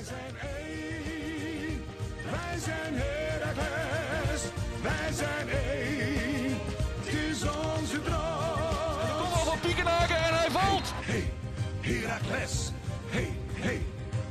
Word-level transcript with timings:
Wij 0.00 0.08
zijn 0.08 0.36
één, 0.56 1.84
wij 2.30 2.58
zijn 2.58 2.94
Heracles, 2.94 4.42
wij 4.82 5.12
zijn 5.12 5.48
één, 5.48 6.58
het 6.98 7.14
is 7.14 7.42
onze 7.42 8.02
droom. 8.02 9.18
Kom 9.18 9.32
al 9.32 9.44
van 9.44 9.60
Piekenhaken 9.60 10.16
en 10.16 10.34
hij 10.38 10.50
valt. 10.50 10.92
Hey, 10.94 11.32
Heracles, 11.80 12.70
hey, 13.08 13.36
hey, 13.54 13.82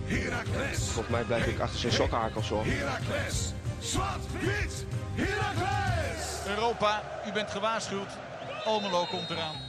Heracles, 0.06 0.78
Volgens 0.78 1.08
mij 1.08 1.24
blijf 1.24 1.46
ik 1.46 1.60
achter 1.60 1.80
zijn 1.80 1.94
sokhakels 1.94 2.50
hoor. 2.50 2.66
Heracles, 2.66 3.54
zwart, 3.80 4.32
wit, 4.40 4.86
Heracles. 5.16 6.48
Europa, 6.48 7.04
u 7.28 7.32
bent 7.32 7.52
gewaarschuwd. 7.52 8.10
Almelo 8.66 9.06
komt 9.06 9.30
eraan. 9.30 9.69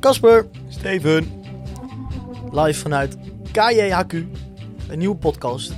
Casper, 0.00 0.46
Steven. 0.68 1.42
live 2.50 2.80
vanuit 2.80 3.16
KJHQ, 3.52 4.12
een 4.88 4.98
nieuwe 4.98 5.16
podcast 5.16 5.72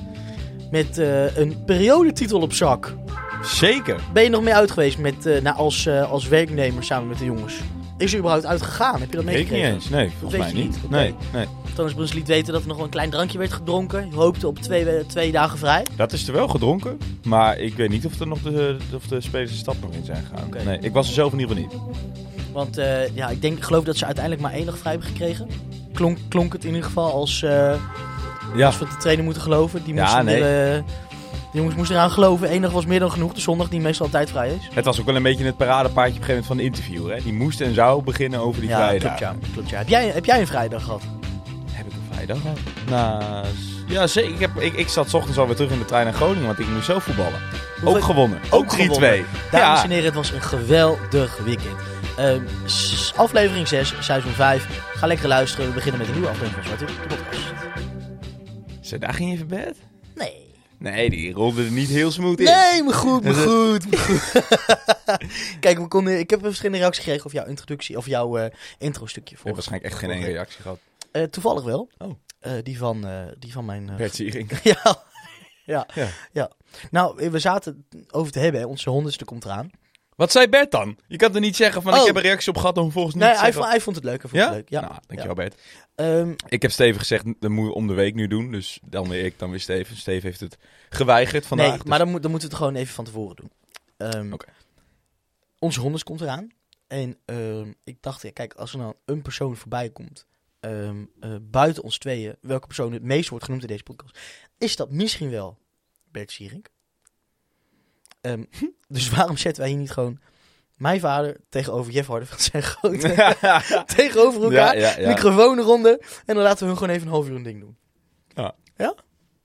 met 0.70 0.98
eh, 0.98 1.36
een 1.36 1.64
periodetitel 1.64 2.40
op 2.40 2.52
zak. 2.52 2.94
Zeker. 3.42 4.00
Ben 4.12 4.22
je 4.22 4.28
nog 4.28 4.42
mee 4.42 4.54
uit 4.54 4.70
geweest 4.70 4.98
met, 4.98 5.26
eh, 5.26 5.42
nou, 5.42 5.56
als, 5.56 5.86
eh, 5.86 6.10
als 6.10 6.28
werknemer 6.28 6.84
samen 6.84 7.08
met 7.08 7.18
de 7.18 7.24
jongens? 7.24 7.54
Is 7.98 8.12
er 8.12 8.18
überhaupt 8.18 8.46
uitgegaan? 8.46 9.00
Heb 9.00 9.10
je 9.10 9.16
dat 9.16 9.24
ik 9.24 9.26
niet 9.26 9.36
meegekregen? 9.36 9.74
eens. 9.74 9.88
Nee, 9.88 10.10
volgens 10.20 10.40
mij 10.40 10.52
niet. 10.52 10.78
Oké. 10.84 10.94
Nee, 10.94 11.14
nee. 11.32 11.46
Thomas 11.74 11.94
Bruns 11.94 12.12
liet 12.12 12.28
weten 12.28 12.52
dat 12.52 12.62
er 12.62 12.68
nog 12.68 12.76
wel 12.76 12.84
een 12.84 12.92
klein 12.92 13.10
drankje 13.10 13.38
werd 13.38 13.52
gedronken. 13.52 14.06
Je 14.10 14.16
hoopte 14.16 14.46
op 14.46 14.58
twee, 14.58 15.06
twee 15.06 15.32
dagen 15.32 15.58
vrij. 15.58 15.86
Dat 15.96 16.12
is 16.12 16.28
er 16.28 16.34
wel 16.34 16.48
gedronken. 16.48 16.98
Maar 17.24 17.58
ik 17.58 17.74
weet 17.74 17.88
niet 17.88 18.06
of, 18.06 18.20
er 18.20 18.26
nog 18.26 18.42
de, 18.42 18.76
of 18.94 19.06
de 19.06 19.20
spelers 19.20 19.50
de 19.50 19.56
stad 19.56 19.76
nog 19.80 19.92
in 19.92 20.04
zijn 20.04 20.24
gegaan. 20.24 20.64
Nee, 20.64 20.78
ik 20.78 20.92
was 20.92 21.08
er 21.08 21.14
zelf 21.14 21.32
in 21.32 21.38
ieder 21.38 21.56
geval 21.56 21.70
niet. 21.70 21.80
Want 22.52 22.78
eh, 22.78 23.14
ja, 23.14 23.28
ik 23.28 23.42
denk, 23.42 23.62
geloof 23.64 23.84
dat 23.84 23.96
ze 23.96 24.04
uiteindelijk 24.04 24.44
maar 24.44 24.52
één 24.52 24.66
dag 24.66 24.78
vrij 24.78 24.92
hebben 24.92 25.08
gekregen. 25.10 25.48
Klonk, 25.92 26.18
klonk 26.28 26.52
het 26.52 26.62
in 26.64 26.68
ieder 26.70 26.84
geval 26.84 27.12
als, 27.12 27.42
eh, 27.42 27.74
Ja, 28.54 28.66
als 28.66 28.78
we 28.78 28.84
de 28.84 28.96
trainer 28.96 29.24
moeten 29.24 29.42
geloven. 29.42 29.84
Die 29.84 29.94
Ja, 29.94 30.22
nee. 30.22 30.82
jongens 31.52 31.74
moesten 31.74 31.96
eraan 31.96 32.10
geloven. 32.10 32.52
Eén 32.52 32.60
dag 32.62 32.70
was 32.72 32.86
meer 32.86 33.00
dan 33.00 33.10
genoeg. 33.10 33.32
De 33.34 33.40
zondag 33.40 33.68
die 33.68 33.80
meestal 33.80 34.06
altijd 34.06 34.30
vrij 34.30 34.48
is. 34.48 34.68
het 34.74 34.84
was 34.84 35.00
ook 35.00 35.06
wel 35.06 35.16
een 35.16 35.22
beetje 35.22 35.44
het 35.44 35.56
paradepaardje 35.56 36.14
op 36.14 36.20
een 36.20 36.24
gegeven 36.24 36.28
moment 36.28 36.46
van 36.46 36.56
de 36.56 36.62
interview. 36.62 37.10
Hè? 37.16 37.22
Die 37.24 37.32
moest 37.32 37.60
en 37.60 37.74
zou 37.74 38.02
beginnen 38.02 38.40
over 38.40 38.60
die 38.60 38.70
ja, 38.70 38.76
vrijdag. 38.76 39.16
klopt 39.16 39.18
ja. 39.18 39.48
Klopt, 39.52 39.68
ja. 39.70 39.78
Heb, 39.78 39.88
jij, 39.88 40.06
heb 40.08 40.24
jij 40.24 40.40
een 40.40 40.46
vrijdag 40.46 40.82
gehad? 40.84 41.02
Heb 41.72 41.86
ik 41.86 41.92
een 41.92 42.14
vrijdag 42.14 42.38
gehad? 42.40 42.58
Nou, 42.90 43.44
ja, 43.88 44.06
zeker. 44.06 44.30
Ik, 44.32 44.38
heb, 44.40 44.50
ik, 44.60 44.72
ik 44.74 44.88
zat 44.88 45.08
's 45.10 45.14
ochtends 45.14 45.38
alweer 45.38 45.56
terug 45.56 45.70
in 45.70 45.78
de 45.78 45.84
trein 45.84 46.04
naar 46.04 46.14
Groningen, 46.14 46.46
want 46.46 46.58
ik 46.58 46.68
moest 46.68 46.84
zelf 46.86 47.02
voetballen. 47.04 47.40
Hoeveel- 47.80 47.96
Ook 47.98 48.04
gewonnen. 48.04 48.38
Ook 48.50 48.72
3-2. 48.72 48.76
gewonnen. 48.76 49.24
Dames 49.50 49.82
en 49.82 49.90
heren, 49.90 50.04
het 50.04 50.14
was 50.14 50.30
een 50.32 50.42
geweldig 50.42 51.38
weekend. 51.44 51.76
Ehm, 52.20 52.44
aflevering 53.16 53.68
6, 53.68 53.94
seizoen 54.00 54.32
5. 54.32 54.66
Ga 54.94 55.06
lekker 55.06 55.28
luisteren. 55.28 55.66
We 55.66 55.72
beginnen 55.74 56.00
met 56.00 56.08
een 56.08 56.14
nieuwe 56.14 56.28
aflevering 56.28 56.66
van 56.66 56.76
Zwarte 56.78 57.06
podcast. 57.08 57.42
Zo, 58.88 58.98
daar 58.98 59.14
ging 59.14 59.28
je 59.28 59.34
even 59.34 59.48
bed? 59.48 59.76
Nee. 60.14 60.54
Nee, 60.78 61.10
die 61.10 61.32
rolde 61.32 61.64
er 61.64 61.70
niet 61.70 61.88
heel 61.88 62.10
smooth 62.10 62.38
in. 62.38 62.44
Nee, 62.44 62.82
maar 62.82 62.94
goed, 62.94 63.24
maar 63.24 63.34
goed, 63.46 63.90
maar 63.90 63.98
goed. 64.00 64.26
Kijk, 65.60 65.78
we 65.78 65.88
konden, 65.88 66.18
ik 66.18 66.30
heb 66.30 66.40
verschillende 66.42 66.78
reacties 66.78 67.04
gekregen 67.04 67.26
over 67.26 67.38
jouw 67.38 67.48
introductie, 67.48 67.96
of 67.96 68.06
jouw 68.06 68.36
eh 68.38 68.50
intro 68.78 69.06
stukje. 69.06 69.36
Ik 69.36 69.44
heb 69.44 69.54
waarschijnlijk 69.54 69.92
echt 69.92 70.00
geen 70.00 70.10
één 70.10 70.24
reactie 70.24 70.62
gehad. 70.62 70.78
Eh, 71.12 71.22
toevallig 71.22 71.64
wel. 71.64 71.90
Oh. 71.98 72.10
Eh, 72.40 72.52
die, 72.62 72.78
van, 72.78 73.06
eh, 73.06 73.22
die 73.38 73.52
van 73.52 73.64
mijn... 73.64 73.88
eh, 73.88 73.96
Bert 73.96 74.14
Siering. 74.14 74.50
ja. 74.62 75.04
ja. 75.64 75.86
Ja. 75.94 76.08
Ja. 76.32 76.50
Nou, 76.90 77.30
we 77.30 77.38
zaten 77.38 77.86
over 78.10 78.32
te 78.32 78.38
hebben, 78.38 78.60
hè. 78.60 78.66
onze 78.66 78.90
honderdste 78.90 79.24
komt 79.24 79.44
eraan. 79.44 79.70
Wat 80.20 80.32
zei 80.32 80.48
Bert 80.48 80.70
dan? 80.70 80.96
Je 81.06 81.16
kan 81.16 81.34
er 81.34 81.40
niet 81.40 81.56
zeggen 81.56 81.82
van 81.82 81.92
Oh. 81.92 82.00
ik 82.00 82.06
heb 82.06 82.16
een 82.16 82.22
reactie 82.22 82.48
op 82.52 82.56
gehad 82.56 82.76
en 82.76 82.82
vervolgens 82.82 83.14
niet 83.14 83.24
Nee, 83.24 83.34
hij 83.36 83.52
vond, 83.52 83.66
hij 83.66 83.80
vond 83.80 83.96
het 83.96 84.04
leuk. 84.04 84.20
Hij 84.22 84.30
vond 84.30 84.42
ja? 84.42 84.48
het 84.48 84.56
leuk. 84.56 84.68
Ja. 84.68 84.80
Nou, 84.80 84.94
dankjewel 85.06 85.34
Bert. 85.34 85.60
Ehm, 85.94 86.34
Ik 86.48 86.62
heb 86.62 86.70
Steven 86.70 87.00
gezegd, 87.00 87.24
dat 87.40 87.50
moet 87.50 87.66
je 87.66 87.72
om 87.72 87.86
de 87.86 87.94
week 87.94 88.14
nu 88.14 88.26
doen. 88.26 88.50
Dus 88.50 88.80
dan 88.82 89.08
weer 89.08 89.24
ik, 89.24 89.38
dan 89.38 89.50
weer 89.50 89.60
Steven. 89.60 89.96
Steven 89.96 90.22
heeft 90.28 90.40
het 90.40 90.58
geweigerd 90.88 91.46
vandaag. 91.46 91.68
nee, 91.68 91.76
dus- 91.78 91.86
maar 91.86 91.98
dan, 91.98 92.10
moet, 92.10 92.22
dan 92.22 92.30
moeten 92.30 92.48
we 92.48 92.54
het 92.54 92.64
gewoon 92.64 92.80
even 92.80 92.94
van 92.94 93.04
tevoren 93.04 93.36
doen. 93.36 94.32
Oké. 94.32 94.46
Onze 95.58 95.80
honderd 95.80 96.02
komt 96.04 96.20
eraan. 96.20 96.48
En 96.86 97.18
ehm, 97.24 97.72
ik 97.84 97.96
dacht, 98.00 98.22
ja, 98.22 98.30
kijk, 98.32 98.54
als 98.54 98.72
er 98.72 98.78
nou 98.78 98.94
een 99.04 99.22
persoon 99.22 99.56
voorbij 99.56 99.90
komt, 99.90 100.26
eh, 100.60 100.90
buiten 101.42 101.82
ons 101.82 101.98
tweeën, 101.98 102.36
welke 102.40 102.66
persoon 102.66 102.92
het 102.92 103.02
meest 103.02 103.28
wordt 103.28 103.44
genoemd 103.44 103.62
in 103.62 103.68
deze 103.68 103.82
podcast, 103.82 104.18
is 104.58 104.76
dat 104.76 104.90
misschien 104.90 105.30
wel 105.30 105.58
Bert 106.10 106.30
Sierink. 106.30 106.68
Ehm, 108.20 108.44
dus 108.88 109.10
waarom 109.10 109.36
zetten 109.36 109.62
wij 109.62 109.70
hier 109.70 109.80
niet 109.80 109.90
gewoon 109.90 110.18
mijn 110.76 111.00
vader 111.00 111.36
tegenover 111.48 111.92
Jeff 111.92 112.08
Harder 112.08 112.28
van 112.36 112.38
zijn 112.38 112.62
grote 112.62 113.36
tegenover 113.96 114.42
elkaar, 114.42 114.78
ja, 114.78 114.90
ja, 114.90 115.00
ja. 115.00 115.08
microfoon 115.08 115.58
eronder, 115.58 116.22
en 116.26 116.34
dan 116.34 116.44
laten 116.44 116.58
we 116.58 116.66
hun 116.66 116.76
gewoon 116.76 116.94
even 116.94 117.06
een 117.06 117.12
half 117.12 117.28
uur 117.28 117.34
een 117.34 117.42
ding 117.42 117.60
doen. 117.60 117.76
Ja. 118.34 118.54
Ja? 118.76 118.94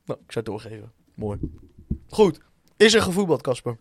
Nou, 0.05 0.19
ik 0.25 0.31
zou 0.31 0.45
het 0.45 0.45
doorgeven. 0.45 0.91
Mooi. 1.15 1.39
Goed. 2.09 2.39
Is 2.77 2.93
er 2.93 3.01
gevoetbald, 3.01 3.41
Casper? 3.41 3.77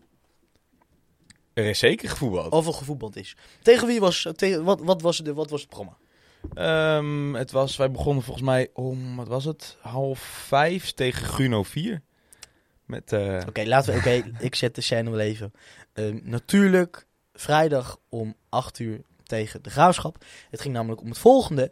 Er 1.53 1.65
is 1.65 1.79
zeker 1.79 2.09
gevoetbald. 2.09 2.51
Of 2.51 2.67
er 2.67 2.73
gevoetbald 2.73 3.15
is. 3.15 3.35
Tegen 3.61 3.87
wie 3.87 3.99
was... 3.99 4.27
Tegen, 4.35 4.63
wat, 4.63 4.81
wat, 4.81 5.01
was 5.01 5.17
de, 5.17 5.33
wat 5.33 5.49
was 5.49 5.59
het 5.61 5.69
programma? 5.69 5.97
Ehm, 6.53 7.33
het 7.33 7.51
was, 7.51 7.75
wij 7.75 7.91
begonnen 7.91 8.23
volgens 8.23 8.45
mij 8.45 8.69
om, 8.73 9.15
wat 9.15 9.27
was 9.27 9.45
het? 9.45 9.77
Half 9.81 10.19
vijf 10.19 10.91
tegen 10.91 11.25
Gruno 11.25 11.63
4. 11.63 12.01
Met, 12.85 13.13
eh, 13.13 13.41
Oké, 13.47 13.63
laten 13.63 13.93
we... 13.93 13.99
Oké, 13.99 14.31
ik 14.39 14.55
zet 14.55 14.75
de 14.75 14.81
scène 14.81 15.09
wel 15.09 15.19
even. 15.19 15.51
Ehm, 15.93 16.19
natuurlijk, 16.23 17.05
vrijdag 17.33 17.99
om 18.09 18.35
8 18.49 18.79
uur 18.79 19.01
tegen 19.23 19.63
de 19.63 19.69
Graafschap. 19.69 20.25
Het 20.49 20.61
ging 20.61 20.73
namelijk 20.73 21.01
om 21.01 21.07
het 21.07 21.17
volgende. 21.17 21.71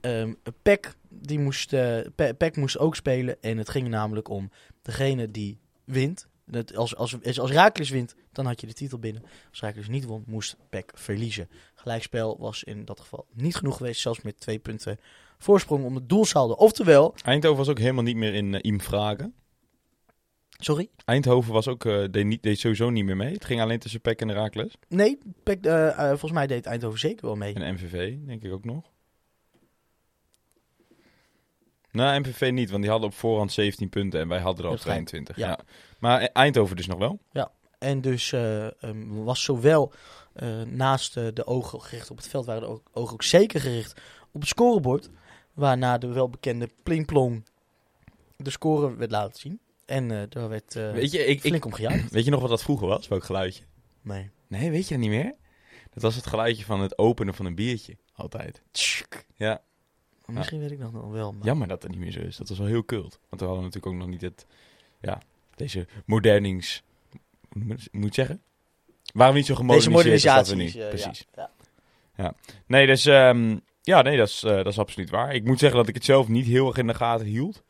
Ehm 0.00 0.32
Peck, 0.62 0.94
die 1.08 1.38
moest, 1.38 1.72
eh, 1.72 1.98
Pe- 2.14 2.34
Peck 2.34 2.56
moest 2.56 2.78
ook 2.78 2.96
spelen. 2.96 3.42
En 3.42 3.58
het 3.58 3.68
ging 3.68 3.88
namelijk 3.88 4.28
om 4.28 4.50
degene 4.82 5.30
die 5.30 5.58
wint. 5.84 6.28
Dat 6.44 6.76
als, 6.76 6.96
als, 6.96 7.38
als, 7.38 7.50
Raakles 7.50 7.90
wint, 7.90 8.14
dan 8.32 8.46
had 8.46 8.60
je 8.60 8.66
de 8.66 8.72
titel 8.72 8.98
binnen. 8.98 9.22
Als 9.50 9.60
Raakles 9.60 9.88
niet 9.88 10.04
won, 10.04 10.24
moest 10.26 10.56
Peck 10.70 10.92
verliezen. 10.94 11.48
Gelijkspel 11.74 12.36
was 12.38 12.64
in 12.64 12.84
dat 12.84 13.00
geval 13.00 13.26
niet 13.34 13.56
genoeg 13.56 13.76
geweest. 13.76 14.00
Zelfs 14.00 14.20
met 14.20 14.40
twee 14.40 14.58
punten 14.58 14.98
voorsprong 15.38 15.84
om 15.84 15.94
het 15.94 16.08
doelsaldo. 16.08 16.54
Oftewel... 16.54 17.14
Eindhoven 17.22 17.58
was 17.58 17.68
ook 17.68 17.78
helemaal 17.78 18.02
niet 18.02 18.16
meer 18.16 18.34
in 18.34 18.52
uh, 18.52 18.58
Im 18.62 18.80
Vragen. 18.80 19.34
Sorry? 20.60 20.90
Eindhoven 21.04 21.52
was 21.52 21.68
ook, 21.68 21.84
eh, 21.84 22.04
deed, 22.10 22.24
niet, 22.24 22.42
deed 22.42 22.58
sowieso 22.58 22.90
niet 22.90 23.04
meer 23.04 23.16
mee. 23.16 23.32
Het 23.32 23.44
ging 23.44 23.60
alleen 23.60 23.78
tussen 23.78 24.00
PEC 24.00 24.20
en 24.20 24.28
Herakles. 24.28 24.74
Nee, 24.88 25.18
Peck, 25.42 25.64
eh, 25.64 25.88
eh, 25.88 26.08
volgens 26.08 26.32
mij 26.32 26.46
deed 26.46 26.66
Eindhoven 26.66 26.98
zeker 26.98 27.26
wel 27.26 27.36
mee. 27.36 27.54
En 27.54 27.74
MVV, 27.74 28.16
denk 28.26 28.42
ik 28.42 28.52
ook 28.52 28.64
nog. 28.64 28.90
Nee, 31.90 32.18
MVV 32.18 32.50
niet, 32.52 32.70
want 32.70 32.82
die 32.82 32.90
hadden 32.90 33.08
op 33.08 33.14
voorhand 33.14 33.52
17 33.52 33.88
punten 33.88 34.20
en 34.20 34.28
wij 34.28 34.40
hadden 34.40 34.64
er 34.64 34.70
al 34.70 34.76
Dat 34.76 34.86
is 34.86 34.90
gelijk. 34.90 35.06
22. 35.06 35.36
Ja. 35.36 35.48
Ja. 35.48 35.58
Maar 35.98 36.20
Eindhoven 36.20 36.76
dus 36.76 36.86
nog 36.86 36.98
wel. 36.98 37.20
En 37.78 38.00
dus 38.00 38.32
eh, 38.32 38.82
ehm, 38.82 39.08
was 39.08 39.42
zowel 39.42 39.92
naast 40.66 41.14
de 41.14 41.46
ogen 41.46 41.80
gericht 41.80 42.10
op 42.10 42.16
het 42.16 42.28
veld, 42.28 42.46
waren 42.46 42.62
de 42.62 42.80
ogen 42.92 43.12
ook 43.12 43.22
zeker 43.22 43.60
gericht 43.60 44.00
op 44.32 44.40
het 44.40 44.48
scorebord. 44.48 45.10
Waarna 45.54 45.98
de 45.98 46.06
welbekende 46.06 46.68
plingplong 46.82 47.44
de 48.36 48.50
score 48.50 48.96
werd 48.96 49.10
laten 49.10 49.40
zien. 49.40 49.60
En 49.90 50.10
eh, 50.10 50.22
daar 50.28 50.48
werd 50.48 50.76
eh, 50.76 50.92
weet, 50.92 51.10
je, 51.10 51.24
ik, 51.26 51.44
ik, 51.44 51.64
om 51.64 51.72
gejuicht. 51.72 52.10
weet 52.12 52.24
je 52.24 52.30
nog 52.30 52.40
wat 52.40 52.50
dat 52.50 52.62
vroeger 52.62 52.86
was? 52.86 53.08
Welk 53.08 53.24
geluidje? 53.24 53.62
Nee. 54.02 54.30
Nee, 54.46 54.70
weet 54.70 54.88
je 54.88 54.94
dat 54.94 55.02
niet 55.02 55.10
meer? 55.10 55.34
Dat 55.90 56.02
was 56.02 56.14
het 56.14 56.26
geluidje 56.26 56.64
van 56.64 56.80
het 56.80 56.98
openen 56.98 57.34
van 57.34 57.46
een 57.46 57.54
biertje. 57.54 57.96
Altijd. 58.14 58.62
Ja, 59.36 59.62
Maar 60.26 60.36
Misschien 60.36 60.60
weet 60.60 60.70
ik 60.70 60.78
nog 60.78 61.10
wel. 61.10 61.32
Maar... 61.32 61.44
jammer 61.44 61.68
dat 61.68 61.80
dat 61.80 61.90
niet 61.90 61.98
meer 61.98 62.12
zo 62.12 62.20
is. 62.20 62.36
Dat 62.36 62.48
was 62.48 62.58
wel 62.58 62.66
heel 62.66 62.84
kult. 62.84 63.20
Want 63.28 63.40
we 63.40 63.46
hadden 63.46 63.64
natuurlijk 63.64 63.92
ook 63.92 63.98
nog 64.00 64.08
niet 64.08 64.20
het... 64.20 64.46
Ja, 65.00 65.22
deze 65.54 65.86
modernings... 66.06 66.82
Moet 67.90 68.14
zeggen? 68.14 68.42
Waren 69.12 69.32
we 69.32 69.38
niet 69.38 69.48
zo 69.48 69.54
gemoderniseerd 69.54 70.36
als 70.36 70.48
dat 70.48 70.56
we 70.56 70.62
nu. 70.62 70.68
eh, 70.68 70.88
Precies. 70.88 71.26
Ja, 71.34 71.50
ja. 72.16 72.34
Nee, 72.66 72.86
dus 72.86 73.06
ehm, 73.06 73.58
ja, 73.82 74.02
nee, 74.02 74.16
dat 74.16 74.28
is, 74.28 74.40
dat 74.40 74.66
is 74.66 74.78
absoluut 74.78 75.10
waar. 75.10 75.34
Ik 75.34 75.44
moet 75.44 75.58
zeggen 75.58 75.78
dat 75.78 75.88
ik 75.88 75.94
het 75.94 76.04
zelf 76.04 76.28
niet 76.28 76.46
heel 76.46 76.66
erg 76.66 76.76
in 76.76 76.86
de 76.86 76.94
gaten 76.94 77.26
hield. 77.26 77.62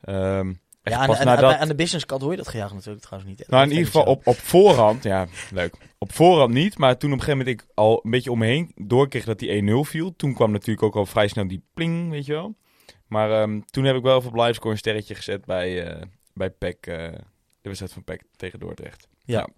Ehm 0.00 0.52
Ja, 0.90 0.98
aan, 0.98 1.06
pas 1.06 1.18
aan- 1.18 1.26
nadat... 1.26 1.52
aan- 1.52 1.58
aan 1.58 1.68
de 1.68 1.74
businesskant 1.74 2.20
hoor 2.22 2.30
je 2.30 2.36
dat 2.36 2.48
gejaagd 2.48 2.74
natuurlijk 2.74 3.04
trouwens 3.04 3.30
niet. 3.38 3.48
nou, 3.48 3.62
in 3.64 3.70
ieder 3.70 3.86
geval 3.86 4.04
op, 4.04 4.26
op 4.26 4.36
voorhand, 4.36 5.02
ja, 5.02 5.26
leuk. 5.50 5.74
Op 5.98 6.12
voorhand 6.12 6.52
niet, 6.52 6.78
maar 6.78 6.96
toen 6.98 7.12
op 7.12 7.18
een 7.18 7.24
gegeven 7.24 7.46
moment 7.46 7.62
ik 7.62 7.70
al 7.74 8.00
een 8.02 8.10
beetje 8.10 8.30
om 8.30 8.38
me 8.38 8.46
heen 8.46 8.72
doorkreeg 8.74 9.24
dat 9.24 9.38
die 9.38 9.62
1-0 9.84 9.88
viel. 9.88 10.16
Toen 10.16 10.34
kwam 10.34 10.50
natuurlijk 10.50 10.82
ook 10.86 10.96
al 10.96 11.06
vrij 11.06 11.28
snel 11.28 11.48
die 11.48 11.62
pling, 11.74 12.10
weet 12.10 12.26
je 12.26 12.32
wel. 12.32 12.54
Maar 13.06 13.30
ehm, 13.42 13.60
toen 13.66 13.84
heb 13.84 13.96
ik 13.96 14.02
wel 14.02 14.16
even 14.18 14.28
op 14.30 14.36
livescore 14.36 14.70
een 14.72 14.78
sterretje 14.78 15.14
gezet 15.14 15.44
bij, 15.44 15.86
eh 15.86 16.02
bij 16.34 16.50
PEC, 16.50 16.86
eh, 16.86 16.96
de 17.60 17.68
wedstrijd 17.68 17.92
van 17.92 18.04
PEC 18.04 18.22
tegen 18.36 18.58
Dordrecht. 18.58 19.08
Ja. 19.24 19.38
Ja. 19.38 19.48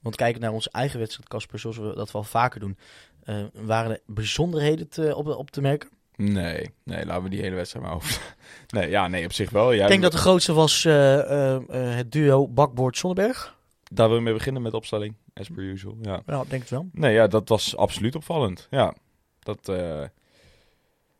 Want 0.00 0.16
kijken 0.16 0.40
naar 0.40 0.52
onze 0.52 0.70
eigen 0.70 0.98
wedstrijd, 0.98 1.28
Casper, 1.28 1.58
zoals 1.58 1.76
we 1.76 1.94
dat 1.94 2.12
wel 2.12 2.22
vaker 2.24 2.60
doen. 2.60 2.78
eh, 3.22 3.44
waren 3.52 3.90
er 3.90 4.00
bijzonderheden 4.06 4.88
te, 4.88 5.16
op, 5.16 5.26
op 5.26 5.50
te 5.50 5.60
merken? 5.60 5.88
Nee, 6.16 6.70
nee, 6.84 7.06
laten 7.06 7.22
we 7.22 7.28
die 7.28 7.40
hele 7.40 7.54
wedstrijd 7.54 7.84
maar 7.84 7.94
over. 7.94 8.34
nee, 8.74 8.90
ja, 8.90 9.08
nee, 9.08 9.24
op 9.24 9.32
zich 9.32 9.50
wel. 9.50 9.72
Ik 9.72 9.88
denk 9.88 10.02
dat 10.02 10.12
de 10.12 10.18
grootste 10.18 10.52
was 10.52 10.84
eh, 10.84 11.18
eh, 11.18 11.54
eh, 11.54 11.96
het 11.96 12.12
duo 12.12 12.48
Bakboord-Zonneberg. 12.48 13.56
Daar 13.90 14.06
willen 14.06 14.22
we 14.22 14.28
mee 14.28 14.38
beginnen 14.38 14.62
met 14.62 14.70
de 14.70 14.76
opstelling, 14.76 15.14
as 15.34 15.48
per 15.48 15.62
usual. 15.62 15.96
Ja. 16.02 16.22
Ja, 16.26 16.44
denk 16.48 16.62
het 16.62 16.70
wel. 16.70 16.88
Nee, 16.92 17.14
ja, 17.14 17.26
dat 17.26 17.48
was 17.48 17.76
absoluut 17.76 18.14
opvallend. 18.14 18.66
Ja. 18.70 18.94
Dat, 19.40 19.64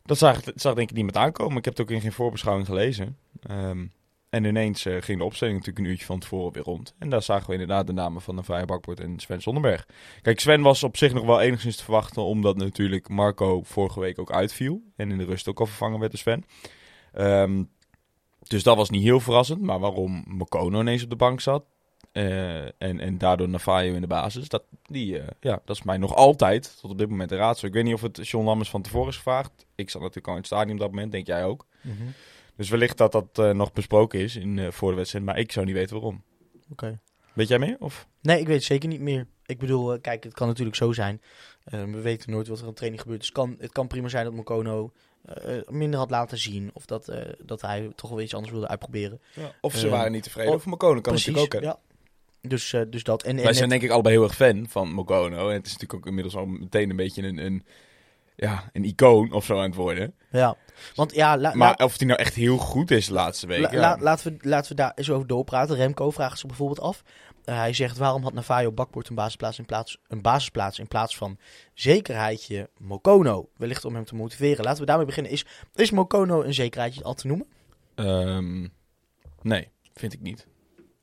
dat 0.03 0.17
zag, 0.17 0.41
zag 0.55 0.73
denk 0.73 0.89
ik 0.89 0.95
niemand 0.95 1.17
aankomen. 1.17 1.57
Ik 1.57 1.65
heb 1.65 1.77
het 1.77 1.85
ook 1.85 1.91
in 1.91 2.01
geen 2.01 2.11
voorbeschouwing 2.11 2.67
gelezen. 2.67 3.17
Ehm, 3.41 3.85
en 4.37 4.43
ineens 4.43 4.85
eh, 4.85 5.01
ging 5.01 5.17
de 5.17 5.23
opstelling 5.23 5.57
natuurlijk 5.57 5.85
een 5.85 5.91
uurtje 5.91 6.05
van 6.05 6.19
tevoren 6.19 6.53
weer 6.53 6.63
rond. 6.63 6.95
En 6.99 7.09
daar 7.09 7.21
zagen 7.21 7.47
we 7.47 7.51
inderdaad 7.51 7.87
de 7.87 7.93
namen 7.93 8.21
van 8.21 8.35
de 8.35 8.43
Vrije 8.43 8.65
Bakbord 8.65 8.99
en 8.99 9.19
Sven 9.19 9.41
Zonderberg. 9.41 9.87
Kijk, 10.21 10.39
Sven 10.39 10.61
was 10.61 10.83
op 10.83 10.97
zich 10.97 11.13
nog 11.13 11.25
wel 11.25 11.41
enigszins 11.41 11.75
te 11.75 11.83
verwachten, 11.83 12.23
omdat 12.23 12.57
natuurlijk 12.57 13.09
Marco 13.09 13.61
vorige 13.63 13.99
week 13.99 14.19
ook 14.19 14.31
uitviel. 14.31 14.81
En 14.95 15.11
in 15.11 15.17
de 15.17 15.25
rust 15.25 15.47
ook 15.47 15.59
al 15.59 15.65
vervangen 15.65 15.99
werd 15.99 16.11
door 16.11 16.19
Sven. 16.19 16.45
Ehm, 17.13 17.63
dus 18.39 18.63
dat 18.63 18.77
was 18.77 18.89
niet 18.89 19.03
heel 19.03 19.19
verrassend. 19.19 19.61
Maar 19.61 19.79
waarom 19.79 20.23
Mokono 20.27 20.79
ineens 20.79 21.03
op 21.03 21.09
de 21.09 21.15
bank 21.15 21.41
zat, 21.41 21.65
eh, 22.11 22.65
en, 22.65 22.99
en 22.99 23.17
daardoor 23.17 23.49
Navajo 23.49 23.93
in 23.93 24.01
de 24.01 24.07
basis. 24.07 24.49
Dat, 24.49 24.63
die, 24.85 25.19
eh, 25.19 25.27
ja, 25.39 25.61
dat 25.65 25.75
is 25.75 25.83
mij 25.83 25.97
nog 25.97 26.15
altijd, 26.15 26.77
tot 26.81 26.91
op 26.91 26.97
dit 26.97 27.09
moment, 27.09 27.31
een 27.31 27.37
raadsel. 27.37 27.67
Ik 27.67 27.73
weet 27.73 27.83
niet 27.83 27.93
of 27.93 28.01
het 28.01 28.27
John 28.27 28.45
Lammers 28.45 28.69
van 28.69 28.81
tevoren 28.81 29.09
is 29.09 29.15
gevraagd. 29.15 29.65
Ik 29.75 29.89
zat 29.89 30.01
natuurlijk 30.01 30.27
al 30.27 30.33
in 30.33 30.39
het 30.39 30.47
stadion 30.47 30.73
op 30.73 30.79
dat 30.79 30.89
moment, 30.89 31.11
denk 31.11 31.27
jij 31.27 31.45
ook. 31.45 31.65
Mhm. 31.81 32.03
Dus 32.57 32.69
wellicht 32.69 32.97
dat 32.97 33.11
dat 33.11 33.27
eh, 33.33 33.51
nog 33.51 33.73
besproken 33.73 34.19
is 34.19 34.35
in, 34.35 34.59
eh, 34.59 34.71
voor 34.71 34.89
de 34.89 34.95
wedstrijd. 34.97 35.25
Maar 35.25 35.37
ik 35.39 35.51
zou 35.51 35.65
niet 35.65 35.75
weten 35.75 35.95
waarom. 35.95 36.23
Oké. 36.71 36.99
Weet 37.33 37.47
jij 37.47 37.59
meer? 37.59 37.75
Of? 37.79 38.07
Nee, 38.21 38.39
ik 38.39 38.47
weet 38.47 38.63
zeker 38.63 38.89
niet 38.89 39.01
meer. 39.01 39.27
Ik 39.45 39.57
bedoel, 39.57 39.93
eh, 39.93 40.01
kijk, 40.01 40.23
het 40.23 40.33
kan 40.33 40.47
natuurlijk 40.47 40.75
zo 40.75 40.91
zijn. 40.93 41.21
Eh, 41.63 41.83
we 41.83 42.01
weten 42.01 42.31
nooit 42.31 42.47
wat 42.47 42.59
er 42.59 42.65
aan 42.67 42.73
training 42.73 43.01
gebeurt. 43.01 43.19
Dus 43.21 43.31
kan, 43.31 43.55
het 43.59 43.71
kan 43.71 43.87
prima 43.87 44.07
zijn 44.07 44.23
dat 44.25 44.33
Mokono 44.33 44.91
eh, 45.25 45.57
minder 45.69 45.99
had 45.99 46.09
laten 46.09 46.37
zien. 46.37 46.69
Of 46.73 46.85
dat, 46.85 47.07
eh, 47.07 47.21
dat 47.43 47.61
hij 47.61 47.91
toch 47.95 48.09
wel 48.09 48.21
iets 48.21 48.33
anders 48.33 48.51
wilde 48.51 48.67
uitproberen. 48.67 49.21
Of 49.61 49.75
ze 49.75 49.89
waren 49.89 50.11
niet 50.11 50.23
tevreden 50.23 50.49
of- 50.51 50.55
over 50.57 50.69
Mokono, 50.69 50.93
kan 51.01 51.01
Precies, 51.13 51.25
natuurlijk 51.27 51.55
ook. 51.55 51.61
hè. 51.61 51.67
ja. 51.67 51.79
Dus, 52.41 52.73
eh, 52.73 52.81
dus 52.89 53.03
dat. 53.03 53.23
En, 53.23 53.37
en 53.37 53.43
Wij 53.43 53.53
zijn 53.53 53.59
net- 53.59 53.69
denk 53.69 53.81
ik 53.81 53.89
allebei 53.89 54.15
heel 54.15 54.23
erg 54.23 54.35
fan 54.35 54.65
van 54.69 54.91
Mokono. 54.91 55.47
En 55.49 55.53
het 55.55 55.65
is 55.65 55.71
natuurlijk 55.71 55.99
ook 55.99 56.05
inmiddels 56.07 56.35
al 56.35 56.45
meteen 56.45 56.89
een 56.89 56.95
beetje 56.95 57.23
een, 57.23 57.37
een, 57.45 57.63
ja, 58.37 58.69
een 58.73 58.83
icoon 58.83 59.31
of 59.31 59.45
zo 59.45 59.57
aan 59.57 59.63
het 59.63 59.75
worden. 59.75 60.13
ja. 60.31 60.55
Want 60.95 61.13
ja, 61.15 61.37
la, 61.37 61.53
Maar 61.55 61.75
la- 61.77 61.85
of 61.85 61.97
hij 61.97 62.07
nou 62.07 62.19
echt 62.19 62.33
heel 62.33 62.57
goed 62.57 62.91
is 62.91 63.05
de 63.07 63.13
laatste 63.13 63.47
week. 63.47 63.59
la- 63.61 63.71
ja. 63.71 63.79
la- 63.79 63.97
laten, 63.99 64.31
we, 64.37 64.49
laten 64.49 64.69
we 64.69 64.75
daar 64.75 64.91
eens 64.95 65.09
over 65.11 65.27
doorpraten. 65.27 65.75
Remco 65.75 66.11
vraagt 66.11 66.37
zich 66.39 66.47
bijvoorbeeld 66.47 66.79
af. 66.79 67.03
Eh, 67.45 67.57
hij 67.57 67.73
zegt, 67.73 67.97
waarom 67.97 68.23
had 68.23 68.33
Navajo 68.33 68.71
Bakboord 68.71 69.09
een 69.09 69.15
basisplaats, 69.15 69.59
in 69.59 69.65
plaats, 69.65 69.97
een 70.07 70.21
basisplaats 70.21 70.79
in 70.79 70.87
plaats 70.87 71.17
van 71.17 71.37
zekerheidje 71.73 72.69
Mokono? 72.77 73.49
Wellicht 73.55 73.85
om 73.85 73.95
hem 73.95 74.05
te 74.05 74.15
motiveren. 74.15 74.63
Laten 74.63 74.79
we 74.79 74.85
daarmee 74.85 75.05
beginnen. 75.05 75.31
Is, 75.31 75.45
is 75.75 75.91
Mokono 75.91 76.41
een 76.43 76.53
zekerheidje 76.53 77.03
al 77.03 77.13
te 77.13 77.27
noemen? 77.27 77.47
Ehm, 77.95 78.67
nee, 79.41 79.69
vind 79.93 80.13
ik 80.13 80.21
niet. 80.21 80.47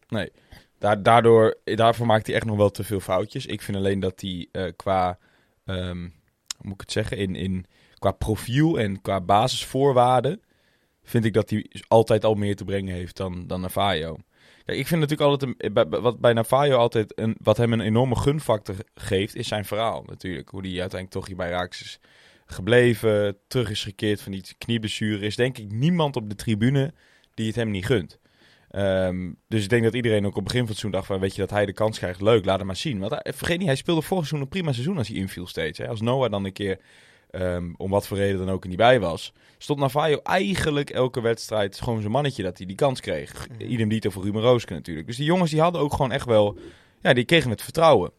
Nee. 0.08 0.32
Daar, 0.78 1.02
daardoor, 1.02 1.56
daarvoor 1.64 2.06
maakt 2.06 2.26
hij 2.26 2.34
echt 2.36 2.44
nog 2.46 2.56
wel 2.56 2.70
te 2.70 2.84
veel 2.84 3.00
foutjes. 3.00 3.46
Ik 3.46 3.62
vind 3.62 3.76
alleen 3.76 4.00
dat 4.00 4.20
hij 4.20 4.48
eh, 4.52 4.72
qua, 4.76 5.18
ehm, 5.64 6.08
moet 6.64 6.74
ik 6.74 6.80
het 6.80 6.92
zeggen, 6.92 7.16
in, 7.16 7.34
in, 7.34 7.66
qua 7.94 8.10
profiel 8.12 8.78
en 8.78 9.00
qua 9.00 9.20
basisvoorwaarden, 9.20 10.40
vind 11.02 11.24
ik 11.24 11.32
dat 11.32 11.50
hij 11.50 11.70
altijd 11.88 12.24
al 12.24 12.34
meer 12.34 12.56
te 12.56 12.64
brengen 12.64 12.94
heeft 12.94 13.16
dan, 13.16 13.46
dan 13.46 13.60
Navajo. 13.60 14.16
Kijk, 14.64 14.78
ik 14.78 14.86
vind 14.86 15.00
natuurlijk 15.00 15.30
altijd, 15.30 15.72
bij- 15.72 16.00
wat 16.00 16.20
bij 16.20 16.32
Navajo 16.32 16.76
altijd, 16.76 17.18
een, 17.18 17.36
wat 17.42 17.56
hem 17.56 17.72
een 17.72 17.80
enorme 17.80 18.16
gunfactor 18.16 18.74
geeft, 18.94 19.34
is 19.34 19.48
zijn 19.48 19.64
verhaal 19.64 20.02
natuurlijk. 20.06 20.48
Hoe 20.48 20.60
hij 20.60 20.70
uiteindelijk 20.70 21.10
toch 21.10 21.26
hier 21.26 21.36
bij 21.36 21.50
Raaks 21.50 21.80
is 21.80 21.98
gebleven, 22.46 23.36
terug 23.46 23.70
is 23.70 23.82
gekeerd 23.84 24.20
van 24.22 24.32
die 24.32 24.42
knieblessure. 24.58 25.26
Is 25.26 25.36
denk 25.36 25.58
ik 25.58 25.70
niemand 25.72 26.16
op 26.16 26.28
de 26.28 26.34
tribune 26.34 26.94
die 27.34 27.46
het 27.46 27.56
hem 27.56 27.70
niet 27.70 27.86
gunt. 27.86 28.18
Ehm, 28.74 29.32
dus 29.48 29.62
ik 29.62 29.68
denk 29.68 29.82
dat 29.84 29.94
iedereen 29.94 30.26
ook 30.26 30.30
op 30.30 30.34
het 30.34 30.44
begin 30.44 30.60
van 30.60 30.68
het 30.68 30.78
seizoen 30.78 30.90
dacht 30.90 31.06
van, 31.06 31.20
weet 31.20 31.34
je, 31.34 31.40
dat 31.40 31.50
hij 31.50 31.66
de 31.66 31.72
kans 31.72 31.98
krijgt, 31.98 32.20
leuk, 32.20 32.44
laat 32.44 32.58
hem 32.58 32.66
maar 32.66 32.76
zien. 32.76 32.98
Want 32.98 33.12
hij, 33.12 33.32
vergeet 33.32 33.58
niet, 33.58 33.66
hij 33.66 33.76
speelde 33.76 34.02
vorig 34.02 34.26
seizoen 34.26 34.40
een 34.40 34.52
prima 34.52 34.72
seizoen 34.72 34.98
als 34.98 35.08
hij 35.08 35.16
inviel 35.16 35.46
steeds. 35.46 35.78
Hè. 35.78 35.88
Als 35.88 36.00
Noah 36.00 36.30
dan 36.30 36.44
een 36.44 36.52
keer, 36.52 36.80
ehm, 37.30 37.72
om 37.76 37.90
wat 37.90 38.06
voor 38.06 38.16
reden 38.16 38.38
dan 38.38 38.50
ook, 38.50 38.62
er 38.62 38.68
niet 38.68 38.78
bij 38.78 39.00
was, 39.00 39.32
stond 39.58 39.78
Navajo 39.78 40.18
eigenlijk 40.22 40.90
elke 40.90 41.20
wedstrijd 41.20 41.80
gewoon 41.80 42.00
zijn 42.00 42.12
mannetje 42.12 42.42
dat 42.42 42.58
hij 42.58 42.66
die 42.66 42.76
kans 42.76 43.00
kreeg. 43.00 43.48
Mhm. 43.48 43.70
Idem 43.70 43.88
dito 43.88 44.10
voor 44.10 44.24
Ruben 44.24 44.42
Rooske 44.42 44.72
natuurlijk. 44.72 45.06
Dus 45.06 45.16
die 45.16 45.26
jongens 45.26 45.50
die 45.50 45.60
hadden 45.60 45.80
ook 45.80 45.92
gewoon 45.92 46.12
echt 46.12 46.26
wel, 46.26 46.58
ja, 47.02 47.12
die 47.12 47.24
kregen 47.24 47.50
het 47.50 47.62
vertrouwen. 47.62 48.12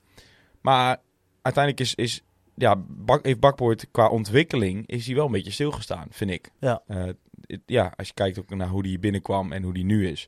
Maar 0.62 1.02
uiteindelijk 1.42 1.84
is, 1.84 1.96
is 1.96 2.22
ja, 2.56 2.76
Bak, 2.88 3.26
heeft 3.26 3.40
Bakboord 3.40 3.88
qua 3.92 4.10
ontwikkeling, 4.10 4.88
is 4.88 5.06
hij 5.06 5.16
wel 5.16 5.26
een 5.26 5.32
beetje 5.32 5.52
stilgestaan, 5.52 6.08
vind 6.10 6.32
ik. 6.32 6.52
Ja. 6.60 6.82
Eh, 6.88 7.04
ja, 7.66 7.94
als 7.96 8.08
je 8.08 8.14
kijkt 8.14 8.40
ook 8.40 8.50
naar 8.56 8.68
hoe 8.68 8.88
hij 8.88 9.00
binnenkwam 9.00 9.52
en 9.52 9.64
hoe 9.64 9.74
hij 9.74 9.84
nu 9.84 10.08
is. 10.08 10.28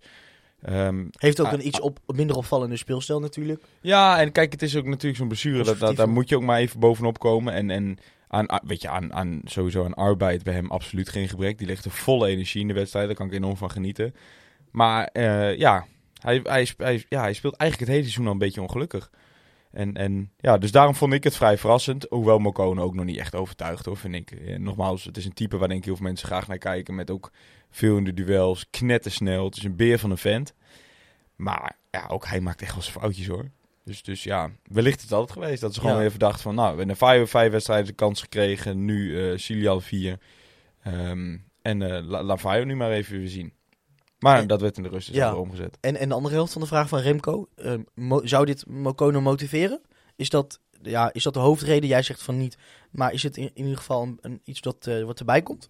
Ehm, 0.61 1.05
Heeft 1.17 1.39
ook 1.41 1.47
Ah, 1.47 1.53
een 1.53 1.67
iets 1.67 1.79
op, 1.79 1.99
minder 2.05 2.35
opvallende 2.35 2.77
speelstijl 2.77 3.19
natuurlijk. 3.19 3.63
ja, 3.81 4.19
en 4.19 4.31
kijk, 4.31 4.51
het 4.51 4.61
is 4.61 4.75
ook 4.75 4.85
natuurlijk 4.85 5.17
zo'n 5.17 5.27
blessure. 5.27 5.63
Dat, 5.63 5.79
dat, 5.79 5.95
daar 5.95 6.09
moet 6.09 6.29
je 6.29 6.35
ook 6.35 6.43
maar 6.43 6.59
even 6.59 6.79
bovenop 6.79 7.19
komen. 7.19 7.53
En, 7.53 7.69
en 7.69 7.97
aan, 8.27 8.49
aan- 8.51 8.61
weet 8.63 8.81
je, 8.81 8.89
aan, 8.89 9.13
aan, 9.13 9.41
sowieso 9.43 9.85
aan 9.85 9.93
arbeid 9.93 10.43
bij 10.43 10.53
hem 10.53 10.71
absoluut 10.71 11.09
geen 11.09 11.29
gebrek. 11.29 11.57
Die 11.57 11.67
legt 11.67 11.85
er 11.85 11.91
volle 11.91 12.27
energie 12.27 12.61
in 12.61 12.67
de 12.67 12.73
wedstrijd. 12.73 13.07
Daar 13.07 13.15
kan 13.15 13.27
ik 13.27 13.33
enorm 13.33 13.57
van 13.57 13.71
genieten. 13.71 14.15
Maar 14.71 15.03
eh, 15.13 15.57
ja, 15.57 15.85
hij, 16.21 16.39
hij, 16.43 16.67
hij, 16.77 17.05
ja, 17.09 17.21
hij 17.21 17.33
speelt 17.33 17.55
eigenlijk 17.55 17.79
het 17.91 17.99
hele 17.99 18.01
seizoen 18.09 18.25
al 18.25 18.31
een 18.31 18.37
beetje 18.37 18.61
ongelukkig. 18.61 19.09
En, 19.77 19.93
en 19.93 20.31
ja, 20.37 20.57
dus 20.57 20.71
daarom 20.71 20.95
vond 20.95 21.13
ik 21.13 21.23
het 21.23 21.35
vrij 21.35 21.57
verrassend. 21.57 22.05
Hoewel 22.09 22.39
Mokono 22.39 22.83
ook 22.83 22.95
nog 22.95 23.05
niet 23.05 23.17
echt 23.17 23.35
overtuigd 23.35 23.85
hoor, 23.85 23.97
vind 23.97 24.15
ik. 24.15 24.31
Eh, 24.31 24.57
nogmaals, 24.59 25.03
het 25.03 25.17
is 25.17 25.25
een 25.25 25.33
type 25.33 25.57
waar 25.57 25.67
denk 25.67 25.79
ik 25.79 25.85
heel 25.85 25.95
veel 25.95 26.05
mensen 26.05 26.27
graag 26.27 26.47
naar 26.47 26.57
kijken. 26.57 26.95
Met 26.95 27.11
ook 27.11 27.31
veel 27.69 27.97
in 27.97 28.03
de 28.03 28.13
duels, 28.13 28.65
knettersnel. 28.69 29.45
Het 29.45 29.57
is 29.57 29.63
een 29.63 29.75
beer 29.75 29.99
van 29.99 30.11
een 30.11 30.17
vent. 30.17 30.53
Maar 31.35 31.75
ja, 31.91 32.07
ook 32.07 32.27
hij 32.27 32.39
maakt 32.39 32.61
echt 32.61 32.73
wel 32.73 32.81
zijn 32.83 32.99
foutjes 32.99 33.27
hoor. 33.27 33.49
Dus, 33.83 34.03
dus 34.03 34.23
ja, 34.23 34.51
wellicht 34.63 34.97
is 34.97 35.03
het 35.03 35.11
altijd 35.13 35.39
geweest. 35.39 35.61
Dat 35.61 35.73
ze 35.73 35.79
gewoon 35.79 35.99
Ja. 35.99 36.03
even 36.05 36.19
dachten 36.19 36.41
van, 36.41 36.55
nou, 36.55 36.71
we 36.71 36.77
hebben 36.77 36.97
vijf, 36.97 37.29
vijf 37.29 37.51
wedstrijden 37.51 37.87
de 37.87 37.93
kans 37.93 38.21
gekregen. 38.21 38.85
Nu 38.85 39.37
Silial 39.39 39.81
vier. 39.81 40.19
Ehm, 40.83 41.37
en 41.61 41.81
eh 41.81 42.05
La 42.05 42.23
Lavaio 42.23 42.63
nu 42.63 42.75
maar 42.75 42.91
even 42.91 43.17
weer 43.17 43.27
zien. 43.29 43.53
Maar 44.19 44.39
En- 44.39 44.47
dat 44.47 44.61
werd 44.61 44.77
in 44.77 44.83
de 44.83 44.89
rust 44.89 45.07
dus 45.07 45.15
Ja. 45.15 45.35
omgezet. 45.35 45.77
En, 45.81 45.95
en 45.95 46.09
de 46.09 46.15
andere 46.15 46.35
helft 46.35 46.51
van 46.53 46.61
de 46.61 46.67
vraag 46.67 46.87
van 46.89 46.99
Remco. 46.99 47.47
eh, 47.55 47.73
mo- 47.93 48.25
zou 48.25 48.45
dit 48.45 48.67
Mokono 48.67 49.21
motiveren? 49.21 49.81
Is 50.15 50.29
dat, 50.29 50.59
ja, 50.81 51.13
is 51.13 51.23
dat 51.23 51.33
de 51.33 51.39
hoofdreden? 51.39 51.89
Jij 51.89 52.01
zegt 52.01 52.21
van 52.23 52.37
niet. 52.37 52.57
Maar 52.91 53.13
is 53.13 53.23
het 53.23 53.37
in, 53.37 53.43
in 53.53 53.63
ieder 53.63 53.77
geval 53.77 54.03
een, 54.03 54.17
een- 54.21 54.41
iets 54.43 54.61
dat, 54.61 54.87
eh, 54.87 55.03
wat 55.03 55.19
erbij 55.19 55.41
komt? 55.41 55.69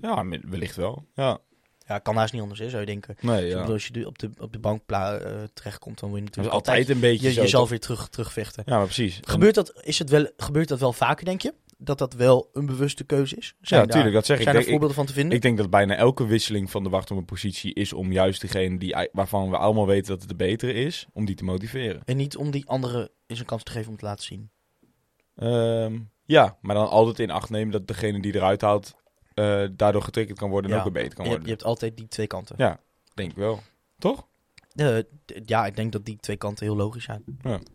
Ja, 0.00 0.24
wellicht 0.48 0.76
wel. 0.76 1.04
Ja, 1.14 1.38
Ja, 1.86 1.98
kan 1.98 2.16
haast 2.16 2.32
niet 2.32 2.42
anders, 2.42 2.60
hè, 2.60 2.68
zou 2.68 2.80
je 2.80 2.86
denken. 2.86 3.16
nee, 3.20 3.44
Ik 3.44 3.50
ja. 3.52 3.56
bedoel, 3.58 3.72
als 3.72 3.86
je 3.86 4.06
op 4.06 4.18
de, 4.18 4.30
op 4.38 4.52
de 4.52 4.58
bank 4.58 4.80
eh, 4.86 5.14
terechtkomt, 5.54 5.98
dan 6.00 6.08
wil 6.08 6.18
je 6.18 6.24
natuurlijk 6.24 6.54
altijd 6.54 6.78
altijd, 6.78 6.96
een 6.96 7.00
beetje 7.02 7.28
je, 7.28 7.34
jezelf 7.34 7.68
weer 7.68 7.80
terug, 7.80 8.08
terugvechten. 8.08 8.62
Ja, 8.66 8.76
maar 8.76 8.84
precies. 8.84 9.20
Gebeurt 9.22 9.54
dat, 9.54 9.72
is 9.84 9.98
het 9.98 10.10
wel, 10.10 10.30
gebeurt 10.36 10.68
dat 10.68 10.80
wel 10.80 10.92
vaker, 10.92 11.24
denk 11.24 11.42
je? 11.42 11.54
Dat 11.78 11.98
dat 11.98 12.12
wel 12.14 12.48
een 12.52 12.66
bewuste 12.66 13.04
keuze 13.04 13.36
is? 13.36 13.54
Zijn 13.60 13.80
ja, 13.80 13.86
daar- 13.86 13.94
tuurlijk, 13.94 14.14
dat 14.14 14.26
zeg 14.26 14.36
ik. 14.36 14.42
Zijn 14.42 14.54
Ik 14.54 14.60
er 14.60 14.66
denk- 14.66 14.80
voorbeelden 14.80 14.96
van 14.96 15.06
te 15.06 15.12
vinden? 15.12 15.36
Ik 15.36 15.42
denk 15.42 15.56
dat 15.58 15.70
bijna 15.70 15.94
elke 15.94 16.26
wisseling 16.26 16.70
van 16.70 16.82
de 16.82 16.88
wacht 16.88 17.10
op 17.10 17.16
een 17.16 17.24
positie 17.24 17.74
is 17.74 17.92
om 17.92 18.12
juist 18.12 18.40
degene 18.40 18.78
die, 18.78 19.08
waarvan 19.12 19.50
we 19.50 19.56
allemaal 19.56 19.86
weten 19.86 20.08
dat 20.10 20.20
het 20.20 20.28
de 20.28 20.34
betere 20.36 20.72
is, 20.72 21.06
om 21.12 21.24
die 21.24 21.34
te 21.34 21.44
motiveren. 21.44 22.02
En 22.04 22.16
niet 22.16 22.36
om 22.36 22.50
die 22.50 22.66
andere 22.68 23.10
eens 23.26 23.40
een 23.40 23.46
kans 23.46 23.62
te 23.62 23.70
geven 23.72 23.90
om 23.90 23.96
te 23.96 24.04
laten 24.04 24.24
zien. 24.24 24.50
Ehm, 25.36 25.98
ja, 26.24 26.56
maar 26.60 26.74
dan 26.74 26.88
altijd 26.88 27.18
in 27.18 27.30
acht 27.30 27.50
nemen 27.50 27.72
dat 27.72 27.86
degene 27.88 28.20
die 28.20 28.34
eruit 28.34 28.60
haalt, 28.60 28.94
eh, 29.34 29.64
daardoor 29.72 30.02
getriggerd 30.02 30.38
kan 30.38 30.50
worden 30.50 30.70
en 30.70 30.76
Ja. 30.76 30.82
ook 30.84 30.92
weer 30.92 31.02
beter 31.02 31.14
kan 31.16 31.24
Je 31.24 31.30
worden. 31.30 31.48
je 31.48 31.54
hebt 31.54 31.66
altijd 31.66 31.96
die 31.96 32.08
twee 32.08 32.26
kanten. 32.26 32.54
Ja, 32.58 32.80
denk 33.14 33.30
ik 33.30 33.36
wel. 33.36 33.60
Toch? 33.98 34.26
Eh, 34.76 34.98
ja, 35.44 35.66
ik 35.66 35.76
denk 35.76 35.92
dat 35.92 36.04
die 36.04 36.16
twee 36.16 36.36
kanten 36.36 36.66
heel 36.66 36.76
logisch 36.76 37.04
zijn. 37.04 37.24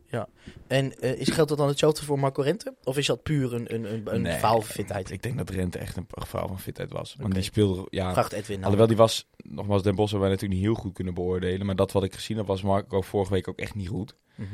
Ja. 0.08 0.28
En 0.68 1.00
eh, 1.00 1.20
is, 1.20 1.30
geldt 1.30 1.50
dat 1.50 1.58
dan 1.58 1.68
hetzelfde 1.68 2.06
voor 2.06 2.20
Marco 2.20 2.42
Rente? 2.42 2.76
Of 2.84 2.98
is 2.98 3.06
dat 3.08 3.24
puur 3.24 3.54
een, 3.54 3.74
een, 3.74 3.94
een, 3.94 4.16
een 4.16 4.22
Nee, 4.22 4.38
faal 4.38 4.62
van 4.62 4.76
fitheid? 4.76 5.12
Ik 5.12 5.24
denk 5.24 5.38
dat 5.38 5.50
Rente 5.50 5.78
echt 5.78 5.98
een 5.98 6.06
geval 6.10 6.48
van 6.48 6.60
fitheid 6.60 6.92
was. 6.92 7.10
Want 7.14 7.26
Oké. 7.26 7.34
die 7.34 7.44
speelde, 7.44 7.88
ja, 7.90 8.14
Vraagt 8.14 8.32
Edwin. 8.32 8.54
nou. 8.54 8.64
alhoewel 8.64 8.88
die 8.88 8.98
was, 8.98 9.28
nogmaals, 9.38 9.84
Den 9.84 9.96
Bosch 9.96 10.12
hebben 10.12 10.30
wij 10.30 10.38
natuurlijk 10.38 10.60
niet 10.62 10.70
heel 10.70 10.82
goed 10.84 10.94
kunnen 10.94 11.14
beoordelen. 11.14 11.66
Maar 11.66 11.76
dat 11.76 11.92
wat 11.92 12.04
ik 12.04 12.14
gezien 12.14 12.38
heb, 12.38 12.46
was 12.48 12.62
Marco 12.62 13.02
vorige 13.02 13.34
week 13.34 13.48
ook 13.48 13.60
echt 13.60 13.76
niet 13.76 13.88
goed. 13.90 14.16
Mhm. 14.36 14.48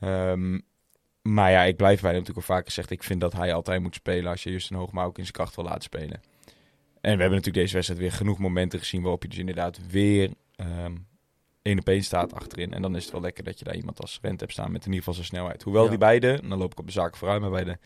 Ehm, 0.00 0.60
maar 1.22 1.50
ja, 1.50 1.62
ik 1.62 1.76
blijf 1.76 2.00
bij 2.00 2.10
hem 2.10 2.18
natuurlijk 2.20 2.48
al 2.48 2.54
vaker 2.54 2.66
gezegd. 2.66 2.90
Ik 2.90 3.02
vind 3.02 3.20
dat 3.20 3.32
hij 3.32 3.54
altijd 3.54 3.82
moet 3.82 3.94
spelen 3.94 4.30
als 4.30 4.42
je 4.42 4.50
Justin 4.50 4.76
Hoogma 4.76 5.04
ook 5.04 5.16
in 5.18 5.22
zijn 5.22 5.36
kracht 5.36 5.54
wil 5.56 5.64
laten 5.64 5.82
spelen. 5.82 6.20
En 7.00 7.16
we 7.16 7.20
hebben 7.20 7.30
natuurlijk 7.30 7.54
deze 7.54 7.74
wedstrijd 7.74 8.00
weer 8.00 8.12
genoeg 8.12 8.38
momenten 8.38 8.78
gezien 8.78 9.02
waarop 9.02 9.22
je 9.22 9.28
dus 9.28 9.38
inderdaad 9.38 9.78
weer 9.90 10.30
ehm 10.56 10.94
één 11.64 11.78
op 11.78 11.88
één 11.88 12.02
staat 12.04 12.32
achterin. 12.34 12.72
En 12.72 12.82
dan 12.82 12.96
is 12.96 13.02
het 13.02 13.12
wel 13.12 13.20
lekker 13.20 13.44
dat 13.44 13.58
je 13.58 13.64
daar 13.64 13.74
iemand 13.76 14.00
als 14.00 14.18
Rent 14.22 14.40
hebt 14.40 14.52
staan 14.52 14.72
met 14.72 14.80
in 14.80 14.86
ieder 14.86 14.98
geval 14.98 15.14
zijn 15.14 15.26
snelheid. 15.26 15.62
Hoewel 15.62 15.82
Ja. 15.84 15.88
die 15.88 15.98
beide, 15.98 16.40
dan 16.48 16.58
loop 16.58 16.72
ik 16.72 16.78
op 16.78 16.86
de 16.86 16.92
zaken 16.92 17.18
vooruit, 17.18 17.40
maar 17.40 17.50
bij 17.50 17.64
de, 17.64 17.78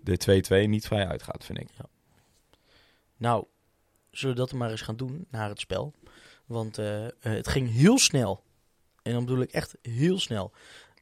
de 0.00 0.64
2-2 0.64 0.68
niet 0.68 0.86
vrij 0.86 1.06
uitgaat, 1.06 1.44
vind 1.44 1.60
ik. 1.60 1.68
Nou, 3.16 3.44
zullen 4.10 4.34
we 4.34 4.40
dat 4.40 4.52
maar 4.52 4.70
eens 4.70 4.80
gaan 4.80 4.96
doen 4.96 5.26
naar 5.30 5.48
het 5.48 5.60
spel? 5.60 5.94
Want 6.46 6.78
eh, 6.78 7.04
eh, 7.06 7.12
het 7.20 7.48
ging 7.48 7.72
heel 7.72 7.98
snel. 7.98 8.42
En 9.02 9.12
dan 9.12 9.24
bedoel 9.24 9.42
ik 9.42 9.50
echt 9.52 9.76
heel 9.82 10.18
snel. 10.18 10.52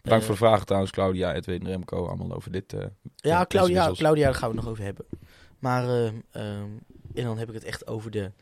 Bedankt 0.03 0.25
Eh, 0.25 0.31
voor 0.31 0.39
de 0.41 0.45
vragen 0.47 0.67
trouwens, 0.67 0.93
Claudia, 0.93 1.35
Edwin 1.35 1.67
Remco, 1.67 2.07
allemaal 2.07 2.33
over 2.37 2.53
dit. 2.53 2.75
Ja, 3.17 3.45
Claudia. 3.47 3.91
Claudia, 3.93 4.25
daar 4.25 4.35
gaan 4.35 4.51
we 4.51 4.55
het 4.55 4.65
nog 4.65 4.73
over 4.73 4.85
hebben. 4.85 5.07
Maar, 5.59 5.89
ehm, 5.89 6.15
en 7.15 7.25
dan 7.25 7.39
heb 7.39 7.49
ik 7.49 7.55
het 7.55 7.65
echt 7.65 7.87
over 7.87 8.11
de, 8.11 8.33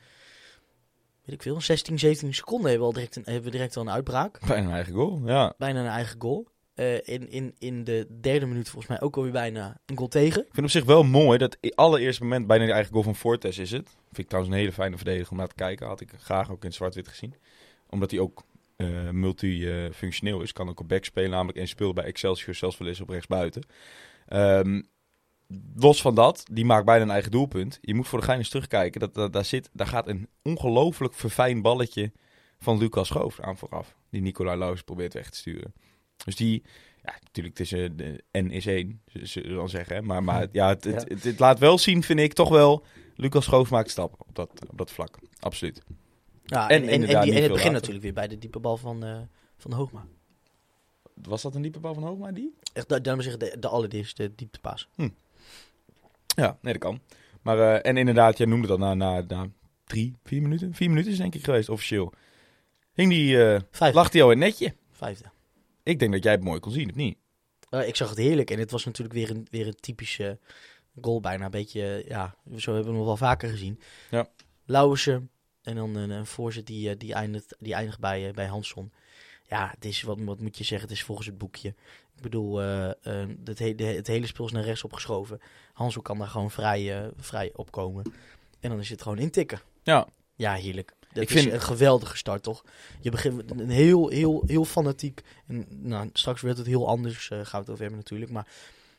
weet 1.32 1.44
ik 1.44 1.52
veel, 1.52 1.60
16, 1.60 1.98
17 1.98 2.34
seconden 2.34 2.70
hebben 2.70 2.88
we, 2.88 2.94
al 2.94 2.98
direct 2.98 3.16
een, 3.16 3.22
hebben 3.24 3.44
we 3.44 3.50
direct 3.50 3.76
al 3.76 3.82
een 3.82 3.90
uitbraak. 3.90 4.46
Bijna 4.46 4.66
een 4.66 4.72
eigen 4.74 4.92
goal, 4.92 5.20
ja. 5.24 5.54
Bijna 5.58 5.80
een 5.80 5.86
eigen 5.86 6.20
goal. 6.20 6.46
eh, 6.74 6.94
in, 6.94 7.30
in, 7.30 7.54
in 7.58 7.84
de 7.84 8.06
derde 8.20 8.46
minuut 8.46 8.68
volgens 8.68 8.90
mij 8.90 9.00
ook 9.00 9.16
alweer 9.16 9.32
bijna 9.32 9.80
een 9.86 9.96
goal 9.96 10.08
tegen. 10.08 10.40
Ik 10.40 10.52
vind 10.52 10.66
op 10.66 10.72
zich 10.72 10.84
wel 10.84 11.02
mooi 11.02 11.38
dat 11.38 11.58
allereerste 11.74 12.22
moment 12.22 12.46
bijna 12.46 12.66
de 12.66 12.72
eigen 12.72 12.92
goal 12.92 13.04
van 13.04 13.16
Fortes 13.16 13.58
is 13.58 13.70
het. 13.70 13.88
Vind 13.88 14.18
ik 14.18 14.26
trouwens 14.26 14.54
een 14.54 14.60
hele 14.60 14.72
fijne 14.72 14.96
verdediger 14.96 15.30
om 15.30 15.36
naar 15.36 15.48
te 15.48 15.54
kijken. 15.54 15.86
Had 15.86 16.00
ik 16.00 16.12
graag 16.18 16.50
ook 16.50 16.64
in 16.64 16.72
zwart-wit 16.72 17.08
gezien. 17.08 17.34
Omdat 17.88 18.10
hij 18.10 18.20
ook 18.20 18.42
eh, 18.76 19.10
multifunctioneel 19.10 20.40
is. 20.42 20.52
Kan 20.52 20.68
ook 20.68 20.80
op 20.80 20.88
back 20.88 21.04
spelen, 21.04 21.30
namelijk 21.30 21.58
en 21.58 21.68
speelde 21.68 21.94
bij 21.94 22.04
Excelsior 22.04 22.54
zelfs 22.54 22.78
wel 22.78 22.88
eens 22.88 23.00
op 23.00 23.08
rechtsbuiten. 23.08 23.62
Ehm 24.26 24.80
los 25.76 26.00
van 26.02 26.14
dat, 26.14 26.44
die 26.52 26.64
maakt 26.64 26.84
bijna 26.84 27.02
een 27.04 27.10
eigen 27.10 27.30
doelpunt. 27.30 27.78
Je 27.80 27.94
moet 27.94 28.08
voor 28.08 28.18
de 28.18 28.24
gein 28.24 28.38
eens 28.38 28.48
terugkijken. 28.48 29.00
Dat, 29.00 29.14
dat, 29.14 29.32
daar, 29.32 29.44
zit, 29.44 29.70
daar 29.72 29.86
gaat 29.86 30.08
een 30.08 30.28
ongelooflijk 30.42 31.14
verfijnd 31.14 31.62
balletje 31.62 32.12
van 32.58 32.78
Lucas 32.78 33.06
Schoof 33.08 33.40
aan 33.40 33.56
vooraf. 33.56 33.96
Die 34.10 34.20
Nicolai 34.22 34.58
Lauwers 34.58 34.82
probeert 34.82 35.12
weg 35.14 35.30
te 35.30 35.38
sturen. 35.38 35.74
Dus 36.24 36.36
die, 36.36 36.62
ja, 37.02 37.14
natuurlijk, 37.22 37.58
het 37.58 37.66
is 37.66 37.72
eh, 37.72 37.88
de 37.96 38.24
N 38.38 38.50
is 38.50 38.66
één, 38.66 39.02
zullen 39.12 39.48
we 39.50 39.54
dan 39.54 39.68
zeggen. 39.68 40.04
Maar, 40.04 40.22
maar 40.22 40.48
ja, 40.52 40.68
het, 40.68 40.84
het, 40.84 41.04
Ja. 41.08 41.14
het, 41.14 41.24
het 41.24 41.38
laat 41.38 41.58
wel 41.58 41.78
zien, 41.78 42.02
vind 42.02 42.18
ik, 42.20 42.32
toch 42.32 42.48
wel... 42.48 42.84
Lucas 43.16 43.44
Schoof 43.44 43.70
maakt 43.70 43.90
stappen 43.90 44.20
op 44.20 44.34
dat, 44.34 44.50
op 44.70 44.78
dat 44.78 44.90
vlak. 44.90 45.18
Absoluut. 45.40 45.82
Ja, 46.44 46.68
En 46.68 46.82
en, 46.82 46.88
en, 46.88 47.00
die, 47.00 47.08
het 47.16 47.24
begint 47.32 47.50
later. 47.52 47.72
natuurlijk 47.72 48.02
weer 48.02 48.12
bij 48.12 48.28
de 48.28 48.38
diepe 48.38 48.58
bal 48.58 48.76
van, 48.76 49.04
eh, 49.04 49.18
van 49.56 49.72
Hoogma. 49.72 50.04
Was 51.14 51.42
dat 51.42 51.54
een 51.54 51.62
diepe 51.62 51.78
bal 51.80 51.94
van 51.94 52.02
Hoogma, 52.02 52.32
die? 52.32 52.54
Echt, 52.72 52.88
da- 52.88 52.98
daarom 52.98 53.22
zeg 53.22 53.32
ik 53.34 53.40
de, 53.40 53.56
de 53.58 53.68
allereerste 53.68 54.32
dieptepaas. 54.34 54.88
Ja, 56.34 56.58
nee, 56.60 56.72
dat 56.72 56.82
kan. 56.82 57.00
Maar, 57.42 57.58
eh, 57.58 57.90
en 57.90 57.96
inderdaad, 57.96 58.38
jij 58.38 58.46
noemde 58.46 58.66
dat 58.66 58.78
na, 58.78 58.94
na, 58.94 59.24
na 59.28 59.46
drie, 59.84 60.16
vier 60.24 60.42
minuten. 60.42 60.74
Vier 60.74 60.88
minuten 60.88 61.12
is 61.12 61.18
denk 61.18 61.34
ik 61.34 61.44
geweest, 61.44 61.68
officieel. 61.68 62.12
Hing 62.94 63.10
die, 63.10 63.36
Vijfde. 63.70 63.98
lag 63.98 64.08
die 64.08 64.22
al 64.22 64.30
in 64.30 64.38
netje? 64.38 64.74
Vijfde. 64.90 65.24
Ik 65.82 65.98
denk 65.98 66.12
dat 66.12 66.22
jij 66.22 66.32
het 66.32 66.44
mooi 66.44 66.60
kon 66.60 66.72
zien, 66.72 66.90
of 66.90 66.96
niet? 66.96 67.16
Eh, 67.72 67.88
ik 67.88 67.96
zag 67.96 68.08
het 68.08 68.18
heerlijk 68.18 68.50
en 68.50 68.58
het 68.58 68.70
was 68.70 68.84
natuurlijk 68.84 69.14
weer 69.14 69.30
een, 69.30 69.46
weer 69.50 69.66
een 69.66 69.80
typische 69.80 70.38
goal 71.00 71.20
bijna. 71.20 71.44
Een 71.44 71.50
beetje, 71.50 72.04
ja, 72.08 72.34
zo 72.56 72.74
hebben 72.74 72.90
we 72.92 72.98
hem 72.98 73.06
wel 73.06 73.16
vaker 73.16 73.48
gezien. 73.48 73.80
Ja. 74.10 74.28
Lauwersen 74.64 75.30
en 75.62 75.74
dan 75.74 75.94
een, 75.94 76.10
een 76.10 76.26
voorzet 76.26 76.66
die, 76.66 76.96
die, 76.96 77.14
eindigt, 77.14 77.56
die 77.58 77.74
eindigt 77.74 78.00
bij, 78.00 78.32
bij 78.32 78.46
Hansson. 78.46 78.92
Ja, 79.48 79.70
het 79.74 79.84
is, 79.84 80.02
wat, 80.02 80.18
wat 80.20 80.40
moet 80.40 80.58
je 80.58 80.64
zeggen, 80.64 80.88
het 80.88 80.96
is 80.96 81.04
volgens 81.04 81.26
het 81.26 81.38
boekje. 81.38 81.74
Ik 82.16 82.22
bedoel, 82.22 82.60
eh, 82.62 82.88
eh, 82.90 83.28
het, 83.44 83.58
he- 83.58 83.74
de- 83.74 83.84
het 83.84 84.06
hele 84.06 84.26
spel 84.26 84.44
is 84.44 84.52
naar 84.52 84.64
rechts 84.64 84.84
opgeschoven. 84.84 85.40
Hansson 85.72 86.02
kan 86.02 86.18
daar 86.18 86.28
gewoon 86.28 86.50
vrij, 86.50 87.02
eh, 87.02 87.08
vrij 87.16 87.50
opkomen. 87.54 88.12
En 88.60 88.70
dan 88.70 88.78
is 88.78 88.88
het 88.88 89.02
gewoon 89.02 89.18
intikken. 89.18 89.60
Ja. 89.82 90.06
Ja, 90.34 90.54
heerlijk. 90.54 90.94
Dat 91.12 91.22
Ik 91.22 91.30
is 91.30 91.40
vind- 91.42 91.52
een 91.52 91.60
geweldige 91.60 92.16
start, 92.16 92.42
toch? 92.42 92.64
Je 93.00 93.10
begint 93.10 93.36
met 93.36 93.60
een 93.60 93.70
heel, 93.70 94.08
heel, 94.08 94.42
heel 94.46 94.64
fanatiek. 94.64 95.20
En, 95.46 95.66
nou, 95.68 96.10
straks 96.12 96.40
werd 96.40 96.58
het 96.58 96.66
heel 96.66 96.88
anders, 96.88 97.30
eh 97.30 97.38
gaan 97.38 97.50
we 97.50 97.56
het 97.58 97.68
over 97.70 97.80
hebben 97.80 97.98
natuurlijk. 97.98 98.30
Maar 98.30 98.46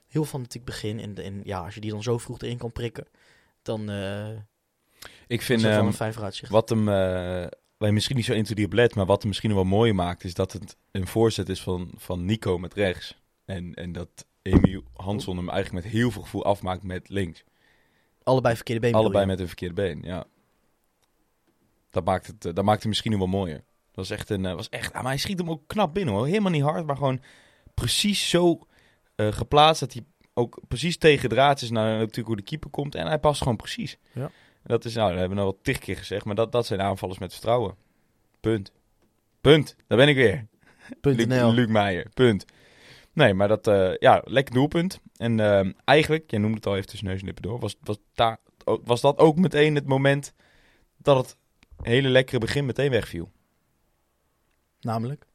heel 0.07 0.25
fanatiek 0.25 0.65
begin. 0.65 0.99
En, 0.99 1.15
en 1.23 1.41
ja, 1.43 1.59
als 1.65 1.73
je 1.73 1.79
die 1.81 1.91
dan 1.91 2.03
zo 2.03 2.17
vroeg 2.17 2.39
erin 2.41 2.57
kan 2.57 2.71
prikken, 2.71 3.07
dan 3.61 3.89
Ik 5.27 5.39
is 5.39 5.45
vind 5.45 5.61
ehm, 5.63 5.85
wat 6.49 6.69
hem, 6.69 6.87
wij 7.83 7.91
misschien 7.91 8.15
niet 8.15 8.25
zo 8.25 8.33
into 8.33 8.53
die 8.53 8.67
bled, 8.67 8.95
maar 8.95 9.05
wat 9.05 9.19
hem 9.19 9.27
misschien 9.27 9.53
wel 9.53 9.63
mooier 9.63 9.95
maakt, 9.95 10.23
is 10.23 10.33
dat 10.33 10.51
het 10.51 10.77
een 10.91 11.07
voorzet 11.07 11.49
is 11.49 11.61
van, 11.61 11.91
van 11.95 12.25
Nico 12.25 12.57
met 12.57 12.73
rechts. 12.73 13.21
En, 13.45 13.73
en 13.73 13.91
dat 13.91 14.25
Emiel 14.41 14.83
Hansson 14.93 15.37
hem 15.37 15.49
eigenlijk 15.49 15.83
met 15.83 15.93
heel 15.93 16.11
veel 16.11 16.21
gevoel 16.21 16.45
afmaakt 16.45 16.83
met 16.83 17.09
links. 17.09 17.43
Allebei 18.23 18.55
verkeerde 18.55 18.81
been. 18.81 18.93
Allebei 18.93 19.23
je? 19.23 19.29
met 19.29 19.39
een 19.39 19.47
verkeerde 19.47 19.73
been, 19.73 20.01
ja. 20.01 20.25
Dat 21.89 22.05
maakt 22.05 22.27
het, 22.27 22.45
eh, 22.45 22.53
dat 22.53 22.63
maakt 22.63 22.79
het 22.79 22.87
misschien 22.87 23.17
wel 23.17 23.27
mooier. 23.27 23.63
Dat 23.91 24.07
was 24.07 24.09
echt 24.09 24.29
een, 24.29 24.45
eh, 24.45 24.53
was 24.53 24.69
echt, 24.69 24.93
ah, 24.93 25.01
maar 25.01 25.11
hij 25.11 25.19
schiet 25.19 25.39
hem 25.39 25.49
ook 25.49 25.67
knap 25.67 25.93
binnen 25.93 26.13
hoor. 26.13 26.25
Helemaal 26.25 26.51
niet 26.51 26.61
hard, 26.61 26.85
maar 26.85 26.97
gewoon 26.97 27.21
precies 27.73 28.29
zo 28.29 28.67
eh, 29.15 29.31
geplaatst 29.31 29.79
dat 29.79 29.93
hij 29.93 30.05
ook 30.33 30.59
precies 30.67 30.97
tegen 30.97 31.29
draad 31.29 31.61
is 31.61 31.69
naar 31.69 31.97
natuurlijk 31.97 32.27
hoe 32.27 32.35
de 32.35 32.41
keeper 32.41 32.69
komt. 32.69 32.95
En 32.95 33.07
hij 33.07 33.19
past 33.19 33.41
gewoon 33.41 33.57
precies. 33.57 33.97
Ja. 34.11 34.31
Dat 34.63 34.85
is, 34.85 34.95
nou, 34.95 35.09
dat 35.09 35.19
hebben 35.19 35.37
we 35.37 35.43
nog 35.43 35.53
wel 35.53 35.61
tig 35.61 35.77
keer 35.77 35.97
gezegd, 35.97 36.25
maar 36.25 36.35
dat, 36.35 36.51
dat 36.51 36.65
zijn 36.65 36.81
aanvallers 36.81 37.19
met 37.19 37.31
vertrouwen. 37.31 37.75
Punt. 38.39 38.71
Punt. 39.41 39.75
Daar 39.87 39.97
ben 39.97 40.07
ik 40.07 40.15
weer. 40.15 40.47
Punt 41.01 41.25
Luc, 41.53 41.67
Meijer. 41.67 42.09
Punt. 42.13 42.45
Nee, 43.13 43.33
maar 43.33 43.47
dat, 43.47 43.67
eh, 43.67 43.91
ja, 43.99 44.21
lekker 44.25 44.53
doelpunt. 44.53 44.99
En 45.17 45.39
ehm, 45.39 45.71
eigenlijk, 45.83 46.31
jij 46.31 46.39
noemde 46.39 46.55
het 46.55 46.65
al 46.65 46.75
even 46.75 46.87
tussen 46.87 47.07
neus 47.07 47.19
en 47.19 47.25
lippen 47.25 47.43
door, 47.43 47.59
was, 47.59 47.75
was, 47.81 47.97
daar, 48.13 48.37
was 48.83 49.01
dat 49.01 49.17
ook 49.17 49.37
meteen 49.37 49.75
het 49.75 49.85
moment 49.85 50.33
dat 50.97 51.17
het 51.17 51.37
hele 51.81 52.09
lekkere 52.09 52.39
begin 52.39 52.65
meteen 52.65 52.91
wegviel. 52.91 53.31
Namelijk. 54.79 55.25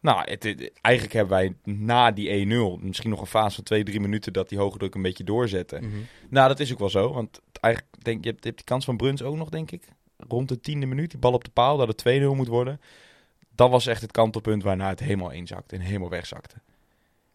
Nou, 0.00 0.20
het, 0.30 0.42
het- 0.42 0.72
eigenlijk 0.80 1.14
hebben 1.14 1.36
wij 1.36 1.74
na 1.74 2.10
die 2.10 2.46
1-0 2.46 2.80
misschien 2.84 3.10
nog 3.10 3.20
een 3.20 3.26
fase 3.26 3.54
van 3.54 3.64
2, 3.64 3.82
3 3.84 4.00
minuten 4.00 4.32
dat 4.32 4.48
die 4.48 4.58
hoge 4.58 4.78
druk 4.78 4.94
een 4.94 5.02
beetje 5.02 5.24
doorzetten. 5.24 5.84
Mhm. 5.84 5.96
Nou, 6.28 6.48
dat 6.48 6.60
is 6.60 6.72
ook 6.72 6.78
wel 6.78 6.90
zo, 6.90 7.12
want 7.12 7.40
eigenlijk, 7.60 7.94
denk, 8.04 8.24
je, 8.24 8.30
hebt, 8.30 8.42
je 8.42 8.48
hebt 8.48 8.58
die 8.60 8.66
kans 8.68 8.84
van 8.84 8.96
Bruns 8.96 9.22
ook 9.22 9.36
nog, 9.36 9.48
denk 9.48 9.70
ik. 9.70 9.84
Rond 10.28 10.48
de 10.48 10.60
tiende 10.60 10.86
minuut, 10.86 11.10
die 11.10 11.18
bal 11.18 11.32
op 11.32 11.44
de 11.44 11.50
paal, 11.50 11.76
dat 11.76 11.88
het 11.88 12.20
2-0 12.22 12.36
moet 12.36 12.48
worden. 12.48 12.80
Dat 13.54 13.70
was 13.70 13.86
echt 13.86 14.02
het 14.02 14.10
kantelpunt 14.12 14.62
waarna 14.62 14.88
het 14.88 15.00
helemaal 15.00 15.30
inzakte 15.30 15.74
en 15.74 15.80
helemaal 15.80 16.08
wegzakte. 16.08 16.54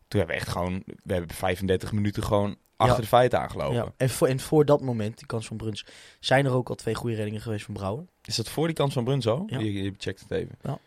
Toen 0.07 0.19
hebben 0.19 0.35
we 0.35 0.41
echt 0.41 0.51
gewoon, 0.51 0.83
we 1.03 1.13
hebben 1.13 1.35
35 1.35 1.91
minuten 1.91 2.23
gewoon 2.23 2.55
achter 2.77 2.95
Ja. 2.95 3.01
de 3.01 3.07
feiten 3.07 3.39
aangelopen. 3.39 3.75
Ja. 3.75 3.93
En, 3.97 4.09
voor, 4.09 4.27
en 4.27 4.39
voor 4.39 4.65
dat 4.65 4.81
moment, 4.81 5.17
die 5.17 5.25
kans 5.25 5.47
van 5.47 5.57
Bruns, 5.57 5.85
zijn 6.19 6.45
er 6.45 6.51
ook 6.53 6.69
al 6.69 6.75
twee 6.75 6.95
goede 6.95 7.15
reddingen 7.15 7.41
geweest 7.41 7.65
van 7.65 7.73
Brouwer. 7.73 8.05
Is 8.23 8.35
dat 8.35 8.49
voor 8.49 8.65
die 8.67 8.75
kans 8.75 8.93
van 8.93 9.03
Bruns 9.03 9.27
al? 9.27 9.43
Ja. 9.47 9.59
Je, 9.59 9.73
je 9.83 9.93
checkt 9.97 10.19
het 10.19 10.31
even. 10.31 10.55
Ja. 10.61 10.79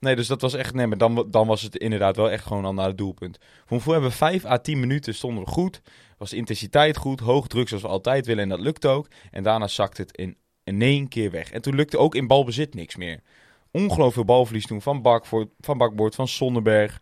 Nee, 0.00 0.16
dus 0.16 0.26
dat 0.26 0.40
was 0.40 0.54
echt, 0.54 0.74
nee, 0.74 0.86
maar 0.86 0.98
dan, 0.98 1.26
dan 1.30 1.46
was 1.46 1.62
het 1.62 1.76
inderdaad 1.76 2.16
wel 2.16 2.30
echt 2.30 2.46
gewoon 2.46 2.64
al 2.64 2.74
naar 2.74 2.86
het 2.86 2.98
doelpunt. 2.98 3.38
Voor 3.66 3.92
hebben 3.92 4.10
we 4.10 4.16
5 4.16 4.44
à 4.44 4.58
10 4.58 4.80
minuten 4.80 5.14
stonden 5.14 5.44
we 5.44 5.50
goed. 5.50 5.82
Was 6.18 6.32
intensiteit 6.32 6.96
goed, 6.96 7.20
hoog 7.20 7.46
druk 7.46 7.68
zoals 7.68 7.82
we 7.82 7.88
altijd 7.88 8.26
willen 8.26 8.42
en 8.42 8.48
dat 8.48 8.60
lukt 8.60 8.86
ook. 8.86 9.08
En 9.30 9.42
daarna 9.42 9.68
zakt 9.68 9.96
het 9.98 10.16
in, 10.16 10.36
in 10.64 10.82
één 10.82 11.08
keer 11.08 11.30
weg. 11.30 11.50
En 11.50 11.62
toen 11.62 11.74
lukte 11.74 11.98
ook 11.98 12.14
in 12.14 12.26
balbezit 12.26 12.74
niks 12.74 12.96
meer. 12.96 13.20
Ongelooflijk 13.70 14.14
veel 14.14 14.24
balverlies 14.24 14.66
toen 14.66 14.82
van, 14.82 15.02
Bak, 15.02 15.26
voor, 15.26 15.48
van 15.60 15.78
Bakboord, 15.78 16.14
van 16.14 16.28
Sonnenberg. 16.28 17.00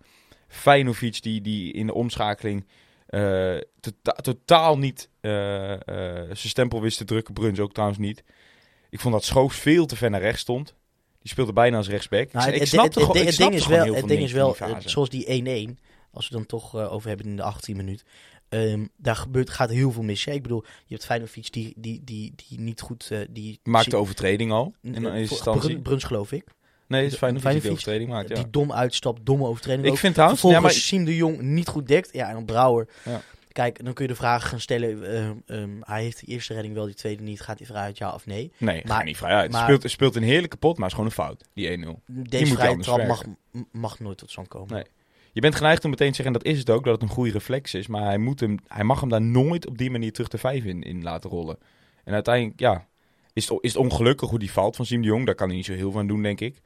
Feyenovic 0.48 1.22
die, 1.22 1.40
die 1.40 1.72
in 1.72 1.86
de 1.86 1.94
omschakeling 1.94 2.66
eh, 3.06 3.56
tota- 3.80 4.12
totaal 4.12 4.78
niet 4.78 5.10
eh, 5.20 5.72
eh, 5.72 5.78
zijn 6.24 6.36
stempel 6.36 6.80
wist 6.80 6.98
te 6.98 7.04
drukken. 7.04 7.34
Bruns 7.34 7.60
ook 7.60 7.72
trouwens 7.72 7.98
niet. 8.00 8.24
Ik 8.90 9.00
vond 9.00 9.14
dat 9.14 9.24
Schoofs 9.24 9.58
veel 9.58 9.86
te 9.86 9.96
ver 9.96 10.10
naar 10.10 10.20
rechts 10.20 10.40
stond. 10.40 10.74
Die 11.26 11.34
speelde 11.34 11.52
bijna 11.52 11.76
als 11.76 11.88
rechtsback. 11.88 12.32
Nou, 12.32 12.46
ik, 12.48 12.54
ik 12.54 12.60
het, 12.60 12.70
het, 12.70 12.94
het, 12.94 13.24
het 13.24 13.36
ding 13.36 13.54
is 13.54 13.66
wel, 13.66 13.94
het 13.94 14.08
ding 14.08 14.22
is 14.22 14.32
wel 14.32 14.56
zoals 14.84 15.08
die 15.08 15.24
1-1, 15.68 15.82
als 16.10 16.28
we 16.28 16.36
het 16.38 16.48
dan 16.48 16.60
toch 16.60 16.74
eh, 16.74 16.92
over 16.92 17.08
hebben 17.08 17.26
in 17.26 17.36
de 17.36 17.42
18 17.42 17.76
minuut. 17.76 18.04
ehm, 18.48 18.86
daar 18.96 19.16
gebeurt, 19.16 19.50
gaat 19.50 19.70
heel 19.70 19.90
veel 19.92 20.02
mis. 20.02 20.24
hè. 20.24 20.32
Ik 20.32 20.42
bedoel, 20.42 20.64
je 20.86 20.94
hebt 20.94 21.04
Feyenoord 21.06 21.52
die, 21.52 21.72
die, 21.76 22.00
die, 22.04 22.32
die 22.48 22.60
niet 22.60 22.80
goed... 22.80 23.08
eh 23.10 23.18
die 23.30 23.60
Maakte 23.62 23.90
zie- 23.90 23.98
overtreding 23.98 24.52
al, 24.52 24.74
in 24.82 24.94
eh, 24.94 25.02
eerste 25.02 25.26
voor- 25.26 25.36
instantie. 25.36 25.68
Brun- 25.70 25.82
Bruns 25.82 26.04
geloof 26.04 26.32
ik. 26.32 26.44
Nee, 26.86 27.02
het 27.02 27.12
is 27.12 27.18
fijn 27.18 27.34
dat 27.34 27.42
hij 27.42 27.52
die 27.52 27.60
Feyenoord 27.60 27.82
overtreding 27.86 28.10
maakt, 28.10 28.28
ja. 28.28 28.34
Die 28.34 28.50
dom 28.50 28.72
uitstapt, 28.72 29.26
domme 29.26 29.46
overtreding 29.46 29.86
Ik 29.86 29.92
ook. 29.92 29.98
vind 29.98 30.14
trouwens... 30.14 30.42
Ja, 30.42 30.60
maar, 30.60 30.70
Siem 30.70 31.04
de 31.04 31.16
Jong 31.16 31.40
niet 31.40 31.68
goed 31.68 31.86
dekt. 31.88 32.08
Ja, 32.12 32.28
en 32.28 32.34
dan 32.34 32.44
Brouwer. 32.44 32.88
Ja. 33.04 33.22
Kijk, 33.56 33.84
dan 33.84 33.92
kun 33.94 34.04
je 34.04 34.10
de 34.10 34.16
vraag 34.16 34.48
gaan 34.48 34.60
stellen. 34.60 35.14
ehm, 35.16 35.36
ehm, 35.46 35.70
hij 35.80 36.02
heeft 36.02 36.20
de 36.20 36.26
eerste 36.26 36.52
redding 36.52 36.74
wel, 36.74 36.84
die 36.84 36.94
tweede 36.94 37.22
niet. 37.22 37.40
Gaat 37.40 37.58
hij 37.58 37.66
vooruit, 37.66 37.98
ja 37.98 38.14
of 38.14 38.26
nee? 38.26 38.52
nee, 38.58 38.82
maar- 38.86 39.04
niet 39.04 39.16
vrij 39.16 39.34
uit. 39.34 39.52
maar- 39.52 39.62
speelt, 39.62 39.90
speelt 39.90 40.14
een 40.16 40.22
heerlijke 40.22 40.56
pot, 40.56 40.78
maar 40.78 40.86
is 40.86 40.92
gewoon 40.92 41.08
een 41.08 41.14
fout, 41.14 41.48
die 41.52 41.70
1-0. 41.70 42.02
Deze 42.06 42.54
vrije 42.54 42.78
trap 42.78 43.06
mag, 43.06 43.22
mag 43.72 43.98
nooit 43.98 44.18
tot 44.18 44.30
stand 44.30 44.48
komen. 44.48 44.74
Nee. 44.74 44.84
Je 45.32 45.40
bent 45.40 45.54
geneigd 45.54 45.84
om 45.84 45.90
meteen 45.90 46.08
te 46.08 46.14
zeggen, 46.14 46.34
en 46.34 46.42
dat 46.42 46.52
is 46.52 46.58
het 46.58 46.70
ook, 46.70 46.84
dat 46.84 46.92
het 46.92 47.02
een 47.02 47.14
goede 47.14 47.32
reflex 47.32 47.74
is. 47.74 47.86
Maar 47.86 48.02
hij, 48.02 48.18
moet 48.18 48.40
hem, 48.40 48.58
hij 48.68 48.84
mag 48.84 49.00
hem 49.00 49.08
daar 49.08 49.22
nooit 49.22 49.66
op 49.66 49.78
die 49.78 49.90
manier 49.90 50.12
terug 50.12 50.28
de 50.28 50.38
vijf 50.38 50.64
in, 50.64 50.82
in 50.82 51.02
laten 51.02 51.30
rollen. 51.30 51.58
En 52.04 52.14
uiteindelijk, 52.14 52.60
ja, 52.60 52.86
is 53.32 53.48
het, 53.48 53.58
is 53.60 53.72
het 53.72 53.82
ongelukkig 53.82 54.30
hoe 54.30 54.38
die 54.38 54.52
valt 54.52 54.76
van 54.76 54.86
Siem 54.86 55.00
de 55.02 55.06
Jong. 55.06 55.26
Daar 55.26 55.34
kan 55.34 55.46
hij 55.46 55.56
niet 55.56 55.66
zo 55.66 55.72
heel 55.72 55.90
veel 55.90 56.00
aan 56.00 56.06
doen, 56.06 56.22
denk 56.22 56.40
ik. 56.40 56.60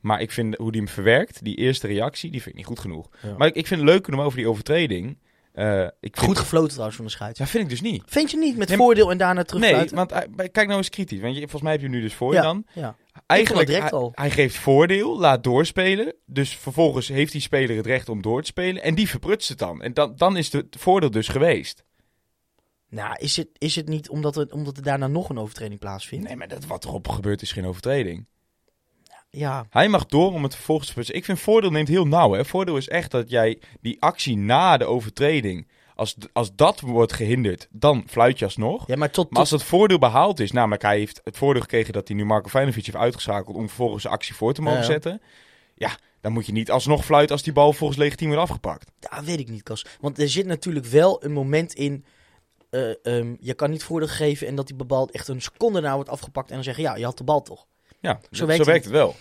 Maar 0.00 0.20
ik 0.20 0.30
vind 0.30 0.56
hoe 0.56 0.72
die 0.72 0.80
hem 0.80 0.90
verwerkt, 0.90 1.44
die 1.44 1.56
eerste 1.56 1.86
reactie, 1.86 2.30
die 2.30 2.40
vind 2.42 2.50
ik 2.50 2.56
niet 2.60 2.68
goed 2.68 2.80
genoeg. 2.80 3.08
Ja. 3.22 3.34
Maar 3.36 3.46
ik, 3.48 3.54
ik 3.54 3.66
vind 3.66 3.80
het 3.80 3.88
leuk 3.88 4.08
om 4.08 4.20
over 4.20 4.38
die 4.38 4.48
overtreding. 4.48 5.18
Eh, 5.56 5.82
ik 6.00 6.16
vind, 6.16 6.18
Goed 6.26 6.38
gefloten 6.38 6.68
trouwens 6.70 6.96
van 6.96 7.04
de 7.06 7.10
scheids. 7.10 7.38
Ja, 7.38 7.46
vind 7.46 7.64
ik 7.64 7.70
dus 7.70 7.80
niet. 7.80 8.02
Vind 8.06 8.30
je 8.30 8.36
niet 8.36 8.56
met 8.56 8.68
Nee, 8.68 8.76
voordeel 8.76 9.10
en 9.10 9.18
daarna 9.18 9.42
terug 9.42 9.62
Nee, 9.62 9.88
want 9.94 10.08
bij- 10.36 10.48
kijk 10.48 10.66
nou 10.66 10.78
eens 10.78 10.88
kritisch. 10.88 11.20
Want 11.20 11.34
je, 11.34 11.40
volgens 11.40 11.62
mij 11.62 11.72
heb 11.72 11.80
je 11.80 11.88
nu 11.88 12.00
dus 12.00 12.14
voor 12.14 12.30
je 12.32 12.36
Ja, 12.36 12.42
dan. 12.42 12.64
ja. 12.72 12.96
Eigenlijk, 13.26 13.66
direct 13.66 13.90
hij, 13.90 13.98
al. 13.98 14.12
hij 14.14 14.30
geeft 14.30 14.56
voordeel, 14.56 15.18
laat 15.18 15.44
doorspelen. 15.44 16.14
Dus 16.26 16.56
vervolgens 16.56 17.08
heeft 17.08 17.32
die 17.32 17.40
speler 17.40 17.76
het 17.76 17.86
recht 17.86 18.08
om 18.08 18.22
door 18.22 18.40
te 18.40 18.46
spelen. 18.46 18.82
En 18.82 18.94
die 18.94 19.08
verprutst 19.08 19.48
het 19.48 19.58
dan. 19.58 19.82
En 19.82 19.94
dan, 19.94 20.12
dan 20.16 20.36
is 20.36 20.52
het 20.52 20.76
voordeel 20.78 21.10
dus 21.10 21.28
geweest. 21.28 21.84
Nou, 22.88 23.14
is 23.18 23.36
het, 23.36 23.48
is 23.58 23.76
het 23.76 23.88
niet 23.88 24.08
omdat 24.08 24.36
er, 24.36 24.46
omdat 24.52 24.76
er 24.76 24.82
daarna 24.82 25.06
nog 25.06 25.28
een 25.28 25.38
overtreding 25.38 25.80
plaatsvindt? 25.80 26.26
Nee, 26.26 26.36
maar 26.36 26.48
dat, 26.48 26.66
wat 26.66 26.84
erop 26.84 27.08
gebeurt 27.08 27.42
is 27.42 27.52
geen 27.52 27.66
overtreding. 27.66 28.26
Ja, 29.30 29.66
Hij 29.70 29.88
mag 29.88 30.06
door 30.06 30.32
om 30.32 30.42
het 30.42 30.54
vervolgens 30.54 30.92
te. 30.92 31.12
Ik 31.12 31.24
vind 31.24 31.40
voordeel 31.40 31.70
neemt 31.70 31.88
heel 31.88 32.06
nauw. 32.06 32.32
Hè. 32.32 32.44
Voordeel 32.44 32.76
is 32.76 32.88
echt 32.88 33.10
dat 33.10 33.30
jij 33.30 33.58
die 33.80 34.02
actie 34.02 34.36
na 34.36 34.76
de 34.76 34.84
overtreding... 34.84 35.68
Als, 35.94 36.16
als 36.32 36.54
dat 36.54 36.80
wordt 36.80 37.12
gehinderd, 37.12 37.68
dan 37.70 38.04
fluit 38.06 38.38
je 38.38 38.44
alsnog. 38.44 38.86
ja 38.86 38.96
maar 38.96 39.10
tot, 39.10 39.30
Maar 39.30 39.40
als 39.40 39.50
het 39.50 39.62
voordeel 39.62 39.98
behaald 39.98 40.40
is, 40.40 40.52
namelijk 40.52 40.82
hij 40.82 40.98
heeft 40.98 41.20
het 41.24 41.36
voordeel 41.36 41.62
gekregen 41.62 41.92
dat 41.92 42.08
hij 42.08 42.16
nu 42.16 42.24
Marco 42.24 42.48
Feinovic 42.48 42.84
heeft 42.86 42.96
uitgeschakeld 42.98 43.56
om 43.56 43.66
vervolgens 43.66 44.02
de 44.02 44.08
actie 44.08 44.34
voor 44.34 44.52
te 44.52 44.60
mogen 44.62 44.78
Ja, 44.78 44.84
ja. 44.84 44.90
zetten. 44.90 45.20
Ja, 45.74 45.90
dan 46.20 46.32
moet 46.32 46.46
je 46.46 46.52
niet 46.52 46.70
alsnog 46.70 47.04
fluiten 47.04 47.34
als 47.34 47.44
die 47.44 47.52
bal 47.52 47.72
volgens 47.72 47.98
legitiem 47.98 48.28
wordt 48.28 48.42
afgepakt. 48.42 48.90
Ja, 49.00 49.24
weet 49.24 49.38
ik 49.38 49.48
niet, 49.48 49.62
Kas. 49.62 49.86
Want 50.00 50.18
er 50.18 50.28
zit 50.28 50.46
natuurlijk 50.46 50.86
wel 50.86 51.24
een 51.24 51.32
moment 51.32 51.72
in. 51.74 52.04
eh, 52.70 52.90
ehm, 53.02 53.34
je 53.40 53.54
kan 53.54 53.70
niet 53.70 53.84
voordeel 53.84 54.08
geven 54.08 54.46
en 54.46 54.54
dat 54.54 54.66
die 54.66 54.76
bal 54.84 55.08
echt 55.12 55.28
een 55.28 55.42
seconde 55.42 55.80
na 55.80 55.94
wordt 55.94 56.10
afgepakt 56.10 56.48
en 56.48 56.54
dan 56.54 56.64
zeggen: 56.64 56.82
ja, 56.82 56.96
je 56.96 57.04
had 57.04 57.18
de 57.18 57.24
bal 57.24 57.42
toch. 57.42 57.66
Ja, 58.06 58.20
zo, 58.30 58.46
werkt 58.46 58.64
werkt, 58.64 58.84
het. 58.84 58.92
het 58.94 59.02
wel. 59.02 59.14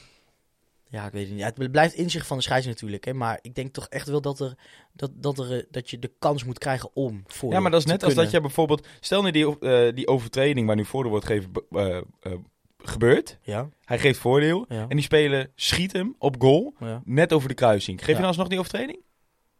Ja, 0.90 1.06
ik 1.06 1.12
weet 1.12 1.22
het 1.22 1.32
niet. 1.32 1.40
Ja, 1.40 1.52
het 1.56 1.72
blijft 1.72 1.94
inzicht 1.94 2.28
van 2.28 2.38
de 2.38 2.44
scheids 2.44 2.66
natuurlijk. 2.66 3.06
Hè, 3.06 3.14
maar 3.14 3.40
ik 3.42 3.56
denk 3.56 3.74
toch 3.74 3.88
echt 3.88 4.08
wel 4.08 4.22
dat, 4.22 4.40
er, 4.40 4.58
dat, 4.94 5.12
dat, 5.16 5.40
er, 5.40 5.58
eh, 5.58 5.64
dat 5.72 5.90
je 5.90 6.00
de 6.00 6.12
kans 6.20 6.44
moet 6.44 6.58
krijgen 6.58 6.90
om 6.94 7.24
voor. 7.28 7.52
Ja, 7.52 7.60
maar 7.60 7.72
dat 7.72 7.80
is 7.80 7.86
net 7.86 8.04
als 8.04 8.14
dat 8.14 8.32
je 8.32 8.42
bijvoorbeeld... 8.42 8.88
Stel 9.00 9.22
nu 9.22 9.32
die, 9.32 9.60
eh, 9.60 9.96
die 9.96 10.08
overtreding 10.08 10.68
waar 10.68 10.76
nu 10.76 10.86
voordeel 10.86 11.12
wordt 11.12 11.26
gegeven 11.26 11.52
eh, 11.70 12.32
gebeurt. 12.78 13.38
Ja, 13.42 13.70
Hij 13.86 14.00
geeft 14.00 14.20
voordeel. 14.20 14.66
ja, 14.70 14.86
En 14.88 14.96
die 14.96 15.02
speler 15.06 15.52
schiet 15.56 15.92
hem 15.94 16.16
op 16.20 16.36
goal. 16.42 16.74
ja. 16.80 17.02
Net 17.06 17.34
over 17.34 17.48
de 17.48 17.56
kruising. 17.56 18.00
Geef 18.00 18.08
je 18.08 18.16
dan 18.16 18.26
alsnog 18.26 18.48
die 18.48 18.60
overtreding? 18.60 19.04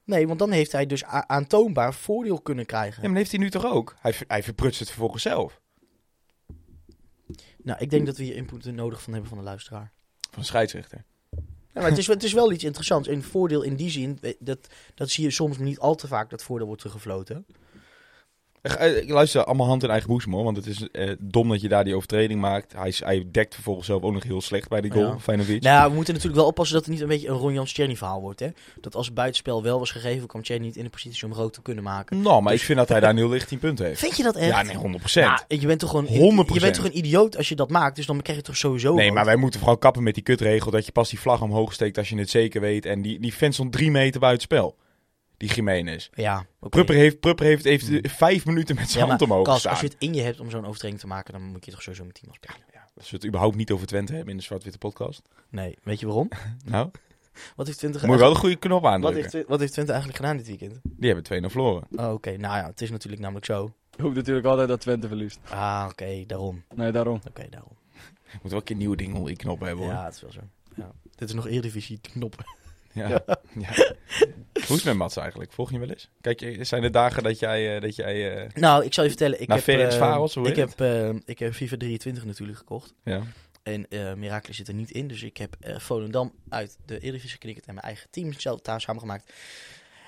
Nee, 0.04 0.28
want 0.28 0.40
dan 0.40 0.52
heeft 0.52 0.72
hij 0.72 0.86
dus 0.86 1.04
aantoonbaar 1.06 1.94
voordeel 1.94 2.42
kunnen 2.42 2.66
krijgen. 2.66 3.02
Ja, 3.02 3.08
maar 3.08 3.18
heeft 3.18 3.32
hij 3.32 3.40
nu 3.40 3.50
toch 3.50 3.66
ook? 3.66 3.96
Hij, 4.00 4.14
hij 4.28 4.44
verprutst 4.44 4.80
het 4.80 4.90
vervolgens 4.90 5.24
zelf. 5.24 5.62
Nou, 7.64 7.80
ik 7.80 7.90
denk 7.90 8.06
dat 8.06 8.18
we 8.18 8.24
hier 8.24 8.36
input 8.36 8.66
nodig 8.66 9.02
van 9.02 9.12
hebben 9.14 9.30
van 9.30 9.38
de 9.38 9.44
luisteraar. 9.44 9.92
Van 10.32 10.42
de 10.42 10.48
scheidsrechter. 10.48 11.06
Ja, 11.74 11.82
maar 11.82 11.90
het, 11.90 11.98
is, 11.98 12.08
het 12.08 12.24
is 12.24 12.34
wel 12.34 12.52
iets 12.52 12.64
interessants. 12.64 13.08
En 13.08 13.24
voordeel 13.24 13.62
in 13.62 13.76
die 13.76 13.90
zin, 13.90 14.20
dat, 14.40 14.68
dat 14.94 15.10
zie 15.10 15.24
je 15.24 15.32
soms 15.32 15.58
niet 15.58 15.80
al 15.80 15.96
te 15.96 16.08
vaak, 16.08 16.30
dat 16.30 16.44
voordeel 16.44 16.68
wordt 16.68 16.82
teruggefloten. 16.82 17.46
Eh, 18.66 18.98
Ik 18.98 19.10
luister 19.10 19.44
allemaal 19.44 19.68
hand 19.68 19.84
in 19.84 19.90
eigen 19.90 20.08
boezem 20.10 20.34
hoor. 20.34 20.44
Want 20.44 20.58
het 20.58 20.66
is 20.66 20.88
eh, 20.92 21.12
dom 21.20 21.50
dat 21.50 21.62
je 21.62 21.68
daar 21.68 21.84
die 21.84 21.96
overtreding 21.96 22.42
maakt. 22.42 22.74
Hij, 22.74 22.94
hij 22.98 23.28
dekt 23.32 23.54
vervolgens 23.54 23.88
zelf 23.88 24.02
ook 24.02 24.14
nog 24.14 24.24
heel 24.24 24.42
slecht 24.42 24.70
bij 24.70 24.82
die 24.82 24.92
goal. 24.92 25.06
Ja. 25.06 25.20
Feinovic. 25.20 25.62
Nou 25.62 25.76
ja, 25.76 25.88
we 25.90 25.96
moeten 25.96 26.14
natuurlijk 26.14 26.40
wel 26.42 26.50
oppassen 26.50 26.76
dat 26.76 26.86
het 26.86 26.94
niet 26.94 27.04
een 27.04 27.08
beetje 27.10 27.28
een 27.28 27.36
Ron 27.36 27.54
Jans 27.54 27.74
Tjerny 27.74 27.96
verhaal 27.96 28.22
wordt. 28.22 28.40
Hè? 28.40 28.48
Dat 28.82 28.96
als 28.96 29.06
het 29.06 29.16
buitenspel 29.16 29.64
wel 29.64 29.80
was 29.80 29.92
gegeven, 29.92 30.28
kwam 30.28 30.42
Tjerny 30.44 30.66
niet 30.66 30.76
in 30.76 30.84
de 30.84 30.90
positie 30.90 31.26
om 31.26 31.34
rood 31.34 31.54
te 31.54 31.62
kunnen 31.62 31.84
maken. 31.84 32.22
Nou, 32.22 32.42
maar 32.42 32.52
Dus- 32.52 32.60
ik 32.62 32.66
vind 32.68 32.78
dat 32.80 32.90
hij 32.90 33.00
daar 33.00 33.10
een 33.10 33.18
heel 33.18 33.30
licht 33.30 33.48
10 33.48 33.60
punten 33.60 33.86
heeft. 33.86 34.00
Vind 34.00 34.18
je 34.18 34.24
dat 34.24 34.36
echt? 34.36 34.50
Ja, 34.50 34.62
nee, 34.62 34.76
100%. 34.78 35.26
Ja, 35.26 35.44
je 35.48 35.68
bent 35.68 35.80
toch 35.80 35.90
gewoon 35.90 36.06
100%. 36.06 36.54
Je 36.54 36.60
bent 36.60 36.76
toch 36.76 36.86
een 36.86 36.98
idioot 36.98 37.38
als 37.38 37.50
je 37.50 37.56
dat 37.56 37.70
maakt, 37.70 37.96
dus 37.96 38.06
dan 38.06 38.22
krijg 38.22 38.38
je 38.38 38.44
toch 38.46 38.58
sowieso. 38.58 38.94
Nee, 38.94 39.06
rood? 39.06 39.16
maar 39.16 39.26
wij 39.26 39.36
moeten 39.36 39.60
vooral 39.60 39.78
kappen 39.78 40.04
met 40.04 40.14
die 40.14 40.24
kutregel 40.24 40.72
dat 40.72 40.86
je 40.86 40.92
pas 40.92 41.10
die 41.10 41.20
vlag 41.20 41.42
omhoog 41.42 41.74
steekt 41.74 41.98
als 41.98 42.10
je 42.10 42.18
het 42.18 42.30
zeker 42.30 42.62
weet. 42.62 42.86
En 42.86 43.02
die, 43.02 43.20
die 43.20 43.34
vent 43.34 43.54
stond 43.54 43.72
drie 43.72 43.92
meter 43.92 44.20
buiten 44.20 44.44
spel. 44.44 44.76
Die 45.38 45.50
Jiménez. 45.54 46.10
Ja, 46.14 46.46
oké. 46.60 46.70
Prupper 46.70 46.96
heeft, 46.96 47.20
Prupper 47.20 47.46
heeft, 47.46 47.64
heeft 47.64 47.90
eh, 47.90 48.12
vijf 48.12 48.46
minuten 48.46 48.76
met 48.76 48.90
zijn 48.90 49.04
Ja, 49.04 49.10
hand 49.10 49.20
maar 49.22 49.30
omhoog 49.30 49.46
Kas, 49.46 49.54
gestaan. 49.54 49.72
als 49.72 49.82
je 49.82 49.88
het 49.88 49.96
in 50.00 50.14
je 50.14 50.22
hebt 50.22 50.40
om 50.40 50.50
zo'n 50.50 50.66
overtreding 50.66 51.00
te 51.00 51.08
maken, 51.08 51.34
dan 51.34 51.42
moet 51.44 51.66
je 51.66 51.72
toch 51.72 51.82
sowieso 51.82 52.06
met 52.06 52.14
team 52.22 52.34
spelen. 52.34 52.58
Ja, 52.74 52.88
als 52.98 53.10
we 53.10 53.16
het 53.16 53.26
überhaupt 53.26 53.56
niet 53.56 53.72
over 53.72 53.88
Twente 53.88 54.14
hebben 54.14 54.32
in 54.32 54.38
de 54.38 54.44
Zwart-Witte 54.44 54.78
podcast. 54.78 55.22
Nee, 55.50 55.78
weet 55.84 56.00
je 56.00 56.06
waarom? 56.06 56.30
Nou, 56.66 56.90
Wat 57.56 57.66
heeft 57.68 57.78
Twente 57.80 58.06
moet 58.06 58.16
je 58.16 58.22
wel 58.22 58.34
de 58.34 58.40
goede 58.40 58.56
knop 58.56 58.82
wat 58.82 58.92
aandrukken. 58.92 59.32
heeft, 59.32 59.48
wat 59.48 59.60
heeft 59.60 59.74
Twente 59.74 59.92
eigenlijk 59.92 60.22
gedaan 60.22 60.38
dit 60.38 60.48
weekend? 60.48 60.80
Die 60.84 61.14
hebben 61.14 61.44
2-0 61.44 61.52
verloren. 61.52 61.88
Oh, 61.96 62.12
oké. 62.14 62.38
Nou 62.38 62.58
ja, 62.58 62.66
het 62.66 62.82
is 62.82 62.90
natuurlijk 62.92 63.22
namelijk 63.22 63.46
zo. 63.46 63.74
Je 63.96 64.02
hoopt 64.02 64.16
natuurlijk 64.16 64.46
altijd 64.46 64.68
dat 64.68 64.82
Twente 64.82 65.08
verliest. 65.08 65.40
Ah, 65.50 65.88
oké, 65.92 66.24
daarom. 66.28 66.64
Nee, 66.76 66.92
daarom. 66.92 67.20
Oké, 67.30 67.48
daarom. 67.50 67.72
Moet 68.42 68.52
wel 68.52 68.60
een 68.60 68.66
keer 68.66 68.76
nieuwe 68.76 68.96
dingen 68.96 69.16
onder 69.16 69.30
je 69.32 69.38
knop 69.38 69.60
hebben 69.60 69.86
hoor. 69.86 69.94
Ja, 69.94 70.06
het 70.06 70.14
is 70.16 70.22
wel 70.22 70.32
zo. 70.32 70.40
Ja. 70.76 70.92
Dit 71.16 71.30
is 71.30 71.36
nog 71.36 71.48
Eredivisie 71.48 72.00
knoppen. 72.02 72.46
Ja. 72.94 73.08
Ja. 73.60 73.70
Hoe 74.68 74.76
is 74.76 74.82
het 74.82 74.86
met 74.86 74.96
Mats 74.96 75.16
eigenlijk? 75.18 75.52
Volg 75.52 75.70
je 75.72 75.78
hem 75.78 75.86
wel 75.86 75.96
eens? 75.96 76.10
Kijk, 76.22 76.40
je- 76.40 76.64
zijn 76.64 76.84
er 76.84 76.92
dagen 76.92 77.24
dat 77.24 77.40
jij... 77.40 77.76
eh, 77.76 77.82
dat 77.82 77.96
jij 77.96 78.44
eh, 78.46 78.50
Nou, 78.54 78.86
ik 78.86 78.94
zal 78.94 79.04
je 79.04 79.10
vertellen. 79.10 79.42
Ik 79.42 79.48
heb, 79.56 79.66
eh, 79.92 79.98
ik 80.50 80.56
heb, 80.56 80.82
eh, 80.82 81.10
ik 81.26 81.40
heb 81.40 81.54
FIFA 81.54 81.78
23 81.78 82.26
natuurlijk 82.26 82.58
gekocht. 82.58 82.94
ja. 83.04 83.22
En 83.64 83.88
eh 83.90 84.14
Miraculous 84.14 84.58
zit 84.58 84.68
er 84.68 84.74
niet 84.74 84.92
in. 84.92 85.08
Dus 85.08 85.24
ik 85.24 85.38
heb 85.38 85.56
eh 85.60 85.80
Volendam 85.80 86.34
uit 86.50 86.78
de 86.86 87.00
Eredivisie 87.00 87.30
geknikkerd 87.30 87.66
en 87.66 87.74
mijn 87.74 87.86
eigen 87.86 88.08
team 88.10 88.34
zelf 88.34 88.62
daar 88.62 88.82
samengemaakt. 88.82 89.34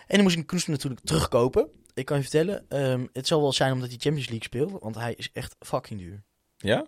En 0.07 0.15
dan 0.15 0.23
moest 0.23 0.35
ik 0.37 0.47
Knoes 0.47 0.65
natuurlijk 0.65 1.01
terugkopen. 1.05 1.67
Ik 1.93 2.05
kan 2.05 2.15
je 2.17 2.21
vertellen, 2.23 2.65
ehm, 2.69 3.05
het 3.13 3.27
zal 3.27 3.41
wel 3.41 3.53
zijn 3.53 3.71
omdat 3.73 3.89
hij 3.89 3.97
Champions 3.99 4.29
League 4.29 4.45
speelt. 4.47 4.81
Want 4.83 4.95
hij 4.95 5.13
is 5.13 5.29
echt 5.33 5.55
fucking 5.59 5.99
duur. 5.99 6.23
Ja? 6.57 6.85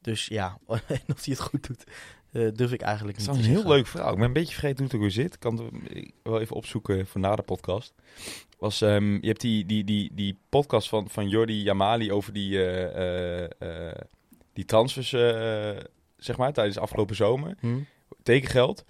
Dus 0.00 0.26
ja, 0.26 0.58
en 0.66 0.80
of 1.06 1.24
hij 1.24 1.34
het 1.34 1.40
goed 1.40 1.66
doet, 1.66 1.84
eh, 2.32 2.48
durf 2.54 2.72
ik 2.72 2.80
eigenlijk 2.80 3.18
niet 3.18 3.28
is 3.28 3.32
te 3.32 3.38
wel 3.38 3.48
een 3.48 3.50
heel 3.50 3.60
zeggen. 3.60 3.76
leuk 3.76 3.86
verhaal. 3.86 4.10
Ik 4.10 4.16
ben 4.16 4.26
een 4.26 4.32
beetje 4.32 4.54
vergeten 4.54 4.76
hoe 4.76 4.84
het 4.84 4.92
er 4.92 5.00
weer 5.00 5.10
zit. 5.10 5.34
Ik 5.34 5.40
kan 5.40 5.58
het 5.58 6.12
wel 6.22 6.40
even 6.40 6.56
opzoeken 6.56 7.06
voor 7.06 7.20
na 7.20 7.36
de 7.36 7.42
podcast. 7.42 7.94
Was, 8.58 8.80
ehm, 8.80 9.12
je 9.12 9.26
hebt 9.26 9.40
die, 9.40 9.66
die, 9.66 9.84
die, 9.84 10.10
die 10.12 10.38
podcast 10.48 10.88
van, 10.88 11.08
van 11.08 11.28
Jordi 11.28 11.62
Yamali 11.62 12.12
over 12.12 12.32
die, 12.32 12.64
eh, 12.64 14.02
die 14.52 14.64
transfers, 14.64 15.08
zeg 16.16 16.36
maar, 16.36 16.52
tijdens 16.52 16.76
de 16.76 16.82
afgelopen 16.82 17.16
zomer. 17.16 17.56
Hm? 17.60 17.78
Tekengeld. 18.22 18.84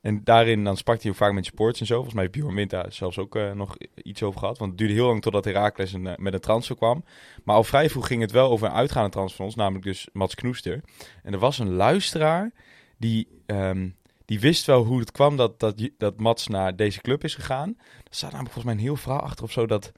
En 0.00 0.24
daarin 0.24 0.64
dan 0.64 0.76
sprak 0.76 1.02
hij 1.02 1.10
ook 1.10 1.16
vaak 1.16 1.32
met 1.32 1.46
sports 1.46 1.80
en 1.80 1.86
zo. 1.86 1.94
Volgens 1.94 2.14
mij 2.14 2.22
heeft 2.24 2.36
Bjorn 2.36 2.54
Wind 2.54 2.70
daar 2.70 2.92
zelfs 2.92 3.18
ook 3.18 3.38
nog 3.54 3.76
iets 4.02 4.22
over 4.22 4.40
gehad. 4.40 4.58
Want 4.58 4.70
het 4.70 4.78
duurde 4.78 4.94
heel 4.94 5.06
lang 5.06 5.22
totdat 5.22 5.44
Herakles 5.44 5.92
een, 5.92 6.08
met 6.16 6.34
een 6.34 6.40
transfer 6.40 6.76
kwam. 6.76 7.04
Maar 7.44 7.56
al 7.56 7.64
vrij 7.64 7.90
vroeg 7.90 8.06
ging 8.06 8.20
het 8.20 8.32
wel 8.32 8.50
over 8.50 8.66
een 8.66 8.74
uitgaande 8.74 9.10
transfer 9.10 9.36
van 9.36 9.44
ons. 9.44 9.54
Namelijk 9.54 9.84
dus 9.84 10.08
Mats 10.12 10.34
Knoester. 10.34 10.80
En 11.22 11.32
er 11.32 11.38
was 11.38 11.58
een 11.58 11.72
luisteraar 11.72 12.52
die, 12.96 13.28
ehm, 13.46 13.88
die 14.24 14.40
wist 14.40 14.66
wel 14.66 14.84
hoe 14.84 15.00
het 15.00 15.12
kwam 15.12 15.36
dat, 15.36 15.60
dat, 15.60 15.90
dat 15.98 16.20
Mats 16.20 16.46
naar 16.46 16.76
deze 16.76 17.00
club 17.00 17.24
is 17.24 17.34
gegaan. 17.34 17.74
Er 17.78 17.84
staat 18.10 18.30
namelijk 18.30 18.54
volgens 18.54 18.64
mij 18.64 18.74
een 18.74 18.88
heel 18.88 18.96
verhaal 19.02 19.20
achter 19.20 19.44
of 19.44 19.52
zo 19.52 19.66
dat... 19.66 19.92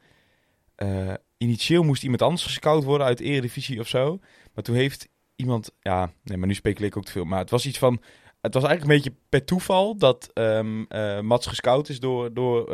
eh, 0.75 1.15
initieel 1.39 1.83
moest 1.83 2.03
iemand 2.03 2.23
anders 2.23 2.43
gescout 2.43 2.85
worden 2.85 3.07
uit 3.07 3.19
de 3.19 3.25
eredivisie 3.25 3.81
of 3.81 3.89
zo. 3.89 4.19
Maar 4.55 4.65
toen 4.65 4.77
heeft 4.77 5.09
iemand... 5.37 5.71
Ja, 5.81 6.13
nee, 6.23 6.37
maar 6.37 6.49
nu 6.49 6.55
speculeer 6.55 6.91
ik 6.91 6.97
ook 6.97 7.05
te 7.05 7.13
veel. 7.13 7.25
Maar 7.25 7.39
het 7.39 7.51
was 7.51 7.67
iets 7.67 7.79
van... 7.79 8.03
Het 8.41 8.55
was 8.55 8.65
eigenlijk 8.65 8.93
een 8.93 9.03
beetje 9.03 9.21
per 9.29 9.45
toeval 9.45 9.97
dat 9.97 10.31
eh, 10.33 11.21
Mats 11.21 11.47
gescout 11.47 11.89
is 11.89 12.01
door, 12.01 12.35
door. 12.35 12.69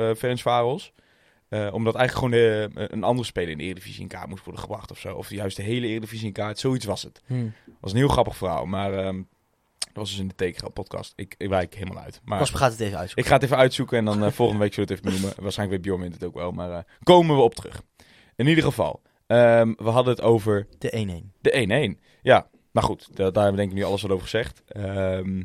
Eh, 1.53 1.69
omdat 1.73 1.95
eigenlijk 1.95 2.35
gewoon 2.35 2.87
een 2.91 3.05
andere 3.05 3.27
speler 3.27 3.51
in 3.51 3.59
de 3.59 3.65
Eredivisie 3.65 4.03
in 4.03 4.09
kaart 4.09 4.29
moest 4.29 4.45
worden 4.45 4.63
gebracht 4.63 4.91
of 4.91 4.99
zo. 4.99 5.15
Of 5.15 5.31
juist 5.31 5.57
de 5.57 5.63
hele 5.63 5.87
Eredivisie 5.87 6.27
in 6.27 6.33
kaart. 6.33 6.59
Zoiets 6.59 6.85
was 6.85 7.03
het. 7.03 7.23
Hm. 7.27 7.49
was 7.81 7.93
een 7.93 7.99
heel 7.99 8.09
grappig 8.09 8.37
verhaal. 8.37 8.67
Maar 8.67 8.95
ehm, 8.95 9.23
dat 9.85 9.95
was 9.95 10.11
dus 10.11 10.19
in 10.19 10.29
de 10.29 10.35
Tekengeld 10.35 10.73
podcast. 10.75 11.13
Ik, 11.17 11.35
ik 11.39 11.49
wijk 11.49 11.75
helemaal 11.75 12.03
uit. 12.03 12.21
Maar 12.25 12.39
Kasper 12.39 12.59
gaat 12.59 12.71
het 12.71 12.81
even 12.81 12.99
uitzoeken. 12.99 13.23
ik 13.25 13.29
ga 13.29 13.35
het 13.35 13.45
even 13.45 13.57
uitzoeken 13.57 13.99
en 13.99 14.05
dan 14.05 14.25
eh, 14.25 14.31
volgende 14.31 14.63
week 14.63 14.75
zullen 14.75 14.89
we 14.89 14.95
het 14.95 15.05
even 15.05 15.15
benoemen. 15.19 15.43
Waarschijnlijk 15.45 15.83
weet 15.85 15.95
Bjorn 15.97 16.13
het 16.13 16.25
ook 16.25 16.35
wel. 16.35 16.53
Maar 16.53 16.71
eh, 16.71 16.79
komen 17.03 17.37
we 17.37 17.43
op 17.43 17.55
terug. 17.55 17.83
In 18.37 18.47
ieder 18.47 18.65
geval. 18.65 19.03
ehm, 19.27 19.73
we 19.77 19.89
hadden 19.91 20.13
het 20.15 20.23
over 20.23 20.67
De 20.79 21.23
1-1. 21.25 21.33
de 21.41 21.97
1-1. 21.99 22.01
Ja, 22.23 22.47
maar 22.71 22.83
goed, 22.83 23.09
da- 23.17 23.31
daar 23.31 23.43
hebben 23.43 23.51
we 23.53 23.57
denk 23.57 23.71
ik 23.71 23.77
nu 23.77 23.83
alles 23.85 24.03
wat 24.03 24.11
over 24.11 24.23
gezegd. 24.25 24.63
Ehm, 24.67 25.43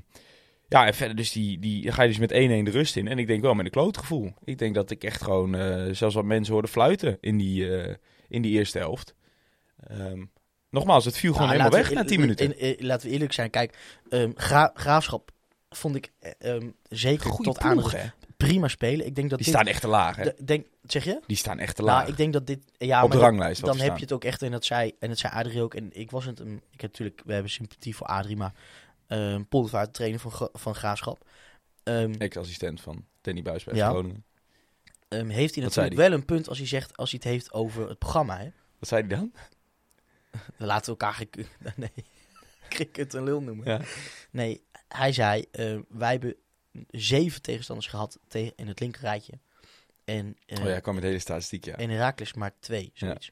ja, 0.67 0.86
en 0.86 0.93
verder 0.93 1.15
dus 1.15 1.32
die, 1.32 1.60
die, 1.60 1.91
ga 1.91 2.02
je 2.02 2.08
dus 2.08 2.17
met 2.17 2.32
1-1 2.32 2.36
de 2.63 2.71
rust 2.71 2.95
in. 2.95 3.08
En 3.08 3.19
ik 3.19 3.28
denk 3.28 3.41
wel 3.41 3.54
met 3.54 3.65
een 3.65 3.71
kloot 3.71 3.97
gevoel. 3.97 4.34
Ik 4.43 4.58
denk 4.58 4.76
dat 4.76 4.91
ik 4.91 5.04
echt 5.04 5.21
gewoon 5.23 5.56
eh, 5.56 5.93
zelfs 5.93 6.15
wat 6.15 6.26
mensen 6.26 6.54
hoorde 6.54 6.67
fluiten 6.67 7.17
in 7.21 7.38
die, 7.38 7.67
in 8.28 8.41
die 8.41 8.52
eerste 8.52 8.78
helft. 8.78 9.15
Ehm, 9.88 10.23
nogmaals, 10.69 11.06
het 11.06 11.17
viel 11.17 11.32
gewoon 11.34 11.47
Nou, 11.47 11.60
helemaal 11.60 11.80
weg 11.80 11.89
we 11.89 11.95
na 11.95 12.03
10 12.03 12.12
eer- 12.13 12.19
minuten. 12.19 12.60
in- 12.60 12.77
in- 12.80 12.86
laten 12.86 13.08
we 13.08 13.13
eerlijk 13.13 13.34
zijn. 13.34 13.49
Kijk, 13.49 13.77
ehm, 14.10 14.32
Gra- 14.36 14.71
Graafschap 14.73 15.32
vond 15.69 15.95
ik 15.95 16.12
eh, 16.19 16.32
ehm, 16.56 16.69
zeker 16.89 17.30
Goeie 17.30 17.43
tot 17.53 17.60
aan 17.60 17.71
ploeg, 17.77 17.91
hè? 17.91 18.06
prima 18.38 18.67
spelen. 18.67 19.06
Ik 19.06 19.15
denk 19.15 19.30
dat 19.30 19.38
Die 19.39 19.47
dit, 19.47 19.56
staan 19.56 19.67
echt 19.67 19.82
te 19.82 19.88
laag, 19.88 20.15
hè? 20.15 20.23
de- 20.23 20.43
denk, 20.43 20.67
zeg 20.84 21.03
je? 21.03 21.19
Die 21.27 21.38
staan 21.38 21.60
echt 21.60 21.75
te 21.75 21.84
laag. 21.84 21.97
Nou, 21.99 22.10
ik 22.12 22.17
denk 22.17 22.34
dat 22.34 22.47
dit. 22.47 22.63
Ja, 22.77 23.03
Op 23.03 23.10
maar 23.10 23.17
de 23.17 23.23
ranglijst. 23.23 23.62
dan 23.65 23.77
te 23.77 23.84
heb 23.84 23.95
je 23.95 24.01
het 24.03 24.12
ook 24.12 24.23
echt 24.23 24.41
en 24.41 24.51
dat 24.51 24.65
zei 24.65 24.91
en 24.99 25.10
dat 25.10 25.17
zei 25.17 25.34
Adrie 25.34 25.62
ook 25.62 25.73
en 25.73 25.89
ik 25.93 26.12
was 26.12 26.25
het 26.25 26.39
een 26.39 26.62
ik 26.71 26.82
heb 26.82 26.91
natuurlijk 26.91 27.21
we 27.25 27.34
hebben 27.34 27.51
sympathie 27.51 27.95
voor 27.95 28.08
Adrie 28.08 28.36
maar 28.38 28.53
ehm 29.08 29.43
Poldervaart 29.49 29.93
trainer 29.93 30.19
van 30.19 30.49
van 30.53 30.75
Graafschap 30.75 31.25
Ex-assistent 32.17 32.82
van 32.82 33.06
Danny 33.21 33.41
Buis 33.41 33.63
bij 33.63 33.75
Ja. 33.75 33.89
Groningen. 33.89 34.23
heeft 35.10 35.56
hij 35.56 35.63
natuurlijk 35.63 35.95
wel 35.95 36.12
een 36.12 36.25
punt 36.25 36.49
als 36.49 36.58
hij 36.58 36.67
zegt 36.67 36.97
als 36.97 37.12
hij 37.12 37.19
het 37.23 37.32
heeft 37.34 37.53
over 37.53 37.89
het 37.89 37.97
programma 37.99 38.38
hè 38.38 38.49
Wat 38.80 38.89
zei 38.89 39.01
hij 39.08 39.17
dan? 39.17 39.32
Dan 40.58 40.67
laten 40.67 40.93
we 40.93 41.00
elkaar 41.00 41.13
geen 41.13 41.30
nee 41.76 41.91
cricket 42.69 43.13
een 43.13 43.23
lul 43.23 43.41
noemen 43.41 43.65
Ja. 43.65 43.82
nee 44.32 44.63
hij 44.88 45.12
zei 45.12 45.45
ehm, 45.52 45.82
wij 45.89 46.12
hebben 46.12 46.36
zeven 46.89 47.41
tegenstanders 47.41 47.88
gehad 47.88 48.19
tegen 48.28 48.54
in 48.56 48.67
het 48.67 48.80
linkerrijtje 48.80 49.34
en 50.06 50.38
eh, 50.45 50.62
Oh 50.62 50.67
ja, 50.67 50.80
kwam 50.80 50.93
met 50.93 51.04
de 51.04 51.10
hele 51.10 51.21
statistiek, 51.21 51.65
ja. 51.65 51.76
en 51.76 51.89
Herakles 51.89 52.34
maar 52.34 52.52
twee 52.60 52.91
zoiets 52.93 53.32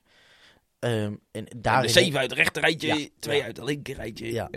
Ehm, 0.79 1.15
en 1.31 1.45
Daar 1.57 1.81
de 1.81 1.87
zeven 1.87 2.19
uit 2.19 2.29
het 2.29 2.39
rechterrijtje, 2.39 2.87
Ja, 2.87 3.07
twee 3.19 3.37
ja. 3.37 3.45
uit 3.45 3.57
het 3.57 3.65
linkerrijtje. 3.65 4.31
Ja. 4.31 4.49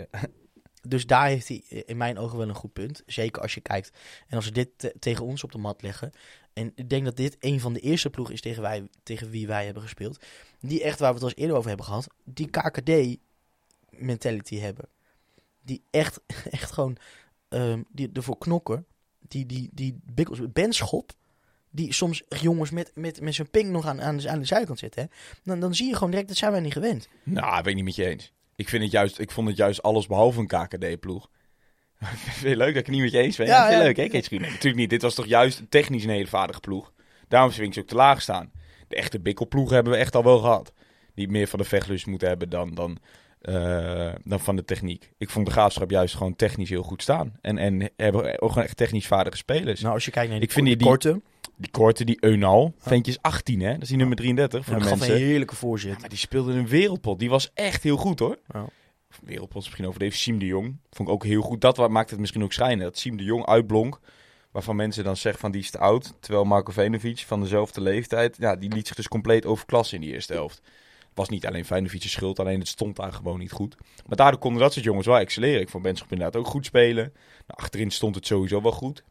Dus 0.81 1.05
daar 1.05 1.27
heeft 1.27 1.47
hij 1.47 1.57
in 1.85 1.97
mijn 1.97 2.17
ogen 2.17 2.37
wel 2.37 2.49
een 2.49 2.55
goed 2.55 2.73
punt. 2.73 3.03
Zeker 3.05 3.41
als 3.41 3.53
je 3.53 3.61
kijkt. 3.61 3.91
En 4.27 4.35
als 4.35 4.45
we 4.45 4.51
dit 4.51 4.69
te- 4.75 4.95
tegen 4.99 5.25
ons 5.25 5.43
op 5.43 5.51
de 5.51 5.57
mat 5.57 5.81
leggen. 5.81 6.11
En 6.53 6.71
ik 6.75 6.89
denk 6.89 7.05
dat 7.05 7.17
dit 7.17 7.37
een 7.39 7.59
van 7.59 7.73
de 7.73 7.79
eerste 7.79 8.09
ploegen 8.09 8.33
is 8.33 8.41
tegen, 8.41 8.61
wij, 8.61 8.87
tegen 9.03 9.29
wie 9.29 9.47
wij 9.47 9.65
hebben 9.65 9.83
gespeeld. 9.83 10.25
Die 10.59 10.83
echt, 10.83 10.99
waar 10.99 11.07
we 11.09 11.13
het 11.13 11.23
al 11.23 11.29
eens 11.29 11.39
eerder 11.39 11.55
over 11.55 11.67
hebben 11.67 11.85
gehad. 11.85 12.07
Die 12.23 12.49
KKD-mentality 12.49 14.59
hebben. 14.59 14.89
Die 15.61 15.83
echt, 15.89 16.19
echt 16.49 16.71
gewoon 16.71 16.97
ehm, 17.49 17.83
die 17.91 18.09
ervoor 18.13 18.37
knokken. 18.37 18.85
Die, 19.19 19.45
die, 19.45 19.69
die 19.73 19.99
bikkels, 20.03 20.39
Ben 20.51 20.73
Schop. 20.73 21.11
Die 21.71 21.93
soms 21.93 22.23
jongens 22.29 22.69
met, 22.69 22.91
met, 22.95 23.21
met 23.21 23.35
zijn 23.35 23.49
ping 23.49 23.69
nog 23.69 23.85
aan, 23.85 24.01
aan, 24.01 24.17
de, 24.17 24.45
zijkant 24.45 24.79
zitten. 24.79 25.01
Hè? 25.01 25.07
Dan, 25.43 25.59
dan 25.59 25.75
zie 25.75 25.87
je 25.87 25.93
gewoon 25.93 26.09
direct, 26.09 26.27
dat 26.27 26.37
zijn 26.37 26.51
wij 26.51 26.61
niet 26.61 26.73
gewend. 26.73 27.07
Nou, 27.23 27.61
ben 27.61 27.71
ik 27.71 27.75
niet 27.75 27.85
met 27.85 27.95
je 27.95 28.05
eens. 28.05 28.33
Ik, 28.59 28.69
vind 28.69 28.83
het 28.83 28.91
juist, 28.91 29.19
ik 29.19 29.31
vond 29.31 29.47
het 29.47 29.57
juist 29.57 29.81
alles 29.81 30.07
behalve 30.07 30.39
een 30.39 30.47
KKD-ploeg. 30.47 31.29
Vind 31.99 32.49
je 32.49 32.57
leuk 32.57 32.67
dat 32.67 32.67
ik 32.67 32.75
het 32.75 32.87
niet 32.87 33.01
met 33.01 33.11
je 33.11 33.17
eens 33.17 33.37
ben? 33.37 33.47
Ja, 33.47 33.69
leuk, 33.83 33.97
hè, 33.97 34.07
Kees? 34.07 34.29
Nee, 34.29 34.39
natuurlijk 34.39 34.75
niet. 34.75 34.89
Dit 34.89 35.01
was 35.01 35.13
toch 35.15 35.25
juist 35.25 35.61
technisch 35.69 36.03
een 36.03 36.09
hele 36.09 36.27
vaardige 36.27 36.59
ploeg. 36.59 36.91
Daarom 37.27 37.51
vind 37.51 37.67
ik 37.67 37.73
ze 37.73 37.79
ook 37.79 37.87
te 37.87 37.95
laag 37.95 38.21
staan. 38.21 38.51
De 38.87 38.95
echte 38.95 39.19
bikkelploegen 39.19 39.75
hebben 39.75 39.93
we 39.93 39.99
echt 39.99 40.15
al 40.15 40.23
wel 40.23 40.39
gehad. 40.39 40.73
Die 41.13 41.29
meer 41.29 41.47
van 41.47 41.59
de 41.59 41.65
vechtlust 41.65 42.05
moeten 42.05 42.27
hebben 42.27 42.49
dan, 42.49 42.73
dan, 42.75 42.97
eh, 43.41 44.13
dan 44.23 44.39
van 44.39 44.55
de 44.55 44.65
techniek. 44.65 45.11
Ik 45.17 45.29
vond 45.29 45.45
de 45.45 45.51
Graafschap 45.51 45.89
juist 45.89 46.15
gewoon 46.15 46.35
technisch 46.35 46.69
heel 46.69 46.83
goed 46.83 47.01
staan. 47.01 47.33
En, 47.41 47.57
en 47.57 47.89
hebben 47.95 48.41
ook 48.41 48.49
gewoon 48.49 48.63
echt 48.63 48.77
technisch 48.77 49.07
vaardige 49.07 49.37
spelers. 49.37 49.81
Nou, 49.81 49.93
als 49.93 50.05
je 50.05 50.11
kijkt 50.11 50.29
naar 50.29 50.39
die, 50.39 50.47
Ik 50.47 50.53
vind 50.53 50.65
die- 50.65 50.75
die 50.77 50.87
korte, 50.87 51.21
Die 51.59 51.71
korte, 51.71 52.03
die 52.03 52.17
Eunal, 52.19 52.73
ventje 52.77 53.11
is 53.11 53.21
18 53.21 53.61
hè. 53.61 53.73
Dat 53.73 53.81
is 53.81 53.87
die 53.87 53.97
nummer 53.97 54.17
33 54.17 54.65
voor 54.65 54.73
ja, 54.73 54.79
de 54.79 54.85
gaf 54.85 54.99
mensen. 54.99 55.15
een 55.15 55.21
heerlijke 55.21 55.55
voorzet. 55.55 55.99
Maar 55.99 56.09
die 56.09 56.17
speelde 56.17 56.53
een 56.53 56.67
wereldpot. 56.67 57.19
Die 57.19 57.29
was 57.29 57.51
echt 57.53 57.83
heel 57.83 57.97
goed 57.97 58.19
hoor. 58.19 58.37
Ja. 58.53 58.65
Wereldpot 59.23 59.57
is 59.57 59.63
misschien 59.63 59.87
overdreven. 59.87 60.17
Siem 60.17 60.39
de 60.39 60.45
Jong 60.45 60.77
vond 60.89 61.07
ik 61.07 61.13
ook 61.13 61.23
heel 61.23 61.41
goed. 61.41 61.61
Dat 61.61 61.89
maakt 61.89 62.09
het 62.09 62.19
misschien 62.19 62.43
ook 62.43 62.53
schijnen. 62.53 62.85
Dat 62.85 62.97
Siem 62.97 63.17
de 63.17 63.23
Jong 63.23 63.45
uitblonk. 63.45 63.99
Waarvan 64.51 64.75
mensen 64.75 65.03
dan 65.03 65.17
zeggen 65.17 65.41
van 65.41 65.51
die 65.51 65.61
is 65.61 65.71
te 65.71 65.77
oud. 65.77 66.13
Terwijl 66.19 66.43
Marco 66.43 66.71
Venovic 66.71 67.19
van 67.19 67.41
dezelfde 67.41 67.81
leeftijd. 67.81 68.37
Ja, 68.39 68.55
die 68.55 68.73
liet 68.73 68.87
zich 68.87 68.95
dus 68.95 69.07
compleet 69.07 69.45
overklassen 69.45 69.95
in 69.97 70.03
die 70.03 70.13
eerste 70.13 70.33
helft. 70.33 70.61
Was 71.13 71.29
niet 71.29 71.45
alleen 71.45 71.65
Venovic's 71.65 72.11
schuld. 72.11 72.39
Alleen 72.39 72.59
het 72.59 72.67
stond 72.67 72.95
daar 72.95 73.13
gewoon 73.13 73.39
niet 73.39 73.51
goed. 73.51 73.75
Maar 74.07 74.17
daardoor 74.17 74.39
konden 74.39 74.61
dat 74.61 74.73
soort 74.73 74.85
jongens 74.85 75.07
wel 75.07 75.17
excelleren. 75.17 75.61
Ik 75.61 75.69
vond 75.69 75.83
Benschop 75.83 76.11
inderdaad 76.11 76.41
ook 76.41 76.47
goed 76.47 76.65
spelen. 76.65 77.03
Nou, 77.47 77.59
achterin 77.59 77.91
stond 77.91 78.15
het 78.15 78.25
sowieso 78.25 78.61
wel 78.61 78.71
goed. 78.71 79.03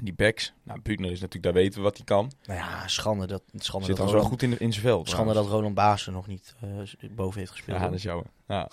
Die 0.00 0.12
backs. 0.14 0.52
Nou, 0.62 0.80
Buutner 0.80 1.10
is 1.10 1.20
natuurlijk, 1.20 1.42
daar 1.54 1.62
weten 1.62 1.78
we 1.78 1.84
wat 1.84 1.96
hij 1.96 2.04
kan. 2.06 2.32
Nou 2.44 2.58
ja, 2.58 2.88
schande 2.88 3.26
dat, 3.26 3.42
schande 3.54 3.86
Zit 3.86 3.96
dat, 3.96 4.04
dan 4.06 4.14
wel 4.14 4.22
Roland, 4.24 4.40
goed 4.40 4.42
in, 4.42 4.60
in 4.60 4.72
zijn 4.72 4.84
veld. 4.84 5.08
schande 5.08 5.24
trouwens. 5.30 5.48
dat 5.50 5.58
Roland 5.58 5.74
Baasen 5.74 6.12
nog 6.12 6.26
niet 6.26 6.54
eh, 6.60 7.10
boven 7.10 7.38
heeft 7.38 7.50
gespeeld. 7.50 7.78
Ja, 7.78 7.84
dat 7.84 7.94
is. 7.94 8.02
Ja. 8.48 8.68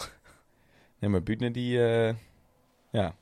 Nee, 0.99 1.09
maar 1.09 1.23
Buutner 1.23 1.51
die... 1.51 1.85
eh, 1.85 2.15
ja. 2.91 3.15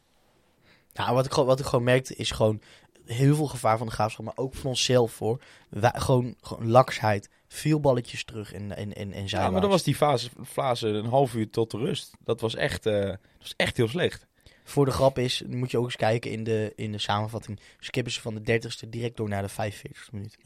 Nou, 0.94 1.14
wat 1.16 1.26
ik, 1.26 1.32
gewoon- 1.32 1.48
wat 1.48 1.60
ik 1.60 1.66
gewoon 1.66 1.86
merkte 1.86 2.16
is 2.16 2.32
gewoon 2.32 2.62
heel 3.06 3.36
veel 3.36 3.48
gevaar 3.48 3.78
van 3.78 3.88
de 3.88 3.94
graafschap, 3.94 4.26
maar 4.26 4.38
ook 4.38 4.54
van 4.54 4.70
onszelf 4.70 5.12
voor. 5.12 5.42
Wij, 5.70 5.92
gewoon, 5.96 6.36
gewoon 6.42 6.68
laksheid, 6.70 7.30
veel 7.48 7.80
balletjes 7.80 8.24
terug 8.24 8.54
en, 8.54 8.76
en, 8.78 8.94
en, 8.94 9.12
en 9.14 9.24
ja, 9.26 9.50
maar 9.50 9.62
dat 9.62 9.70
was 9.70 9.84
die 9.84 9.96
fase, 9.96 10.30
fase 10.46 10.88
een 10.88 11.06
half 11.06 11.34
uur 11.34 11.50
tot 11.50 11.72
de 11.72 11.78
rust. 11.78 12.12
Dat 12.24 12.42
was 12.42 12.56
echt, 12.56 12.86
eh, 12.86 12.94
dat 13.06 13.18
was 13.40 13.54
echt 13.56 13.78
heel 13.78 13.88
slecht. 13.88 14.28
Voor 14.70 14.86
de 14.86 14.92
grap 14.92 15.18
is, 15.18 15.44
moet 15.48 15.72
je 15.72 15.78
ook 15.78 15.86
eens 15.86 15.96
kijken 15.96 16.32
in 16.32 16.44
de, 16.44 16.74
in 16.76 16.92
de 16.92 16.98
samenvatting, 16.98 17.60
skippen 17.80 18.14
ze 18.14 18.22
van 18.22 18.36
de 18.36 18.62
30ste 18.62 18.90
direct 18.90 19.18
door 19.18 19.30
naar 19.30 19.48
de 19.48 19.72
45ste 19.72 20.12
minuut. 20.12 20.38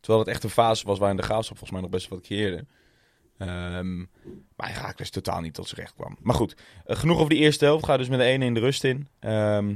Terwijl 0.00 0.24
het 0.24 0.28
echt 0.28 0.44
een 0.44 0.50
fase 0.50 0.86
was 0.86 0.98
waarin 0.98 1.16
de 1.16 1.22
graafschap 1.22 1.58
volgens 1.58 1.70
mij 1.70 1.80
nog 1.80 1.90
best 1.90 2.08
wat 2.08 2.20
creëerde. 2.20 2.66
Ehm 3.38 4.04
maar 4.56 4.72
Herakles 4.72 5.10
totaal 5.10 5.40
niet 5.40 5.54
tot 5.54 5.68
zijn 5.68 5.80
recht 5.80 5.94
kwam. 5.94 6.16
Maar 6.20 6.34
goed, 6.34 6.56
eh, 6.84 6.96
genoeg 6.96 7.16
over 7.16 7.30
die 7.30 7.38
eerste 7.38 7.64
helft. 7.64 7.84
Ga 7.84 7.96
dus 7.96 8.08
met 8.08 8.18
de 8.18 8.24
1 8.24 8.42
in 8.42 8.54
de 8.54 8.60
rust 8.60 8.84
in. 8.84 9.08
Ehm, 9.20 9.74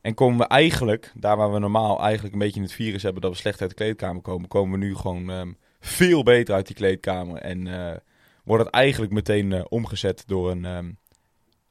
en 0.00 0.14
komen 0.14 0.38
we 0.38 0.46
eigenlijk, 0.46 1.12
daar 1.14 1.36
waar 1.36 1.52
we 1.52 1.58
normaal 1.58 2.00
eigenlijk 2.00 2.32
een 2.32 2.40
beetje 2.40 2.60
in 2.60 2.66
het 2.66 2.72
virus 2.72 3.02
hebben 3.02 3.22
dat 3.22 3.30
we 3.30 3.36
slecht 3.36 3.60
uit 3.60 3.70
de 3.70 3.76
kleedkamer 3.76 4.22
komen, 4.22 4.48
komen 4.48 4.78
we 4.78 4.84
nu 4.84 4.94
gewoon 4.94 5.30
ehm, 5.30 5.52
veel 5.80 6.22
beter 6.22 6.54
uit 6.54 6.66
die 6.66 6.76
kleedkamer. 6.76 7.36
En 7.36 7.66
eh, 7.66 7.96
wordt 8.44 8.64
het 8.64 8.74
eigenlijk 8.74 9.12
meteen 9.12 9.52
eh, 9.52 9.64
omgezet 9.68 10.24
door 10.26 10.50
een 10.50 10.98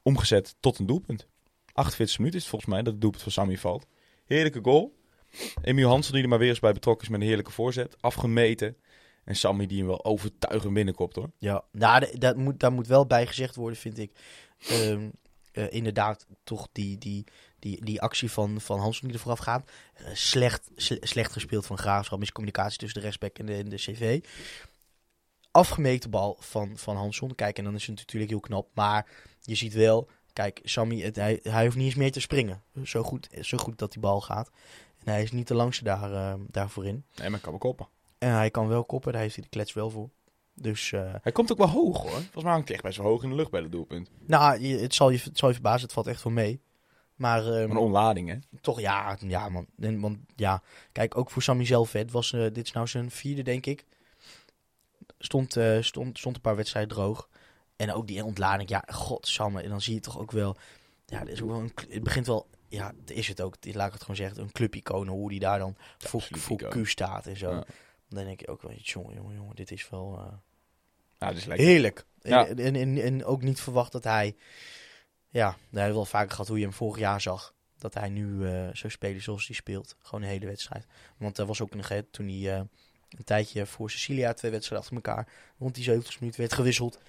omgezet 0.02 0.54
tot 0.60 0.78
een 0.78 0.86
doelpunt. 0.86 1.26
48 1.72 2.18
minuten 2.18 2.40
is 2.40 2.48
volgens 2.48 2.70
mij 2.70 2.82
dat 2.82 2.92
het 2.92 3.00
doelpunt 3.00 3.22
van 3.22 3.32
Sammy 3.32 3.56
valt. 3.58 3.86
Heerlijke 4.24 4.60
goal. 4.62 5.00
Emiel 5.62 5.88
Hansen 5.88 6.12
die 6.12 6.22
er 6.22 6.28
maar 6.28 6.38
weer 6.38 6.48
eens 6.48 6.58
bij 6.60 6.72
betrokken 6.72 7.04
is 7.04 7.10
met 7.10 7.20
een 7.20 7.26
heerlijke 7.26 7.50
voorzet. 7.52 7.96
Afgemeten. 8.00 8.76
En 9.24 9.36
Sammy 9.36 9.66
die 9.66 9.78
hem 9.78 9.86
wel 9.86 10.04
overtuigend 10.04 10.74
binnenkopt 10.74 11.16
hoor. 11.16 11.30
Ja, 11.38 11.64
nou, 11.72 12.18
dat 12.18 12.36
moet, 12.36 12.60
daar 12.60 12.72
moet 12.72 12.86
wel 12.86 13.06
bij 13.06 13.26
gezegd 13.26 13.56
worden, 13.56 13.78
vind 13.78 13.98
ik. 13.98 14.12
Ehm, 14.68 15.08
eh, 15.52 15.72
inderdaad, 15.72 16.26
toch 16.44 16.68
die, 16.72 16.98
die, 16.98 17.24
die, 17.58 17.84
die 17.84 18.00
actie 18.00 18.30
van, 18.30 18.60
van 18.60 18.78
Hansen 18.78 19.04
die 19.04 19.14
er 19.14 19.20
vooraf 19.22 19.38
gaat. 19.38 19.70
Eh, 19.94 20.06
slecht, 20.12 20.70
sle- 20.76 20.98
slecht 21.00 21.32
gespeeld 21.32 21.66
van 21.66 21.78
Graafschap. 21.78 22.18
Miscommunicatie 22.18 22.78
tussen 22.78 22.98
de 22.98 23.04
rechtsback 23.04 23.38
en 23.38 23.46
de, 23.46 23.54
en 23.54 23.68
de 23.68 23.76
CV. 23.76 24.20
Afgemeten 25.52 26.10
bal 26.10 26.36
van, 26.40 26.76
van 26.76 26.96
Hansson. 26.96 27.34
Kijk, 27.34 27.58
en 27.58 27.64
dan 27.64 27.74
is 27.74 27.86
het 27.86 27.96
natuurlijk 27.96 28.30
heel 28.30 28.40
knap. 28.40 28.68
Maar 28.74 29.06
je 29.40 29.54
ziet 29.54 29.72
wel, 29.72 30.08
kijk, 30.32 30.60
Sammy, 30.64 31.00
het, 31.00 31.16
hij, 31.16 31.40
hij 31.42 31.64
hoeft 31.64 31.76
niet 31.76 31.86
eens 31.86 31.94
meer 31.94 32.12
te 32.12 32.20
springen. 32.20 32.62
Zo 32.84 33.02
goed, 33.02 33.28
zo 33.40 33.58
goed 33.58 33.78
dat 33.78 33.92
die 33.92 34.00
bal 34.00 34.20
gaat. 34.20 34.50
En 35.04 35.12
hij 35.12 35.22
is 35.22 35.32
niet 35.32 35.48
de 35.48 35.54
langste 35.54 35.84
daar, 35.84 36.12
eh, 36.12 36.34
daarvoor 36.50 36.86
in. 36.86 37.04
Nee, 37.16 37.30
maar 37.30 37.40
kan 37.40 37.50
wel 37.50 37.58
koppen. 37.58 37.88
En 38.18 38.32
hij 38.32 38.50
kan 38.50 38.68
wel 38.68 38.84
koppen, 38.84 39.12
daar 39.12 39.20
heeft 39.20 39.34
hij 39.34 39.44
de 39.44 39.50
klets 39.50 39.72
wel 39.72 39.90
voor. 39.90 40.10
Dus, 40.54 40.92
eh, 40.92 41.14
Hij 41.22 41.32
komt 41.32 41.52
ook 41.52 41.58
wel 41.58 41.68
hoog 41.68 42.00
hoor. 42.02 42.10
Volgens 42.10 42.44
mij 42.44 42.52
hangt 42.52 42.66
hij 42.66 42.76
echt 42.76 42.86
best 42.86 42.98
wel 42.98 43.06
hoog 43.06 43.22
in 43.22 43.28
de 43.28 43.34
lucht 43.34 43.50
bij 43.50 43.60
het 43.60 43.72
doelpunt. 43.72 44.10
Nou, 44.26 44.66
het, 44.66 44.94
zal 44.94 45.10
je, 45.10 45.18
het 45.24 45.38
zal 45.38 45.48
je 45.48 45.54
verbazen, 45.54 45.82
het 45.82 45.92
valt 45.92 46.06
echt 46.06 46.22
wel 46.22 46.32
mee. 46.32 46.60
Maar 47.14 47.46
ehm, 47.46 47.70
Een 47.70 47.76
onlading 47.76 48.28
hè. 48.28 48.36
toch, 48.60 48.80
ja, 48.80 49.16
ja 49.20 49.48
man. 49.48 49.66
En, 49.78 50.00
want 50.00 50.18
ja, 50.36 50.62
kijk, 50.92 51.16
ook 51.16 51.30
voor 51.30 51.42
Sammy 51.42 51.64
zelf, 51.64 51.92
hè, 51.92 51.98
het 51.98 52.10
was, 52.10 52.32
eh, 52.32 52.40
dit 52.40 52.66
is 52.66 52.72
nou 52.72 52.86
zijn 52.86 53.10
vierde, 53.10 53.42
denk 53.42 53.66
ik. 53.66 53.84
Stond, 55.24 55.56
eh, 55.56 55.82
stond, 55.82 56.18
stond 56.18 56.36
een 56.36 56.42
paar 56.42 56.56
wedstrijden 56.56 56.94
droog. 56.94 57.28
En 57.76 57.92
ook 57.92 58.06
die 58.06 58.24
ontlading, 58.24 58.68
ja, 58.68 58.84
godsamme. 58.86 59.62
En 59.62 59.68
dan 59.68 59.80
zie 59.80 59.94
je 59.94 60.00
toch 60.00 60.18
ook 60.18 60.30
wel, 60.30 60.56
ja, 61.06 61.20
er 61.20 61.28
is 61.28 61.42
ook 61.42 61.48
wel 61.48 61.58
een, 61.60 61.72
het 61.88 62.02
begint 62.02 62.26
wel, 62.26 62.48
ja, 62.68 62.92
is 63.06 63.28
het 63.28 63.40
ook, 63.40 63.54
laat 63.60 63.86
ik 63.86 63.92
het 63.92 64.00
gewoon 64.00 64.16
zeggen, 64.16 64.42
een 64.42 64.52
clubicoon, 64.52 65.06
hoe 65.08 65.30
die 65.30 65.40
daar 65.40 65.58
dan 65.58 65.76
voor, 65.98 66.22
voor. 66.30 66.56
Q 66.56 66.86
staat 66.86 67.26
en 67.26 67.36
zo. 67.36 67.50
Ja. 67.50 67.64
Dan 68.08 68.24
denk 68.24 68.40
ik 68.40 68.50
ook 68.50 68.62
wel, 68.62 68.72
jongen, 68.72 69.14
jongen, 69.14 69.34
jongen, 69.34 69.56
dit 69.56 69.70
is 69.70 69.88
wel... 69.90 70.12
eh, 70.18 70.24
Nou, 71.18 71.32
dat 71.32 71.36
is 71.36 71.44
lekker. 71.44 71.66
Heerlijk. 71.66 72.04
Ja. 72.20 72.46
En, 72.46 72.58
en, 72.58 72.76
en, 72.76 72.98
en 73.02 73.24
ook 73.24 73.42
niet 73.42 73.60
verwacht 73.60 73.92
dat 73.92 74.04
hij... 74.04 74.36
Ja, 75.28 75.56
we 75.70 75.78
hebben 75.78 75.96
wel 75.96 76.04
vaker 76.04 76.30
gehad 76.30 76.48
hoe 76.48 76.58
je 76.58 76.64
hem 76.64 76.72
vorig 76.72 76.98
jaar 76.98 77.20
zag. 77.20 77.54
Dat 77.78 77.94
hij 77.94 78.08
nu 78.08 78.46
eh 78.48 78.68
zo 78.72 78.88
spelen 78.88 79.22
zoals 79.22 79.46
hij 79.46 79.56
speelt. 79.56 79.96
Gewoon 79.98 80.22
een 80.22 80.30
hele 80.30 80.46
wedstrijd. 80.46 80.86
Want 81.16 81.38
er 81.38 81.46
was 81.46 81.60
ook 81.60 81.74
een 81.74 82.06
toen 82.10 82.28
hij 82.28 82.66
een 83.18 83.24
tijdje 83.24 83.66
voor 83.66 83.90
Cecilia 83.90 84.32
twee 84.32 84.50
wedstrijden 84.50 84.88
achter 84.88 85.08
elkaar... 85.08 85.32
rond 85.58 85.74
die 85.74 85.84
70 85.84 86.20
minuten 86.20 86.40
werd 86.40 86.52
gewisseld. 86.52 87.00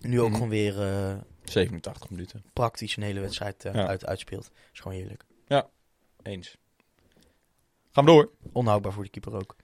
Nu 0.00 0.20
ook 0.20 0.26
Mhm. 0.26 0.34
gewoon 0.34 0.48
weer 0.48 0.80
eh, 0.82 1.14
87 1.44 2.10
minuten. 2.10 2.42
praktisch 2.52 2.96
een 2.96 3.02
hele 3.02 3.20
wedstrijd 3.20 3.64
eh, 3.64 3.74
Ja. 3.74 3.86
uit, 3.86 4.06
uitspeelt. 4.06 4.50
is 4.72 4.80
gewoon 4.80 4.96
heerlijk. 4.98 5.24
Eens. 6.22 6.56
Gaan 7.92 8.04
we 8.04 8.10
door, 8.10 8.30
Onhoudbaar 8.52 8.92
voor 8.92 9.04
de 9.04 9.10
keeper 9.10 9.34
ook. 9.34 9.56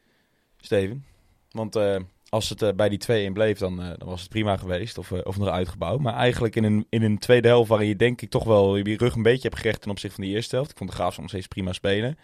Steven. 0.56 1.04
Want 1.50 1.76
eh, 1.76 1.96
als 2.28 2.48
het 2.48 2.76
bij 2.76 2.88
die 2.88 2.98
2-1 3.30 3.32
bleef, 3.32 3.58
dan, 3.58 3.76
dan 3.76 4.08
was 4.08 4.20
het 4.20 4.30
prima 4.30 4.56
geweest. 4.56 4.98
Of, 4.98 5.12
of 5.12 5.36
nog 5.38 5.48
uitgebouwd. 5.48 6.00
Maar 6.00 6.14
eigenlijk 6.14 6.56
in 6.56 6.64
een, 6.64 6.86
in 6.88 7.02
een 7.02 7.18
tweede 7.18 7.48
helft 7.48 7.68
waarin 7.68 7.88
je 7.88 7.96
denk 7.96 8.20
ik 8.22 8.30
toch 8.30 8.44
wel 8.44 8.76
je 8.76 8.96
rug 8.96 9.14
een 9.14 9.22
beetje 9.22 9.48
hebt 9.48 9.60
gerecht 9.60 9.80
ten 9.80 9.90
opzichte 9.90 10.16
van 10.16 10.24
de 10.24 10.30
eerste 10.30 10.54
helft. 10.54 10.70
Ik 10.70 10.76
vond 10.76 10.90
de 10.90 10.96
Graafschap 10.96 11.20
nog 11.22 11.30
steeds 11.30 11.46
prima 11.46 11.72
spelen. 11.72 12.18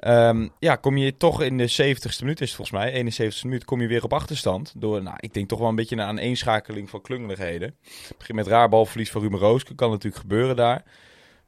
Ehm, 0.00 0.48
ja, 0.58 0.76
kom 0.76 0.96
je 0.96 1.16
toch 1.16 1.42
in 1.42 1.58
de 1.58 1.68
70ste 1.68 2.20
minuut, 2.20 2.40
is 2.40 2.52
het 2.52 2.56
volgens 2.56 2.70
mij, 2.70 2.92
71ste 2.92 3.42
minuut, 3.42 3.64
kom 3.64 3.80
je 3.80 3.86
weer 3.86 4.04
op 4.04 4.12
achterstand. 4.12 4.72
Door, 4.76 5.02
nou, 5.02 5.16
ik 5.20 5.34
denk 5.34 5.48
toch 5.48 5.58
wel 5.58 5.68
een 5.68 5.74
beetje 5.74 5.96
een 5.96 6.02
aaneenschakeling 6.02 6.90
van 6.90 7.00
klungeligheden. 7.00 7.74
Het 8.08 8.18
begint 8.18 8.38
met 8.38 8.46
raar 8.46 8.68
balverlies 8.68 9.10
van 9.10 9.22
Ruben 9.22 9.38
Rooske, 9.38 9.74
kan 9.74 9.90
natuurlijk 9.90 10.22
gebeuren 10.22 10.56
daar. 10.56 10.84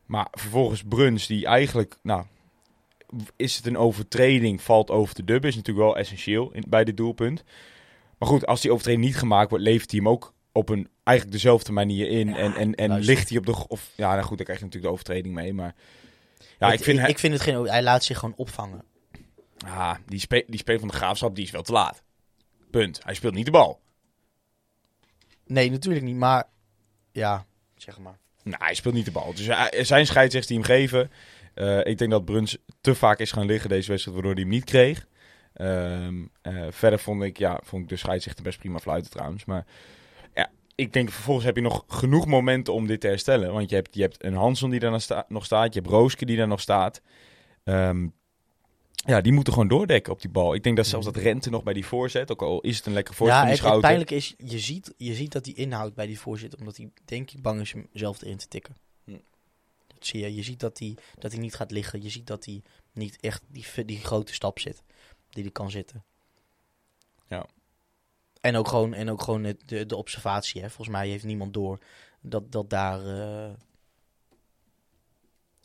Maar 0.06 0.26
vervolgens 0.30 0.82
Bruns, 0.88 1.26
die 1.26 1.46
eigenlijk, 1.46 1.96
nou, 2.02 2.24
is 3.36 3.56
het 3.56 3.66
een 3.66 3.76
overtreding, 3.76 4.62
valt 4.62 4.90
over 4.90 5.14
te 5.14 5.24
dubben, 5.24 5.50
is 5.50 5.56
natuurlijk 5.56 5.86
wel 5.86 5.96
essentieel 5.96 6.52
in, 6.52 6.64
bij 6.68 6.84
dit 6.84 6.96
doelpunt. 6.96 7.44
Maar 8.18 8.28
goed, 8.28 8.46
als 8.46 8.60
die 8.60 8.70
overtreding 8.70 9.04
niet 9.04 9.16
gemaakt 9.16 9.50
wordt, 9.50 9.64
levert 9.64 9.90
hij 9.90 10.00
hem 10.00 10.08
ook 10.08 10.34
op 10.52 10.68
een 10.68 10.88
eigenlijk 11.04 11.36
dezelfde 11.36 11.72
manier 11.72 12.08
in. 12.08 12.28
Ja, 12.28 12.36
en 12.36 12.54
en, 12.54 12.74
en 12.74 12.88
luister. 12.88 13.14
ligt 13.14 13.28
hij 13.28 13.38
op 13.38 13.46
de... 13.46 13.68
Of, 13.68 13.92
ja, 13.96 14.12
nou 14.12 14.22
goed, 14.22 14.36
dan 14.36 14.46
krijg 14.46 14.58
je 14.58 14.64
natuurlijk 14.64 14.92
de 14.92 15.00
overtreding 15.00 15.34
mee, 15.34 15.52
maar... 15.52 15.74
Ja, 16.58 16.66
ik, 16.72 16.78
ik 16.78 16.84
vind... 16.84 16.96
ik, 16.96 17.02
hij- 17.02 17.10
ik 17.12 17.18
vind 17.18 17.32
het 17.32 17.42
geen... 17.42 17.64
Hij 17.64 17.82
laat 17.82 18.04
zich 18.04 18.18
gewoon 18.18 18.34
opvangen. 18.36 18.84
Ah, 19.66 19.94
die, 20.06 20.18
spe 20.20 20.44
die 20.46 20.58
speler 20.58 20.80
van 20.80 20.88
de 20.88 20.94
graafschap 20.94 21.34
die 21.34 21.44
is 21.44 21.50
wel 21.50 21.62
te 21.62 21.72
laat. 21.72 22.02
Punt. 22.70 23.00
Hij 23.04 23.14
speelt 23.14 23.34
niet 23.34 23.44
de 23.44 23.50
bal. 23.50 23.80
Nee, 25.46 25.70
natuurlijk 25.70 26.04
niet. 26.04 26.16
Maar 26.16 26.44
ja, 27.12 27.46
zeg 27.76 27.98
maar. 27.98 28.18
Nou, 28.42 28.64
hij 28.64 28.74
speelt 28.74 28.94
niet 28.94 29.04
de 29.04 29.10
bal. 29.10 29.34
Dus 29.34 29.46
hij- 29.46 29.70
er 29.70 29.86
zijn 29.86 30.06
scheidsrechters 30.06 30.46
die 30.46 30.56
hem 30.56 30.66
geven. 30.66 31.10
Eh, 31.54 31.78
ik 31.86 31.98
denk 31.98 32.10
dat 32.10 32.24
Bruns 32.24 32.56
te 32.80 32.94
vaak 32.94 33.18
is 33.18 33.32
gaan 33.32 33.46
liggen 33.46 33.68
deze 33.68 33.88
wedstrijd, 33.88 34.16
waardoor 34.16 34.34
hij 34.34 34.42
hem 34.42 34.52
niet 34.52 34.64
kreeg. 34.64 35.06
Ehm, 35.52 36.24
eh, 36.42 36.66
verder 36.70 36.98
vond 36.98 37.22
ik, 37.22 37.38
ja, 37.38 37.60
vond 37.64 37.82
ik 37.82 37.88
de 37.88 37.96
scheidsrechter 37.96 38.42
best 38.44 38.58
prima 38.58 38.78
fluiten 38.78 39.10
trouwens. 39.10 39.44
Maar 39.44 39.64
ja, 39.66 39.72
ik 40.74 40.92
denk 40.92 41.10
vervolgens 41.10 41.46
heb 41.46 41.56
je 41.56 41.62
nog 41.62 41.84
genoeg 41.86 42.26
momenten 42.26 42.72
om 42.74 42.86
dit 42.86 43.00
te 43.00 43.06
herstellen. 43.06 43.52
Want 43.52 43.70
je 43.70 43.74
hebt, 43.76 43.94
je 43.94 44.00
hebt 44.02 44.24
een 44.24 44.34
Hanson 44.34 44.70
die 44.70 44.80
daar 44.80 44.90
nog 44.90 45.02
sta- 45.02 45.24
nog 45.28 45.44
staat. 45.44 45.74
Je 45.74 45.80
hebt 45.80 45.92
Rooske 45.92 46.24
die 46.24 46.36
daar 46.36 46.48
nog 46.48 46.60
staat. 46.60 47.00
Ehm, 47.64 48.08
ja, 48.94 49.20
die 49.20 49.32
moeten 49.32 49.52
gewoon 49.52 49.68
doordekken 49.68 50.12
op 50.12 50.20
die 50.20 50.30
bal. 50.30 50.54
Ik 50.54 50.62
denk 50.62 50.76
dat 50.76 50.86
zelfs 50.86 51.04
dat 51.06 51.16
Rente 51.16 51.50
nog 51.50 51.62
bij 51.62 51.72
die 51.74 51.86
voorzet, 51.86 52.30
ook 52.30 52.42
al 52.42 52.60
is 52.60 52.76
het 52.76 52.86
een 52.86 52.92
lekker 52.92 53.14
voorzet 53.14 53.36
Ja, 53.36 53.42
van 53.42 53.50
die 53.52 53.60
het, 53.60 53.68
het 53.72 53.82
Schouten. 53.82 54.06
pijnlijke 54.06 54.44
is, 54.44 54.50
je 54.50 54.58
ziet, 54.58 54.94
je 54.96 55.14
ziet 55.14 55.32
dat 55.32 55.44
hij 55.46 55.54
inhoudt 55.54 55.94
bij 55.94 56.06
die 56.06 56.18
voorzitter, 56.20 56.58
omdat 56.58 56.76
hij 56.76 56.90
denk 57.04 57.30
ik 57.30 57.42
bang 57.42 57.60
is 57.60 57.72
hem 57.72 57.86
zelf 57.92 58.22
erin 58.22 58.36
te 58.36 58.48
tikken. 58.48 58.76
Hm. 59.04 59.10
Dat 59.86 60.06
zie 60.06 60.20
je. 60.20 60.34
Je 60.34 60.42
ziet 60.42 60.60
dat 60.60 60.78
hij, 60.78 60.96
dat 61.18 61.32
hij 61.32 61.40
niet 61.40 61.54
gaat 61.54 61.70
liggen. 61.70 62.02
Je 62.02 62.10
ziet 62.10 62.26
dat 62.26 62.44
hij 62.44 62.62
niet 62.92 63.18
echt 63.20 63.42
die, 63.48 63.66
die 63.84 63.98
grote 63.98 64.34
stap 64.34 64.58
zit, 64.58 64.82
die 65.30 65.42
hij 65.42 65.52
kan 65.52 65.70
zitten. 65.70 66.04
Ja. 67.28 67.46
En 68.42 68.56
ook 68.56 68.68
gewoon, 68.68 68.94
en 68.94 69.10
ook 69.10 69.22
gewoon 69.22 69.44
het- 69.44 69.62
de, 69.68 69.86
de 69.86 69.96
observatie. 69.96 70.60
Hè. 70.62 70.66
Volgens 70.68 70.96
mij 70.96 71.08
heeft 71.08 71.24
niemand 71.24 71.52
door 71.54 71.78
dat, 72.20 72.52
dat 72.52 72.70
daar 72.70 73.06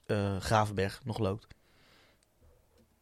eh, 0.05 0.37
Gravenberg 0.39 1.01
nog 1.05 1.17
loopt. 1.17 1.47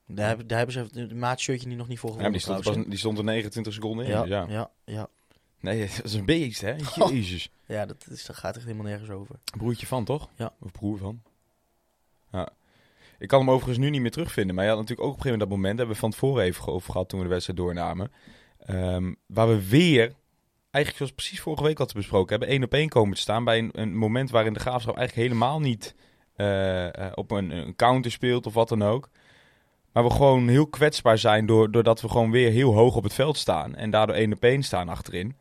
Daar, 0.08 0.28
hebben, 0.28 0.48
daar 0.48 0.58
hebben 0.58 0.76
ze 0.92 1.00
het 1.00 1.16
maatshirtje 1.16 1.68
die 1.68 1.78
nog 1.78 1.88
niet 1.88 2.00
voor 2.00 2.22
Ja, 2.22 2.30
die, 2.30 2.40
stond 2.40 2.64
pas, 2.64 2.76
die 2.76 2.98
stond 2.98 3.18
er 3.18 3.24
29 3.24 3.74
seconden 3.74 4.06
in. 4.06 4.12
ja, 4.12 4.22
dus 4.22 4.30
Ja. 4.30 4.46
ja. 4.48 4.54
Ja, 4.54 4.70
ja. 4.94 5.08
Nee, 5.60 5.80
dat 5.96 6.04
is 6.06 6.14
een 6.14 6.26
beest, 6.26 6.62
hè? 6.62 6.76
Jezus. 7.10 7.50
Ja, 7.66 7.86
dat, 7.86 8.06
is, 8.10 8.26
dat 8.26 8.36
gaat 8.36 8.56
echt 8.56 8.66
helemaal 8.66 8.86
nergens 8.86 9.10
over. 9.10 9.36
Broertje 9.58 9.88
van, 9.88 10.06
toch? 10.06 10.30
Ja. 10.36 10.54
Of 10.60 10.72
broer 10.72 10.98
van. 10.98 11.22
Ja. 12.32 12.50
Ik 13.20 13.28
kan 13.28 13.40
hem 13.40 13.50
overigens 13.50 13.78
nu 13.78 13.90
niet 13.90 14.02
meer 14.02 14.12
terugvinden. 14.12 14.56
Maar 14.56 14.64
je 14.64 14.70
had 14.70 14.80
natuurlijk 14.80 15.08
ook 15.08 15.14
op 15.14 15.18
een 15.18 15.22
gegeven 15.24 15.40
moment 15.48 15.60
dat 15.60 15.60
moment... 15.60 15.78
hebben 15.78 15.96
we 15.96 16.02
van 16.02 16.12
tevoren 16.12 16.44
even 16.44 16.68
over 16.74 16.92
gehad 16.92 17.10
toen 17.10 17.20
we 17.20 17.26
de 17.26 17.32
wedstrijd 17.32 17.60
doornamen. 17.60 18.12
Ehm, 18.66 19.14
waar 19.26 19.48
we 19.48 19.68
weer, 19.70 20.14
eigenlijk 20.72 20.96
zoals 20.96 21.12
precies 21.12 21.42
vorige 21.42 21.64
week 21.64 21.78
hadden 21.78 21.96
besproken... 21.96 22.30
hebben 22.30 22.48
één 22.48 22.64
op 22.64 22.74
één 22.74 22.90
komen 22.90 23.16
te 23.16 23.22
staan 23.22 23.44
bij 23.44 23.58
een, 23.58 23.70
een 23.74 23.96
moment 23.96 24.30
waarin 24.30 24.54
de 24.54 24.60
Graafschap 24.60 24.98
eigenlijk 24.98 25.28
helemaal 25.28 25.60
niet... 25.60 25.96
eh, 26.36 26.88
eh, 26.88 27.12
op 27.16 27.32
een, 27.32 27.50
een 27.50 27.76
counter 27.76 28.12
speelt 28.12 28.46
of 28.46 28.54
wat 28.54 28.70
dan 28.70 28.84
ook. 28.84 29.10
Maar 29.92 30.04
we 30.04 30.10
gewoon 30.10 30.48
heel 30.48 30.68
kwetsbaar 30.68 31.18
zijn 31.18 31.46
door, 31.46 31.72
doordat 31.72 32.02
we 32.02 32.10
gewoon 32.10 32.32
weer 32.32 32.52
heel 32.52 32.74
hoog 32.74 32.96
op 32.96 33.04
het 33.04 33.14
veld 33.14 33.38
staan. 33.38 33.76
En 33.76 33.90
daardoor 33.90 34.16
één 34.16 34.34
op 34.34 34.44
één 34.44 34.64
staan 34.64 34.90
achterin. 34.90 35.36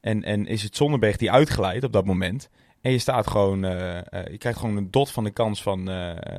En, 0.00 0.24
en 0.24 0.46
is 0.46 0.62
het 0.62 0.76
Zonderberg 0.76 1.16
die 1.16 1.30
uitglijdt 1.30 1.84
op 1.84 1.92
dat 1.92 2.04
moment. 2.04 2.48
En 2.80 2.92
je 2.92 2.98
staat 2.98 3.26
gewoon, 3.26 3.64
eh, 3.64 4.26
je 4.30 4.38
krijgt 4.38 4.58
gewoon 4.58 4.76
een 4.76 4.90
dot 4.90 5.10
van 5.10 5.24
de 5.24 5.30
kans 5.30 5.62
van, 5.62 5.90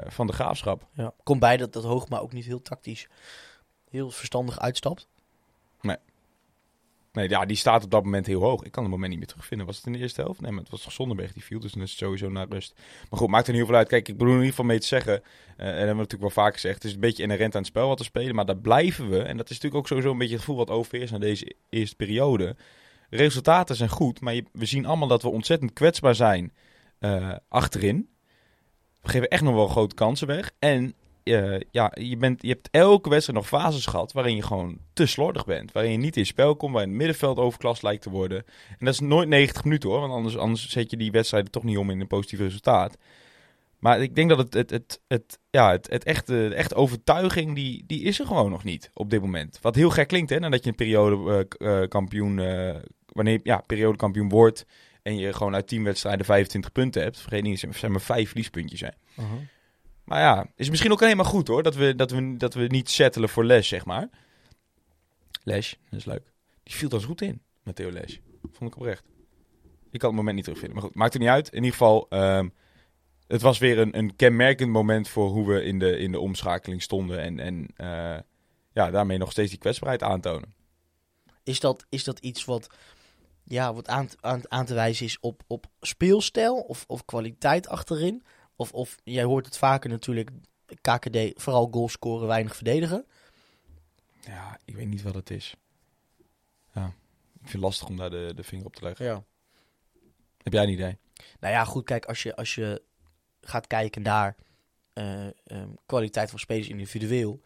van 0.07 0.27
de 0.27 0.33
graafschap. 0.33 0.87
Ja. 0.93 1.13
Komt 1.23 1.39
bij 1.39 1.57
dat, 1.57 1.73
dat 1.73 1.83
Hoogma 1.83 2.17
ook 2.17 2.33
niet 2.33 2.45
heel 2.45 2.61
tactisch, 2.61 3.07
heel 3.89 4.11
verstandig 4.11 4.59
uitstapt. 4.59 5.07
Nee, 5.81 5.97
ja, 7.23 7.45
die 7.45 7.57
staat 7.57 7.83
op 7.83 7.91
dat 7.91 8.03
moment 8.03 8.25
heel 8.25 8.41
hoog. 8.41 8.63
Ik 8.63 8.71
kan 8.71 8.83
het 8.83 8.91
moment 8.91 9.09
niet 9.09 9.19
meer 9.19 9.27
terugvinden. 9.27 9.67
Was 9.67 9.77
het 9.77 9.85
in 9.85 9.93
de 9.93 9.99
eerste 9.99 10.21
helft? 10.21 10.41
Nee, 10.41 10.51
maar 10.51 10.59
het 10.59 10.69
was 10.69 10.93
Zonderberg 10.93 11.33
die 11.33 11.43
viel. 11.43 11.59
Dus 11.59 11.71
dan 11.71 11.81
is 11.81 11.97
sowieso 11.97 12.29
naar 12.29 12.47
rust. 12.49 12.73
Maar 13.09 13.19
goed, 13.19 13.29
maakt 13.29 13.47
er 13.47 13.51
niet 13.51 13.61
heel 13.61 13.69
veel 13.69 13.79
uit. 13.79 13.87
Kijk, 13.87 14.07
ik 14.07 14.17
bedoel 14.17 14.33
in 14.33 14.39
ieder 14.39 14.49
geval 14.49 14.65
mee 14.65 14.79
te 14.79 14.87
zeggen. 14.87 15.13
eh, 15.13 15.17
en 15.17 15.55
dat 15.57 15.65
hebben 15.67 15.87
we 15.87 16.01
natuurlijk 16.01 16.33
wel 16.33 16.43
vaak 16.43 16.53
gezegd. 16.53 16.75
Het 16.75 16.83
is 16.83 16.93
een 16.93 16.99
beetje 16.99 17.23
inherent 17.23 17.53
aan 17.55 17.61
het 17.61 17.69
spel 17.69 17.87
wat 17.87 17.97
we 17.99 18.03
spelen. 18.03 18.35
Maar 18.35 18.45
daar 18.45 18.57
blijven 18.57 19.09
we. 19.09 19.21
En 19.21 19.37
dat 19.37 19.49
is 19.49 19.55
natuurlijk 19.55 19.75
ook 19.75 19.87
sowieso 19.87 20.11
een 20.11 20.17
beetje 20.17 20.33
het 20.33 20.43
gevoel 20.43 20.65
wat 20.65 20.69
overheerst 20.69 21.11
naar 21.11 21.19
deze 21.19 21.53
eerste 21.69 21.95
periode. 21.95 22.55
Resultaten 23.09 23.75
zijn 23.75 23.89
goed. 23.89 24.21
Maar 24.21 24.41
we 24.51 24.65
zien 24.65 24.85
allemaal 24.85 25.07
dat 25.07 25.21
we 25.21 25.29
ontzettend 25.29 25.73
kwetsbaar 25.73 26.15
zijn 26.15 26.53
eh, 26.99 27.33
achterin. 27.49 28.09
We 29.01 29.09
geven 29.09 29.27
echt 29.27 29.43
nog 29.43 29.53
wel 29.53 29.67
grote 29.67 29.95
kansen 29.95 30.27
weg. 30.27 30.51
En 30.59 30.93
eh, 31.35 31.59
ja, 31.71 31.91
je, 31.93 32.17
bent, 32.17 32.41
je 32.41 32.47
hebt 32.47 32.67
elke 32.71 33.09
wedstrijd 33.09 33.39
nog 33.39 33.47
fases 33.47 33.85
gehad 33.85 34.11
waarin 34.11 34.35
je 34.35 34.41
gewoon 34.41 34.77
te 34.93 35.05
slordig 35.05 35.45
bent. 35.45 35.71
Waarin 35.71 35.91
je 35.91 35.97
niet 35.97 36.17
in 36.17 36.25
spel 36.25 36.55
komt, 36.55 36.71
waarin 36.71 36.89
het 36.89 36.99
middenveld 36.99 37.37
overklast 37.37 37.83
lijkt 37.83 38.01
te 38.01 38.09
worden. 38.09 38.45
En 38.69 38.85
dat 38.85 38.93
is 38.93 38.99
nooit 38.99 39.27
90 39.27 39.63
minuten 39.63 39.89
hoor, 39.89 39.99
want 39.99 40.13
anders, 40.13 40.37
anders 40.37 40.69
zet 40.69 40.91
je 40.91 40.97
die 40.97 41.11
wedstrijden 41.11 41.51
toch 41.51 41.63
niet 41.63 41.77
om 41.77 41.89
in 41.89 41.99
een 41.99 42.07
positief 42.07 42.39
resultaat. 42.39 42.97
Maar 43.79 44.01
ik 44.01 44.15
denk 44.15 44.29
dat 44.29 44.37
het, 44.37 44.53
het, 44.53 44.69
het, 44.69 45.01
het, 45.07 45.39
ja, 45.49 45.71
het, 45.71 45.89
het 45.89 46.03
echte, 46.03 46.33
de 46.49 46.55
echte 46.55 46.75
overtuiging, 46.75 47.55
die, 47.55 47.83
die 47.87 48.01
is 48.01 48.19
er 48.19 48.25
gewoon 48.25 48.51
nog 48.51 48.63
niet 48.63 48.91
op 48.93 49.09
dit 49.09 49.21
moment. 49.21 49.59
Wat 49.61 49.75
heel 49.75 49.89
gek 49.89 50.07
klinkt 50.07 50.29
hè, 50.29 50.39
nadat 50.39 50.63
je 50.63 50.69
een 50.69 50.75
periode 50.75 51.47
eh, 51.57 51.81
kampioen, 51.87 52.35
wanneer 53.05 53.39
ja, 53.43 53.63
periodekampioen 53.67 54.29
wordt 54.29 54.65
en 55.07 55.17
je 55.17 55.33
gewoon 55.33 55.55
uit 55.55 55.67
10 55.67 55.83
wedstrijden 55.83 56.25
25 56.25 56.71
punten 56.71 57.01
hebt. 57.01 57.19
Vergeet 57.19 57.43
niet, 57.43 57.59
zijn 57.59 57.91
maar 57.91 58.01
vijf 58.01 58.27
verliespuntjes 58.27 58.79
hè. 58.79 58.89
Maar 60.07 60.19
ja, 60.19 60.45
is 60.55 60.69
misschien 60.69 60.91
ook 60.91 60.99
helemaal 60.99 61.25
goed 61.25 61.47
hoor. 61.47 61.63
Dat 61.63 61.75
we, 61.75 61.95
dat 61.95 62.11
we, 62.11 62.37
dat 62.37 62.53
we 62.53 62.63
niet 62.67 62.89
settelen 62.89 63.29
voor 63.29 63.45
Les, 63.45 63.67
zeg 63.67 63.85
maar. 63.85 64.09
Les, 65.43 65.77
dat 65.89 65.99
is 65.99 66.05
leuk. 66.05 66.31
Die 66.63 66.75
viel 66.75 66.89
dan 66.89 67.03
goed 67.03 67.21
in, 67.21 67.41
Matteo 67.63 67.91
Les. 67.91 68.19
Vond 68.51 68.71
ik 68.71 68.75
oprecht. 68.77 69.03
Ik 69.91 69.99
kan 69.99 70.09
het 70.09 70.17
moment 70.17 70.35
niet 70.35 70.43
terugvinden. 70.43 70.77
Maar 70.77 70.87
goed, 70.87 70.95
maakt 70.95 71.13
er 71.13 71.19
niet 71.19 71.29
uit. 71.29 71.47
In 71.47 71.55
ieder 71.55 71.71
geval, 71.71 72.05
ehm, 72.09 72.49
het 73.27 73.41
was 73.41 73.57
weer 73.57 73.79
een, 73.79 73.97
een 73.97 74.15
kenmerkend 74.15 74.71
moment 74.71 75.07
voor 75.07 75.29
hoe 75.29 75.47
we 75.47 75.63
in 75.63 75.79
de, 75.79 75.97
in 75.97 76.11
de 76.11 76.19
omschakeling 76.19 76.81
stonden. 76.81 77.21
En, 77.21 77.39
en 77.39 77.67
eh, 77.75 78.21
ja, 78.73 78.91
daarmee 78.91 79.17
nog 79.17 79.31
steeds 79.31 79.49
die 79.49 79.59
kwetsbaarheid 79.59 80.03
aantonen. 80.03 80.53
Is 81.43 81.59
dat, 81.59 81.85
is 81.89 82.03
dat 82.03 82.19
iets 82.19 82.45
wat, 82.45 82.67
ja, 83.43 83.73
wat 83.73 83.87
aan, 83.87 84.09
aan, 84.19 84.41
aan 84.47 84.65
te 84.65 84.73
wijzen 84.73 85.05
is 85.05 85.17
op, 85.19 85.43
op 85.47 85.65
speelstijl 85.81 86.55
of, 86.55 86.83
of 86.87 87.05
kwaliteit 87.05 87.67
achterin? 87.67 88.23
Of, 88.57 88.71
of 88.71 88.97
jij 89.03 89.23
hoort 89.23 89.45
het 89.45 89.57
vaker 89.57 89.89
natuurlijk, 89.89 90.31
KKD, 90.81 91.41
vooral 91.41 91.67
goals 91.71 91.91
scoren, 91.91 92.27
weinig 92.27 92.55
verdedigen. 92.55 93.05
Ja, 94.21 94.59
ik 94.65 94.75
weet 94.75 94.87
niet 94.87 95.01
wat 95.01 95.15
het 95.15 95.29
is. 95.29 95.55
Ja, 96.73 96.85
ik 96.85 97.39
vind 97.39 97.51
het 97.51 97.61
lastig 97.61 97.87
om 97.87 97.97
daar 97.97 98.09
de, 98.09 98.31
de 98.35 98.43
vinger 98.43 98.65
op 98.65 98.75
te 98.75 98.83
leggen. 98.83 99.05
Ja. 99.05 99.23
Heb 100.43 100.53
jij 100.53 100.63
een 100.63 100.69
idee? 100.69 100.97
Nou 101.39 101.53
ja, 101.53 101.63
goed, 101.63 101.83
kijk, 101.83 102.05
als 102.05 102.23
je, 102.23 102.35
als 102.35 102.55
je 102.55 102.81
gaat 103.41 103.67
kijken 103.67 104.01
naar 104.01 104.35
eh, 104.93 105.27
ehm, 105.27 105.69
kwaliteit 105.85 106.29
van 106.29 106.39
spelers 106.39 106.67
individueel, 106.67 107.41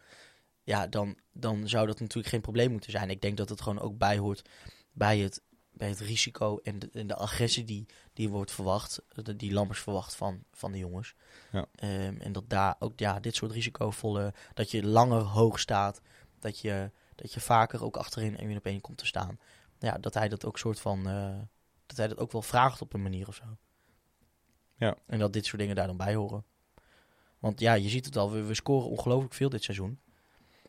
ja, 0.64 0.86
dan, 0.86 1.16
dan 1.32 1.68
zou 1.68 1.86
dat 1.86 2.00
natuurlijk 2.00 2.28
geen 2.28 2.40
probleem 2.40 2.70
moeten 2.70 2.90
zijn. 2.90 3.10
Ik 3.10 3.20
denk 3.20 3.36
dat 3.36 3.48
het 3.48 3.60
gewoon 3.60 3.80
ook 3.80 3.98
bijhoort 3.98 4.48
bij 4.92 5.18
het, 5.18 5.42
bij 5.82 5.90
het 5.90 6.00
risico 6.00 6.58
en 6.62 6.78
de, 6.78 6.88
en 6.92 7.06
de 7.06 7.16
agressie 7.16 7.64
die, 7.64 7.86
die 8.12 8.28
wordt 8.28 8.52
verwacht, 8.52 9.02
de- 9.08 9.36
die 9.36 9.52
Lammers 9.52 9.80
verwacht 9.80 10.14
van, 10.14 10.44
van 10.52 10.72
de 10.72 10.78
jongens. 10.78 11.14
Ja. 11.52 11.66
Ehm, 11.74 12.16
en 12.20 12.32
dat 12.32 12.48
daar 12.48 12.76
ook 12.78 12.98
ja, 12.98 13.20
dit 13.20 13.34
soort 13.34 13.52
risicovolle, 13.52 14.34
dat 14.54 14.70
je 14.70 14.86
langer 14.86 15.20
hoog 15.20 15.58
staat, 15.58 16.00
dat 16.38 16.58
je, 16.58 16.90
dat 17.14 17.32
je 17.32 17.40
vaker 17.40 17.84
ook 17.84 17.96
achterin 17.96 18.36
één 18.36 18.56
op 18.56 18.66
één 18.66 18.80
komt 18.80 18.98
te 18.98 19.06
staan. 19.06 19.38
Ja, 19.78 19.98
dat 19.98 20.14
hij 20.14 20.28
dat 20.28 20.44
ook 20.44 20.58
soort 20.58 20.80
van, 20.80 21.08
eh, 21.08 21.38
dat 21.86 21.96
hij 21.96 22.08
dat 22.08 22.18
ook 22.18 22.32
wel 22.32 22.42
vraagt 22.42 22.80
op 22.80 22.92
een 22.92 23.02
manier 23.02 23.28
of 23.28 23.34
zo. 23.34 23.56
Ja. 24.76 24.96
En 25.06 25.18
dat 25.18 25.32
dit 25.32 25.46
soort 25.46 25.58
dingen 25.60 25.76
daar 25.76 25.86
dan 25.86 25.96
bij 25.96 26.14
horen. 26.14 26.44
Want 27.38 27.60
ja, 27.60 27.74
je 27.74 27.88
ziet 27.88 28.04
het 28.04 28.16
al, 28.16 28.30
we, 28.30 28.42
we 28.42 28.54
scoren 28.54 28.88
ongelooflijk 28.88 29.34
veel 29.34 29.48
dit 29.48 29.62
seizoen. 29.62 30.00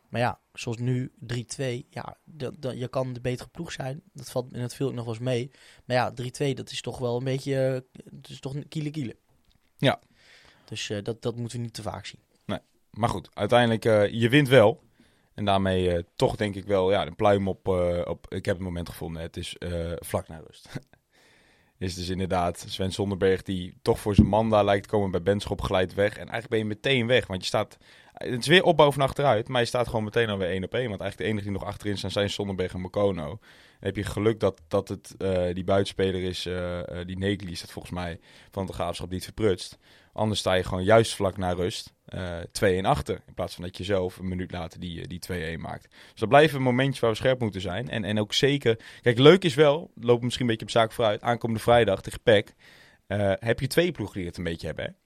Maar 0.08 0.20
ja, 0.20 0.40
zoals 0.52 0.78
nu 0.78 1.12
3-2, 1.34 1.88
ja, 1.90 2.16
dat, 2.24 2.54
dat, 2.58 2.78
je 2.78 2.88
kan 2.88 3.12
de 3.12 3.20
betere 3.20 3.48
ploeg 3.48 3.72
zijn. 3.72 4.02
Dat 4.12 4.30
valt 4.30 4.54
dat 4.54 4.74
viel 4.74 4.86
ook 4.86 4.94
nog 4.94 5.04
wel 5.04 5.14
eens 5.14 5.22
mee. 5.22 5.50
Maar 5.84 5.96
ja, 5.96 6.12
3-2, 6.50 6.54
dat 6.54 6.70
is 6.70 6.80
toch 6.80 6.98
wel 6.98 7.16
een 7.16 7.24
beetje, 7.24 7.66
eh, 7.66 8.02
het 8.16 8.28
is 8.28 8.40
toch 8.40 8.54
een 8.54 8.68
kiele 8.68 8.90
kiele. 8.90 9.16
Ja. 9.76 10.00
Dus 10.64 10.90
eh, 10.90 11.02
dat, 11.02 11.22
dat 11.22 11.36
moeten 11.36 11.58
we 11.58 11.64
niet 11.64 11.74
te 11.74 11.82
vaak 11.82 12.06
zien. 12.06 12.22
Maar 12.94 13.08
goed, 13.08 13.28
uiteindelijk, 13.32 13.84
eh, 13.84 14.08
je 14.08 14.28
wint 14.28 14.48
wel. 14.48 14.82
En 15.34 15.44
daarmee 15.44 15.90
eh, 15.90 16.02
toch 16.16 16.36
denk 16.36 16.54
ik 16.54 16.64
wel, 16.64 16.90
ja, 16.90 17.06
een 17.06 17.16
pluim 17.16 17.48
op, 17.48 17.68
eh, 17.68 18.00
op... 18.04 18.26
Ik 18.28 18.44
heb 18.44 18.54
het 18.54 18.64
moment 18.64 18.88
gevonden, 18.88 19.22
het 19.22 19.36
is 19.36 19.58
eh, 19.58 19.92
vlak 19.96 20.28
na 20.28 20.42
rust. 20.46 20.68
is 21.78 21.94
dus 21.94 22.08
inderdaad 22.08 22.64
Sven 22.68 22.92
Zonderberg 22.92 23.42
die 23.42 23.78
toch 23.82 24.00
voor 24.00 24.14
zijn 24.14 24.26
man 24.26 24.50
daar 24.50 24.64
lijkt 24.64 24.86
komen 24.86 25.10
bij 25.10 25.22
Benschop 25.22 25.60
glijdt 25.60 25.94
weg. 25.94 26.10
En 26.10 26.16
eigenlijk 26.16 26.48
ben 26.48 26.58
je 26.58 26.64
meteen 26.64 27.06
weg, 27.06 27.26
want 27.26 27.40
je 27.40 27.46
staat... 27.46 27.78
Het 28.14 28.40
is 28.40 28.46
weer 28.46 28.62
opbouw 28.62 28.92
van 28.92 29.02
achteruit, 29.02 29.48
maar 29.48 29.60
je 29.60 29.66
staat 29.66 29.86
gewoon 29.86 30.04
meteen 30.04 30.28
alweer 30.28 30.48
één 30.48 30.64
op 30.64 30.74
één. 30.74 30.88
Want 30.88 31.00
eigenlijk 31.00 31.18
de 31.18 31.24
enige 31.24 31.50
die 31.50 31.58
nog 31.58 31.68
achterin 31.68 31.98
staan 31.98 32.10
zijn 32.10 32.30
Zonderberg 32.30 32.74
en 32.74 32.80
Mokono. 32.80 33.38
Heb 33.80 33.96
je 33.96 34.04
geluk 34.04 34.40
dat, 34.40 34.60
dat 34.68 34.88
het 34.88 35.14
eh, 35.18 35.54
die 35.54 35.64
buitenspeler 35.64 36.22
is, 36.22 36.46
eh, 36.46 36.80
die 37.06 37.18
Negli 37.18 37.50
is 37.50 37.60
dat 37.60 37.70
volgens 37.70 37.94
mij, 37.94 38.20
van 38.50 38.66
de 38.66 38.72
graafschap 38.72 39.08
die 39.08 39.16
het 39.16 39.24
verprutst. 39.24 39.78
Anders 40.12 40.40
sta 40.40 40.54
je 40.54 40.64
gewoon 40.64 40.84
juist 40.84 41.14
vlak 41.14 41.36
na 41.36 41.52
rust 41.52 41.92
eh 42.04 42.38
2-1 42.52 42.84
achter. 42.86 43.22
In 43.26 43.34
plaats 43.34 43.54
van 43.54 43.64
dat 43.64 43.76
je 43.76 43.84
zelf 43.84 44.18
een 44.18 44.28
minuut 44.28 44.52
later 44.52 44.80
die, 44.80 45.08
die 45.08 45.56
2-1 45.56 45.60
maakt. 45.60 45.88
Dus 45.90 46.20
dat 46.20 46.28
blijven 46.28 46.62
momentjes 46.62 47.00
waar 47.00 47.10
we 47.10 47.16
scherp 47.16 47.40
moeten 47.40 47.60
zijn. 47.60 47.88
En, 47.88 48.04
en 48.04 48.20
ook 48.20 48.32
zeker... 48.32 48.78
Kijk, 49.02 49.18
leuk 49.18 49.44
is 49.44 49.54
wel, 49.54 49.90
loopt 49.94 50.22
misschien 50.22 50.44
een 50.44 50.50
beetje 50.50 50.66
op 50.66 50.72
zaak 50.72 50.92
vooruit. 50.92 51.22
Aankomende 51.22 51.62
vrijdag 51.62 52.02
tegen 52.02 52.22
PEC. 52.22 52.54
heb 53.38 53.60
je 53.60 53.66
twee 53.66 53.92
ploegen 53.92 54.16
die 54.16 54.26
het 54.26 54.36
een 54.36 54.44
beetje 54.44 54.66
hebben, 54.66 54.84
hè? 54.84 55.03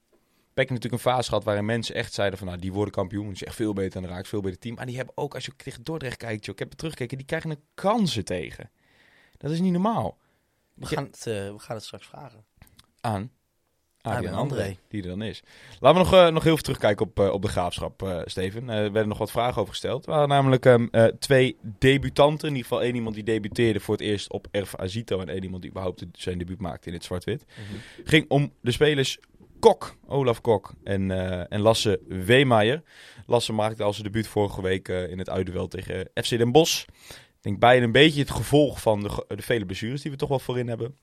PEC 0.59 0.68
heeft 0.68 0.83
natuurlijk 0.83 1.05
een 1.05 1.12
fase 1.12 1.29
gehad 1.29 1.44
waarin 1.44 1.64
mensen 1.64 1.94
echt 1.94 2.12
zeiden 2.12 2.38
van... 2.38 2.47
Nou, 2.47 2.59
die 2.59 2.73
worden 2.73 2.94
kampioen. 2.94 3.25
Die 3.25 3.33
is 3.33 3.44
echt 3.44 3.57
veel 3.57 3.73
beter 3.73 3.92
dan 3.92 4.03
de 4.03 4.09
Raaks, 4.09 4.29
veel 4.29 4.40
beter 4.40 4.59
team. 4.59 4.75
Maar 4.75 4.87
die 4.87 4.97
hebben 4.97 5.16
ook, 5.16 5.35
als 5.35 5.44
je 5.44 5.53
tegen 5.57 5.83
Dordrecht 5.83 6.16
kijkt, 6.16 6.44
joh, 6.44 6.55
ik 6.55 6.59
heb 6.59 6.68
het 6.68 6.79
teruggekeken... 6.79 7.16
Die 7.16 7.27
krijgen 7.27 7.51
er 7.51 7.57
kansen 7.75 8.25
tegen. 8.25 8.71
Dat 9.37 9.51
is 9.51 9.61
niet 9.61 9.73
normaal. 9.73 10.18
We 10.75 10.87
gaan 10.87 11.05
het, 11.05 11.27
eh, 11.27 11.35
we 11.35 11.59
gaan 11.59 11.77
het 11.77 11.85
straks 11.85 12.07
vragen. 12.07 12.44
Aan 13.01 13.31
Adrian 14.01 14.35
Adrian 14.35 14.40
André, 14.40 14.77
die 14.88 15.03
er 15.03 15.09
dan 15.09 15.23
is. 15.23 15.42
Laten 15.81 16.03
we 16.03 16.05
nog, 16.05 16.14
eh, 16.21 16.33
nog 16.33 16.42
heel 16.42 16.53
even 16.53 16.64
terugkijken 16.64 17.07
op, 17.07 17.18
eh, 17.18 17.33
op 17.33 17.42
de 17.42 17.49
graafschap, 17.49 18.23
Steven. 18.25 18.68
Er 18.68 18.92
werden 18.92 19.09
nog 19.09 19.18
wat 19.18 19.31
vragen 19.31 19.61
over 19.61 19.73
gesteld. 19.73 20.07
Er 20.07 20.12
waren 20.12 20.29
namelijk 20.29 20.66
ehm, 20.66 20.87
eh, 20.90 21.05
twee 21.05 21.57
debutanten. 21.62 22.49
In 22.49 22.55
ieder 22.55 22.68
geval 22.68 22.85
één 22.85 22.94
iemand 22.94 23.14
die 23.14 23.25
debuteerde 23.25 23.81
voor 23.81 23.94
het 23.94 24.05
eerst 24.05 24.33
op 24.33 24.47
Erf 24.51 24.77
Azito. 24.77 25.21
En 25.21 25.29
één 25.29 25.42
iemand 25.42 25.62
die 25.62 25.71
überhaupt 25.71 26.05
zijn 26.12 26.38
debuut 26.38 26.61
maakte 26.61 26.88
in 26.88 26.94
het 26.94 27.05
zwart-wit. 27.05 27.44
ging 28.05 28.25
om 28.29 28.53
de 28.61 28.71
spelers 28.71 29.18
Kok, 29.59 29.97
Olaf 30.07 30.40
Kok 30.40 30.73
en, 30.85 31.11
eh, 31.11 31.53
en 31.53 31.61
Lasse 31.61 32.01
Weemeyer. 32.07 32.83
Lasse 33.27 33.53
maakte 33.53 33.83
al 33.83 33.92
zijn 33.92 34.05
debuut 34.05 34.27
vorige 34.27 34.62
week 34.62 34.88
eh, 34.88 35.11
in 35.11 35.18
het 35.18 35.31
uitduel 35.31 35.68
tegen 35.68 36.11
FC 36.14 36.29
Den 36.29 36.53
Bosch. 36.53 36.85
Ik 37.38 37.44
denk 37.44 37.59
beide 37.59 37.85
een 37.85 37.92
beetje 37.92 38.21
het 38.21 38.31
gevolg 38.31 38.81
van 38.81 39.03
de, 39.03 39.25
de 39.29 39.42
vele 39.42 39.66
blessures 39.66 40.03
die 40.03 40.11
we 40.11 40.16
toch 40.16 40.29
wel 40.29 40.38
voorin 40.38 40.68
hebben. 40.68 40.97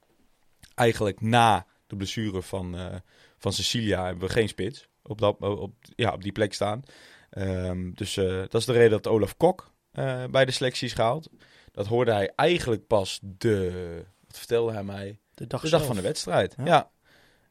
Eigenlijk 0.76 1.22
na 1.22 1.65
de 1.88 1.96
blessure 1.96 2.41
van, 2.41 2.78
eh, 2.78 2.96
van 3.38 3.54
Cecilia 3.54 4.06
hebben 4.06 4.28
we 4.28 4.34
geen 4.34 4.48
spits 4.48 4.88
op, 5.04 5.20
dat, 5.20 5.38
op, 5.39 5.74
ja, 5.96 6.13
op 6.13 6.24
die 6.24 6.32
plek 6.32 6.54
staan. 6.54 6.84
Ehm, 7.30 7.91
dus 7.94 8.18
eh, 8.18 8.26
dat 8.26 8.54
is 8.54 8.65
de 8.65 8.72
reden 8.74 8.89
dat 8.91 9.08
Olaf 9.08 9.38
Kok 9.38 9.72
eh, 9.91 10.24
bij 10.26 10.46
de 10.46 10.52
selectie 10.52 10.88
is 10.88 10.94
gehaald. 10.94 11.30
Dat 11.72 11.88
hoorde 11.88 12.12
hij 12.12 12.34
eigenlijk 12.36 12.88
pas 12.88 13.20
de... 13.22 14.04
Wat 14.28 14.38
vertelde 14.38 14.72
hij 14.74 14.84
mij? 14.84 15.20
De 15.34 15.48
dag, 15.48 15.62
De 15.62 15.70
dag 15.70 15.80
zelf. 15.80 15.86
van 15.86 15.96
de 15.96 16.02
wedstrijd. 16.02 16.56
Ja. 16.58 16.65
Ja. 16.65 16.89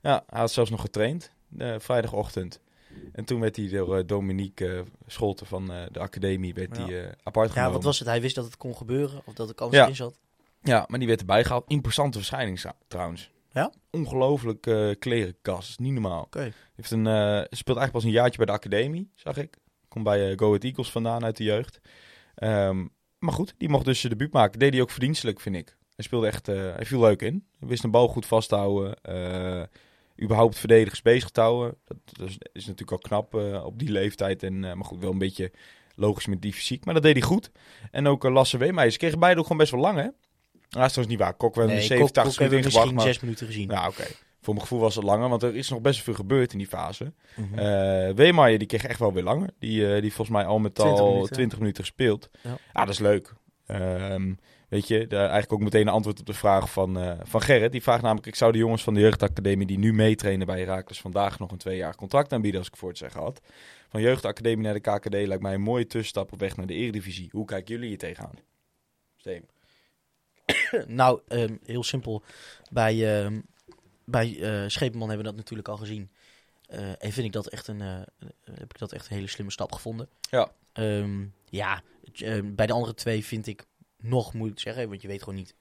Ja, 0.04 0.24
hij 0.26 0.40
had 0.40 0.52
zelfs 0.52 0.70
nog 0.70 0.80
getraind, 0.80 1.30
eh, 1.58 1.74
vrijdagochtend. 1.78 2.60
En 3.12 3.24
toen 3.24 3.40
werd 3.40 3.56
hij 3.56 3.68
door 3.68 3.96
eh, 3.98 4.06
Dominique 4.06 4.66
eh, 4.76 4.80
Scholten 5.06 5.46
van 5.46 5.66
de 5.66 5.98
academie 5.98 6.54
werd 6.54 6.76
Ja. 6.76 6.84
die, 6.84 6.96
apart 7.22 7.46
Ja, 7.48 7.52
genomen. 7.52 7.72
wat 7.72 7.84
was 7.84 7.98
het? 7.98 8.08
Hij 8.08 8.20
wist 8.20 8.34
dat 8.34 8.44
het 8.44 8.56
kon 8.56 8.76
gebeuren. 8.76 9.22
Of 9.24 9.34
dat 9.34 9.48
de 9.48 9.54
kans 9.54 9.72
Ja. 9.74 9.82
erin 9.82 9.96
zat. 9.96 10.18
Ja, 10.62 10.84
maar 10.88 10.98
die 10.98 11.08
werd 11.08 11.20
erbij 11.20 11.44
gehaald. 11.44 11.64
Imposante 11.68 12.18
verschijning 12.18 12.62
trouwens. 12.88 13.30
Ja? 13.52 13.72
Ongelooflijk 13.90 14.60
klerenkast. 14.98 15.78
Niet 15.78 15.92
normaal. 15.92 16.22
Oké. 16.22 16.52
Heeft 16.74 16.90
een, 16.90 17.04
speelt 17.50 17.76
eigenlijk 17.78 17.90
pas 17.92 18.04
een 18.04 18.10
jaartje 18.10 18.36
bij 18.36 18.46
de 18.46 18.52
academie, 18.52 19.10
zag 19.14 19.36
ik. 19.36 19.56
Komt 19.88 20.04
bij 20.04 20.36
Go 20.36 20.46
Ahead 20.46 20.64
Eagles 20.64 20.90
vandaan 20.90 21.24
uit 21.24 21.36
de 21.36 21.44
jeugd. 21.44 21.80
Ehm, 22.34 22.86
maar 23.18 23.32
goed, 23.32 23.54
die 23.58 23.68
mocht 23.68 23.84
dus 23.84 24.00
zijn 24.00 24.12
debuut 24.12 24.32
maken. 24.32 24.58
Deed 24.58 24.72
hij 24.72 24.82
ook 24.82 24.90
verdienstelijk, 24.90 25.40
vind 25.40 25.56
ik. 25.56 25.76
Hij 25.96 26.04
speelde 26.04 26.26
echt, 26.26 26.46
hij 26.46 26.84
viel 26.86 27.00
leuk 27.00 27.22
in. 27.22 27.46
Hij 27.58 27.68
wist 27.68 27.84
een 27.84 27.90
bal 27.90 28.08
goed 28.08 28.26
vast 28.26 28.48
te 28.48 28.54
houden. 28.54 29.02
eh, 29.02 29.62
überhaupt 30.22 30.58
verdedigers 30.58 31.02
bezig 31.02 31.30
te 31.30 31.40
houden. 31.40 31.76
Dat, 31.84 31.96
dat 32.04 32.28
is, 32.28 32.36
is 32.52 32.66
natuurlijk 32.66 32.90
al 32.92 32.98
knap 32.98 33.34
eh, 33.34 33.64
op 33.64 33.78
die 33.78 33.90
leeftijd. 33.90 34.42
En, 34.42 34.64
eh, 34.64 34.72
maar 34.74 34.84
goed, 34.84 35.00
wel 35.00 35.10
een 35.10 35.18
beetje 35.18 35.52
logisch 35.94 36.26
met 36.26 36.42
die 36.42 36.52
fysiek. 36.52 36.84
Maar 36.84 36.94
dat 36.94 37.02
deed 37.02 37.12
hij 37.12 37.22
goed. 37.22 37.50
En 37.90 38.06
ook 38.06 38.24
eh, 38.24 38.32
Lasse 38.32 38.58
Weemeyer. 38.58 38.90
Ze 38.90 38.98
kregen 38.98 39.18
beide 39.18 39.38
ook 39.38 39.46
gewoon 39.46 39.58
best 39.60 39.72
wel 39.72 39.80
lang, 39.80 39.96
hè? 39.96 40.02
Nou, 40.70 40.86
dat 40.88 40.96
is 40.96 41.06
niet 41.06 41.18
waar. 41.18 41.34
Kok 41.34 41.54
werd 41.54 41.68
Nee, 41.68 41.76
een 41.76 41.82
Kok- 41.82 41.90
87 41.98 42.32
Kok 42.32 42.40
hebben 42.40 42.58
we 42.58 42.64
minuten 42.64 42.80
misschien 42.80 42.90
ingebracht. 42.90 43.14
zes 43.14 43.22
minuten 43.22 43.46
gezien. 43.46 43.66
Maar, 43.66 43.76
ja, 43.76 43.88
oké. 43.88 44.22
Voor 44.40 44.54
mijn 44.54 44.66
gevoel 44.66 44.80
was 44.80 44.94
het 44.94 45.04
langer, 45.04 45.28
want 45.28 45.42
er 45.42 45.56
is 45.56 45.68
nog 45.68 45.80
best 45.80 45.96
wel 45.96 46.04
veel 46.04 46.14
gebeurd 46.24 46.52
in 46.52 46.58
die 46.58 46.66
fase. 46.66 47.12
Eh 47.54 48.10
Weemeyer 48.14 48.58
die 48.58 48.66
kreeg 48.68 48.84
echt 48.84 48.98
wel 48.98 49.12
weer 49.12 49.22
langer. 49.22 49.50
Die, 49.58 50.00
die 50.00 50.12
volgens 50.12 50.36
mij 50.36 50.44
al 50.46 50.58
met 50.58 50.74
20 50.74 51.00
al 51.00 51.12
minuten. 51.12 51.32
20 51.32 51.58
minuten 51.58 51.84
gespeeld. 51.84 52.28
Ja. 52.42 52.56
Ja, 52.72 52.84
dat 52.84 52.94
is 52.94 52.98
leuk. 53.00 53.32
Ehm, 53.66 54.32
weet 54.74 54.88
je, 54.88 55.06
daar 55.06 55.20
eigenlijk 55.20 55.52
ook 55.52 55.60
meteen 55.60 55.86
een 55.86 55.92
antwoord 55.92 56.20
op 56.20 56.26
de 56.26 56.34
vraag 56.34 56.72
van, 56.72 56.98
eh, 56.98 57.18
van 57.22 57.40
Gerrit. 57.40 57.72
Die 57.72 57.82
vraagt 57.82 58.02
namelijk, 58.02 58.26
ik 58.26 58.34
zou 58.34 58.52
de 58.52 58.58
jongens 58.58 58.82
van 58.82 58.94
de 58.94 59.00
jeugdacademie 59.00 59.66
die 59.66 59.78
nu 59.78 59.92
meetrainen 59.92 60.46
bij 60.46 60.58
Herakles 60.58 61.00
vandaag 61.00 61.38
nog 61.38 61.50
een 61.50 61.58
twee 61.58 61.76
jaar 61.76 61.96
contract 61.96 62.32
aanbieden 62.32 62.60
als 62.60 62.68
ik 62.68 62.76
voor 62.76 62.88
het 62.88 62.98
zeggen 62.98 63.20
had. 63.20 63.40
Van 63.88 64.00
jeugdacademie 64.00 64.64
naar 64.64 64.74
de 64.74 64.80
KKD 64.80 65.12
lijkt 65.12 65.42
mij 65.42 65.54
een 65.54 65.60
mooie 65.60 65.86
tussenstap 65.86 66.32
op 66.32 66.38
weg 66.38 66.56
naar 66.56 66.66
de 66.66 66.74
eredivisie. 66.74 67.28
Hoe 67.32 67.44
kijken 67.44 67.74
jullie 67.74 67.88
hier 67.88 67.98
tegenaan? 67.98 68.34
Steven. 69.16 69.48
nou, 71.00 71.20
ehm, 71.28 71.56
heel 71.64 71.84
simpel. 71.84 72.22
Bij, 72.70 73.22
ehm 73.22 73.40
bij 74.04 74.38
eh 74.40 74.68
Schepenman 74.68 75.08
hebben 75.08 75.26
we 75.26 75.32
dat 75.32 75.40
natuurlijk 75.40 75.68
al 75.68 75.76
gezien. 75.76 76.10
Eh, 76.66 76.88
en 76.88 77.12
vind 77.12 77.26
ik 77.26 77.32
dat 77.32 77.46
echt 77.46 77.68
een, 77.68 77.80
heb 77.80 78.72
ik 78.72 78.78
dat 78.78 78.92
echt 78.92 79.08
een 79.08 79.16
hele 79.16 79.28
slimme 79.28 79.52
stap 79.52 79.72
gevonden. 79.72 80.08
Ja. 80.20 80.52
Ehm, 80.72 81.24
ja, 81.48 81.82
bij 82.44 82.66
de 82.66 82.72
andere 82.72 82.94
twee 82.94 83.24
vind 83.24 83.46
ik 83.46 83.66
nog 84.04 84.32
moeilijk 84.32 84.56
te 84.56 84.62
zeggen, 84.62 84.88
want 84.88 85.02
je 85.02 85.08
weet 85.08 85.18
gewoon 85.22 85.34
niet 85.38 85.54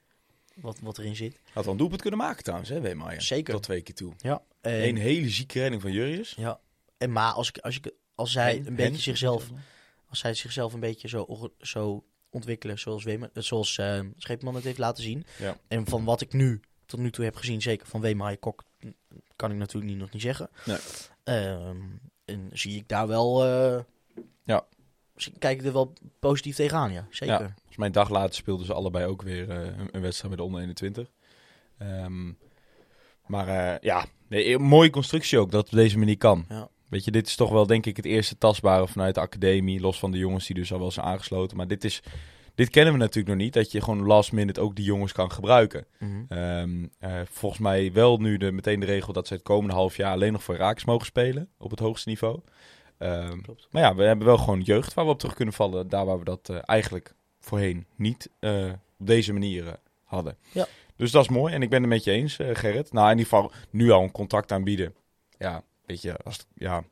wat, 0.55 0.79
wat 0.79 0.97
erin 0.97 1.15
zit. 1.15 1.39
Had 1.53 1.63
wel 1.63 1.73
een 1.73 1.79
doelpunt 1.79 2.01
kunnen 2.01 2.19
maken 2.19 2.43
trouwens, 2.43 2.69
hè 2.69 2.79
Weemeyer? 2.81 3.21
Zeker. 3.21 3.53
Tot 3.53 3.63
twee 3.63 3.81
keer 3.81 3.95
toe. 3.95 4.13
Ja. 4.17 4.41
En, 4.61 4.87
Een 4.87 4.97
hele 4.97 5.29
zieke 5.29 5.59
redding 5.59 5.81
van 5.81 5.91
Jurrius. 5.91 6.33
ja. 6.37 6.59
En 6.97 7.11
maar 7.11 7.31
als, 7.31 7.49
ik, 7.49 7.57
als, 7.57 7.77
ik, 7.77 7.91
als 8.15 8.31
zij 8.31 8.57
En- 8.59 8.67
een 8.67 8.75
beetje 8.75 9.01
zichzelf, 9.01 9.49
als 10.09 10.19
zij 10.19 10.33
zichzelf 10.33 10.73
een 10.73 10.79
beetje 10.79 11.07
zo, 11.07 11.51
zo 11.59 12.03
ontwikkelen 12.29 12.79
zoals, 12.79 13.03
Weemer, 13.03 13.29
eh, 13.33 13.43
zoals 13.43 13.77
eh, 13.77 13.99
Scheepman 14.17 14.55
het 14.55 14.63
heeft 14.63 14.77
laten 14.77 15.03
zien. 15.03 15.25
Ja. 15.39 15.57
En 15.67 15.85
van 15.87 16.03
wat 16.03 16.21
ik 16.21 16.33
nu 16.33 16.59
tot 16.85 16.99
nu 16.99 17.11
toe 17.11 17.25
heb 17.25 17.35
gezien, 17.35 17.61
zeker 17.61 17.87
van 17.87 18.01
Weemer 18.01 18.37
Kok, 18.37 18.63
kan 19.35 19.51
ik 19.51 19.57
natuurlijk 19.57 19.91
niet, 19.91 20.01
nog 20.01 20.11
niet 20.11 20.21
zeggen. 20.21 20.49
Nee. 20.65 20.77
Ehm, 21.23 21.81
en 22.25 22.49
zie 22.53 22.75
ik 22.75 22.87
daar 22.87 23.07
wel, 23.07 23.45
eh, 23.45 23.79
Ja. 24.45 24.65
Zie- 25.15 25.33
kijk 25.39 25.59
ik 25.59 25.65
er 25.65 25.73
wel 25.73 25.93
positief 26.19 26.55
tegenaan, 26.55 26.91
ja. 26.91 27.07
Zeker. 27.09 27.33
Ja, 27.33 27.53
volgens 27.55 27.77
mij 27.77 27.87
een 27.87 27.93
dag 27.93 28.09
later 28.09 28.35
speelden 28.35 28.65
ze 28.65 28.73
allebei 28.73 29.05
ook 29.05 29.21
weer 29.21 29.49
eh, 29.49 29.57
een, 29.57 29.89
een 29.91 30.01
wedstrijd 30.01 30.29
met 30.29 30.37
de 30.37 30.43
onder 30.43 30.59
21. 30.61 31.11
Ehm, 31.77 32.31
maar 33.25 33.47
eh, 33.47 33.79
ja, 33.81 34.05
nee, 34.27 34.59
mooie 34.59 34.89
constructie 34.89 35.39
ook, 35.39 35.51
dat 35.51 35.63
het 35.63 35.71
op 35.73 35.79
deze 35.79 35.97
manier 35.97 36.17
kan. 36.17 36.45
Ja. 36.49 36.69
Weet 36.89 37.05
je, 37.05 37.11
dit 37.11 37.27
is 37.27 37.35
toch 37.35 37.49
wel 37.49 37.67
denk 37.67 37.85
ik 37.85 37.95
het 37.97 38.05
eerste 38.05 38.37
tastbare 38.37 38.87
vanuit 38.87 39.15
de 39.15 39.21
academie, 39.21 39.79
los 39.79 39.99
van 39.99 40.11
de 40.11 40.17
jongens 40.17 40.45
die 40.45 40.55
dus 40.55 40.73
al 40.73 40.79
wel 40.79 40.91
zijn 40.91 41.05
aangesloten. 41.05 41.57
Maar 41.57 41.67
dit 41.67 41.83
is, 41.83 42.01
dit 42.55 42.69
kennen 42.69 42.93
we 42.93 42.99
natuurlijk 42.99 43.27
nog 43.27 43.37
niet, 43.37 43.53
dat 43.53 43.71
je 43.71 43.81
gewoon 43.81 44.05
last 44.05 44.31
minute 44.31 44.61
ook 44.61 44.75
die 44.75 44.85
jongens 44.85 45.11
kan 45.11 45.31
gebruiken. 45.31 45.85
Mhm. 45.99 46.11
Ehm, 46.27 46.85
eh, 46.99 47.21
volgens 47.29 47.61
mij 47.61 47.91
wel 47.93 48.17
nu 48.17 48.37
de, 48.37 48.51
meteen 48.51 48.79
de 48.79 48.85
regel 48.85 49.13
dat 49.13 49.27
ze 49.27 49.33
het 49.33 49.43
komende 49.43 49.73
half 49.73 49.97
jaar 49.97 50.11
alleen 50.11 50.31
nog 50.31 50.43
voor 50.43 50.55
Raaks 50.55 50.85
mogen 50.85 51.05
spelen 51.05 51.49
op 51.57 51.69
het 51.69 51.79
hoogste 51.79 52.09
niveau. 52.09 52.39
Ehm, 52.97 53.41
Klopt. 53.41 53.67
maar 53.71 53.81
ja, 53.81 53.95
we 53.95 54.03
hebben 54.03 54.25
wel 54.25 54.37
gewoon 54.37 54.61
jeugd 54.61 54.93
waar 54.93 55.05
we 55.05 55.11
op 55.11 55.19
terug 55.19 55.33
kunnen 55.35 55.53
vallen. 55.53 55.89
Daar 55.89 56.05
waar 56.05 56.19
we 56.19 56.23
dat 56.25 56.49
eh, 56.49 56.57
eigenlijk 56.61 57.13
voorheen 57.39 57.85
niet 57.95 58.29
eh, 58.39 58.65
op 58.99 59.05
deze 59.07 59.33
manier 59.33 59.79
hadden. 60.03 60.37
Ja. 60.51 60.65
Dus 60.95 61.11
dat 61.11 61.23
is 61.23 61.29
mooi. 61.29 61.53
En 61.53 61.61
ik 61.61 61.69
ben 61.69 61.79
het 61.81 61.89
met 61.89 62.03
je 62.03 62.11
eens, 62.11 62.39
eh, 62.39 62.55
Gerrit. 62.55 62.93
Nou, 62.93 63.11
in 63.11 63.17
ieder 63.17 63.31
geval 63.33 63.51
nu 63.69 63.91
al 63.91 64.03
een 64.03 64.11
contract 64.11 64.51
aanbieden. 64.51 64.95
Ja, 65.37 65.63
weet 65.85 66.01
je, 66.01 66.17
als, 66.17 66.37
het- 66.37 66.47
ja. 66.55 66.83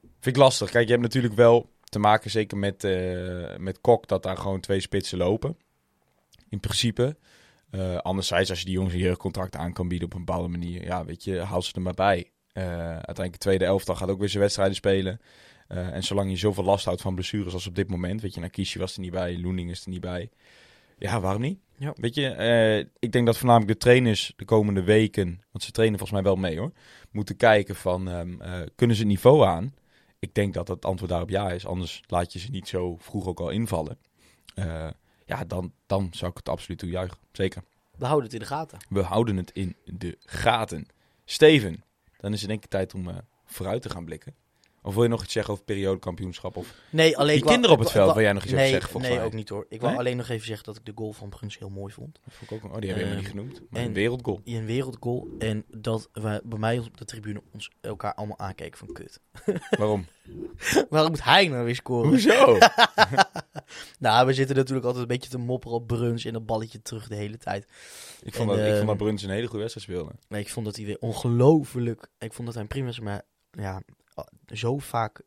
Vind 0.00 0.36
ik 0.36 0.42
lastig. 0.42 0.70
Kijk, 0.70 0.84
je 0.84 0.90
hebt 0.90 1.02
natuurlijk 1.04 1.34
wel 1.34 1.70
te 1.84 1.98
maken, 1.98 2.30
zeker 2.30 2.56
met, 2.58 2.82
met 3.58 3.80
Kok, 3.80 4.08
dat 4.08 4.22
daar 4.22 4.36
gewoon 4.36 4.60
twee 4.60 4.80
spitsen 4.80 5.18
lopen. 5.18 5.56
In 6.48 6.60
principe. 6.60 7.16
Eh, 7.70 7.96
anderzijds, 7.96 8.50
als 8.50 8.58
je 8.58 8.64
die 8.64 8.74
jongens 8.74 8.94
een 8.94 9.00
jeugdcontract 9.00 9.56
aan 9.56 9.72
kan 9.72 9.88
bieden 9.88 10.08
op 10.08 10.14
een 10.14 10.24
bepaalde 10.24 10.48
manier, 10.48 10.84
ja, 10.84 11.04
weet 11.04 11.24
je, 11.24 11.38
haal 11.38 11.62
ze 11.62 11.72
er 11.74 11.80
maar 11.82 11.94
bij. 11.94 12.30
Eh, 12.58 12.80
uiteindelijk 12.80 13.32
de 13.32 13.38
tweede 13.38 13.64
elftal 13.64 13.94
gaat 13.94 14.08
ook 14.08 14.18
weer 14.18 14.28
zijn 14.28 14.42
wedstrijden 14.42 14.76
spelen. 14.76 15.20
Eh, 15.68 15.94
en 15.94 16.04
zolang 16.04 16.30
je 16.30 16.36
zoveel 16.36 16.64
last 16.64 16.84
houdt 16.84 17.00
van 17.00 17.14
blessures 17.14 17.52
als 17.52 17.66
op 17.66 17.74
dit 17.74 17.90
moment, 17.90 18.20
weet 18.20 18.34
je, 18.34 18.40
Nakishi 18.40 18.78
was 18.78 18.94
er 18.94 19.00
niet 19.00 19.10
bij, 19.10 19.38
Loening 19.38 19.70
is 19.70 19.84
er 19.84 19.90
niet 19.90 20.00
bij. 20.00 20.30
Ja, 20.98 21.20
waarom 21.20 21.42
niet? 21.42 21.58
Ja. 21.76 21.92
Weet 21.96 22.14
je, 22.14 22.28
eh, 22.28 22.78
ik 22.98 23.12
denk 23.12 23.26
dat 23.26 23.36
voornamelijk 23.36 23.72
de 23.72 23.78
trainers 23.78 24.32
de 24.36 24.44
komende 24.44 24.82
weken, 24.82 25.42
want 25.50 25.64
ze 25.64 25.70
trainen 25.70 25.98
volgens 25.98 26.20
mij 26.20 26.32
wel 26.32 26.40
mee 26.40 26.58
hoor, 26.58 26.72
moeten 27.10 27.36
kijken 27.36 27.76
van, 27.76 28.08
ehm, 28.08 28.40
eh, 28.40 28.60
kunnen 28.74 28.96
ze 28.96 29.02
het 29.02 29.10
niveau 29.10 29.44
aan? 29.44 29.74
Ik 30.18 30.34
denk 30.34 30.54
dat 30.54 30.68
het 30.68 30.84
antwoord 30.84 31.10
daarop 31.10 31.30
ja 31.30 31.50
is, 31.50 31.66
anders 31.66 32.02
laat 32.06 32.32
je 32.32 32.38
ze 32.38 32.50
niet 32.50 32.68
zo 32.68 32.96
vroeg 32.96 33.26
ook 33.26 33.40
al 33.40 33.50
invallen. 33.50 33.98
Ja, 35.26 35.44
dan, 35.44 35.72
dan 35.86 36.08
zou 36.10 36.30
ik 36.30 36.36
het 36.36 36.48
absoluut 36.48 36.78
toejuichen. 36.78 37.18
Zeker. 37.32 37.62
We 37.96 38.04
houden 38.04 38.24
het 38.24 38.34
in 38.34 38.40
de 38.40 38.54
gaten. 38.54 38.78
We 38.88 39.02
houden 39.02 39.36
het 39.36 39.50
in 39.50 39.76
de 39.84 40.18
gaten. 40.20 40.86
Steven, 41.24 41.82
dan 42.18 42.32
is 42.32 42.40
het 42.40 42.48
denk 42.48 42.64
ik 42.64 42.70
tijd 42.70 42.94
om 42.94 43.08
eh, 43.08 43.16
vooruit 43.44 43.82
te 43.82 43.90
gaan 43.90 44.04
blikken. 44.04 44.34
Of 44.88 44.94
wil 44.94 45.02
je 45.02 45.08
nog 45.08 45.22
iets 45.22 45.32
zeggen 45.32 45.52
over 45.52 45.64
periodekampioenschap? 45.64 46.56
Of... 46.56 46.74
Nee, 46.90 47.16
alleen 47.16 47.36
Die 47.36 47.44
kinderen 47.44 47.76
op 47.76 47.82
het 47.82 47.90
veld, 47.90 48.12
wil 48.14 48.22
jij 48.22 48.32
nog 48.32 48.44
iets 48.44 48.52
over 48.52 48.66
zeggen, 48.66 48.90
volgens 48.90 49.08
nee, 49.10 49.18
mij? 49.20 49.26
ook 49.26 49.34
niet 49.34 49.48
hoor. 49.48 49.66
Ik 49.68 49.80
wil 49.80 49.88
Nee? 49.88 49.98
alleen 49.98 50.16
nog 50.16 50.28
even 50.28 50.46
zeggen 50.46 50.64
dat 50.64 50.76
ik 50.76 50.84
de 50.84 50.92
goal 50.94 51.12
van 51.12 51.28
Bruns 51.28 51.58
heel 51.58 51.68
mooi 51.68 51.92
vond. 51.92 52.18
Dat 52.24 52.34
vond 52.34 52.50
ik 52.50 52.56
ook, 52.64 52.72
oh, 52.74 52.80
die 52.80 52.90
hebben 52.90 53.08
we 53.08 53.14
helemaal 53.14 53.42
niet 53.42 53.52
Ehm, 53.52 53.54
genoemd. 53.56 53.70
Maar 53.70 53.80
en- 53.80 53.86
een 53.86 53.92
wereldgoal. 53.92 54.40
Een 54.44 54.64
wereldgoal. 54.66 55.28
En 55.38 55.64
dat 55.68 56.08
we 56.12 56.40
bij 56.44 56.58
mij 56.58 56.78
op 56.78 56.96
de 56.96 57.04
tribune 57.04 57.42
ons 57.52 57.70
elkaar 57.80 58.14
allemaal 58.14 58.38
aankeken 58.38 58.78
van 58.78 58.92
kut. 58.92 59.20
Waarom? 59.78 60.06
Waarom 60.88 61.10
moet 61.10 61.24
hij 61.24 61.48
nou 61.48 61.64
weer 61.64 61.74
scoren? 61.74 62.08
Hoezo? 62.08 62.58
Nou, 63.98 64.26
we 64.26 64.32
zitten 64.32 64.56
natuurlijk 64.56 64.86
altijd 64.86 65.02
een 65.02 65.08
beetje 65.16 65.30
te 65.30 65.38
mopperen 65.38 65.76
op 65.76 65.86
Bruns 65.86 66.24
en 66.24 66.32
dat 66.32 66.46
balletje 66.46 66.82
terug 66.82 67.08
de 67.08 67.14
hele 67.14 67.38
tijd. 67.38 67.66
ik, 68.22 68.34
vond 68.34 68.50
En, 68.50 68.56
dat, 68.56 68.66
ik 68.66 68.72
vond 68.72 68.86
dat 68.86 68.88
ehm, 68.96 68.96
Bruns 69.04 69.22
een 69.22 69.30
hele 69.30 69.46
goede 69.46 69.60
wedstrijd 69.62 69.86
speelde. 69.88 70.12
Nee, 70.28 70.40
ik 70.40 70.48
vond 70.48 70.66
dat 70.66 70.76
hij 70.76 70.84
weer 70.84 70.96
ongelooflijk... 71.00 72.08
Ik 72.18 72.32
vond 72.32 72.46
dat 72.46 72.54
hij 72.54 72.62
een 72.62 72.68
prima 72.68 72.86
was, 72.86 73.00
maar 73.00 73.22
ja, 73.50 73.82
zo 74.46 74.78
vaak 74.78 75.20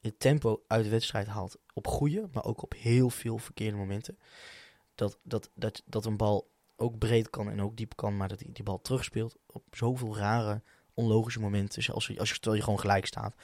het 0.00 0.20
tempo 0.20 0.62
uit 0.66 0.84
de 0.84 0.90
wedstrijd 0.90 1.26
haalt. 1.26 1.56
Op 1.74 1.86
goede, 1.86 2.28
maar 2.32 2.44
ook 2.44 2.62
op 2.62 2.74
heel 2.78 3.10
veel 3.10 3.38
verkeerde 3.38 3.76
momenten. 3.76 4.18
Dat, 4.94 5.18
dat, 5.22 5.50
dat, 5.54 5.82
dat 5.86 6.04
een 6.06 6.16
bal 6.16 6.50
ook 6.76 6.98
breed 6.98 7.30
kan 7.30 7.50
en 7.50 7.62
ook 7.62 7.76
diep 7.76 7.96
kan, 7.96 8.16
maar 8.16 8.28
dat 8.28 8.40
hij 8.40 8.48
die 8.52 8.64
bal 8.64 8.80
terugspeelt 8.80 9.36
op 9.46 9.62
zoveel 9.70 10.16
rare, 10.16 10.62
onlogische 10.94 11.40
momenten. 11.40 11.82
Zelfs 11.82 12.06
als 12.08 12.14
je, 12.16 12.20
als 12.20 12.28
je, 12.28 12.34
terwijl 12.34 12.56
je 12.56 12.62
gewoon 12.62 12.80
gelijk 12.80 13.06
staat. 13.06 13.34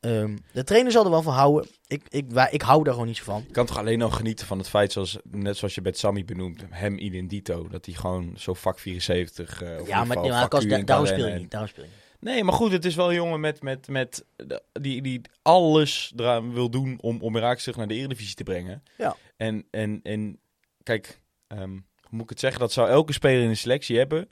Ehm, 0.00 0.36
de 0.52 0.64
trainer 0.64 0.92
zal 0.92 1.04
er 1.04 1.10
wel 1.10 1.22
van 1.22 1.34
houden. 1.34 1.70
Ik, 1.86 2.02
ik, 2.08 2.30
wij- 2.30 2.50
ik 2.50 2.62
hou 2.62 2.82
daar 2.84 2.92
gewoon 2.92 3.08
niet 3.08 3.22
van. 3.22 3.44
Je 3.46 3.52
kan 3.52 3.66
toch 3.66 3.78
alleen 3.78 3.98
nog 3.98 4.16
genieten 4.16 4.46
van 4.46 4.58
het 4.58 4.68
feit, 4.68 4.92
zoals, 4.92 5.18
net 5.30 5.56
zoals 5.56 5.74
je 5.74 5.80
bij 5.82 5.92
Sammy 5.92 6.24
benoemt, 6.24 6.62
hem 6.70 6.96
dito, 7.28 7.68
dat 7.68 7.86
hij 7.86 7.94
gewoon 7.94 8.34
zo 8.36 8.54
vak 8.54 8.78
74... 8.78 9.62
eh, 9.62 9.78
in 9.78 9.84
Ja, 9.84 9.96
maar, 10.04 10.06
geval 10.06 10.28
maar 10.30 10.40
vak 10.40 10.54
als, 10.54 10.66
da- 10.66 10.76
in 10.76 10.84
daarom 10.84 11.06
speel 11.06 11.26
je 11.26 11.34
niet. 11.34 11.50
Daarom 11.50 11.68
speel 11.68 11.84
je 11.84 11.90
niet. 11.90 11.98
Nee, 12.20 12.44
maar 12.44 12.54
goed, 12.54 12.72
het 12.72 12.84
is 12.84 12.94
wel 12.94 13.08
een 13.08 13.14
jongen 13.14 13.40
met, 13.40 13.62
met, 13.62 13.88
met, 13.88 14.24
die, 14.72 15.02
die 15.02 15.20
alles 15.42 16.12
eraan 16.16 16.52
wil 16.52 16.70
doen 16.70 16.98
om, 17.00 17.20
om 17.20 17.36
Irak 17.36 17.58
terug 17.58 17.76
naar 17.76 17.88
de 17.88 17.94
Eredivisie 17.94 18.34
te 18.34 18.42
brengen. 18.42 18.82
Ja. 18.96 19.16
En, 19.36 19.66
en, 19.70 20.00
en 20.02 20.38
kijk, 20.82 21.20
ehm, 21.46 21.70
hoe 21.70 22.10
moet 22.10 22.22
ik 22.22 22.28
het 22.28 22.40
zeggen? 22.40 22.60
Dat 22.60 22.72
zou 22.72 22.88
elke 22.88 23.12
speler 23.12 23.42
in 23.42 23.48
de 23.48 23.54
selectie 23.54 23.98
hebben, 23.98 24.28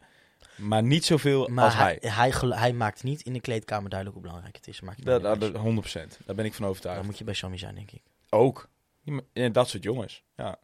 maar 0.56 0.82
niet 0.82 1.04
zoveel 1.04 1.48
Maar 1.48 1.64
als 1.64 1.74
hij, 1.74 1.98
hij. 2.00 2.30
hij, 2.30 2.48
hij 2.48 2.72
maakt 2.72 3.02
niet 3.02 3.22
in 3.22 3.32
de 3.32 3.40
kleedkamer 3.40 3.90
duidelijk 3.90 4.18
hoe 4.18 4.26
belangrijk 4.26 4.56
het 4.56 4.68
is. 4.68 4.80
Maakt 4.80 5.04
Dat, 5.04 5.22
dat, 5.22 5.42
uit. 5.42 6.16
100%. 6.20 6.24
Daar 6.26 6.36
ben 6.36 6.44
ik 6.44 6.54
van 6.54 6.66
overtuigd. 6.66 6.98
Dan 6.98 7.06
moet 7.06 7.18
je 7.18 7.24
bij 7.24 7.34
Sammy 7.34 7.58
zijn, 7.58 7.74
denk 7.74 7.90
ik. 7.90 8.02
Ook. 8.30 8.68
Dat 9.52 9.68
soort 9.68 9.82
jongens. 9.82 10.22
Ja. 10.36 10.58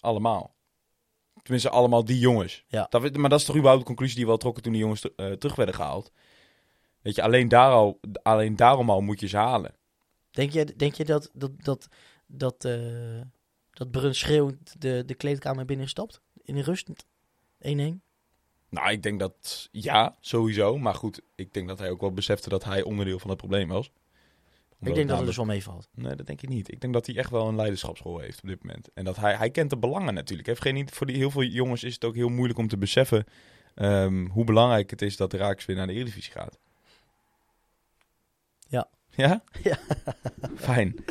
Allemaal. 0.00 0.54
Tenminste, 1.42 1.70
allemaal 1.70 2.04
die 2.04 2.18
jongens. 2.18 2.64
Ja. 2.68 2.86
Dat, 2.90 3.16
maar 3.16 3.30
dat 3.30 3.40
is 3.40 3.44
toch 3.44 3.56
überhaupt 3.56 3.82
de 3.82 3.88
conclusie 3.88 4.16
die 4.16 4.24
we 4.24 4.30
al 4.30 4.36
trokken 4.36 4.62
toen 4.62 4.72
die 4.72 4.80
jongens 4.80 5.14
eh, 5.16 5.32
terug 5.32 5.56
werden 5.56 5.74
gehaald. 5.74 6.12
Weet 7.00 7.14
je, 7.14 7.22
alleen, 7.22 7.48
daar 7.48 7.70
al, 7.70 8.00
alleen 8.22 8.56
daarom 8.56 8.90
al 8.90 9.00
moet 9.00 9.20
je 9.20 9.28
ze 9.28 9.36
halen. 9.36 9.74
Denk 10.30 10.50
je, 10.50 10.76
denk 10.76 10.94
je 10.94 11.04
dat, 11.04 11.30
dat, 11.32 11.50
dat, 11.64 11.88
dat, 12.26 12.64
eh 12.64 13.20
dat 13.72 13.90
Bruns 13.90 14.18
schreeuwend 14.18 14.74
de, 14.78 15.02
de 15.06 15.14
kleedkamer 15.14 15.64
binnen 15.64 15.88
stapt? 15.88 16.20
In 16.42 16.54
de 16.54 16.62
rust? 16.62 16.88
1-1? 16.88 16.90
Nou, 18.68 18.90
ik 18.90 19.02
denk 19.02 19.18
dat 19.18 19.68
ja, 19.72 20.16
sowieso. 20.20 20.78
Maar 20.78 20.94
goed, 20.94 21.20
ik 21.34 21.54
denk 21.54 21.68
dat 21.68 21.78
hij 21.78 21.90
ook 21.90 22.00
wel 22.00 22.12
besefte 22.12 22.48
dat 22.48 22.64
hij 22.64 22.82
onderdeel 22.82 23.18
van 23.18 23.30
het 23.30 23.38
probleem 23.38 23.68
was. 23.68 23.90
Ik 24.88 24.94
denk 24.94 25.08
dat 25.08 25.16
het 25.16 25.26
dus 25.26 25.36
wel 25.36 25.44
meevalt. 25.44 25.88
Nee, 25.94 26.14
dat 26.14 26.26
denk 26.26 26.42
ik 26.42 26.48
niet. 26.48 26.72
Ik 26.72 26.80
denk 26.80 26.92
dat 26.92 27.06
hij 27.06 27.16
echt 27.16 27.30
wel 27.30 27.48
een 27.48 27.56
leiderschapsrol 27.56 28.18
heeft 28.18 28.42
op 28.42 28.48
dit 28.48 28.64
moment. 28.64 28.88
En 28.94 29.04
dat 29.04 29.16
hij, 29.16 29.34
hij 29.34 29.50
kent 29.50 29.70
de 29.70 29.76
belangen 29.76 30.14
natuurlijk. 30.14 30.48
Heeft 30.48 30.62
geen, 30.62 30.88
voor 30.92 31.06
die, 31.06 31.16
heel 31.16 31.30
veel 31.30 31.42
jongens 31.42 31.84
is 31.84 31.94
het 31.94 32.04
ook 32.04 32.14
heel 32.14 32.28
moeilijk 32.28 32.58
om 32.58 32.68
te 32.68 32.78
beseffen 32.78 33.24
ehm, 33.74 34.26
hoe 34.26 34.44
belangrijk 34.44 34.90
het 34.90 35.02
is 35.02 35.16
dat 35.16 35.30
de 35.30 35.36
Raaks 35.36 35.64
weer 35.64 35.76
naar 35.76 35.86
de 35.86 35.92
Eredivisie 35.92 36.32
gaat. 36.32 36.58
Ja. 38.68 38.88
Ja? 39.10 39.42
Ja. 39.62 39.78
Fijn. 40.56 41.04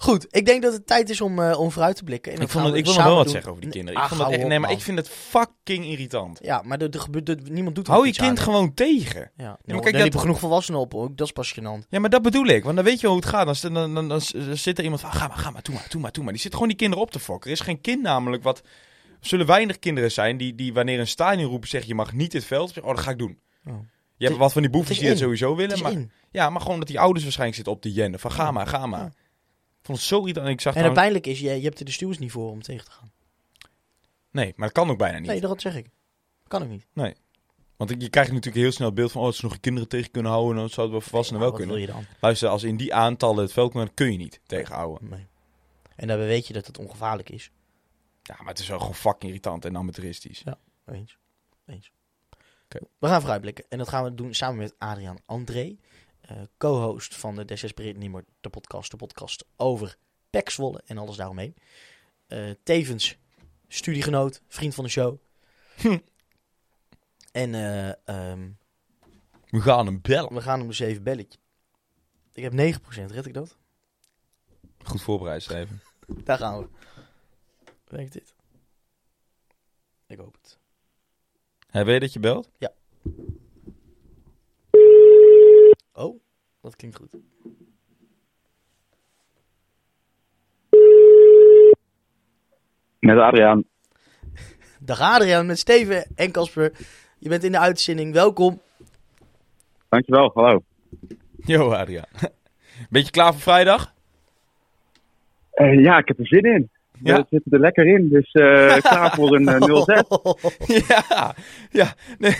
Goed, 0.00 0.26
ik 0.30 0.46
denk 0.46 0.62
dat 0.62 0.72
het 0.72 0.86
tijd 0.86 1.10
is 1.10 1.20
om, 1.20 1.38
eh, 1.42 1.60
om 1.60 1.70
vooruit 1.70 1.96
te 1.96 2.04
blikken. 2.04 2.32
En 2.32 2.40
Ik, 2.40 2.48
vond 2.48 2.64
het, 2.66 2.74
ik 2.74 2.84
wil 2.84 2.94
nog 2.94 3.04
wel 3.04 3.14
wat 3.14 3.24
doen. 3.24 3.32
zeggen 3.32 3.50
over 3.50 3.62
die 3.62 3.70
Nee, 3.74 3.78
kinderen. 3.82 4.00
Ik, 4.04 4.10
ah, 4.10 4.16
vond 4.16 4.20
het 4.20 4.28
hou 4.30 4.40
echt, 4.40 4.48
nee, 4.50 4.58
maar 4.58 4.68
man. 4.68 4.78
ik 4.78 4.84
vind 4.84 4.98
het 4.98 5.08
fucking 5.08 5.84
irritant. 5.84 6.38
Ja, 6.42 6.62
maar 6.64 6.80
er, 6.80 6.90
er 6.90 7.00
gebeurt, 7.00 7.28
er- 7.28 7.38
niemand 7.50 7.74
doet 7.74 7.86
Hou 7.86 8.06
je 8.06 8.18
aan, 8.18 8.26
kind 8.26 8.40
gewoon 8.40 8.74
tegen. 8.74 9.30
Ja, 9.36 9.58
maar 9.64 9.76
ja 9.76 9.80
kijk, 9.82 9.96
liepen 9.96 10.20
genoeg 10.20 10.38
volwassenen 10.38 10.80
op, 10.80 10.94
ook. 10.94 11.16
dat 11.16 11.26
is 11.26 11.32
pas 11.32 11.54
gênant. 11.60 11.88
Ja, 11.88 11.98
maar 11.98 12.10
dat 12.10 12.22
bedoel 12.22 12.46
ik. 12.46 12.64
Want 12.64 12.76
dan 12.76 12.84
weet 12.84 13.00
je 13.00 13.06
hoe 13.06 13.16
het 13.16 13.26
gaat. 13.26 13.60
Dan, 13.62 13.74
dan, 13.74 13.94
dan, 13.94 14.08
dan 14.08 14.20
zit 14.56 14.78
er 14.78 14.84
iemand 14.84 15.00
van, 15.00 15.12
ga 15.12 15.28
maar, 15.28 15.36
ga 15.36 15.50
maar, 15.50 15.62
doe 15.62 15.74
maar, 15.74 15.86
doe 15.88 16.00
maar, 16.00 16.12
doe 16.12 16.24
maar. 16.24 16.32
Die 16.32 16.42
zit 16.42 16.52
gewoon 16.52 16.68
die 16.68 16.76
kinderen 16.76 17.04
op 17.04 17.10
te 17.10 17.18
fokken. 17.18 17.50
Er 17.50 17.56
is 17.56 17.62
geen 17.62 17.80
kind 17.80 18.02
namelijk 18.02 18.42
wat... 18.42 18.58
Er 19.20 19.26
zullen 19.26 19.46
weinig 19.46 19.78
kinderen 19.78 20.12
zijn 20.12 20.36
die, 20.36 20.54
die 20.54 20.72
wanneer 20.72 21.00
een 21.00 21.06
stadion 21.06 21.50
roept 21.50 21.68
zegt, 21.68 21.86
je 21.86 21.94
mag 21.94 22.12
niet 22.12 22.30
dit 22.30 22.44
veld. 22.44 22.80
Oh, 22.80 22.86
dat 22.88 22.98
ga 23.00 23.10
ik 23.10 23.18
doen. 23.18 23.38
Oh. 23.66 23.74
Je 24.16 24.26
hebt 24.26 24.38
wat 24.38 24.52
van 24.52 24.62
die 24.62 24.70
boefjes 24.70 24.96
het 24.96 24.98
die 24.98 25.08
dat 25.08 25.18
in. 25.18 25.24
sowieso 25.24 25.48
Het 25.48 25.56
willen. 25.66 25.82
Maar, 25.82 25.92
in. 25.92 26.10
ja, 26.30 26.50
maar 26.50 26.60
gewoon 26.60 26.78
dat 26.78 26.88
die 26.88 27.00
ouders 27.00 27.22
waarschijnlijk 27.22 27.56
zitten 27.56 27.74
op 27.76 27.82
de 27.82 27.92
jennen. 27.92 28.20
Van 28.20 28.32
ga 28.32 28.50
maar, 28.50 28.66
ga 28.66 28.86
maar. 28.86 29.12
Ja. 29.88 29.94
Vond 29.94 29.98
het 29.98 30.06
zo 30.06 30.18
irritant. 30.20 30.46
En 30.46 30.52
Ik 30.52 30.60
zag 30.60 30.74
En 30.74 30.84
het 30.84 30.92
pijnlijk 30.92 31.26
is, 31.26 31.40
je, 31.40 31.50
je 31.50 31.64
hebt 31.64 31.78
er 31.78 31.84
de 31.84 31.90
stuurs 31.90 32.18
niet 32.18 32.30
voor 32.30 32.50
om 32.50 32.62
tegen 32.62 32.84
te 32.84 32.90
gaan. 32.90 33.12
Nee, 34.30 34.52
maar 34.56 34.66
dat 34.66 34.76
kan 34.76 34.90
ook 34.90 34.98
bijna 34.98 35.18
niet. 35.18 35.28
Nee, 35.28 35.40
dat 35.40 35.60
zeg 35.60 35.76
ik. 35.76 35.90
Kan 36.48 36.62
ik 36.62 36.68
niet. 36.68 36.86
Want 37.76 37.90
je 37.98 38.08
krijgt 38.08 38.30
natuurlijk 38.32 38.62
heel 38.62 38.72
snel 38.72 38.86
het 38.86 38.96
beeld 38.96 39.12
van, 39.12 39.22
oh, 39.22 39.32
ze 39.32 39.44
nog 39.44 39.52
je 39.52 39.60
kinderen 39.60 39.88
tegen 39.88 40.10
kunnen 40.10 40.32
houden. 40.32 40.56
En 40.56 40.62
dat 40.62 40.72
zou 40.72 40.86
het 40.86 40.96
wel 40.96 41.06
volwassenen 41.06 41.40
Ja, 41.42 41.46
wel 41.48 41.56
wat 41.58 41.66
kunnen. 41.66 41.86
wil 41.86 41.94
je 41.96 42.06
dan? 42.06 42.14
Luister, 42.20 42.48
als 42.48 42.62
in 42.62 42.76
die 42.76 42.94
aantallen 42.94 43.42
het 43.42 43.52
veld 43.52 43.70
kunnen, 43.70 43.94
kun 43.94 44.12
je 44.12 44.18
niet 44.18 44.40
tegenhouden. 44.46 45.08
Nee. 45.08 45.26
En 45.96 46.08
daarbij 46.08 46.26
weet 46.26 46.46
je 46.46 46.52
dat 46.52 46.66
het 46.66 46.78
ongevaarlijk 46.78 47.30
is. 47.30 47.50
Ja, 48.22 48.36
maar 48.38 48.48
het 48.48 48.58
is 48.58 48.68
wel 48.68 48.78
gewoon 48.78 48.94
fucking 48.94 49.22
irritant 49.22 49.64
en 49.64 49.76
amateuristisch. 49.76 50.44
Eens. 50.86 51.18
Eens. 51.66 51.92
Oké. 52.64 52.78
We 52.98 53.06
gaan 53.06 53.20
vooruitblikken. 53.20 53.64
En 53.68 53.78
dat 53.78 53.88
gaan 53.88 54.04
we 54.04 54.14
doen 54.14 54.34
samen 54.34 54.56
met 54.58 54.74
Adriaan 54.78 55.18
André. 55.26 55.76
Eh, 56.28 56.36
co-host 56.56 57.16
van 57.16 57.34
de 57.34 57.44
Desespereerd 57.44 57.96
Niet 57.96 58.10
meer 58.10 58.24
de 58.40 58.48
podcast. 58.48 58.90
De 58.90 58.96
podcast 58.96 59.44
over 59.56 59.96
Pek 60.30 60.50
Zwolle 60.50 60.82
en 60.86 60.98
alles 60.98 61.16
daaromheen. 61.16 61.54
Eh, 62.26 62.50
tevens 62.62 63.18
studiegenoot, 63.68 64.42
vriend 64.48 64.74
van 64.74 64.84
de 64.84 64.90
show. 64.90 65.18
Hm. 65.76 65.98
En 67.32 67.54
eh, 67.54 67.88
ehm, 68.04 68.50
We 69.50 69.60
gaan 69.60 69.86
hem 69.86 70.00
bellen. 70.00 70.34
we 70.34 70.40
gaan 70.40 70.58
hem 70.58 70.68
dus 70.68 70.78
even 70.78 71.02
belletje. 71.02 71.38
Ik 72.32 72.42
heb 72.42 72.52
9%, 72.52 73.10
red 73.10 73.26
ik 73.26 73.34
dat? 73.34 73.56
Goed 74.84 75.02
voorbereid, 75.02 75.42
Steven. 75.42 75.82
Daar 76.24 76.38
gaan 76.38 76.58
we. 76.58 76.68
Werkt 77.84 78.12
dit? 78.12 78.34
Ik 80.06 80.18
hoop 80.18 80.36
het. 80.42 80.58
Hij 81.66 81.84
weet 81.84 82.00
dat 82.00 82.12
je 82.12 82.20
belt? 82.20 82.50
Oh, 85.98 86.20
dat 86.60 86.67
klinkt 86.78 86.96
goed. 86.96 87.14
Met 92.98 93.18
Adriaan. 93.18 93.64
Dag 94.80 95.00
Adriaan 95.00 95.46
met 95.46 95.58
Steven 95.58 96.06
en 96.14 96.32
Casper. 96.32 96.72
Je 97.18 97.28
bent 97.28 97.44
in 97.44 97.52
de 97.52 97.58
uitzending. 97.58 98.12
Welkom. 98.12 98.60
Dankjewel, 99.88 100.30
hallo. 100.34 100.62
Yo, 101.36 101.72
Adriaan. 101.72 102.08
Beetje 102.90 103.10
klaar 103.10 103.32
voor 103.32 103.42
vrijdag? 103.42 103.94
Eh, 105.50 105.82
ja, 105.82 105.98
ik 105.98 106.08
heb 106.08 106.18
er 106.18 106.26
zin 106.26 106.44
in. 106.44 106.70
Ja. 107.02 107.16
We 107.16 107.26
zitten 107.30 107.52
er 107.52 107.60
lekker 107.60 107.86
in, 107.86 108.08
dus 108.08 108.30
eh, 108.32 108.76
klaar 108.76 109.14
voor 109.14 109.34
een 109.34 109.48
eh, 109.48 109.60
0-6. 109.60 110.86
ja, 110.88 111.34
ja. 111.70 111.86
Nee, 112.18 112.32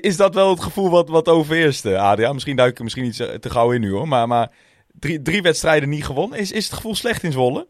is 0.00 0.16
dat 0.16 0.34
wel 0.34 0.50
het 0.50 0.60
gevoel 0.60 0.90
wat, 0.90 1.08
wat 1.08 1.28
overheerst, 1.28 1.86
Adriaan? 1.86 2.34
Misschien 2.34 2.56
duik 2.56 2.70
ik 2.70 2.76
er 2.78 2.84
misschien 2.84 3.04
niet 3.04 3.16
zo- 3.16 3.38
te 3.38 3.50
gauw 3.50 3.70
in 3.72 3.80
nu 3.80 3.90
hoor. 3.90 4.08
Maar, 4.08 4.28
maar 4.28 4.50
drie, 4.92 5.22
drie 5.22 5.42
wedstrijden 5.42 5.88
niet 5.88 6.04
gewonnen. 6.04 6.38
Is, 6.38 6.52
is 6.52 6.64
het 6.64 6.74
gevoel 6.74 6.94
slecht 6.94 7.22
in 7.22 7.32
Zwolle? 7.32 7.66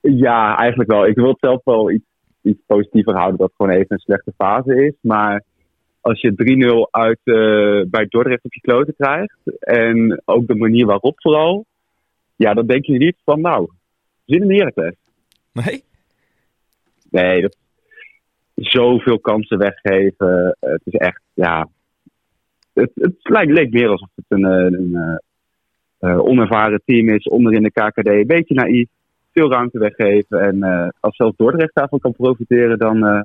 Ja, 0.00 0.56
eigenlijk 0.56 0.90
wel. 0.90 1.06
Ik 1.06 1.14
wil 1.14 1.28
het 1.28 1.38
zelf 1.40 1.60
wel 1.64 1.90
iets, 1.90 2.04
iets 2.42 2.60
positiever 2.66 3.14
houden 3.14 3.38
dat 3.38 3.46
het 3.46 3.56
gewoon 3.56 3.72
even 3.72 3.86
een 3.88 3.98
slechte 3.98 4.32
fase 4.36 4.86
is. 4.86 4.94
Maar 5.00 5.42
als 6.00 6.20
je 6.20 6.84
3-0 6.86 6.90
uit 6.90 7.20
eh, 7.24 7.90
bij 7.90 8.06
Dordrecht 8.08 8.44
op 8.44 8.54
je 8.54 8.60
kloten 8.60 8.94
krijgt, 8.98 9.38
en 9.60 10.22
ook 10.24 10.46
de 10.46 10.54
manier 10.54 10.86
waarop 10.86 11.20
vooral, 11.20 11.64
ja, 12.36 12.54
dan 12.54 12.66
denk 12.66 12.84
je 12.84 12.98
niet 12.98 13.16
van 13.24 13.40
nou, 13.40 13.70
zin 14.26 14.50
in 14.50 14.58
Heracles. 14.58 14.94
Nee? 15.52 15.84
Nee, 17.10 17.42
dat, 17.42 17.56
zoveel 18.54 19.18
kansen 19.18 19.58
weggeven. 19.58 20.56
Het 20.60 20.80
is 20.84 20.92
echt, 20.92 21.20
ja. 21.34 21.68
Het, 22.72 22.90
het 22.94 23.14
lijkt, 23.22 23.52
leek 23.52 23.72
meer 23.72 23.88
alsof 23.88 24.08
het 24.14 24.24
een, 24.28 24.44
eh, 24.44 24.78
een, 24.78 24.94
eh, 24.94 26.10
eh, 26.10 26.18
onervaren 26.18 26.82
team 26.84 27.08
is, 27.08 27.24
onder 27.24 27.52
in 27.52 27.62
de 27.62 27.70
KKD. 27.70 28.06
Een 28.06 28.26
beetje 28.26 28.54
naïef, 28.54 28.88
veel 29.32 29.50
ruimte 29.50 29.78
weggeven. 29.78 30.40
En 30.40 30.62
als 31.00 31.16
zelfs 31.16 31.36
Dordrecht 31.36 31.74
daarvan 31.74 31.98
kan 31.98 32.12
profiteren, 32.12 32.78
dan, 32.78 33.06
eh, 33.06 33.20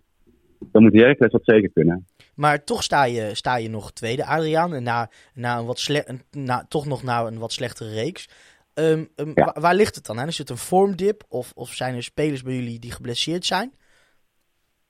dan 0.72 0.82
moet 0.82 0.93
Heracles 0.93 1.32
dat 1.32 1.41
zeker 1.43 1.70
kunnen. 1.74 2.06
Maar 2.36 2.64
toch 2.64 2.84
sta 2.84 3.06
je, 3.06 3.30
sta 3.36 3.58
je 3.58 3.70
nog 3.70 3.91
tweede, 3.91 4.26
Adriaan. 4.26 4.74
En 4.74 4.84
na, 4.84 5.10
na 5.34 5.58
een 5.58 5.66
wat 5.66 5.80
sle 5.80 6.06
na, 6.32 6.66
toch 6.68 6.86
nog 6.86 7.04
na 7.04 7.26
een 7.26 7.39
wat 7.39 7.52
slechtere 7.52 7.89
reeks. 7.89 8.30
Ehm, 8.74 9.05
ehm, 9.15 9.32
Ja. 9.36 9.55
waar 9.59 9.76
ligt 9.76 9.95
het 9.95 10.05
dan 10.05 10.19
aan? 10.19 10.28
Is 10.28 10.38
het 10.38 10.49
een 10.49 10.57
vormdip? 10.57 11.24
Of, 11.30 11.51
of 11.55 11.69
zijn 11.69 11.95
er 11.95 12.03
spelers 12.03 12.43
bij 12.43 12.53
jullie 12.53 12.80
die 12.80 12.91
geblesseerd 12.91 13.45
zijn? 13.45 13.72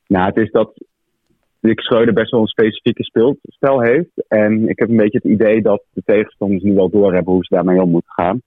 Nou, 0.08 0.26
het 0.26 0.38
is 0.38 0.52
dat 0.52 0.74
Dick 1.60 1.80
Schreuder 1.80 2.14
best 2.14 2.32
wel 2.32 2.42
een 2.42 2.48
specifieke 2.48 3.04
speelstijl 3.04 3.82
heeft. 3.82 4.28
En 4.28 4.68
ik 4.68 4.80
heb 4.80 4.90
een 4.90 4.98
beetje 4.98 5.20
het 5.22 5.32
idee 5.32 5.62
dat 5.62 5.84
de 5.94 6.02
tegenstanders 6.06 6.64
nu 6.64 6.74
wel 6.74 6.90
doorhebben 6.90 7.34
hoe 7.34 7.46
ze 7.46 7.56
daarmee 7.56 7.82
om 7.82 7.90
moeten 7.90 8.12
gaan. 8.14 8.42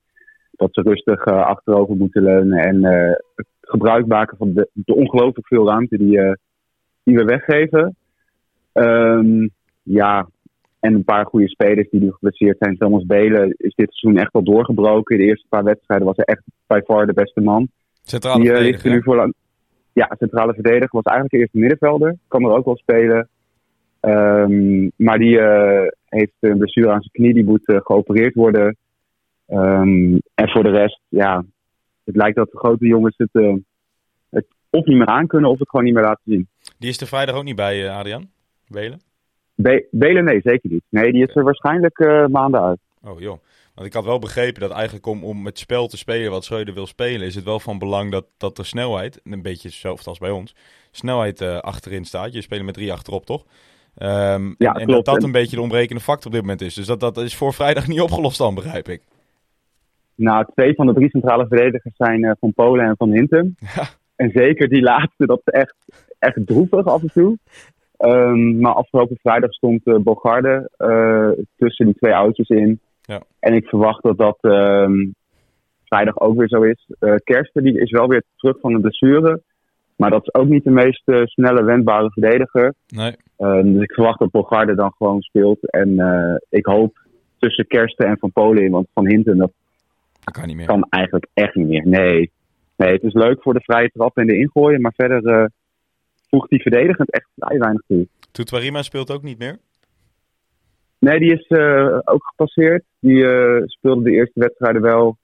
Dat 0.51 0.69
ze 0.73 0.81
rustig 0.81 1.25
eh, 1.25 1.47
achterover 1.47 1.97
moeten 1.97 2.23
leunen 2.23 2.59
en 2.59 2.85
eh, 2.85 3.13
gebruik 3.61 4.07
maken 4.07 4.37
van 4.37 4.53
de, 4.53 4.69
de 4.73 4.95
ongelooflijk 4.95 5.47
veel 5.47 5.67
ruimte 5.67 5.99
die, 5.99 6.21
eh, 6.21 6.33
die 7.03 7.17
we 7.17 7.25
weggeven. 7.25 7.97
Ehm, 8.73 9.49
ja, 9.83 10.29
en 10.85 10.95
een 10.95 11.05
paar 11.05 11.27
goede 11.27 11.49
spelers 11.49 11.91
die 11.91 12.01
nu 12.01 12.13
geblesseerd 12.13 12.57
zijn. 12.59 12.77
Thomas 12.77 13.07
Belen 13.07 13.55
is 13.57 13.75
dit 13.75 13.93
seizoen 13.93 14.21
echt 14.21 14.33
wel 14.33 14.43
doorgebroken. 14.43 15.17
In 15.17 15.23
de 15.23 15.29
eerste 15.29 15.47
paar 15.49 15.65
wedstrijden 15.65 16.07
was 16.07 16.17
hij 16.17 16.25
echt 16.25 16.43
by 16.67 16.81
far 16.85 17.07
de 17.07 17.13
beste 17.13 17.41
man. 17.41 17.69
Centrale 18.03 18.41
Die 18.41 18.51
eh, 18.51 18.57
verdediger. 18.57 18.91
er 18.91 18.97
nu 18.97 19.03
voor 19.03 19.17
lang. 19.17 19.35
Ja, 19.93 20.15
centrale 20.19 20.55
verdediger 20.55 20.89
was 20.91 21.05
eigenlijk 21.05 21.35
eerst 21.35 21.55
middenvelder. 21.55 22.17
Kan 22.29 22.45
er 22.45 22.51
ook 22.51 22.65
wel 22.65 22.77
spelen. 22.77 23.29
Ehm, 24.01 24.89
maar 24.97 25.19
die 25.19 25.39
eh, 25.41 25.87
heeft 26.09 26.33
een 26.41 26.59
blessure 26.59 26.91
aan 26.91 27.01
zijn 27.01 27.13
knie. 27.13 27.35
Die 27.35 27.45
moet 27.45 27.67
eh, 27.67 27.81
geopereerd 27.81 28.35
worden. 28.35 28.77
Ehm, 29.47 30.19
en 30.35 30.49
voor 30.49 30.63
de 30.63 30.71
rest, 30.71 31.01
ja, 31.09 31.45
het 32.05 32.17
lijkt 32.17 32.37
dat 32.37 32.51
de 32.51 32.59
grote 32.59 32.87
jongens 32.87 33.15
het, 33.17 33.61
het 34.31 34.47
of 34.71 34.85
niet 34.85 34.97
meer 34.97 35.07
aankunnen 35.07 35.51
of 35.51 35.59
het 35.59 35.69
gewoon 35.69 35.85
niet 35.85 35.95
meer 35.95 36.05
laten 36.05 36.23
zien. 36.25 36.49
Die 36.79 36.89
is 36.89 37.01
er 37.01 37.07
vrijdag 37.07 37.37
ook 37.37 37.45
niet 37.45 37.57
bij, 37.57 37.91
Adriaan? 37.91 38.31
Belen? 38.69 39.01
Be- 39.55 39.87
Belen, 39.91 40.25
nee, 40.25 40.41
zeker 40.45 40.71
niet. 40.71 40.83
Nee, 40.89 41.13
die 41.13 41.27
is 41.29 41.35
er 41.37 41.45
waarschijnlijk 41.45 41.99
eh, 41.99 42.27
maanden 42.27 42.61
uit. 42.63 42.79
Oh 43.05 43.21
joh. 43.21 43.39
Want 43.75 43.87
ik 43.87 43.93
had 43.93 44.05
wel 44.05 44.19
begrepen 44.19 44.61
dat 44.61 44.71
eigenlijk 44.71 45.07
om, 45.07 45.25
om 45.25 45.47
het 45.47 45.59
spel 45.59 45.87
te 45.87 45.97
spelen 45.97 46.31
wat 46.31 46.45
Schreuder 46.45 46.75
wil 46.75 46.87
spelen, 46.87 47.27
is 47.27 47.35
het 47.35 47.45
wel 47.45 47.61
van 47.61 47.79
belang 47.79 48.11
dat, 48.11 48.27
dat 48.37 48.59
er 48.59 48.67
snelheid, 48.67 49.21
een 49.25 49.43
beetje 49.43 49.69
hetzelfde 49.69 50.09
als 50.09 50.19
bij 50.19 50.31
ons, 50.31 50.55
snelheid 50.91 51.41
eh, 51.41 51.59
achterin 51.59 52.05
staat. 52.05 52.33
Je 52.33 52.41
speelt 52.43 52.63
met 52.65 52.75
drie 52.75 52.93
achterop, 52.93 53.27
toch? 53.27 53.45
Ehm, 53.97 54.53
Ja, 54.59 54.73
en 54.75 54.87
dat 54.87 55.05
dat 55.05 55.17
En- 55.17 55.25
een 55.25 55.33
beetje 55.33 55.57
de 55.57 55.63
ontbrekende 55.63 56.03
factor 56.03 56.27
op 56.27 56.33
dit 56.33 56.41
moment 56.41 56.61
is. 56.61 56.75
Dus 56.75 56.87
dat, 56.87 57.01
dat 57.01 57.19
is 57.19 57.35
voor 57.37 57.53
vrijdag 57.55 57.87
niet 57.89 58.01
opgelost 58.01 58.39
dan, 58.39 58.55
begrijp 58.55 58.89
ik. 58.89 59.03
Nou, 60.15 60.47
twee 60.55 60.75
van 60.75 60.87
de 60.87 60.93
drie 60.95 61.09
centrale 61.11 61.47
verdedigers 61.47 61.97
zijn 61.97 62.25
eh, 62.25 62.31
van 62.41 62.53
Polen 62.53 62.85
en 62.87 62.95
van 62.97 63.11
Hintem. 63.13 63.55
Ja. 63.75 63.85
En 64.17 64.31
zeker 64.35 64.69
die 64.69 64.83
laatste, 64.83 65.27
dat 65.27 65.41
is 65.45 65.53
echt, 65.53 65.75
echt 66.19 66.47
droevig 66.47 66.85
af 66.87 67.03
en 67.03 67.11
toe. 67.13 67.39
Ehm, 67.97 68.61
maar 68.61 68.73
afgelopen 68.73 69.17
vrijdag 69.21 69.53
stond 69.53 69.87
eh, 69.87 69.97
Bogarde 69.97 70.71
eh, 70.77 71.31
tussen 71.57 71.87
die 71.87 71.95
twee 71.95 72.15
oudjes 72.15 72.49
in. 72.49 72.81
Ja. 73.03 73.23
En 73.39 73.55
ik 73.55 73.67
verwacht 73.67 74.03
dat 74.03 74.19
dat 74.19 74.39
ehm, 74.41 75.07
vrijdag 75.85 76.21
ook 76.21 76.39
weer 76.39 76.49
zo 76.49 76.63
is. 76.63 76.91
Eh 76.99 77.15
Kersten 77.25 77.63
die 77.63 77.81
is 77.81 77.91
wel 77.91 78.09
weer 78.09 78.23
terug 78.37 78.61
van 78.61 78.73
de 78.73 78.81
blessure. 78.81 79.41
Maar 79.97 80.11
dat 80.11 80.23
is 80.23 80.35
ook 80.35 80.49
niet 80.49 80.65
de 80.65 80.71
meest 80.71 81.03
snelle, 81.25 81.65
wendbare 81.65 82.11
verdediger. 82.11 82.75
Nee. 82.89 83.17
Ehm, 83.37 83.73
dus 83.73 83.83
ik 83.83 83.93
verwacht 83.93 84.19
dat 84.19 84.31
Bogarde 84.31 84.75
dan 84.75 84.93
gewoon 84.97 85.21
speelt. 85.21 85.71
En 85.71 86.01
ik 86.49 86.67
hoop 86.67 86.99
tussen 87.39 87.67
Kersten 87.67 88.07
en 88.07 88.19
Van 88.19 88.33
Polen 88.33 88.63
in. 88.65 88.71
Want 88.71 88.87
Van 88.95 89.07
Hinten, 89.09 89.37
dat 89.37 89.53
Dat 90.25 90.35
kan 90.35 90.47
niet 90.47 90.57
meer. 90.57 90.67
kan 90.67 90.87
eigenlijk 90.91 91.27
echt 91.35 91.55
niet 91.55 91.67
meer. 91.69 91.87
Nee. 91.87 92.31
nee, 92.77 92.93
het 92.93 93.03
is 93.03 93.13
leuk 93.13 93.43
voor 93.43 93.55
de 93.55 93.61
vrije 93.61 93.89
trap 93.89 94.17
en 94.17 94.27
de 94.27 94.39
ingooien. 94.39 94.81
Maar 94.81 94.93
verder 94.97 95.51
voegt 96.35 96.51
die 96.51 96.63
verdedigend 96.63 97.11
echt 97.11 97.29
vrij 97.37 97.59
weinig 97.59 97.83
toe. 97.89 98.07
Toetwarima 98.33 98.83
speelt 98.83 99.11
ook 99.13 99.23
niet 99.23 99.39
meer. 99.39 99.59
Nee, 100.99 101.19
die 101.19 101.33
is 101.33 101.47
eh, 101.47 101.99
ook 102.05 102.25
gepasseerd. 102.25 102.85
Die 103.01 103.27
eh, 103.27 103.63
speelde 103.67 104.03
de 104.03 104.11
eerste 104.11 104.41
wedstrijden 104.41 104.83
wel. 104.83 105.17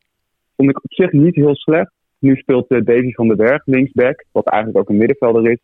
Vond 0.56 0.70
ik 0.70 0.84
op 0.84 0.92
zich 0.92 1.12
niet 1.12 1.34
heel 1.34 1.54
slecht. 1.56 1.92
Nu 2.18 2.36
speelt 2.36 2.68
eh, 2.68 2.80
Davy 2.84 3.12
van 3.12 3.28
den 3.28 3.36
Berg 3.36 3.62
linksback, 3.66 4.24
wat 4.32 4.46
eigenlijk 4.46 4.82
ook 4.82 4.88
een 4.88 4.96
middenvelder 4.96 5.50
is. 5.50 5.58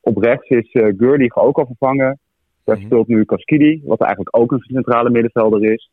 Op 0.00 0.16
rechts 0.16 0.48
is 0.48 0.72
eh 0.72 0.86
Gurley 0.96 1.30
ook 1.34 1.58
al 1.58 1.66
vervangen. 1.66 2.18
Daar 2.64 2.76
Mhm. 2.76 2.86
speelt 2.86 3.08
nu 3.08 3.24
Kaskidi, 3.24 3.82
wat 3.84 4.00
eigenlijk 4.00 4.36
ook 4.38 4.52
een 4.52 4.60
centrale 4.60 5.10
middenvelder 5.10 5.72
is. 5.72 5.90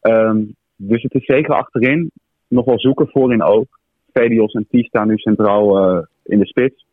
Ehm, 0.00 0.42
dus 0.76 1.02
het 1.02 1.14
is 1.14 1.24
zeker 1.24 1.54
achterin 1.54 2.10
nog 2.48 2.64
wel 2.64 2.78
zoeken, 2.78 3.08
voorin 3.08 3.42
ook. 3.42 3.78
Vedios 4.12 4.52
en 4.52 4.66
Ties 4.70 4.86
staan 4.86 5.08
nu 5.08 5.16
centraal 5.16 5.96
in 6.24 6.38
de 6.38 6.46
spits. 6.46 6.86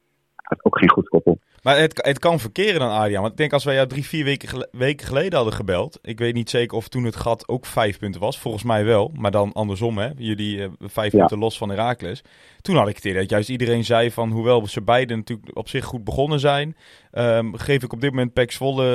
Dat 0.48 0.58
is 0.58 0.64
ook 0.64 0.78
geen 0.78 0.90
goed 0.90 1.08
koppel. 1.10 1.40
Maar 1.64 1.78
het, 1.80 2.00
het 2.06 2.20
kan 2.20 2.40
verkeren 2.40 2.80
dan, 2.80 2.90
Adriaan. 2.90 3.22
Want 3.22 3.32
ik 3.32 3.38
denk 3.38 3.54
als 3.54 3.64
wij 3.64 3.76
jou 3.76 3.88
drie, 3.88 4.06
vier 4.06 4.24
weken, 4.24 4.68
weken 4.72 5.08
geleden 5.08 5.34
hadden 5.36 5.54
gebeld. 5.54 6.00
Ik 6.02 6.20
weet 6.20 6.34
niet 6.34 6.50
zeker 6.50 6.78
of 6.78 6.88
toen 6.88 7.04
het 7.04 7.16
gat 7.16 7.48
ook 7.48 7.66
vijf 7.66 8.00
punten 8.00 8.22
was. 8.22 8.40
Volgens 8.40 8.64
mij 8.64 8.86
wel. 8.86 9.12
Maar 9.16 9.32
dan 9.32 9.54
andersom, 9.54 9.98
hè. 9.98 10.10
Jullie 10.18 10.64
eh, 10.64 10.70
vijf 10.80 11.12
Ja. 11.12 11.20
punten 11.20 11.38
los 11.38 11.58
van 11.58 11.70
Heracles. 11.70 12.22
Toen 12.62 12.76
had 12.76 12.88
ik 12.88 12.96
het 12.96 13.06
idee 13.06 13.20
dat 13.20 13.30
juist 13.30 13.50
iedereen 13.50 13.86
zei 13.86 14.12
van... 14.12 14.32
Hoewel 14.32 14.68
ze 14.68 14.82
beiden 14.82 15.18
natuurlijk 15.18 15.58
op 15.58 15.70
zich 15.70 15.86
goed 15.86 16.04
begonnen 16.04 16.40
zijn... 16.40 16.76
ehm, 17.12 17.54
geef 17.54 17.84
ik 17.84 17.94
op 17.94 18.02
dit 18.02 18.10
moment 18.10 18.34
Pek 18.34 18.52
Zwolle 18.52 18.86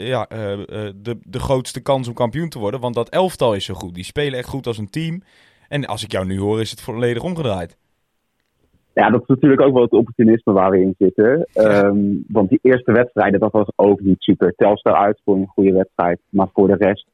ja, 0.00 0.28
eh, 0.28 0.52
eh, 0.52 0.92
de, 0.96 1.18
de 1.22 1.38
grootste 1.38 1.80
kans 1.80 2.08
om 2.08 2.14
kampioen 2.14 2.48
te 2.48 2.58
worden. 2.58 2.80
Want 2.80 2.94
dat 2.94 3.08
elftal 3.08 3.54
is 3.54 3.64
zo 3.64 3.74
goed. 3.74 3.94
Die 3.94 4.04
spelen 4.04 4.38
echt 4.38 4.48
goed 4.48 4.66
als 4.66 4.78
een 4.78 4.90
team. 4.90 5.22
En 5.68 5.84
als 5.86 6.02
ik 6.04 6.12
jou 6.12 6.26
nu 6.26 6.38
hoor, 6.38 6.60
is 6.60 6.70
het 6.70 6.80
volledig 6.80 7.22
omgedraaid. 7.22 7.76
Ja, 9.00 9.10
dat 9.10 9.20
is 9.20 9.26
natuurlijk 9.26 9.60
ook 9.60 9.72
wel 9.72 9.82
het 9.82 9.92
opportunisme 9.92 10.52
waar 10.52 10.70
we 10.70 10.80
in 10.80 10.94
zitten. 10.98 11.46
Ehm, 11.52 11.98
want 12.28 12.48
die 12.48 12.58
eerste 12.62 12.92
wedstrijden, 12.92 13.40
dat 13.40 13.52
was 13.52 13.68
ook 13.74 14.00
niet 14.00 14.22
super. 14.22 14.54
Telstar 14.56 14.94
uit 14.94 15.20
voor 15.24 15.36
een 15.36 15.46
goede 15.46 15.72
wedstrijd. 15.72 16.20
Maar 16.28 16.48
voor 16.52 16.68
de 16.68 16.76
rest 16.76 17.06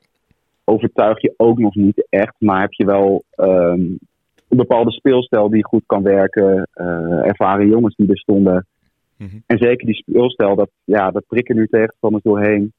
overtuig 0.64 1.20
je 1.20 1.34
ook 1.36 1.58
nog 1.58 1.74
niet 1.74 2.06
echt. 2.08 2.34
Maar 2.38 2.60
heb 2.60 2.72
je 2.72 2.84
wel 2.84 3.22
ehm, 3.34 3.80
een 4.48 4.56
bepaalde 4.56 4.90
speelstijl 4.90 5.50
die 5.50 5.64
goed 5.64 5.82
kan 5.86 6.02
werken. 6.02 6.68
eh, 6.72 7.26
ervaren 7.26 7.68
jongens 7.68 7.96
die 7.96 8.10
er 8.10 8.18
stonden. 8.18 8.66
Mhm. 9.16 9.36
En 9.46 9.58
zeker 9.58 9.86
die 9.86 9.94
speelstijl, 9.94 10.54
dat, 10.54 10.70
ja, 10.84 11.10
dat 11.10 11.26
prikken 11.26 11.56
nu 11.56 11.66
tegenstanders 11.66 12.22
doorheen. 12.22 12.72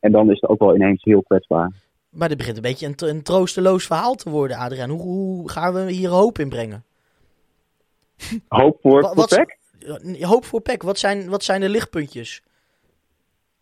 En 0.00 0.12
dan 0.12 0.30
is 0.30 0.40
het 0.40 0.50
ook 0.50 0.58
wel 0.58 0.74
ineens 0.74 1.02
heel 1.02 1.22
kwetsbaar. 1.22 1.72
Maar 2.10 2.28
dit 2.28 2.36
begint 2.36 2.56
een 2.56 2.62
beetje 2.62 2.86
een, 2.86 3.08
een 3.08 3.22
troosteloos 3.22 3.86
verhaal 3.86 4.14
te 4.14 4.30
worden, 4.30 4.56
Adriaan. 4.56 4.90
Hoe, 4.90 5.02
hoe 5.02 5.50
gaan 5.50 5.74
we 5.74 5.92
hier 5.92 6.08
hoop 6.08 6.38
in 6.38 6.48
brengen? 6.48 6.84
Hoop 8.48 8.78
voor, 8.82 9.00
Wa- 9.02 9.06
voor 9.08 9.16
wat- 9.16 9.28
PEC? 9.28 9.58
Hoop 10.20 10.44
voor 10.44 10.60
PEC, 10.60 10.82
wat 10.82 10.98
zijn, 10.98 11.28
wat 11.28 11.44
zijn 11.44 11.60
de 11.60 11.68
lichtpuntjes? 11.68 12.42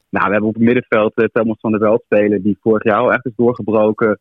Nou, 0.09 0.26
we 0.26 0.32
hebben 0.32 0.48
op 0.48 0.55
het 0.55 0.64
middenveld 0.64 1.14
eh, 1.14 1.24
Thomas 1.32 1.57
van 1.61 1.70
der 1.70 1.80
Veld 1.80 2.03
spelen, 2.05 2.42
die 2.42 2.59
vorig 2.61 2.84
jaar 2.84 2.98
al 2.98 3.12
echt 3.12 3.26
is 3.26 3.32
doorgebroken. 3.36 4.18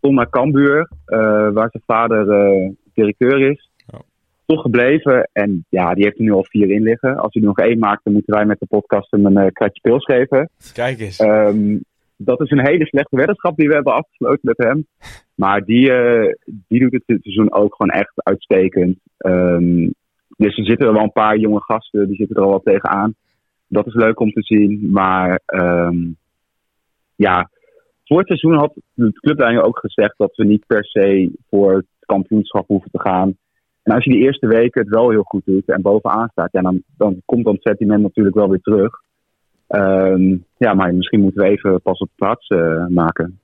Tom 0.00 0.14
naar 0.14 0.30
Cambuur, 0.30 0.90
eh, 1.04 1.18
waar 1.52 1.68
zijn 1.70 1.82
vader 1.86 2.30
eh, 2.30 2.70
directeur 2.94 3.50
is. 3.50 3.70
Ja. 3.86 4.00
Toch 4.46 4.60
gebleven 4.62 5.28
en 5.32 5.64
ja, 5.68 5.94
die 5.94 6.04
heeft 6.04 6.16
er 6.18 6.22
nu 6.24 6.32
al 6.32 6.44
vier 6.44 6.70
in 6.70 6.82
liggen. 6.82 7.16
Als 7.18 7.32
hij 7.32 7.42
er 7.42 7.48
nog 7.48 7.58
één 7.58 7.78
maakt, 7.78 8.04
dan 8.04 8.12
moeten 8.12 8.34
wij 8.34 8.44
met 8.44 8.60
de 8.60 8.66
podcast 8.66 9.10
hem 9.10 9.26
een 9.26 9.36
eh, 9.36 9.52
kratje 9.52 9.80
pils 9.80 10.04
geven. 10.04 10.50
Kijk 10.72 10.98
eens. 11.00 11.18
Ehm, 11.18 11.76
dat 12.18 12.40
is 12.40 12.50
een 12.50 12.66
hele 12.66 12.86
slechte 12.86 13.16
weddenschap 13.16 13.56
die 13.56 13.68
we 13.68 13.74
hebben 13.74 13.94
afgesloten 13.94 14.40
met 14.42 14.58
hem. 14.58 14.86
Maar 15.34 15.64
die, 15.64 15.92
eh, 15.92 16.34
die 16.44 16.80
doet 16.80 16.92
het 16.92 17.02
dit 17.06 17.22
seizoen 17.22 17.52
ook 17.52 17.74
gewoon 17.74 17.92
echt 17.92 18.12
uitstekend. 18.14 18.98
Ehm, 19.16 19.90
dus 20.36 20.56
er 20.56 20.64
zitten 20.64 20.86
er 20.86 20.92
wel 20.92 21.02
een 21.02 21.12
paar 21.12 21.36
jonge 21.36 21.60
gasten, 21.60 22.06
die 22.06 22.16
zitten 22.16 22.36
er 22.36 22.42
al 22.42 22.48
wel 22.48 22.62
tegenaan. 22.62 23.14
Dat 23.66 23.86
is 23.86 23.94
leuk 23.94 24.20
om 24.20 24.30
te 24.30 24.42
zien. 24.42 24.90
Maar 24.90 25.40
ehm, 25.46 25.96
ja, 27.16 27.50
voor 28.04 28.18
het 28.18 28.26
seizoen 28.26 28.54
had 28.54 28.72
de 28.94 29.12
clubleiding 29.12 29.64
ook 29.64 29.78
gezegd 29.78 30.14
dat 30.16 30.36
we 30.36 30.44
niet 30.44 30.66
per 30.66 30.84
se 30.84 31.30
voor 31.50 31.74
het 31.74 31.86
kampioenschap 32.00 32.66
hoeven 32.66 32.90
te 32.90 33.00
gaan. 33.00 33.36
En 33.82 33.94
als 33.94 34.04
je 34.04 34.10
die 34.10 34.22
eerste 34.22 34.46
weken 34.46 34.80
het 34.80 34.90
wel 34.90 35.10
heel 35.10 35.22
goed 35.22 35.44
doet 35.44 35.68
en 35.68 35.82
bovenaan 35.82 36.28
staat, 36.28 36.52
ja, 36.52 36.60
dan, 36.60 36.82
dan 36.96 37.22
komt 37.24 37.44
dat 37.44 37.56
sentiment 37.60 38.02
natuurlijk 38.02 38.36
wel 38.36 38.48
weer 38.48 38.60
terug. 38.60 39.00
Ehm, 39.68 40.36
ja, 40.56 40.74
maar 40.74 40.94
misschien 40.94 41.20
moeten 41.20 41.42
we 41.42 41.48
even 41.48 41.82
pas 41.82 41.98
op 41.98 42.08
de 42.08 42.14
plaats 42.16 42.46
eh, 42.46 42.86
maken. 42.86 43.40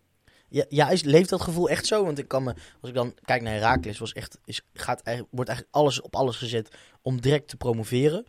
Ja, 0.48 0.64
ja 0.68 0.90
is, 0.90 1.04
leeft 1.04 1.30
dat 1.30 1.42
gevoel 1.42 1.68
echt 1.68 1.86
zo? 1.86 2.04
Want 2.04 2.18
ik 2.18 2.28
kan 2.28 2.44
me, 2.44 2.54
als 2.80 2.90
ik 2.90 2.94
dan 2.94 3.12
kijk 3.24 3.42
naar 3.42 3.52
Herakles, 3.52 3.98
was 3.98 4.12
echt, 4.12 4.40
is, 4.44 4.66
gaat, 4.74 5.02
wordt 5.30 5.48
eigenlijk 5.48 5.68
alles 5.70 6.00
op 6.00 6.14
alles 6.14 6.36
gezet 6.36 6.96
om 7.02 7.20
direct 7.20 7.48
te 7.48 7.56
promoveren. 7.56 8.24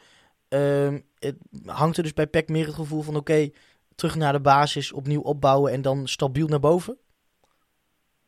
Ehm, 0.49 0.99
het, 1.19 1.35
hangt 1.65 1.97
er 1.97 2.03
dus 2.03 2.13
bij 2.13 2.27
PEC 2.27 2.49
meer 2.49 2.65
het 2.65 2.75
gevoel 2.75 3.01
van 3.01 3.15
oké, 3.15 3.49
terug 3.95 4.15
naar 4.15 4.33
de 4.33 4.41
basis, 4.41 4.93
opnieuw 4.93 5.21
opbouwen 5.21 5.71
en 5.71 5.81
dan 5.81 6.07
stabiel 6.07 6.47
naar 6.47 6.59
boven? 6.59 6.97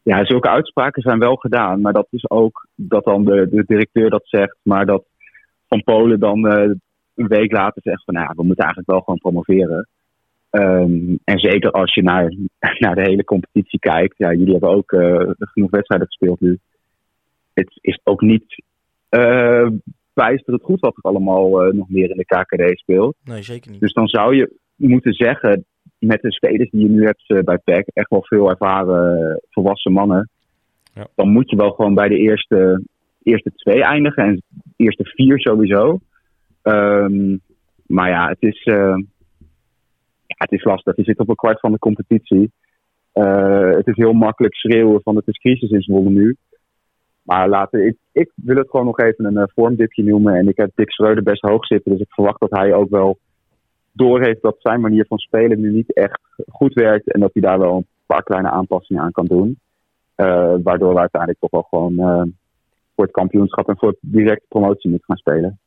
Ja, 0.03 0.25
zulke 0.25 0.49
uitspraken 0.49 1.01
zijn 1.01 1.19
wel 1.19 1.35
gedaan, 1.35 1.81
maar 1.81 1.93
dat 1.93 2.07
is 2.09 2.29
ook 2.29 2.67
dat 2.75 3.03
dan 3.03 3.25
de, 3.25 3.47
de 3.49 3.63
directeur 3.67 4.09
dat 4.09 4.27
zegt, 4.27 4.57
maar 4.61 4.85
dat 4.85 5.03
Van 5.67 5.83
Polen 5.83 6.19
dan 6.19 6.47
eh, 6.47 6.71
een 7.17 7.27
week 7.27 7.51
later 7.51 7.81
zegt 7.81 8.03
van, 8.03 8.13
nou, 8.13 8.33
we 8.35 8.43
moeten 8.43 8.63
eigenlijk 8.63 8.91
wel 8.91 8.99
gewoon 8.99 9.19
promoveren. 9.19 9.87
Ehm, 10.49 11.15
en 11.23 11.39
zeker 11.39 11.71
als 11.71 11.93
je 11.93 12.03
naar, 12.03 12.33
naar 12.79 12.95
de 12.95 13.01
hele 13.01 13.23
competitie 13.23 13.79
kijkt, 13.79 14.17
ja, 14.17 14.31
jullie 14.31 14.51
hebben 14.51 14.69
ook 14.69 14.91
eh, 14.91 15.29
genoeg 15.37 15.69
wedstrijden 15.69 16.07
gespeeld 16.07 16.39
nu. 16.39 16.59
Het 17.53 17.79
is 17.81 17.99
ook 18.03 18.21
niet 18.21 18.63
eh 19.09 19.67
bijsterend 20.13 20.63
goed 20.63 20.79
wat 20.79 20.97
er 20.97 21.03
allemaal 21.03 21.61
eh, 21.61 21.73
nog 21.73 21.89
meer 21.89 22.09
in 22.09 22.17
de 22.17 22.25
KKD 22.25 22.79
speelt. 22.79 23.15
Nee, 23.23 23.41
zeker 23.41 23.71
niet. 23.71 23.79
Dus 23.79 23.93
dan 23.93 24.07
zou 24.07 24.35
je 24.35 24.51
moeten 24.75 25.13
zeggen, 25.13 25.65
met 25.99 26.21
de 26.21 26.31
spelers 26.31 26.69
die 26.69 26.81
je 26.81 26.89
nu 26.89 27.05
hebt 27.05 27.45
bij 27.45 27.57
PEC, 27.57 27.87
echt 27.93 28.09
wel 28.09 28.23
veel 28.23 28.49
ervaren 28.49 29.41
volwassen 29.49 29.91
mannen. 29.91 30.29
Ja. 30.93 31.07
Dan 31.15 31.29
moet 31.29 31.49
je 31.49 31.55
wel 31.55 31.71
gewoon 31.71 31.93
bij 31.93 32.07
de 32.07 32.17
eerste, 32.17 32.83
eerste 33.23 33.51
twee 33.55 33.83
eindigen 33.83 34.23
en 34.23 34.35
de 34.35 34.73
eerste 34.75 35.03
vier 35.03 35.39
sowieso. 35.39 35.99
Ehm, 36.67 37.37
maar 37.85 38.09
ja, 38.09 38.27
het 38.27 38.41
is, 38.41 38.63
eh, 38.63 38.97
ja, 40.25 40.35
het 40.37 40.51
is 40.51 40.63
lastig. 40.63 40.95
Je 40.95 41.03
zit 41.03 41.19
op 41.19 41.29
een 41.29 41.35
kwart 41.35 41.59
van 41.59 41.71
de 41.71 41.79
competitie. 41.79 42.51
Eh, 43.11 43.71
het 43.71 43.87
is 43.87 43.95
heel 43.95 44.13
makkelijk 44.13 44.55
schreeuwen 44.55 45.01
van 45.01 45.15
het 45.15 45.27
is 45.27 45.37
crisis 45.37 45.69
in 45.69 45.81
Zwolle 45.81 46.09
nu. 46.09 46.35
Maar 47.21 47.49
laten, 47.49 47.85
ik, 47.85 47.97
ik 48.11 48.31
wil 48.35 48.55
het 48.55 48.69
gewoon 48.69 48.85
nog 48.85 48.99
even 48.99 49.25
een 49.25 49.37
eh, 49.37 49.43
vormdipje 49.55 50.03
noemen. 50.03 50.35
En 50.35 50.47
ik 50.47 50.57
heb 50.57 50.71
Dick 50.75 50.91
Schreuder 50.91 51.23
best 51.23 51.41
hoog 51.41 51.65
zitten. 51.65 51.91
Dus 51.91 52.01
ik 52.01 52.13
verwacht 52.13 52.39
dat 52.39 52.51
hij 52.51 52.73
ook 52.73 52.89
wel 52.89 53.17
doorheeft 53.91 54.41
dat 54.41 54.55
zijn 54.59 54.81
manier 54.81 55.05
van 55.05 55.17
spelen 55.17 55.59
nu 55.59 55.71
niet 55.71 55.93
echt 55.93 56.21
goed 56.47 56.73
werkt. 56.73 57.11
En 57.11 57.19
dat 57.19 57.33
hij 57.33 57.41
daar 57.41 57.59
wel 57.59 57.75
een 57.75 57.87
paar 58.05 58.23
kleine 58.23 58.49
aanpassingen 58.49 59.03
aan 59.03 59.11
kan 59.11 59.25
doen. 59.25 59.59
Waardoor 60.63 60.93
we 60.93 60.99
uiteindelijk 60.99 61.39
toch 61.39 61.51
wel 61.51 61.67
gewoon 61.69 61.95
voor 62.95 63.03
het 63.03 63.13
kampioenschap 63.13 63.69
en 63.69 63.77
voor 63.77 63.95
directe 64.01 64.45
promotie 64.47 64.89
moeten 64.89 65.07
gaan 65.07 65.17
spelen. 65.17 65.59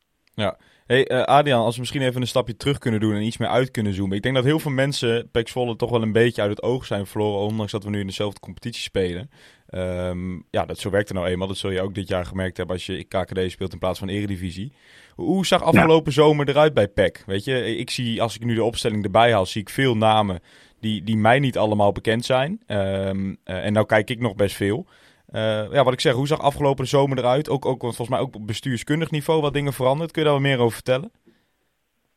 Hey, 0.91 1.07
eh, 1.07 1.23
Adriaan, 1.23 1.63
als 1.63 1.73
we 1.73 1.79
misschien 1.79 2.01
even 2.01 2.21
een 2.21 2.27
stapje 2.27 2.57
terug 2.57 2.77
kunnen 2.77 2.99
doen 2.99 3.15
en 3.15 3.21
iets 3.21 3.37
meer 3.37 3.49
uit 3.49 3.71
kunnen 3.71 3.93
zoomen. 3.93 4.17
Ik 4.17 4.23
denk 4.23 4.35
dat 4.35 4.43
heel 4.43 4.59
veel 4.59 4.71
mensen 4.71 5.29
Pek 5.31 5.47
Zwolle 5.47 5.75
toch 5.75 5.89
wel 5.89 6.01
een 6.01 6.11
beetje 6.11 6.41
uit 6.41 6.49
het 6.49 6.63
oog 6.63 6.85
zijn 6.85 7.05
verloren, 7.05 7.47
ondanks 7.47 7.71
dat 7.71 7.83
we 7.83 7.89
nu 7.89 7.99
in 7.99 8.07
dezelfde 8.07 8.39
competitie 8.39 8.81
spelen. 8.81 9.29
Ehm, 9.67 10.33
ja, 10.49 10.65
dat 10.65 10.79
zo 10.79 10.89
werkt 10.89 11.07
het 11.07 11.17
nou 11.17 11.29
eenmaal. 11.29 11.47
Dat 11.47 11.57
zul 11.57 11.69
je 11.69 11.81
ook 11.81 11.95
dit 11.95 12.07
jaar 12.07 12.25
gemerkt 12.25 12.57
hebben 12.57 12.75
als 12.75 12.85
je 12.85 13.03
KKD 13.03 13.51
speelt 13.51 13.73
in 13.73 13.79
plaats 13.79 13.99
van 13.99 14.09
Eredivisie. 14.09 14.73
Hoe, 15.15 15.25
hoe 15.25 15.45
zag 15.45 15.61
afgelopen 15.63 16.13
zomer 16.13 16.49
eruit 16.49 16.73
bij 16.73 16.87
PEC? 16.87 17.23
Weet 17.25 17.43
je, 17.43 17.77
ik 17.77 17.89
zie, 17.89 18.21
als 18.21 18.35
ik 18.35 18.45
nu 18.45 18.55
de 18.55 18.63
opstelling 18.63 19.03
erbij 19.03 19.31
haal, 19.31 19.45
zie 19.45 19.61
ik 19.61 19.69
veel 19.69 19.97
namen 19.97 20.39
die, 20.79 21.03
die 21.03 21.17
mij 21.17 21.39
niet 21.39 21.57
allemaal 21.57 21.91
bekend 21.91 22.25
zijn. 22.25 22.61
Ehm, 22.65 23.35
eh, 23.43 23.65
en 23.65 23.73
nou 23.73 23.85
kijk 23.85 24.09
ik 24.09 24.19
nog 24.19 24.35
best 24.35 24.55
veel. 24.55 24.85
Eh, 25.31 25.71
ja, 25.71 25.83
wat 25.83 25.93
ik 25.93 25.99
zeg, 25.99 26.13
hoe 26.13 26.27
zag 26.27 26.39
afgelopen 26.39 26.87
zomer 26.87 27.17
eruit? 27.17 27.49
Ook, 27.49 27.65
ook 27.65 27.81
want 27.81 27.95
volgens 27.95 28.17
mij 28.17 28.19
ook 28.19 28.35
op 28.35 28.47
bestuurskundig 28.47 29.11
niveau 29.11 29.41
wat 29.41 29.53
dingen 29.53 29.73
veranderd. 29.73 30.11
Kun 30.11 30.21
je 30.21 30.27
daar 30.27 30.37
wat 30.37 30.47
meer 30.47 30.59
over 30.59 30.73
vertellen? 30.73 31.11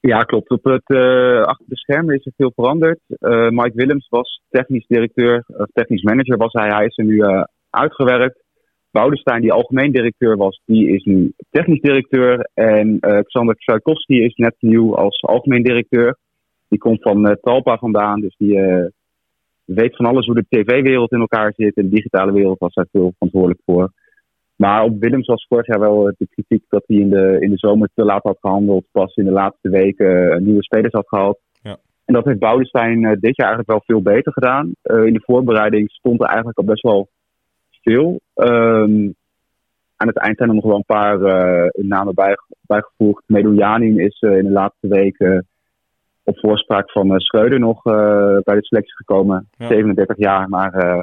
Ja, 0.01 0.23
klopt. 0.23 0.51
Op 0.51 0.65
het, 0.65 0.83
eh, 0.87 1.43
achter 1.43 1.67
de 1.69 1.77
schermen 1.77 2.15
is 2.15 2.27
er 2.27 2.33
veel 2.37 2.53
veranderd. 2.55 3.01
Eh, 3.09 3.49
Mike 3.49 3.73
Willems 3.75 4.09
was 4.09 4.43
technisch 4.51 4.87
directeur, 4.87 5.45
of 5.47 5.67
technisch 5.73 6.03
manager 6.03 6.37
was 6.37 6.53
hij. 6.53 6.69
Hij 6.69 6.87
is 6.87 6.99
er 6.99 7.05
nu 7.05 7.23
uitgewerkt. 7.71 8.43
Boudestein, 8.91 9.41
die 9.41 9.53
algemeen 9.53 9.93
directeur 9.93 10.37
was, 10.37 10.61
die 10.65 10.89
is 10.89 11.05
nu 11.05 11.33
technisch 11.51 11.81
directeur. 11.81 12.49
En 12.55 12.99
Xander 13.23 13.55
Tchaikovsky 13.55 14.15
is 14.15 14.35
net 14.35 14.55
nieuw 14.59 14.97
als 14.97 15.23
algemeen 15.23 15.63
directeur. 15.63 16.17
Die 16.69 16.79
komt 16.79 17.03
van 17.03 17.39
Talpa 17.41 17.77
vandaan, 17.77 18.21
dus 18.21 18.35
die 18.37 18.59
weet 19.65 19.97
van 19.97 20.07
alles 20.07 20.27
hoe 20.27 20.35
de 20.35 20.47
tv-wereld 20.49 21.13
in 21.13 21.21
elkaar 21.21 21.53
zit. 21.57 21.77
En 21.77 21.83
de 21.83 21.95
digitale 21.95 22.33
wereld 22.33 22.59
was 22.59 22.75
hij 22.75 22.87
veel 22.93 23.13
verantwoordelijk 23.13 23.61
voor. 23.65 23.93
Maar 24.57 24.83
op 24.83 25.01
Willems 25.01 25.27
was 25.27 25.47
vorig 25.49 25.67
jaar 25.67 25.81
wel 25.81 26.13
de 26.19 26.29
kritiek 26.31 26.65
dat 26.69 26.85
hij 26.87 26.97
in 26.97 27.11
de, 27.11 27.37
in 27.41 27.51
de 27.51 27.59
zomer 27.59 27.89
te 27.95 28.05
laat 28.05 28.23
had 28.23 28.39
gehandeld. 28.41 28.85
Pas 28.93 29.15
in 29.15 29.25
de 29.25 29.31
laatste 29.31 29.69
weken 29.69 30.33
eh, 30.33 30.41
nieuwe 30.41 30.63
spelers 30.63 30.93
had 30.93 31.09
gehad. 31.09 31.39
Ja. 31.63 31.77
En 32.05 32.15
dat 32.15 32.25
heeft 32.25 32.39
Boudestein 32.39 33.05
eh, 33.05 33.13
dit 33.21 33.37
jaar 33.37 33.47
eigenlijk 33.47 33.69
wel 33.69 33.83
veel 33.87 34.03
beter 34.03 34.33
gedaan. 34.33 34.73
Eh, 34.83 35.05
in 35.05 35.13
de 35.13 35.23
voorbereiding 35.25 35.91
stond 35.91 36.21
er 36.21 36.27
eigenlijk 36.27 36.59
al 36.59 36.65
best 36.65 36.83
wel 36.83 37.09
veel. 37.83 38.21
Ehm, 38.35 39.11
aan 39.97 40.09
het 40.09 40.19
eind 40.19 40.37
zijn 40.37 40.49
er 40.49 40.55
nog 40.55 40.65
wel 40.65 40.77
een 40.77 40.85
paar 40.87 41.23
eh, 41.23 41.85
namen 41.85 42.15
bij, 42.15 42.37
bijgevoegd. 42.61 43.23
Meduljanin 43.27 43.99
is 43.99 44.21
in 44.21 44.45
de 44.45 44.51
laatste 44.51 44.89
weken 44.89 45.47
op 46.25 46.39
voorspraak 46.39 46.91
van 46.91 47.11
eh, 47.11 47.19
Schreuder 47.19 47.59
nog 47.59 47.87
eh, 47.87 48.39
bij 48.43 48.55
de 48.55 48.65
selectie 48.65 48.95
gekomen. 48.95 49.49
Ja. 49.57 49.67
37 49.67 50.17
jaar, 50.19 50.49
maar 50.49 50.73
eh, 50.73 51.03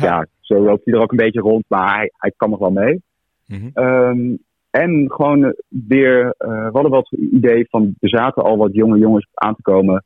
ja. 0.00 0.26
zo 0.40 0.64
loopt 0.64 0.84
hij 0.84 0.94
er 0.94 1.00
ook 1.00 1.10
een 1.10 1.16
beetje 1.16 1.40
rond. 1.40 1.64
Maar 1.68 1.96
hij, 1.96 2.10
hij 2.16 2.32
kan 2.36 2.50
nog 2.50 2.58
wel 2.58 2.70
mee. 2.70 3.02
Mhm. 3.46 3.68
Ehm, 3.72 4.36
en 4.70 5.12
gewoon 5.12 5.54
weer, 5.68 6.34
we 6.38 6.70
hadden 6.72 6.90
wel 6.90 7.06
het 7.08 7.20
idee 7.20 7.66
van, 7.70 7.94
er 8.00 8.08
zaten 8.08 8.42
al 8.42 8.56
wat 8.56 8.74
jonge 8.74 8.98
jongens 8.98 9.26
aan 9.34 9.54
te 9.54 9.62
komen. 9.62 10.04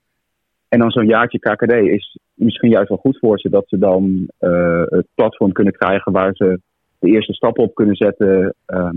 En 0.69 0.79
dan 0.79 0.91
zo'n 0.91 1.07
jaartje 1.07 1.39
KKD 1.39 1.73
is 1.73 2.19
misschien 2.35 2.71
juist 2.71 2.89
wel 2.89 2.99
goed 2.99 3.19
voor 3.19 3.39
ze. 3.39 3.51
Dat 3.51 3.69
ze 3.69 3.79
dan 3.79 4.31
het 4.89 5.07
platform 5.15 5.53
kunnen 5.53 5.73
krijgen 5.73 6.13
waar 6.13 6.35
ze 6.35 6.61
de 6.99 7.09
eerste 7.09 7.33
stappen 7.33 7.65
op 7.65 7.75
kunnen 7.75 7.97
zetten. 7.97 8.55
ehm, 8.67 8.97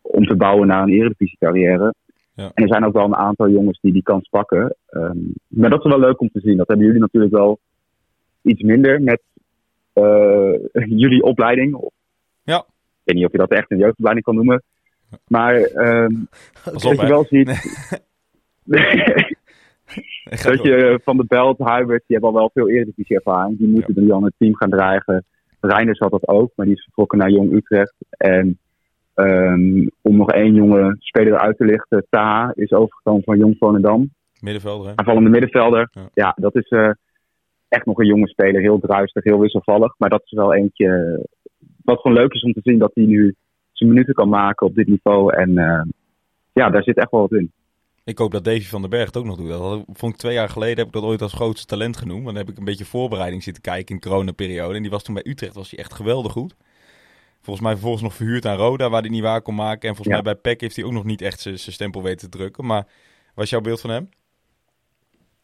om 0.00 0.26
te 0.26 0.36
bouwen 0.36 0.66
naar 0.66 0.82
een 0.82 0.88
eredivisie 0.88 1.38
carrière. 1.38 1.94
Ja. 2.34 2.50
En 2.54 2.62
er 2.62 2.68
zijn 2.68 2.84
ook 2.84 2.92
wel 2.92 3.04
een 3.04 3.16
aantal 3.16 3.48
jongens 3.48 3.80
die 3.80 3.92
die 3.92 4.02
kans 4.02 4.28
pakken. 4.28 4.76
Ehm, 4.86 5.18
maar 5.46 5.70
dat 5.70 5.84
is 5.84 5.90
wel 5.90 6.00
leuk 6.00 6.20
om 6.20 6.30
te 6.32 6.40
zien. 6.40 6.56
Dat 6.56 6.68
hebben 6.68 6.86
jullie 6.86 7.00
natuurlijk 7.00 7.32
wel 7.32 7.58
iets 8.42 8.62
minder 8.62 9.02
met 9.02 9.22
eh, 9.92 10.52
jullie 11.02 11.22
opleiding. 11.22 11.90
Ja. 12.42 12.58
Ik 12.58 12.64
weet 13.04 13.16
niet 13.16 13.26
of 13.26 13.32
je 13.32 13.38
dat 13.38 13.50
echt 13.50 13.70
een 13.70 13.78
jeugdopleiding 13.78 14.26
kan 14.26 14.34
noemen. 14.34 14.62
Maar 15.26 15.54
ehm 15.54 16.14
Pas 16.64 16.82
dat 16.82 17.00
je 17.00 17.06
wel 17.06 17.24
ziet... 17.24 17.48
Dat 20.24 20.62
je 20.62 21.00
Van 21.04 21.16
de 21.16 21.24
Belt, 21.24 21.58
Huibert, 21.58 22.02
die 22.06 22.16
hebben 22.16 22.30
al 22.30 22.36
wel 22.36 22.50
veel 22.54 22.68
eredivisie 22.68 23.16
ervaring. 23.16 23.58
Die 23.58 23.68
moeten 23.68 24.06
dan 24.06 24.24
het 24.24 24.32
team 24.38 24.56
gaan 24.56 24.70
dragen. 24.70 25.24
Reinders 25.60 25.98
had 25.98 26.10
dat 26.10 26.28
ook, 26.28 26.52
maar 26.56 26.66
die 26.66 26.74
is 26.74 26.82
vertrokken 26.82 27.18
naar 27.18 27.30
Jong 27.30 27.52
Utrecht. 27.52 27.94
En 28.08 28.58
ehm, 29.14 29.86
om 30.02 30.16
nog 30.16 30.30
één 30.30 30.54
jonge 30.54 30.96
speler 30.98 31.32
eruit 31.32 31.56
te 31.56 31.64
lichten, 31.64 32.06
Taha 32.10 32.52
is 32.54 32.72
overgekomen 32.72 33.22
van 33.22 33.38
Jong 33.38 33.56
Volendam. 33.58 34.10
Middenvelder, 34.40 34.88
hè? 34.88 34.96
Aanvallende 34.96 35.30
middenvelder. 35.30 35.88
Ja. 35.92 36.08
Ja, 36.14 36.34
dat 36.36 36.54
is 36.54 36.68
eh, 36.68 36.90
echt 37.68 37.86
nog 37.86 37.98
een 37.98 38.06
jonge 38.06 38.28
speler. 38.28 38.60
Heel 38.60 38.78
druistig, 38.78 39.24
heel 39.24 39.38
wisselvallig. 39.38 39.94
Maar 39.98 40.10
dat 40.10 40.22
is 40.24 40.32
wel 40.32 40.54
eentje 40.54 40.88
eh, 40.88 41.24
wat 41.84 42.00
gewoon 42.00 42.16
leuk 42.16 42.32
is 42.32 42.42
om 42.42 42.52
te 42.52 42.60
zien 42.62 42.78
dat 42.78 42.90
hij 42.94 43.04
nu 43.04 43.34
zijn 43.72 43.90
minuten 43.90 44.14
kan 44.14 44.28
maken 44.28 44.66
op 44.66 44.74
dit 44.74 44.86
niveau. 44.86 45.34
En 45.34 45.58
eh, 45.58 45.82
ja, 46.52 46.70
daar 46.70 46.82
zit 46.82 46.96
echt 46.96 47.10
wel 47.10 47.20
wat 47.20 47.32
in. 47.32 47.52
Ik 48.04 48.18
hoop 48.18 48.32
dat 48.32 48.44
Davy 48.44 48.64
van 48.64 48.80
den 48.80 48.90
Berg 48.90 49.06
het 49.06 49.16
ook 49.16 49.24
nog 49.24 49.36
doet. 49.36 49.48
Dat 49.48 49.84
vond 49.92 50.12
ik 50.12 50.18
twee 50.18 50.34
jaar 50.34 50.48
geleden, 50.48 50.76
heb 50.76 50.86
ik 50.86 50.92
dat 50.92 51.02
ooit 51.02 51.22
als 51.22 51.32
grootste 51.32 51.66
talent 51.66 51.96
genoemd. 51.96 52.22
Want 52.22 52.36
dan 52.36 52.44
heb 52.44 52.52
ik 52.52 52.58
een 52.58 52.64
beetje 52.64 52.84
voorbereiding 52.84 53.42
zitten 53.42 53.62
kijken 53.62 53.94
in 53.94 54.00
de 54.00 54.08
coronaperiode. 54.08 54.74
En 54.74 54.82
die 54.82 54.90
was 54.90 55.02
toen 55.02 55.14
bij 55.14 55.26
Utrecht 55.26 55.54
was 55.54 55.70
hij 55.70 55.78
echt 55.78 55.94
geweldig 55.94 56.32
goed. 56.32 56.54
Volgens 57.44 57.64
mij 57.64 57.72
vervolgens 57.72 58.02
nog 58.02 58.14
verhuurd 58.14 58.46
aan 58.46 58.56
Roda, 58.56 58.90
waar 58.90 59.00
hij 59.00 59.10
niet 59.10 59.22
waar 59.22 59.42
kon 59.42 59.54
maken. 59.54 59.88
En 59.88 59.94
volgens 59.96 60.16
Ja. 60.16 60.22
mij 60.22 60.32
bij 60.32 60.40
PEC 60.42 60.60
heeft 60.60 60.76
hij 60.76 60.84
ook 60.84 60.92
nog 60.92 61.04
niet 61.04 61.22
echt 61.22 61.40
zijn 61.40 61.58
stempel 61.58 62.02
weten 62.02 62.30
te 62.30 62.38
drukken. 62.38 62.66
Maar 62.66 62.86
wat 63.34 63.44
is 63.44 63.50
jouw 63.50 63.60
beeld 63.60 63.80
van 63.80 63.90
hem? 63.90 64.08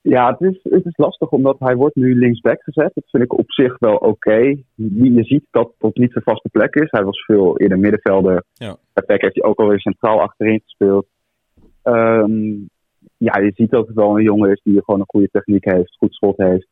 Ja, 0.03 0.31
het 0.39 0.41
is, 0.55 0.61
het 0.63 0.85
is 0.87 0.97
lastig 0.97 1.29
omdat 1.31 1.57
hij 1.59 1.75
wordt 1.77 1.95
nu 1.97 2.19
linksback 2.19 2.63
gezet. 2.63 2.91
Dat 2.95 3.05
vind 3.11 3.23
ik 3.23 3.39
op 3.39 3.53
zich 3.53 3.79
wel 3.79 3.97
oké. 3.97 4.37
Je 4.75 5.13
je 5.13 5.25
ziet 5.25 5.45
dat 5.51 5.73
dat 5.79 5.97
niet 5.97 6.13
zijn 6.13 6.25
vaste 6.25 6.49
plek 6.49 6.75
is. 6.75 6.91
Hij 6.91 7.05
was 7.05 7.25
veel 7.25 7.59
eerder 7.59 7.79
middenvelder. 7.79 8.45
Ja. 8.55 8.77
Bij 8.93 9.05
PEC 9.05 9.21
heeft 9.21 9.35
hij 9.35 9.45
ook 9.45 9.59
alweer 9.59 9.81
centraal 9.81 10.21
achterin 10.21 10.61
gespeeld. 10.65 11.07
Ehm, 11.83 12.53
ja, 13.17 13.39
je 13.39 13.53
ziet 13.55 13.71
dat 13.71 13.87
het 13.87 13.97
wel 13.97 14.17
een 14.19 14.25
jongen 14.25 14.51
is 14.51 14.61
die 14.65 14.85
gewoon 14.85 15.01
een 15.01 15.07
goede 15.09 15.29
techniek 15.33 15.65
heeft, 15.65 15.97
goed 15.97 16.15
schot 16.15 16.37
heeft. 16.37 16.67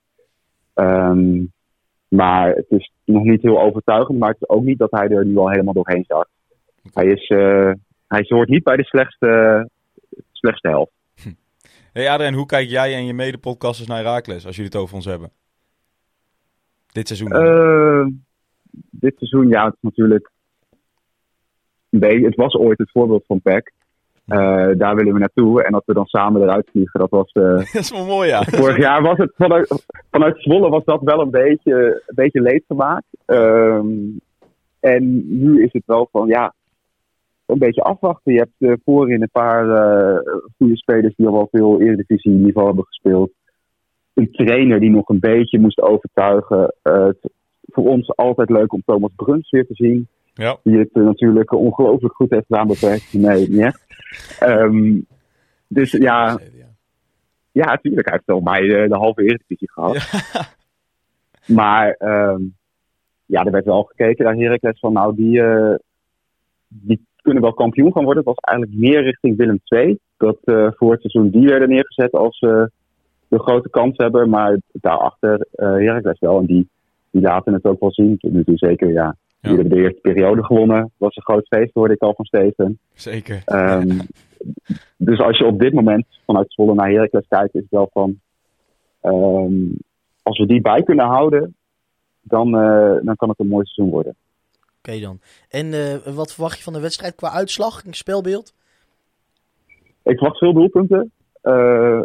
Ehm, 0.75 1.45
maar 2.09 2.55
het 2.55 2.67
is 2.69 2.93
nog 3.05 3.23
niet 3.23 3.43
heel 3.43 3.61
overtuigend. 3.61 4.19
Maar 4.19 4.29
het 4.29 4.41
is 4.41 4.49
ook 4.49 4.65
niet 4.65 4.79
dat 4.79 4.91
hij 4.91 5.09
er 5.09 5.27
nu 5.27 5.37
al 5.37 5.51
helemaal 5.51 5.75
doorheen 5.75 6.05
zakt. 6.07 6.31
Hij, 6.93 7.07
is, 7.07 7.27
eh, 7.29 7.73
hij 8.07 8.25
hoort 8.29 8.49
niet 8.49 8.65
bij 8.65 8.77
de 8.77 8.85
slechtste, 8.85 9.69
slechtste 10.33 10.69
helft. 10.69 10.93
Hey 11.93 12.11
Adrien, 12.11 12.35
hoe 12.35 12.47
kijk 12.47 12.69
jij 12.69 12.95
en 12.95 13.07
je 13.07 13.15
mede-podcasters 13.15 13.89
naar 13.89 13.99
Herakles 13.99 14.47
als 14.47 14.57
jullie 14.57 14.71
het 14.71 14.81
over 14.81 14.95
ons 14.95 15.05
hebben? 15.05 15.31
Dit 16.93 17.07
seizoen. 17.07 17.33
Eh, 17.33 18.07
dit 18.91 19.15
seizoen, 19.17 19.49
ja, 19.49 19.65
het 19.65 19.75
is 19.75 19.81
natuurlijk. 19.83 20.31
beetje- 21.91 22.27
het 22.27 22.35
was 22.35 22.55
ooit 22.55 22.79
het 22.79 22.91
voorbeeld 22.91 23.27
van 23.27 23.41
PEC. 23.41 23.73
Eh, 24.29 24.69
daar 24.79 24.95
willen 24.95 25.13
we 25.13 25.19
naartoe. 25.19 25.63
En 25.65 25.73
dat 25.73 25.83
we 25.87 25.95
dan 25.95 26.07
samen 26.07 26.43
eruit 26.43 26.69
vliegen, 26.71 27.01
dat 27.01 27.11
was. 27.11 27.33
eh, 27.33 27.43
dat 27.73 27.83
is 27.83 27.91
wel 27.91 28.07
mooi, 28.07 28.29
ja. 28.29 28.43
vorig 28.43 28.77
jaar 28.79 29.03
was 29.03 29.19
het. 29.19 29.33
Vanuit, 29.37 29.85
vanuit 30.11 30.43
Zwolle 30.43 30.69
was 30.69 30.85
dat 30.85 31.01
wel 31.03 31.21
een 31.21 31.31
beetje, 31.31 32.03
een 32.07 32.15
beetje 32.15 32.41
leedvermaak. 32.41 33.03
Ehm 33.27 33.87
en 34.81 35.25
nu 35.41 35.63
is 35.63 35.73
het 35.73 35.83
wel 35.87 36.09
van, 36.13 36.27
ja. 36.29 36.55
Een 37.47 37.59
beetje 37.59 37.83
afwachten. 37.83 38.33
Je 38.33 38.39
hebt 38.39 38.73
eh, 38.73 38.73
voorin 38.85 39.23
een 39.23 39.31
paar 39.33 39.65
goede 40.57 40.77
spelers 40.77 41.15
die 41.17 41.27
al 41.27 41.33
wel 41.33 41.49
veel 41.51 41.81
Eredivisie 41.81 42.31
niveau 42.33 42.67
hebben 42.67 42.85
gespeeld. 42.87 43.31
Een 44.15 44.31
trainer 44.33 44.81
die 44.81 44.91
nog 44.91 45.09
een 45.09 45.21
beetje 45.21 45.59
moest 45.59 45.81
overtuigen. 45.81 46.75
Het- 46.83 47.31
voor 47.71 47.85
ons 47.85 48.17
altijd 48.17 48.51
leuk 48.51 48.73
om 48.73 48.83
Thomas 48.85 49.11
Bruns 49.17 49.51
weer 49.51 49.67
te 49.67 49.75
zien. 49.75 50.09
Ja. 50.39 50.57
Die 50.63 50.79
het 50.79 50.93
eh, 50.93 51.03
natuurlijk 51.03 51.53
ongelooflijk 51.53 52.15
goed 52.15 52.31
heeft 52.31 52.47
gedaan 52.47 52.67
bij 52.67 52.77
PEC. 52.81 53.03
Nee, 53.13 53.49
niet 53.49 53.61
echt. 53.61 53.85
Ehm, 54.39 55.01
dus 55.67 55.91
ja, 55.91 56.39
ja, 57.53 57.65
natuurlijk. 57.65 58.09
Hij 58.09 58.15
heeft 58.15 58.27
wel 58.27 58.41
mij 58.41 58.61
de, 58.61 58.89
de 58.89 58.97
halve 58.97 59.23
Eredivisie 59.23 59.71
gehad. 59.71 59.97
Maar 61.49 61.91
ehm, 61.91 62.43
ja, 63.27 63.45
er 63.45 63.51
werd 63.51 63.65
wel 63.65 63.83
gekeken 63.83 64.25
naar 64.25 64.37
Heracles 64.37 64.79
van 64.79 64.93
nou, 64.93 65.15
die, 65.15 65.43
eh, 65.43 65.75
die 66.69 67.07
kunnen 67.23 67.43
wel 67.43 67.55
kampioen 67.55 67.93
gaan 67.93 68.05
worden. 68.05 68.25
Het 68.25 68.35
was 68.35 68.45
eigenlijk 68.45 68.79
meer 68.79 69.03
richting 69.03 69.37
Willem 69.37 69.61
II. 69.65 69.99
Dat 70.17 70.39
eh, 70.45 70.69
voor 70.71 70.93
het 70.93 71.01
seizoen 71.01 71.31
die 71.31 71.49
werden 71.49 71.69
neergezet 71.69 72.13
als 72.13 72.39
eh, 72.39 72.65
de 73.29 73.39
grote 73.39 73.71
kans 73.71 73.97
hebben. 73.97 74.29
Maar 74.29 74.59
daarachter 74.73 75.47
eh 75.53 75.69
Heracles 75.69 76.19
wel. 76.19 76.39
En 76.39 76.47
die, 76.47 76.69
die 77.11 77.23
laten 77.23 77.53
het 77.53 77.65
ook 77.65 77.81
wel 77.81 77.93
zien. 77.93 78.19
Toe 78.19 78.43
zeker, 78.45 78.93
ja. 78.93 79.17
Die 79.41 79.53
hebben 79.55 79.69
de 79.77 79.83
eerste 79.83 80.01
periode 80.01 80.45
gewonnen. 80.45 80.81
Dat 80.81 80.91
was 80.97 81.17
een 81.17 81.23
groot 81.23 81.47
feest, 81.47 81.75
hoorde 81.75 81.95
ik 81.95 82.03
al 82.03 82.15
van 82.15 82.25
Steven. 82.25 82.79
Zeker. 82.95 83.43
Ehm, 83.45 83.99
dus 84.97 85.19
als 85.19 85.39
je 85.39 85.47
op 85.47 85.59
dit 85.59 85.73
moment 85.73 86.07
vanuit 86.27 86.53
Zwolle 86.53 86.75
naar 86.75 86.91
Heracles 86.91 87.27
kijkt, 87.29 87.55
is 87.55 87.61
het 87.61 87.71
wel 87.71 87.91
van... 87.93 88.21
ehm, 89.01 89.53
als 90.23 90.39
we 90.39 90.47
die 90.47 90.61
bij 90.61 90.83
kunnen 90.83 91.07
houden, 91.07 91.55
dan, 92.21 92.59
eh, 92.59 92.97
dan 93.03 93.17
kan 93.17 93.29
het 93.29 93.39
een 93.39 93.49
mooi 93.49 93.65
seizoen 93.65 93.95
worden. 93.95 94.15
Oké 94.79 95.01
dan. 95.01 95.21
En 95.49 95.73
eh, 95.73 96.15
wat 96.15 96.33
verwacht 96.33 96.57
je 96.57 96.63
van 96.65 96.73
de 96.73 96.81
wedstrijd 96.81 97.15
qua 97.15 97.31
uitslag 97.31 97.85
en 97.85 97.93
spelbeeld? 97.93 98.55
Ik 100.03 100.17
verwacht 100.19 100.39
veel 100.39 100.53
doelpunten. 100.53 101.13
Eh 101.41 102.01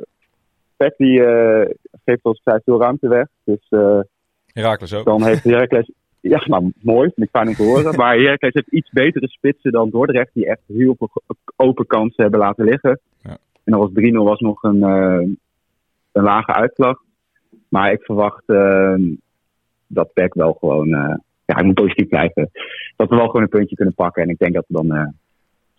Pek 0.83 0.97
die 0.97 1.23
eh, 1.23 1.69
geeft 2.05 2.23
als 2.23 2.37
ik 2.37 2.41
zei 2.43 2.59
veel 2.63 2.79
ruimte 2.79 3.07
weg. 3.07 3.27
Dus 3.43 3.67
eh, 3.69 3.99
Herakles 4.45 4.93
ook. 4.93 5.05
dan 5.05 5.23
heeft 5.23 5.43
Heracles... 5.53 5.91
Ja, 6.29 6.43
nou, 6.45 6.71
mooi. 6.81 7.11
Vind 7.15 7.27
ik 7.27 7.29
fijn 7.35 7.47
om 7.47 7.53
te 7.53 7.63
horen. 7.63 7.95
Maar 7.95 8.15
Heracles 8.17 8.53
heeft 8.53 8.71
iets 8.71 8.89
betere 8.89 9.27
spitsen 9.27 9.71
dan 9.71 9.89
Dordrecht. 9.89 10.29
Die 10.33 10.45
echt 10.47 10.61
heel 10.67 10.95
veel 10.97 11.11
open 11.55 11.85
kansen 11.87 12.21
hebben 12.23 12.39
laten 12.39 12.65
liggen. 12.65 12.99
Ja. 13.21 13.37
En 13.63 13.71
dat 13.71 13.79
was 13.79 13.89
3-0 13.93 14.11
was 14.23 14.39
nog 14.39 14.63
een, 14.63 14.83
eh, 14.83 15.27
een 16.11 16.23
lage 16.23 16.53
uitslag. 16.53 17.01
Maar 17.69 17.91
ik 17.91 18.03
verwacht 18.03 18.43
eh, 18.45 18.95
dat 19.87 20.13
Peck 20.13 20.33
wel 20.33 20.53
gewoon... 20.53 20.87
eh, 20.93 21.15
ja, 21.45 21.55
hij 21.55 21.63
moet 21.63 21.73
positief 21.75 22.07
blijven. 22.07 22.49
Dat 22.95 23.09
we 23.09 23.15
wel 23.15 23.25
gewoon 23.25 23.41
een 23.41 23.49
puntje 23.49 23.75
kunnen 23.75 23.93
pakken. 23.93 24.23
En 24.23 24.29
ik 24.29 24.37
denk 24.37 24.53
dat 24.53 24.65
het 24.67 24.77
dan 24.87 24.91
eh 24.97 25.07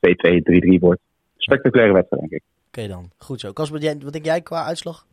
2-2, 0.00 0.42
3-3 0.76 0.80
wordt. 0.80 1.00
Spectaculaire 1.36 1.94
wedstrijd, 1.94 2.22
denk 2.30 2.32
ik. 2.32 2.42
Oké 2.68 2.88
dan. 2.88 3.10
Goed 3.18 3.40
zo. 3.40 3.52
Kasper, 3.52 3.80
jij- 3.80 3.98
wat 4.02 4.12
denk 4.12 4.24
jij 4.24 4.40
qua 4.40 4.64
uitslag? 4.64 5.06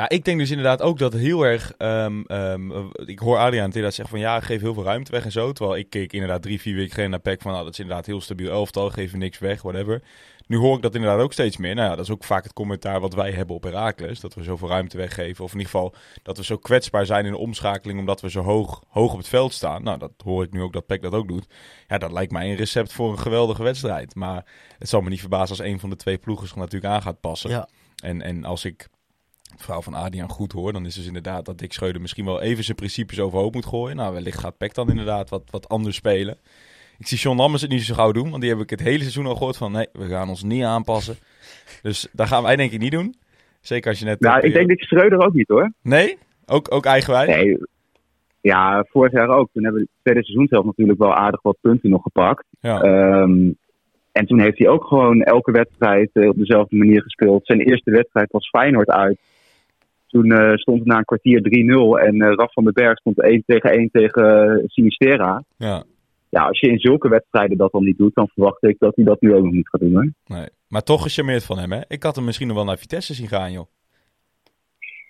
Ja, 0.00 0.08
ik 0.08 0.24
denk 0.24 0.38
dus 0.38 0.50
inderdaad 0.50 0.82
ook 0.82 0.98
dat 0.98 1.12
heel 1.12 1.42
erg. 1.42 1.72
ehm, 1.76 2.22
ehm, 2.26 2.72
eh, 2.72 2.84
ik 3.04 3.18
hoor 3.18 3.36
Adriaan 3.36 3.64
inderdaad 3.64 3.94
zeggen 3.94 4.18
van 4.18 4.24
ja, 4.24 4.40
geef 4.40 4.60
heel 4.60 4.74
veel 4.74 4.82
ruimte 4.82 5.10
weg 5.10 5.24
en 5.24 5.32
zo. 5.32 5.52
Terwijl 5.52 5.78
ik 5.78 5.90
keek 5.90 6.12
inderdaad 6.12 6.42
drie, 6.42 6.60
vier 6.60 6.74
weken 6.74 6.90
geleden 6.90 7.10
naar 7.10 7.20
PEC 7.20 7.42
van 7.42 7.52
nou, 7.52 7.64
dat 7.64 7.72
is 7.72 7.78
inderdaad 7.78 8.06
heel 8.06 8.20
stabiel 8.20 8.50
elftal, 8.50 8.90
geven 8.90 9.18
niks 9.18 9.38
weg, 9.38 9.62
whatever. 9.62 10.02
Nu 10.46 10.56
hoor 10.56 10.76
ik 10.76 10.82
dat 10.82 10.94
inderdaad 10.94 11.20
ook 11.20 11.32
steeds 11.32 11.56
meer. 11.56 11.74
Nou 11.74 11.90
ja, 11.90 11.96
dat 11.96 12.04
is 12.04 12.10
ook 12.10 12.24
vaak 12.24 12.42
het 12.42 12.52
commentaar 12.52 13.00
wat 13.00 13.14
wij 13.14 13.30
hebben 13.30 13.56
op 13.56 13.62
Herakles. 13.62 14.20
Dat 14.20 14.34
we 14.34 14.42
zoveel 14.42 14.68
ruimte 14.68 14.96
weggeven. 14.96 15.44
Of 15.44 15.52
in 15.52 15.58
ieder 15.58 15.72
geval 15.72 15.94
dat 16.22 16.36
we 16.36 16.44
zo 16.44 16.56
kwetsbaar 16.56 17.06
zijn 17.06 17.24
in 17.24 17.32
de 17.32 17.38
omschakeling 17.38 17.98
omdat 17.98 18.20
we 18.20 18.30
zo 18.30 18.42
hoog, 18.42 18.82
hoog 18.88 19.12
op 19.12 19.18
het 19.18 19.28
veld 19.28 19.52
staan. 19.52 19.82
Nou, 19.82 19.98
dat 19.98 20.12
hoor 20.24 20.44
ik 20.44 20.52
nu 20.52 20.62
ook 20.62 20.72
dat 20.72 20.86
PEC 20.86 21.02
dat 21.02 21.12
ook 21.12 21.28
doet. 21.28 21.46
Ja, 21.86 21.98
dat 21.98 22.12
lijkt 22.12 22.32
mij 22.32 22.50
een 22.50 22.56
recept 22.56 22.92
voor 22.92 23.10
een 23.10 23.18
geweldige 23.18 23.62
wedstrijd. 23.62 24.14
Maar 24.14 24.44
het 24.78 24.88
zal 24.88 25.00
me 25.00 25.08
niet 25.08 25.20
verbazen 25.20 25.56
als 25.56 25.66
een 25.66 25.80
van 25.80 25.90
de 25.90 25.96
twee 25.96 26.18
ploegen 26.18 26.46
zich 26.46 26.56
natuurlijk 26.56 26.92
aan 26.94 27.02
gaat 27.02 27.20
passen. 27.20 27.50
Ja. 27.50 27.68
En, 28.02 28.22
en 28.22 28.44
als 28.44 28.64
ik 28.64 28.88
het 29.50 29.62
verhaal 29.62 29.82
van 29.82 29.94
Adriaan 29.94 30.28
goed 30.28 30.52
hoor, 30.52 30.72
dan 30.72 30.86
is 30.86 30.94
dus 30.94 31.06
inderdaad 31.06 31.44
dat 31.44 31.58
Dick 31.58 31.72
Schreuder 31.72 32.00
misschien 32.00 32.24
wel 32.24 32.40
even 32.40 32.64
zijn 32.64 32.76
principes 32.76 33.20
overhoop 33.20 33.54
moet 33.54 33.66
gooien. 33.66 33.96
Nou, 33.96 34.12
wellicht 34.12 34.38
gaat 34.38 34.56
Peck 34.56 34.74
dan 34.74 34.88
inderdaad 34.90 35.30
wat, 35.30 35.42
wat 35.50 35.68
anders 35.68 35.96
spelen. 35.96 36.36
Ik 36.98 37.06
zie 37.06 37.18
John 37.18 37.36
Lammers 37.38 37.62
het 37.62 37.70
niet 37.70 37.82
zo 37.82 37.94
gauw 37.94 38.12
doen, 38.12 38.30
want 38.30 38.42
die 38.42 38.50
heb 38.50 38.60
ik 38.60 38.70
het 38.70 38.80
hele 38.80 38.98
seizoen 38.98 39.26
al 39.26 39.36
gehoord 39.36 39.56
van 39.56 39.72
nee, 39.72 39.86
we 39.92 40.06
gaan 40.06 40.28
ons 40.28 40.42
niet 40.42 40.64
aanpassen. 40.64 41.14
Dus 41.82 42.08
dat 42.12 42.26
gaan 42.26 42.42
wij 42.42 42.56
denk 42.56 42.72
ik 42.72 42.80
niet 42.80 42.92
doen. 42.92 43.14
Zeker 43.60 43.90
als 43.90 43.98
je 43.98 44.04
net... 44.04 44.20
Nou, 44.20 44.40
ik 44.40 44.54
denk 44.54 44.68
dat 44.68 44.78
Schreuder 44.78 45.26
ook 45.26 45.34
niet 45.34 45.48
hoor. 45.48 45.72
Nee? 45.82 46.18
Ook, 46.46 46.74
ook 46.74 46.84
eigenwijs? 46.84 47.34
Nee, 47.34 47.58
Ja, 48.40 48.84
vorig 48.88 49.12
jaar 49.12 49.28
ook. 49.28 49.48
Toen 49.52 49.62
hebben 49.62 49.80
we 49.80 49.88
het 49.92 50.02
tweede 50.02 50.24
seizoen 50.24 50.46
zelf 50.48 50.64
natuurlijk 50.64 50.98
wel 50.98 51.14
aardig 51.14 51.42
wat 51.42 51.56
punten 51.60 51.90
nog 51.90 52.02
gepakt. 52.02 52.44
Ja. 52.60 52.80
Ehm, 52.82 53.50
en 54.12 54.26
toen 54.26 54.40
heeft 54.40 54.58
hij 54.58 54.68
ook 54.68 54.84
gewoon 54.84 55.22
elke 55.22 55.52
wedstrijd 55.52 56.10
eh, 56.12 56.28
op 56.28 56.36
dezelfde 56.36 56.76
manier 56.76 57.02
gespeeld. 57.02 57.46
Zijn 57.46 57.60
eerste 57.60 57.90
wedstrijd 57.90 58.30
was 58.30 58.48
Feyenoord 58.48 58.88
uit. 58.88 59.18
Toen 60.10 60.32
eh, 60.32 60.56
stond 60.56 60.78
het 60.78 60.86
na 60.86 60.96
een 60.96 61.04
kwartier 61.04 61.40
3-0 61.40 62.06
en 62.06 62.20
eh 62.20 62.34
Raf 62.34 62.52
van 62.52 62.64
den 62.64 62.72
Berg 62.72 62.98
stond 62.98 63.20
1 63.22 63.42
tegen 63.46 63.70
1 63.70 63.90
tegen 63.92 64.50
eh, 64.50 64.64
Sinistera. 64.66 65.44
ja. 65.56 65.82
Ja, 66.28 66.46
als 66.46 66.60
je 66.60 66.70
in 66.70 66.78
zulke 66.78 67.08
wedstrijden 67.08 67.56
dat 67.56 67.72
dan 67.72 67.84
niet 67.84 67.98
doet, 67.98 68.14
dan 68.14 68.28
verwacht 68.28 68.62
ik 68.62 68.76
dat 68.78 68.96
hij 68.96 69.04
dat 69.04 69.20
nu 69.20 69.34
ook 69.34 69.44
nog 69.44 69.52
niet 69.52 69.68
gaat 69.68 69.80
doen. 69.80 69.94
Hè? 69.94 70.34
Nee. 70.34 70.48
Maar 70.68 70.82
toch 70.82 71.02
gecharmeerd 71.02 71.44
van 71.44 71.58
hem, 71.58 71.72
hè? 71.72 71.80
Ik 71.88 72.02
had 72.02 72.16
hem 72.16 72.24
misschien 72.24 72.46
nog 72.46 72.56
wel 72.56 72.64
naar 72.64 72.78
Vitesse 72.78 73.14
zien 73.14 73.28
gaan, 73.28 73.52
joh. 73.52 73.66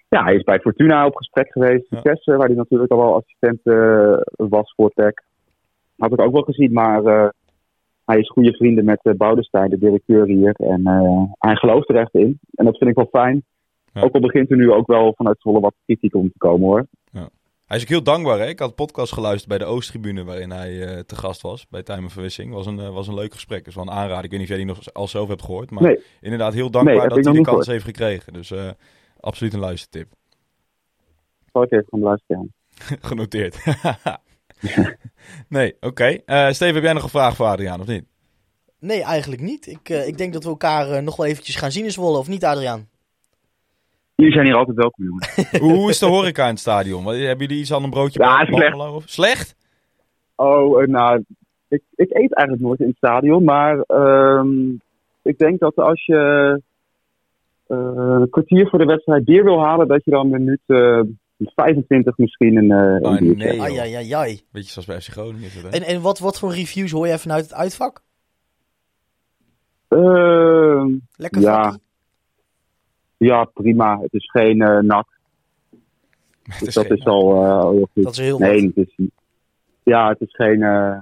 Ja, 0.08 0.24
hij 0.24 0.34
is 0.34 0.42
bij 0.42 0.58
Fortuna 0.60 1.06
op 1.06 1.16
gesprek 1.16 1.52
geweest. 1.52 1.86
Ja. 1.90 1.96
Vitesse, 1.96 2.36
waar 2.36 2.46
hij 2.46 2.56
natuurlijk 2.56 2.92
al 2.92 2.98
wel 2.98 3.14
assistent 3.14 3.60
was 4.36 4.72
voor 4.76 4.90
Tech. 4.94 5.12
Had 5.96 6.12
ik 6.12 6.20
ook 6.20 6.32
wel 6.32 6.42
gezien, 6.42 6.72
maar 6.72 7.02
hij 8.04 8.18
is 8.18 8.30
goede 8.30 8.52
vrienden 8.52 8.84
met 8.84 9.00
uh, 9.02 9.14
Boudestein, 9.14 9.70
de 9.70 9.78
directeur 9.78 10.26
hier. 10.26 10.54
En 10.56 10.82
hij 11.38 11.56
gelooft 11.56 11.88
er 11.88 11.96
echt 11.96 12.14
in. 12.14 12.38
En 12.54 12.64
dat 12.64 12.78
vind 12.78 12.90
ik 12.90 12.96
wel 12.96 13.22
fijn. 13.22 13.44
Ja. 13.92 14.00
Ook 14.00 14.14
al 14.14 14.20
begint 14.20 14.50
er 14.50 14.56
nu 14.56 14.72
ook 14.72 14.86
wel 14.86 15.14
vanuit 15.16 15.40
Zwolle 15.40 15.60
wat 15.60 15.74
kritiek 15.84 16.14
om 16.14 16.26
te 16.32 16.38
komen 16.38 16.66
hoor. 16.68 16.86
Hij 17.66 17.78
is 17.78 17.84
ook 17.84 17.90
heel 17.90 18.02
dankbaar, 18.02 18.38
hè? 18.38 18.46
Ik 18.46 18.58
had 18.58 18.68
een 18.68 18.74
podcast 18.74 19.12
geluisterd 19.12 19.48
bij 19.48 19.58
de 19.58 19.64
Oosttribune 19.64 20.24
waarin 20.24 20.50
hij 20.50 20.86
eh, 20.86 20.98
te 20.98 21.16
gast 21.16 21.40
was 21.40 21.66
bij 21.68 21.82
Time 21.82 22.06
of 22.06 22.12
Verwissing. 22.12 22.52
Was 22.52 22.66
een, 22.66 22.78
eh, 22.80 22.88
was 22.88 23.08
een 23.08 23.14
leuk 23.14 23.32
gesprek. 23.32 23.64
Dus 23.64 23.74
wel 23.74 23.84
een 23.84 23.90
aanrader. 23.90 24.24
Ik 24.24 24.30
weet 24.30 24.40
niet 24.40 24.48
of 24.50 24.56
jij 24.56 24.64
die 24.64 24.74
nog 24.74 24.92
al 24.92 25.08
zelf 25.08 25.28
hebt 25.28 25.42
gehoord. 25.42 25.70
Maar 25.70 25.82
Nee. 25.82 25.98
inderdaad 26.20 26.52
heel 26.52 26.70
dankbaar 26.70 26.96
Nee, 26.96 27.08
dat 27.08 27.24
hij 27.24 27.32
niet 27.34 27.46
kans 27.46 27.66
heeft 27.66 27.84
gekregen. 27.84 28.32
Dus 28.32 28.50
eh, 28.50 28.70
absoluut 29.20 29.52
een 29.52 29.60
luistertip. 29.60 30.08
Zal 31.52 31.62
ik 31.62 31.72
even 31.72 31.86
gaan 31.90 32.00
luisteren. 32.00 32.54
Genoteerd. 33.10 33.56
nee, 35.48 35.76
oké. 35.80 36.04
Eh, 36.04 36.48
Steven, 36.50 36.74
heb 36.74 36.82
jij 36.84 36.92
nog 36.92 37.02
een 37.02 37.08
vraag 37.08 37.36
voor 37.36 37.46
Adriaan, 37.46 37.80
of 37.80 37.86
niet? 37.86 38.04
Nee, 38.78 39.02
eigenlijk 39.02 39.42
niet. 39.42 39.66
Ik, 39.66 39.88
ik 39.88 40.18
denk 40.18 40.32
dat 40.32 40.42
we 40.42 40.48
elkaar 40.48 41.02
nog 41.02 41.16
wel 41.16 41.26
eventjes 41.26 41.56
gaan 41.56 41.72
zien 41.72 41.84
in 41.84 41.90
Zwolle, 41.92 42.18
of 42.18 42.28
niet 42.28 42.44
Adriaan? 42.44 42.88
Jullie 44.20 44.34
zijn 44.34 44.46
hier 44.46 44.56
altijd 44.56 44.76
welkom, 44.76 45.04
jongen. 45.04 45.28
hoe, 45.78 45.90
is 45.90 45.98
de 45.98 46.06
horeca 46.06 46.42
in 46.44 46.50
het 46.50 46.58
stadion? 46.58 47.04
Hebben 47.06 47.46
jullie 47.46 47.60
iets 47.60 47.72
aan 47.72 47.82
een 47.84 47.90
broodje 47.90 48.20
Ja, 48.22 48.44
slecht. 48.44 48.74
of- 48.78 49.02
Slecht? 49.06 49.56
Oh, 50.34 50.82
eh, 50.82 50.88
nou, 50.88 51.24
ik, 51.68 51.82
ik 51.94 52.08
eet 52.10 52.34
eigenlijk 52.34 52.60
nooit 52.60 52.80
in 52.80 52.86
het 52.86 52.96
stadion, 52.96 53.44
maar 53.44 53.80
ehm, 53.80 54.68
ik 55.22 55.38
denk 55.38 55.60
dat 55.60 55.76
als 55.76 56.04
je 56.06 56.62
eh, 57.66 57.76
een 58.18 58.30
kwartier 58.30 58.68
voor 58.68 58.78
de 58.78 58.84
wedstrijd 58.84 59.24
bier 59.24 59.44
wil 59.44 59.60
halen, 59.64 59.88
dat 59.88 60.04
je 60.04 60.10
dan 60.10 60.32
een 60.32 60.44
minuut 60.44 60.60
eh, 60.66 61.00
25 61.38 62.18
misschien 62.18 62.56
een, 62.56 62.70
eh 62.70 62.78
een 62.78 63.04
Ah, 63.04 63.20
nee. 63.20 63.36
hebt. 63.36 63.54
joh. 63.54 63.62
Ai, 63.64 63.76
ai, 63.78 63.94
ai, 63.94 64.12
ai. 64.12 64.40
Beetje 64.52 64.70
zoals 64.70 64.86
bij 64.86 65.00
FC 65.00 65.08
Groningen 65.08 65.42
is 65.46 65.54
het, 65.54 65.62
hè? 65.62 65.68
En, 65.70 65.82
en 65.82 66.00
wat, 66.00 66.18
wat 66.18 66.38
voor 66.38 66.54
reviews 66.54 66.90
hoor 66.90 67.06
jij 67.06 67.18
vanuit 67.18 67.42
het 67.44 67.54
uitvak? 67.54 68.02
Ehm, 69.88 70.88
Lekker 71.16 71.40
Ja. 71.40 71.62
vakkie? 71.62 71.80
Ja, 73.28 73.44
prima. 73.44 73.98
Het 74.00 74.12
is 74.12 74.30
geen 74.30 74.62
eh 74.62 74.78
nat, 74.78 75.06
dus 76.60 76.74
dat 76.74 76.90
is 76.90 77.04
al 77.04 77.44
eh, 77.44 77.50
al 77.50 77.72
heel 77.72 77.88
goed. 77.92 78.04
Dat 78.04 78.12
is 78.12 78.18
heel 78.18 78.38
nee, 78.38 78.72
het 78.74 78.88
is, 78.88 79.08
ja, 79.82 80.08
het 80.08 80.20
is 80.20 80.34
geen, 80.34 80.62
eh, 80.62 80.98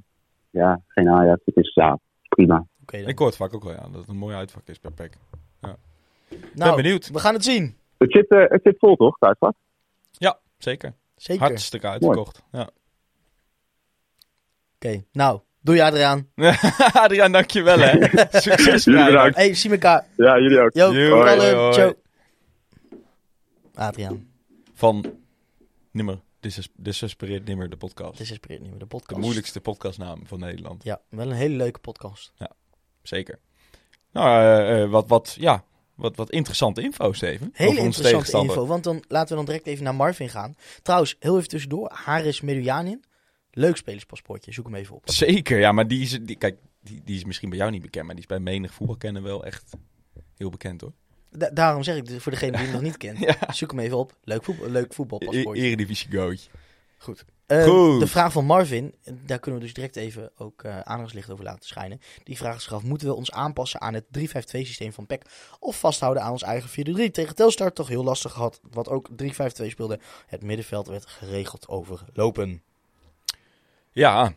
ja, 0.50 0.80
geen 0.86 1.08
Ajax. 1.08 1.40
Het 1.44 1.56
is 1.56 1.74
ja, 1.74 1.98
prima. 2.28 2.66
Ik 2.90 3.18
hoor 3.18 3.26
het 3.26 3.36
vaak 3.36 3.54
ook 3.54 3.64
wel, 3.64 3.72
ja. 3.72 3.88
Dat 3.88 4.00
het 4.00 4.08
een 4.08 4.16
mooi 4.16 4.36
uitvak 4.36 4.62
is 4.66 4.78
per 4.78 4.92
pack. 4.92 5.12
nou, 5.60 5.76
ben 6.54 6.76
benieuwd. 6.76 7.10
we 7.10 7.18
gaan 7.18 7.34
het 7.34 7.44
zien. 7.44 7.76
Het 7.98 8.12
zit, 8.12 8.28
eh, 8.28 8.44
het 8.48 8.60
zit 8.62 8.78
vol, 8.78 8.96
toch, 8.96 9.14
het 9.18 9.28
uitvak? 9.28 9.54
Ja, 10.10 10.38
zeker. 10.58 10.92
Zeker. 11.16 11.42
Hartstikke 11.42 11.86
uitverkocht. 11.86 12.42
Ja. 12.52 12.68
Oké, 14.74 15.04
nou, 15.12 15.40
doei 15.60 15.80
Adriaan. 15.80 16.28
Adriaan, 17.04 17.32
dankjewel, 17.32 17.78
hè. 17.78 18.06
Succes. 18.40 18.84
Jullie 18.84 19.04
bedankt. 19.04 19.36
Hey, 19.36 19.54
zie 19.54 19.70
elkaar. 19.70 20.06
Ja, 20.16 20.38
jullie 20.38 20.60
ook. 20.60 20.72
Yo, 20.72 20.92
Yo, 20.92 21.22
Kalle, 21.24 21.42
hoi, 21.42 21.54
hoi. 21.54 21.72
ciao. 21.72 21.94
Adriaan, 23.78 24.28
Van 24.74 25.04
Nimmer. 25.90 26.20
Deses- 26.40 26.68
Desespereerd 26.76 27.44
Nimmer, 27.44 27.70
de 27.70 27.76
podcast. 27.76 28.18
desespereert 28.18 28.60
niet 28.60 28.70
meer 28.70 28.78
de 28.78 28.84
De 28.84 28.90
podcast. 28.90 29.20
moeilijkste 29.20 29.60
podcastnaam 29.60 30.26
van 30.26 30.38
Nederland. 30.38 30.84
Ja, 30.84 31.00
wel 31.08 31.30
een 31.30 31.36
hele 31.36 31.56
leuke 31.56 31.78
podcast. 31.78 32.32
Zeker. 33.02 33.38
Nou, 34.12 34.28
eh, 34.42 34.82
eh, 34.82 34.90
wat, 34.90 35.08
wat, 35.08 35.36
ja, 35.40 35.64
wat, 35.94 36.16
wat 36.16 36.30
interessante 36.30 36.82
info, 36.82 37.12
Steven. 37.12 37.50
Hele 37.52 37.80
interessante 37.80 38.38
info, 38.38 38.66
want 38.66 38.84
dan 38.84 39.04
laten 39.08 39.28
we 39.28 39.34
dan 39.34 39.44
direct 39.44 39.66
even 39.66 39.84
naar 39.84 39.94
Marvin 39.94 40.28
gaan. 40.28 40.56
Trouwens, 40.82 41.16
heel 41.18 41.36
even 41.36 41.48
tussendoor, 41.48 41.90
Haris 41.92 42.40
Medujanian. 42.40 43.02
Leuk 43.50 43.76
spelerspaspoortje, 43.76 44.52
zoek 44.52 44.64
hem 44.64 44.74
even 44.74 44.94
op. 44.94 45.02
Zeker, 45.10 45.58
ja, 45.58 45.72
maar 45.72 45.88
die 45.88 46.00
is, 46.02 46.18
die, 46.22 46.36
kijk, 46.36 46.58
die, 46.80 47.00
die 47.04 47.16
is 47.16 47.24
misschien 47.24 47.48
bij 47.48 47.58
jou 47.58 47.70
niet 47.70 47.82
bekend, 47.82 48.04
maar 48.06 48.14
die 48.14 48.22
is 48.24 48.30
bij 48.30 48.40
menig 48.40 48.74
voetbalkenner 48.74 49.22
wel 49.22 49.44
echt 49.44 49.72
heel 50.36 50.50
bekend, 50.50 50.80
hoor. 50.80 50.92
Da- 51.30 51.50
daarom 51.50 51.82
zeg 51.82 51.96
ik, 51.96 52.06
dus 52.06 52.22
voor 52.22 52.32
degene 52.32 52.52
die 52.52 52.60
hem 52.60 52.72
nog 52.72 52.82
niet 52.82 52.96
kent, 52.96 53.18
Ja. 53.28 53.36
zoek 53.52 53.70
hem 53.70 53.80
even 53.80 53.96
op. 53.98 54.16
Leuk, 54.24 54.44
voetbal, 54.44 54.68
leuk 54.70 54.90
E- 54.90 54.94
voetbalpaspoortje. 54.94 55.62
Eredivisie 55.62 56.10
gootje. 56.10 56.48
Eh, 57.46 57.64
Goed. 57.64 58.00
De 58.00 58.06
vraag 58.06 58.32
van 58.32 58.44
Marvin, 58.44 58.94
daar 59.24 59.38
kunnen 59.38 59.60
we 59.60 59.66
dus 59.66 59.74
direct 59.74 59.96
even 59.96 60.30
ook 60.36 60.62
eh 60.62 60.80
aandachtslicht 60.80 61.30
over 61.30 61.44
laten 61.44 61.66
schijnen. 61.68 62.00
Die 62.24 62.36
vraag 62.36 62.60
zich 62.62 62.72
af, 62.72 62.82
moeten 62.82 63.08
we 63.08 63.14
ons 63.14 63.30
aanpassen 63.32 63.80
aan 63.80 63.94
het 63.94 64.04
3-5-2 64.18 64.66
systeem 64.66 64.92
van 64.92 65.06
PEC 65.06 65.22
of 65.60 65.78
vasthouden 65.78 66.22
aan 66.22 66.32
ons 66.32 66.42
eigen 66.42 66.70
4-3? 66.70 67.10
Tegen 67.10 67.34
Telstar 67.34 67.72
toch 67.72 67.88
heel 67.88 68.04
lastig 68.04 68.32
gehad, 68.32 68.60
wat 68.70 68.88
ook 68.88 69.08
3-5-2 69.22 69.68
speelde. 69.70 69.98
Het 70.26 70.42
middenveld 70.42 70.86
werd 70.86 71.06
geregeld 71.06 71.68
overlopen. 71.68 72.62
Ja, 73.92 74.32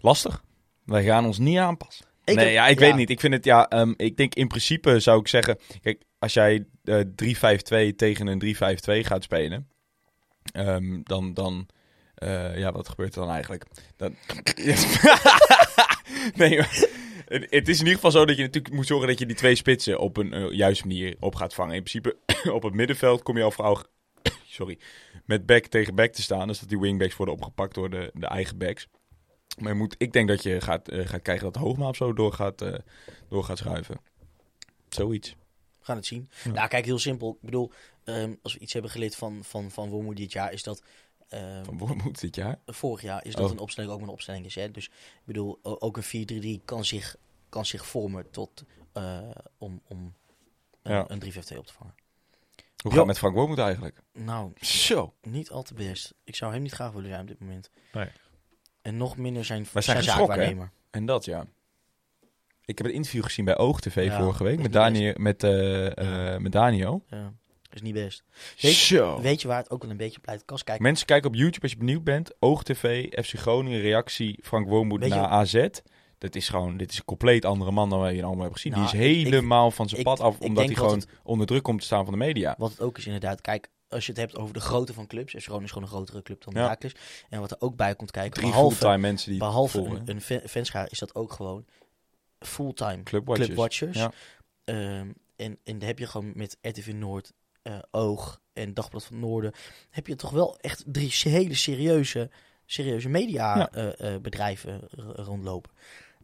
lastig. 0.00 0.44
Wij 0.84 1.04
gaan 1.04 1.24
ons 1.26 1.38
niet 1.38 1.58
aanpassen. 1.58 2.06
Ik 2.24 2.34
nee, 2.34 2.44
heb- 2.44 2.54
ja, 2.54 2.66
ik 2.66 2.78
ja. 2.78 2.86
weet 2.86 2.96
niet. 2.96 3.10
Ik 3.10 3.20
vind 3.20 3.34
het, 3.34 3.44
ja, 3.44 3.68
ehm, 3.68 3.92
ik 3.96 4.16
denk 4.16 4.34
in 4.34 4.48
principe 4.48 5.00
zou 5.00 5.20
ik 5.20 5.28
zeggen, 5.28 5.58
kijk, 5.80 6.02
als 6.18 6.32
jij 6.32 6.66
eh 6.84 7.00
3-5-2 7.14 7.94
tegen 7.96 8.26
een 8.26 8.38
3-5-2 8.38 9.04
gaat 9.04 9.22
spelen, 9.22 9.68
ehm, 10.52 11.00
dan, 11.02 11.34
dan, 11.34 11.68
eh, 12.14 12.58
ja, 12.58 12.72
wat 12.72 12.88
gebeurt 12.88 13.14
er 13.14 13.20
dan 13.20 13.30
eigenlijk? 13.30 13.64
Dan... 13.96 14.16
nee, 16.34 16.56
maar 16.56 16.84
het, 17.26 17.68
is 17.68 17.78
in 17.78 17.84
ieder 17.84 17.94
geval 17.94 18.10
zo 18.10 18.24
dat 18.24 18.36
je 18.36 18.42
natuurlijk 18.42 18.74
moet 18.74 18.86
zorgen 18.86 19.08
dat 19.08 19.18
je 19.18 19.26
die 19.26 19.36
twee 19.36 19.54
spitsen 19.54 19.98
op 19.98 20.16
een 20.16 20.32
eh, 20.32 20.50
juiste 20.50 20.86
manier 20.86 21.16
op 21.20 21.34
gaat 21.34 21.54
vangen. 21.54 21.74
In 21.74 21.82
principe, 21.82 22.16
op 22.52 22.62
het 22.62 22.74
middenveld 22.74 23.22
kom 23.22 23.36
je 23.36 23.42
al 23.42 23.50
vrouw, 23.50 23.82
sorry, 24.46 24.78
met 25.24 25.46
back 25.46 25.66
tegen 25.66 25.94
back 25.94 26.12
te 26.12 26.22
staan, 26.22 26.48
dus 26.48 26.60
dat 26.60 26.68
die 26.68 26.78
wingbacks 26.78 27.16
worden 27.16 27.34
opgepakt 27.34 27.74
door 27.74 27.90
de, 27.90 28.10
de 28.14 28.26
eigen 28.26 28.58
backs. 28.58 28.88
Maar 29.58 29.68
je 29.72 29.78
moet, 29.78 29.94
ik 29.98 30.12
denk 30.12 30.28
dat 30.28 30.42
je 30.42 30.60
gaat, 30.60 30.88
eh, 30.88 31.06
gaat 31.06 31.22
krijgen 31.22 31.44
dat 31.52 31.62
Hoogma 31.62 31.88
of 31.88 31.96
zo 31.96 32.12
door 32.12 32.32
gaat, 32.32 32.62
eh, 32.62 32.74
door 33.28 33.44
gaat 33.44 33.58
schuiven. 33.58 34.00
Zoiets. 34.88 35.30
We 35.78 35.84
gaan 35.86 35.96
het 35.96 36.06
zien. 36.06 36.28
Ja. 36.44 36.50
Nou, 36.50 36.68
kijk, 36.68 36.84
heel 36.84 36.98
simpel. 36.98 37.30
Ik 37.32 37.40
bedoel, 37.40 37.72
ehm, 38.04 38.34
als 38.42 38.52
we 38.54 38.58
iets 38.58 38.72
hebben 38.72 38.90
geleerd 38.90 39.16
van, 39.16 39.44
van, 39.44 39.70
van 39.70 39.88
Wormoed 39.88 40.16
dit 40.16 40.32
jaar, 40.32 40.52
is 40.52 40.62
dat... 40.62 40.82
ehm, 41.28 41.64
Van 41.64 41.78
Wormoed 41.78 42.20
dit 42.20 42.34
jaar. 42.34 42.58
vorig 42.66 43.02
jaar 43.02 43.24
is 43.24 43.34
dat 43.34 43.44
Oh. 43.44 43.50
een 43.50 43.58
opstelling 43.58 43.92
ook 43.92 44.00
een 44.00 44.08
opstelling 44.08 44.44
is. 44.44 44.54
Hè? 44.54 44.70
Dus 44.70 44.86
ik 44.86 44.92
bedoel, 45.24 45.58
ook 45.62 45.96
een 45.96 46.02
4-3-3 46.02 46.64
kan 46.64 46.84
zich, 46.84 47.16
kan 47.48 47.66
zich 47.66 47.86
vormen 47.86 48.30
tot, 48.30 48.64
eh, 48.92 49.30
om, 49.58 49.80
om 49.88 50.14
een, 50.82 50.92
Ja. 50.92 51.04
een 51.08 51.18
3-5-2 51.18 51.58
op 51.58 51.66
te 51.66 51.72
vangen. 51.72 51.94
Hoe 52.82 52.90
gaat 52.90 52.98
het 53.00 53.06
met 53.06 53.18
Frank 53.18 53.34
Wormoed 53.34 53.58
eigenlijk? 53.58 54.02
Nou, 54.12 54.52
Zo. 54.60 55.14
niet 55.22 55.50
al 55.50 55.62
te 55.62 55.74
best. 55.74 56.14
Ik 56.24 56.34
zou 56.36 56.52
hem 56.52 56.62
niet 56.62 56.72
graag 56.72 56.92
willen 56.92 57.08
zijn 57.08 57.20
op 57.20 57.26
dit 57.26 57.40
moment. 57.40 57.70
Nee. 57.92 58.08
En 58.82 58.96
nog 58.96 59.16
minder 59.16 59.44
zijn, 59.44 59.66
Wij 59.72 59.82
zijn 59.82 59.84
zijn 59.84 59.96
geschrokken, 59.98 60.26
zaakwaarnemer. 60.36 60.70
En 60.90 61.06
dat, 61.06 61.24
ja. 61.24 61.46
Ik 62.64 62.78
heb 62.78 62.86
een 62.86 62.92
interview 62.92 63.22
gezien 63.24 63.44
bij 63.44 63.56
Oog 63.58 63.80
TV 63.80 64.04
Ja, 64.04 64.18
vorige 64.20 64.44
week 64.44 64.56
met, 64.56 64.60
is 64.60 64.64
niet 64.64 64.72
Daniel, 64.72 65.14
met, 65.16 65.42
eh, 65.44 66.34
eh, 66.34 66.40
met 66.40 66.52
Daniel. 66.52 67.04
Ja, 67.08 67.32
is 67.72 67.82
niet 67.82 67.94
best. 67.94 68.22
Weet- 68.60 68.72
Zo. 68.72 69.20
Weet 69.20 69.42
je 69.42 69.48
waar 69.48 69.58
het 69.58 69.70
ook 69.70 69.82
wel 69.82 69.90
een 69.90 69.96
beetje 69.96 70.16
op 70.16 70.22
blijft 70.22 70.44
kast 70.44 70.64
kijken? 70.64 70.82
Mensen 70.84 71.06
kijken 71.06 71.28
op 71.30 71.34
YouTube 71.36 71.62
als 71.62 71.70
je 71.70 71.76
benieuwd 71.76 72.04
bent. 72.04 72.30
Oog 72.38 72.62
TV, 72.62 73.06
FC 73.24 73.38
Groningen, 73.38 73.80
reactie 73.80 74.38
Frank 74.42 74.68
Wormoed 74.68 75.00
Weet 75.00 75.08
je- 75.08 75.14
naar 75.14 75.28
AZ. 75.28 75.68
Dat 76.18 76.34
is 76.34 76.48
gewoon, 76.48 76.76
dit 76.76 76.90
is 76.90 76.98
een 76.98 77.04
compleet 77.04 77.44
andere 77.44 77.70
man 77.70 77.90
dan 77.90 78.00
wij 78.00 78.12
hier 78.12 78.20
allemaal 78.24 78.40
hebben 78.40 78.56
gezien. 78.60 78.72
Nou, 78.72 78.90
Die 78.90 79.00
is 79.00 79.06
ik- 79.18 79.24
helemaal 79.24 79.70
van 79.70 79.88
zijn 79.88 80.00
ik- 80.00 80.06
pad 80.06 80.20
af, 80.20 80.34
ik 80.36 80.40
omdat 80.42 80.56
denk 80.66 80.78
hij 80.78 80.88
dat 80.88 81.04
gewoon 81.04 81.04
onder 81.22 81.46
druk 81.46 81.62
komt 81.62 81.80
te 81.80 81.86
staan 81.86 82.04
van 82.04 82.12
de 82.12 82.18
media. 82.18 82.54
Wat 82.58 82.70
het 82.70 82.80
ook 82.80 82.98
is 82.98 83.06
inderdaad, 83.06 83.40
kijk, 83.40 83.68
als 83.90 84.06
je 84.06 84.12
het 84.12 84.20
hebt 84.20 84.36
over 84.36 84.54
de 84.54 84.60
grootte 84.60 84.92
van 84.94 85.06
clubs. 85.06 85.32
FC 85.32 85.42
Groningen 85.42 85.64
is 85.66 85.70
gewoon 85.72 85.88
een 85.88 85.94
grotere 85.94 86.22
club 86.22 86.42
dan 86.44 86.54
Ja. 86.54 86.60
Heracles. 86.60 86.94
En 87.28 87.40
wat 87.40 87.50
er 87.50 87.56
ook 87.60 87.76
bij 87.76 87.94
komt 87.94 88.10
kijken, 88.10 88.32
Drie 88.32 88.46
behalve, 88.50 88.76
fulltime 88.76 88.98
mensen 89.00 89.30
die 89.30 89.38
behalve 89.38 89.78
volgen. 89.78 89.96
een, 90.00 90.08
een 90.10 90.20
fa- 90.20 90.40
fanschaar, 90.48 90.90
is 90.90 90.98
dat 90.98 91.14
ook 91.14 91.32
gewoon 91.32 91.64
fulltime 92.38 93.02
Clubwatchers. 93.02 93.46
clubwatchers. 93.48 93.96
Ja. 93.96 94.12
Ehm, 94.64 95.10
en, 95.36 95.58
en 95.64 95.82
heb 95.82 95.98
je 95.98 96.06
gewoon 96.06 96.32
met 96.34 96.56
RTV 96.62 96.92
Noord, 96.94 97.32
eh, 97.62 97.78
Oog 97.90 98.40
en 98.52 98.74
Dagblad 98.74 99.04
van 99.04 99.18
Noorden, 99.18 99.52
heb 99.90 100.06
je 100.06 100.16
toch 100.16 100.30
wel 100.30 100.58
echt 100.58 100.84
drie 100.86 101.12
hele 101.22 101.54
serieuze, 101.54 102.30
serieuze 102.66 103.08
Ja. 103.08 103.12
mediabedrijven 103.12 104.80
rondlopen. 105.14 105.70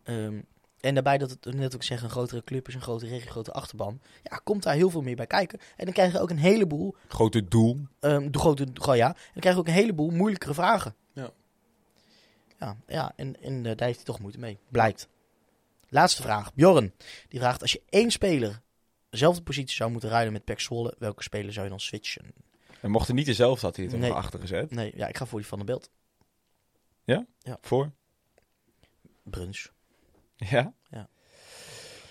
Ehm, 0.03 0.41
En 0.81 0.95
daarbij 0.95 1.19
dat 1.19 1.31
het 1.31 1.55
net 1.55 1.75
ook 1.75 1.83
zeg 1.83 2.03
een 2.03 2.11
grotere 2.11 2.45
club 2.45 2.69
is, 2.69 2.75
een 2.75 2.81
grotere 2.81 3.11
regio, 3.11 3.25
een 3.27 3.31
grotere 3.33 3.57
achterban. 3.57 4.01
Ja, 4.23 4.37
komt 4.45 4.63
daar 4.63 4.75
heel 4.75 4.91
veel 4.91 5.03
meer 5.03 5.17
bij 5.17 5.27
kijken. 5.27 5.59
En 5.77 5.85
dan 5.85 5.95
krijg 5.95 6.13
je 6.13 6.21
ook 6.21 6.31
een 6.31 6.39
heleboel, 6.39 6.95
Grote 7.09 7.45
doel. 7.45 7.79
ehm 8.01 8.31
de 8.31 8.39
grote, 8.39 8.67
ja, 8.97 9.07
en 9.09 9.15
dan 9.33 9.41
krijg 9.41 9.55
je 9.55 9.61
ook 9.61 9.67
een 9.67 9.73
heleboel 9.73 10.11
moeilijkere 10.11 10.55
vragen. 10.55 10.95
Ja. 11.13 11.31
Ja, 12.59 12.77
ja 12.87 13.13
en, 13.17 13.43
en 13.43 13.57
eh, 13.57 13.77
daar 13.77 13.87
heeft 13.87 13.97
hij 13.97 14.05
toch 14.05 14.19
moeite 14.21 14.39
mee. 14.39 14.59
Blijkt. 14.69 15.09
Laatste 15.89 16.23
vraag. 16.23 16.55
Bjorn, 16.55 16.93
die 17.29 17.41
vraagt, 17.41 17.63
als 17.63 17.73
je 17.73 17.83
één 17.89 18.11
speler 18.11 18.61
dezelfde 19.11 19.43
positie 19.43 19.77
zou 19.77 19.91
moeten 19.91 20.09
ruilen 20.11 20.33
met 20.33 20.45
Pek 20.45 20.61
Zwolle, 20.61 20.95
welke 20.99 21.23
speler 21.23 21.53
zou 21.53 21.65
je 21.65 21.71
dan 21.71 21.81
switchen? 21.81 22.25
En 22.81 22.91
mocht 22.91 23.09
er 23.09 23.15
niet 23.15 23.27
dezelfde, 23.27 23.67
had 23.67 23.77
hij 23.77 23.85
het 23.85 23.97
Nee. 23.99 24.09
nog 24.09 24.19
achter 24.19 24.41
gezet. 24.41 24.71
Nee, 24.71 24.93
ja, 24.97 25.07
ik 25.07 25.17
ga 25.17 25.27
voor 25.27 25.39
die 25.39 25.49
van 25.49 25.59
de 25.59 25.65
beeld. 25.65 25.91
Voor? 27.61 27.91
Bruns. 29.23 29.71
Ja? 30.37 30.75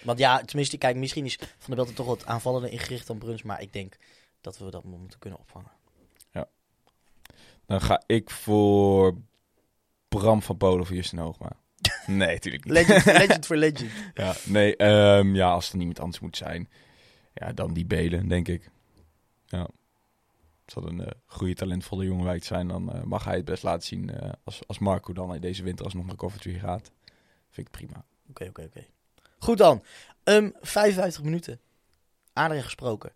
Want 0.04 0.20
ja, 0.20 0.42
tenminste, 0.42 0.78
kijk, 0.78 0.96
misschien 0.96 1.26
is 1.26 1.36
Van 1.36 1.50
der 1.66 1.76
Belt 1.76 1.90
er 1.90 1.96
toch 1.96 2.06
wat 2.06 2.26
aanvallender 2.26 2.72
ingericht 2.72 3.08
dan 3.08 3.18
Bruns. 3.18 3.44
Maar 3.44 3.62
ik 3.62 3.74
denk 3.74 3.98
dat 4.42 4.58
we 4.58 4.70
dat 4.70 4.84
moeten 4.84 5.20
kunnen 5.20 5.40
opvangen. 5.40 5.72
Dan 7.66 7.82
ga 7.82 8.04
ik 8.06 8.30
voor 8.30 9.18
Bram 10.08 10.42
van 10.42 10.58
Polen 10.58 10.86
voor 10.86 10.96
Justin 10.96 11.20
Hoogma. 11.20 11.52
Nee, 12.08 12.34
natuurlijk 12.34 12.66
niet. 12.66 12.74
Legend, 12.74 13.06
legend 13.28 13.46
voor 13.46 13.56
legend. 13.56 13.92
Ja, 14.14 14.36
nee, 14.46 14.76
ehm, 14.76 15.36
ja, 15.36 15.52
als 15.52 15.72
er 15.72 15.78
niemand 15.78 16.00
anders 16.00 16.20
moet 16.20 16.38
zijn, 16.38 16.70
ja, 17.34 17.54
dan 17.54 17.74
die 17.74 17.86
Belen, 17.86 18.28
denk 18.28 18.48
ik. 18.48 18.70
Ja. 19.46 19.68
Als 20.66 20.74
dat 20.74 20.86
een 20.86 21.02
eh, 21.02 21.12
goede, 21.26 21.54
talentvolle 21.54 22.06
jongen 22.06 22.26
wijkt 22.26 22.46
zijn, 22.46 22.68
dan 22.68 22.94
eh, 22.94 23.04
mag 23.04 23.24
hij 23.24 23.36
het 23.36 23.46
best 23.46 23.64
laten 23.64 23.88
zien 23.88 24.10
eh, 24.10 24.32
als, 24.44 24.68
als 24.68 24.80
Marco 24.80 25.14
dan 25.14 25.40
deze 25.40 25.64
winter 25.64 25.86
alsnog 25.86 26.06
naar 26.06 26.16
Coventry 26.16 26.60
gaat. 26.60 26.92
Vind 27.50 27.68
ik 27.68 27.74
prima. 27.74 28.06
Oké, 28.30 28.46
oké, 28.50 28.62
oké. 28.62 28.86
Goed 29.40 29.58
dan. 29.58 29.84
Ehm 30.24 30.50
55 30.62 31.24
minuten. 31.24 31.60
Aardig 32.34 32.64
gesproken. 32.64 33.12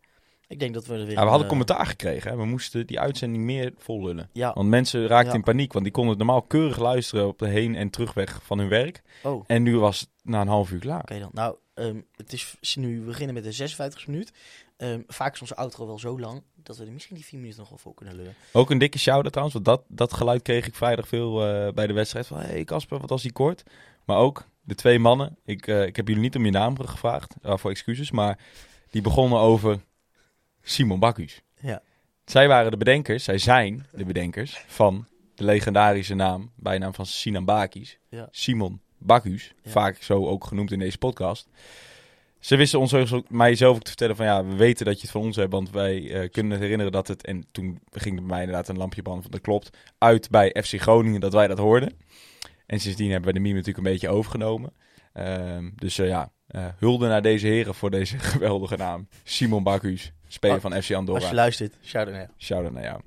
Ik 0.47 0.59
denk 0.59 0.73
dat 0.73 0.85
we 0.85 0.93
er 0.93 1.05
weer... 1.05 1.09
Ja, 1.15 1.21
we 1.23 1.27
hadden 1.29 1.41
eh, 1.41 1.47
commentaar 1.47 1.85
gekregen. 1.85 2.31
Hè? 2.31 2.37
We 2.37 2.45
moesten 2.45 2.87
die 2.87 2.99
uitzending 2.99 3.43
meer 3.43 3.73
vollullen. 3.77 4.29
Ja, 4.33 4.53
Want 4.53 4.69
mensen 4.69 5.07
raakten 5.07 5.29
Ja. 5.31 5.37
in 5.37 5.43
paniek, 5.43 5.71
want 5.73 5.85
die 5.85 5.93
konden 5.93 6.17
normaal 6.17 6.41
keurig 6.41 6.77
luisteren 6.79 7.27
op 7.27 7.39
de 7.39 7.47
heen- 7.47 7.75
en 7.75 7.89
terugweg 7.89 8.39
van 8.43 8.59
hun 8.59 8.67
werk. 8.69 9.01
oh. 9.23 9.33
Oké 9.33 9.53
En 9.53 9.63
nu 9.63 9.77
was 9.79 9.99
het 9.99 10.09
na 10.23 10.41
een 10.41 10.47
half 10.47 10.71
uur 10.71 10.79
klaar. 10.79 11.05
dan. 11.05 11.29
Nou, 11.33 11.55
ehm, 11.73 12.01
het 12.15 12.33
is 12.33 12.75
nu, 12.75 12.99
we 12.99 13.05
beginnen 13.05 13.33
met 13.35 13.43
de 13.43 13.51
56 13.51 14.07
minuut. 14.07 14.31
Ehm, 14.77 15.01
vaak 15.07 15.33
is 15.33 15.41
onze 15.41 15.55
outro 15.55 15.85
wel 15.85 15.99
zo 15.99 16.19
lang 16.19 16.43
dat 16.55 16.77
we 16.77 16.85
er 16.85 16.91
misschien 16.91 17.15
die 17.15 17.25
4 17.25 17.39
minuten 17.39 17.59
nog 17.59 17.69
wel 17.69 17.77
voor 17.77 17.93
kunnen 17.93 18.15
lullen. 18.15 18.35
Ook 18.53 18.69
een 18.69 18.77
dikke 18.77 18.99
shout-out 18.99 19.31
trouwens, 19.31 19.53
want 19.63 19.65
dat, 19.65 19.83
dat 19.97 20.13
geluid 20.13 20.41
kreeg 20.41 20.67
ik 20.67 20.75
vrijdag 20.75 21.07
veel 21.07 21.45
eh, 21.47 21.73
bij 21.73 21.87
de 21.87 21.93
wedstrijd. 21.93 22.27
Van, 22.27 22.39
hey 22.39 22.63
Casper, 22.63 22.99
wat 22.99 23.09
was 23.09 23.21
die 23.21 23.31
kort? 23.31 23.63
Maar 24.05 24.17
ook 24.17 24.45
de 24.69 24.75
twee 24.75 24.99
mannen, 24.99 25.37
ik, 25.45 25.67
eh, 25.67 25.85
ik 25.85 25.95
heb 25.95 26.07
jullie 26.07 26.21
niet 26.23 26.35
om 26.35 26.45
je 26.45 26.51
naam 26.51 26.79
gevraagd, 26.79 27.35
waarvoor 27.41 27.71
excuses, 27.71 28.11
maar 28.11 28.37
die 28.89 29.01
begonnen 29.01 29.39
over 29.39 29.79
Simon 30.61 30.99
Bakkus. 30.99 31.41
Ja. 31.61 31.81
Zij 32.25 32.47
waren 32.47 32.71
de 32.71 32.77
bedenkers, 32.77 33.23
zij 33.23 33.37
zijn 33.37 33.85
de 33.91 34.05
bedenkers 34.05 34.63
van 34.67 35.07
de 35.35 35.43
legendarische 35.43 36.15
naam, 36.15 36.51
bijnaam 36.55 36.93
van 36.93 37.05
Sinan 37.05 37.45
Bakis. 37.45 37.97
Ja. 38.09 38.27
Simon 38.31 38.81
Bakkus, 38.97 39.53
Ja. 39.63 39.71
vaak 39.71 40.01
zo 40.01 40.27
ook 40.27 40.43
genoemd 40.45 40.71
in 40.71 40.79
deze 40.79 40.97
podcast. 40.97 41.47
Ze 42.39 42.55
wisten 42.55 42.79
ons 42.79 42.89
sowieso- 42.89 43.23
mijzelf 43.29 43.75
ook 43.75 43.81
te 43.83 43.87
vertellen 43.89 44.15
van 44.15 44.25
ja, 44.25 44.45
we 44.45 44.55
weten 44.55 44.85
dat 44.85 44.95
je 44.95 45.01
het 45.01 45.11
van 45.11 45.21
ons 45.21 45.35
hebt, 45.35 45.51
want 45.51 45.69
wij 45.69 46.11
eh, 46.11 46.29
kunnen 46.29 46.51
het 46.51 46.61
herinneren 46.61 46.91
dat 46.91 47.07
het, 47.07 47.25
en 47.25 47.45
toen 47.51 47.79
ging 47.91 48.15
bij 48.15 48.25
mij 48.25 48.39
inderdaad 48.39 48.67
een 48.67 48.77
lampje 48.77 49.01
branden 49.01 49.23
van 49.23 49.31
dat 49.31 49.41
klopt, 49.41 49.77
uit 49.97 50.29
bij 50.29 50.55
FC 50.63 50.81
Groningen 50.81 51.19
dat 51.19 51.33
wij 51.33 51.47
dat 51.47 51.57
hoorden. 51.57 51.93
En 52.69 52.79
sindsdien 52.79 53.11
hebben 53.11 53.27
we 53.29 53.35
de 53.35 53.39
meme 53.39 53.55
natuurlijk 53.57 53.85
een 53.85 53.91
beetje 53.91 54.09
overgenomen. 54.09 54.73
Ehm, 55.13 55.69
dus 55.75 55.97
eh, 55.99 56.07
ja, 56.07 56.31
eh, 56.47 56.65
hulde 56.77 57.07
naar 57.07 57.21
deze 57.21 57.47
heren 57.47 57.75
voor 57.75 57.89
deze 57.91 58.19
geweldige 58.33 58.75
naam. 58.77 59.07
Simon 59.23 59.63
Bakkus, 59.63 60.11
speler 60.27 60.55
Ah, 60.55 60.61
van 60.61 60.71
FC 60.71 60.75
Als 60.77 60.87
je 60.87 60.95
Andorra. 60.95 61.33
luistert, 61.33 61.77
shout-out 61.83 62.15
naar 62.15 62.25
jou. 62.25 62.33
Shout-out 62.37 62.73
naar 62.73 62.83
jou. 62.83 63.01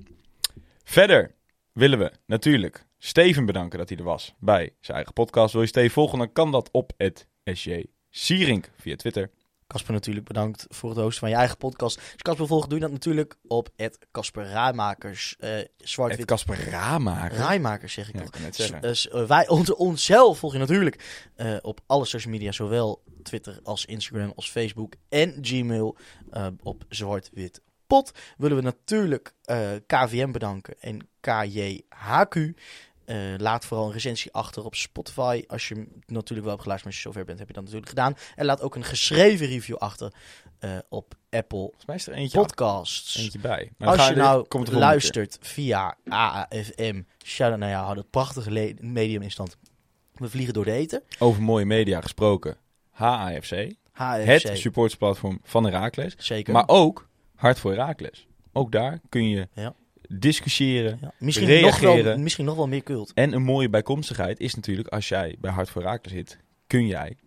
Verder 0.83 1.35
willen 1.71 1.99
we 1.99 2.11
natuurlijk 2.25 2.85
Steven 2.97 3.45
bedanken 3.45 3.79
dat 3.79 3.89
hij 3.89 3.97
er 3.97 4.03
was 4.03 4.33
bij 4.39 4.73
zijn 4.79 4.95
eigen 4.97 5.13
podcast. 5.13 5.53
Wil 5.53 5.61
je 5.61 5.67
Steven 5.67 5.91
volgen, 5.91 6.17
dan 6.17 6.31
kan 6.31 6.51
dat 6.51 6.69
op 6.71 6.91
het 6.97 7.27
SJ 7.43 7.85
Sierink 8.09 8.71
via 8.77 8.95
Twitter. 8.95 9.29
Casper 9.73 9.93
natuurlijk 9.93 10.25
bedankt 10.27 10.65
voor 10.69 10.89
het 10.89 10.99
hosten 10.99 11.19
van 11.19 11.29
je 11.29 11.35
eigen 11.35 11.57
podcast. 11.57 11.97
Als 11.97 12.15
Casper 12.15 12.47
volgt, 12.47 12.69
doe 12.69 12.77
je 12.79 12.83
dat 12.83 12.93
natuurlijk 12.93 13.35
op 13.47 13.69
het 13.75 13.97
Casper 14.11 14.45
Raaimakers. 14.45 15.35
Het 16.17 16.25
Casper. 16.25 16.57
Raaimakers 17.37 17.93
zeg 17.93 18.07
ik 18.07 18.13
Ja, 18.13 18.19
toch. 18.19 18.27
ik 18.27 18.33
kan 18.33 18.41
net 18.41 18.55
S- 18.55 18.57
zeggen. 18.57 18.95
s- 18.97 19.09
eh, 19.09 19.25
wij, 19.25 19.47
ons, 19.47 19.73
onszelf 19.73 20.37
volg 20.39 20.53
je 20.53 20.59
natuurlijk 20.59 21.29
eh, 21.35 21.55
op 21.61 21.79
alle 21.85 22.05
social 22.05 22.33
media, 22.33 22.51
zowel 22.51 23.03
Twitter 23.23 23.59
als 23.63 23.85
Instagram 23.85 24.31
als 24.35 24.51
Facebook 24.51 24.93
en 25.09 25.37
Gmail 25.41 25.97
op 26.63 26.83
zwart-wit 26.89 27.61
pot. 27.87 28.11
Willen 28.37 28.57
we 28.57 28.63
natuurlijk 28.63 29.33
KVM 29.87 30.31
bedanken 30.31 30.75
en 30.79 31.07
KJHQ. 31.19 32.53
Eh, 33.05 33.17
laat 33.37 33.65
vooral 33.65 33.85
een 33.85 33.91
recensie 33.93 34.33
achter 34.33 34.65
op 34.65 34.75
Spotify. 34.75 35.43
Als 35.47 35.67
je 35.67 35.75
natuurlijk 36.05 36.41
wel 36.41 36.49
hebt 36.49 36.61
geluisterd, 36.61 36.83
maar 36.83 36.85
als 36.85 36.95
je 36.95 37.01
zover 37.01 37.25
bent, 37.25 37.39
heb 37.39 37.47
je 37.47 37.53
dat 37.53 37.63
natuurlijk 37.63 37.89
gedaan. 37.89 38.15
En 38.35 38.45
laat 38.45 38.61
ook 38.61 38.75
een 38.75 38.83
geschreven 38.83 39.47
review 39.47 39.75
achter 39.75 40.13
eh, 40.59 40.77
op 40.89 41.13
Apple 41.29 41.73
is 41.93 42.07
er 42.07 42.13
eentje, 42.13 42.37
Podcasts. 42.37 43.17
eentje 43.17 43.39
bij. 43.39 43.71
Maar 43.77 43.87
Als 43.97 44.07
je 44.07 44.15
nou 44.15 44.47
komt 44.47 44.67
er 44.67 44.77
luistert 44.77 45.37
via 45.41 45.97
AAFM, 46.07 47.01
shout-out 47.25 47.59
naar 47.59 47.69
jou, 47.69 47.95
dat 47.95 48.09
prachtige 48.09 48.75
medium 48.79 49.21
in 49.21 49.31
stand. 49.31 49.57
We 50.13 50.29
vliegen 50.29 50.53
door 50.53 50.65
de 50.65 50.71
eten. 50.71 51.03
Over 51.19 51.41
mooie 51.41 51.65
media 51.65 52.01
gesproken. 52.01 52.57
HAFC. 52.91 53.71
HFC, 53.91 54.43
Het 54.43 54.57
supportsplatform 54.57 55.39
van 55.43 55.63
Herakles. 55.63 56.15
zeker. 56.17 56.53
Maar 56.53 56.67
ook 56.67 57.09
Hart 57.35 57.59
voor 57.59 57.71
Herakles. 57.71 58.27
Ook 58.51 58.71
daar 58.71 58.99
kun 59.09 59.29
je 59.29 59.47
Ja. 59.53 59.73
Discussiëren. 60.19 60.97
ja. 61.01 61.13
misschien, 61.19 61.61
nog 61.61 61.79
wel, 61.79 61.91
reageren. 61.93 62.23
misschien 62.23 62.45
nog 62.45 62.55
wel 62.55 62.67
meer 62.67 62.83
cult. 62.83 63.11
En 63.13 63.33
een 63.33 63.43
mooie 63.43 63.69
bijkomstigheid 63.69 64.39
is 64.39 64.55
natuurlijk, 64.55 64.87
als 64.87 65.09
jij 65.09 65.35
bij 65.39 65.51
Hart 65.51 65.69
voor 65.69 65.81
Herakles 65.81 66.13
zit, 66.13 66.37
kun 66.67 66.87
jij 66.87 67.17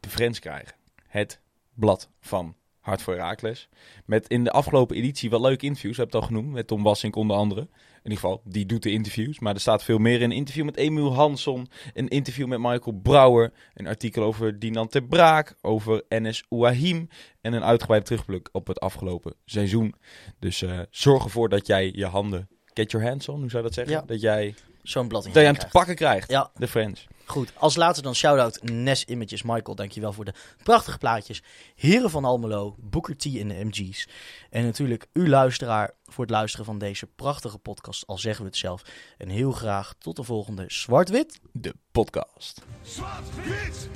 de 0.00 0.08
Friends 0.08 0.38
krijgen. 0.38 0.74
Het 1.06 1.40
blad 1.74 2.10
van 2.20 2.56
Hart 2.80 3.02
voor 3.02 3.14
Herakles. 3.14 3.68
Met 4.04 4.28
in 4.28 4.44
de 4.44 4.50
afgelopen 4.50 4.96
editie 4.96 5.30
wel 5.30 5.40
leuke 5.40 5.66
interviews, 5.66 5.96
heb 5.96 6.06
ik 6.06 6.12
het 6.12 6.22
al 6.22 6.28
genoemd, 6.28 6.52
met 6.52 6.66
Tom 6.66 6.82
Wassink 6.82 7.16
onder 7.16 7.36
andere. 7.36 7.68
In 8.02 8.10
ieder 8.10 8.24
geval, 8.24 8.40
die 8.44 8.66
doet 8.66 8.82
de 8.82 8.90
interviews. 8.90 9.38
Maar 9.38 9.54
er 9.54 9.60
staat 9.60 9.84
veel 9.84 9.98
meer 9.98 10.20
in. 10.20 10.30
Een 10.30 10.36
interview 10.36 10.64
met 10.64 10.76
Emiel 10.76 11.14
Hansson, 11.14 11.68
een 11.94 12.08
interview 12.08 12.46
met 12.46 12.58
Michael 12.58 13.00
Brouwer, 13.02 13.52
een 13.74 13.86
artikel 13.86 14.22
over 14.22 14.58
Dinan 14.58 14.88
ter 14.88 15.02
Braak, 15.02 15.54
over 15.60 16.02
Enes 16.08 16.44
Ouahim 16.48 17.08
en 17.40 17.52
een 17.52 17.64
uitgebreide 17.64 18.06
terugblik 18.06 18.48
op 18.52 18.66
het 18.66 18.80
afgelopen 18.80 19.34
seizoen. 19.44 19.94
Dus 20.38 20.62
eh, 20.62 20.80
zorg 20.90 21.24
ervoor 21.24 21.48
dat 21.48 21.66
jij 21.66 21.92
je 21.94 22.06
handen, 22.06 22.48
get 22.74 22.90
your 22.90 23.06
hands 23.06 23.28
on, 23.28 23.40
hoe 23.40 23.50
zou 23.50 23.62
je 23.62 23.68
dat 23.68 23.76
zeggen? 23.76 23.94
Ja. 23.94 24.02
Dat 24.06 24.20
jij 24.20 24.54
Zo'n 24.82 25.08
blad 25.08 25.26
in 25.26 25.32
dat 25.32 25.42
hem 25.42 25.58
te 25.58 25.66
pakken 25.72 25.94
krijgt. 25.94 26.30
Ja. 26.30 26.50
De 26.54 26.68
Friends. 26.68 27.06
Goed, 27.24 27.52
als 27.56 27.76
laatste 27.76 28.02
dan 28.02 28.14
shout-out 28.14 28.62
Nes 28.62 29.04
Images. 29.04 29.42
Michael, 29.42 29.74
dankjewel 29.74 30.12
voor 30.12 30.24
de 30.24 30.34
prachtige 30.62 30.98
plaatjes. 30.98 31.42
Heren 31.74 32.10
van 32.10 32.24
Almelo, 32.24 32.74
Booker 32.78 33.16
T 33.16 33.24
en 33.24 33.48
de 33.48 33.64
MG's. 33.64 34.08
En 34.50 34.64
natuurlijk 34.64 35.06
u 35.12 35.28
luisteraar 35.28 35.94
voor 36.04 36.24
het 36.24 36.32
luisteren 36.32 36.66
van 36.66 36.78
deze 36.78 37.06
prachtige 37.06 37.58
podcast, 37.58 38.06
al 38.06 38.18
zeggen 38.18 38.44
we 38.44 38.50
het 38.50 38.58
zelf. 38.58 38.82
En 39.18 39.28
heel 39.28 39.52
graag 39.52 39.94
tot 39.98 40.16
de 40.16 40.22
volgende 40.22 40.64
Zwart-Wit. 40.66 41.40
De 41.52 41.74
podcast. 41.92 42.60
Zwart-wit! 42.82 43.88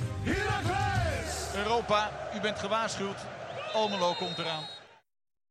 Europa, 1.55 2.29
u 2.35 2.41
bent 2.41 2.59
gewaarschuwd. 2.59 3.17
Almelo 3.73 4.13
komt 4.13 4.37
eraan. 4.37 4.76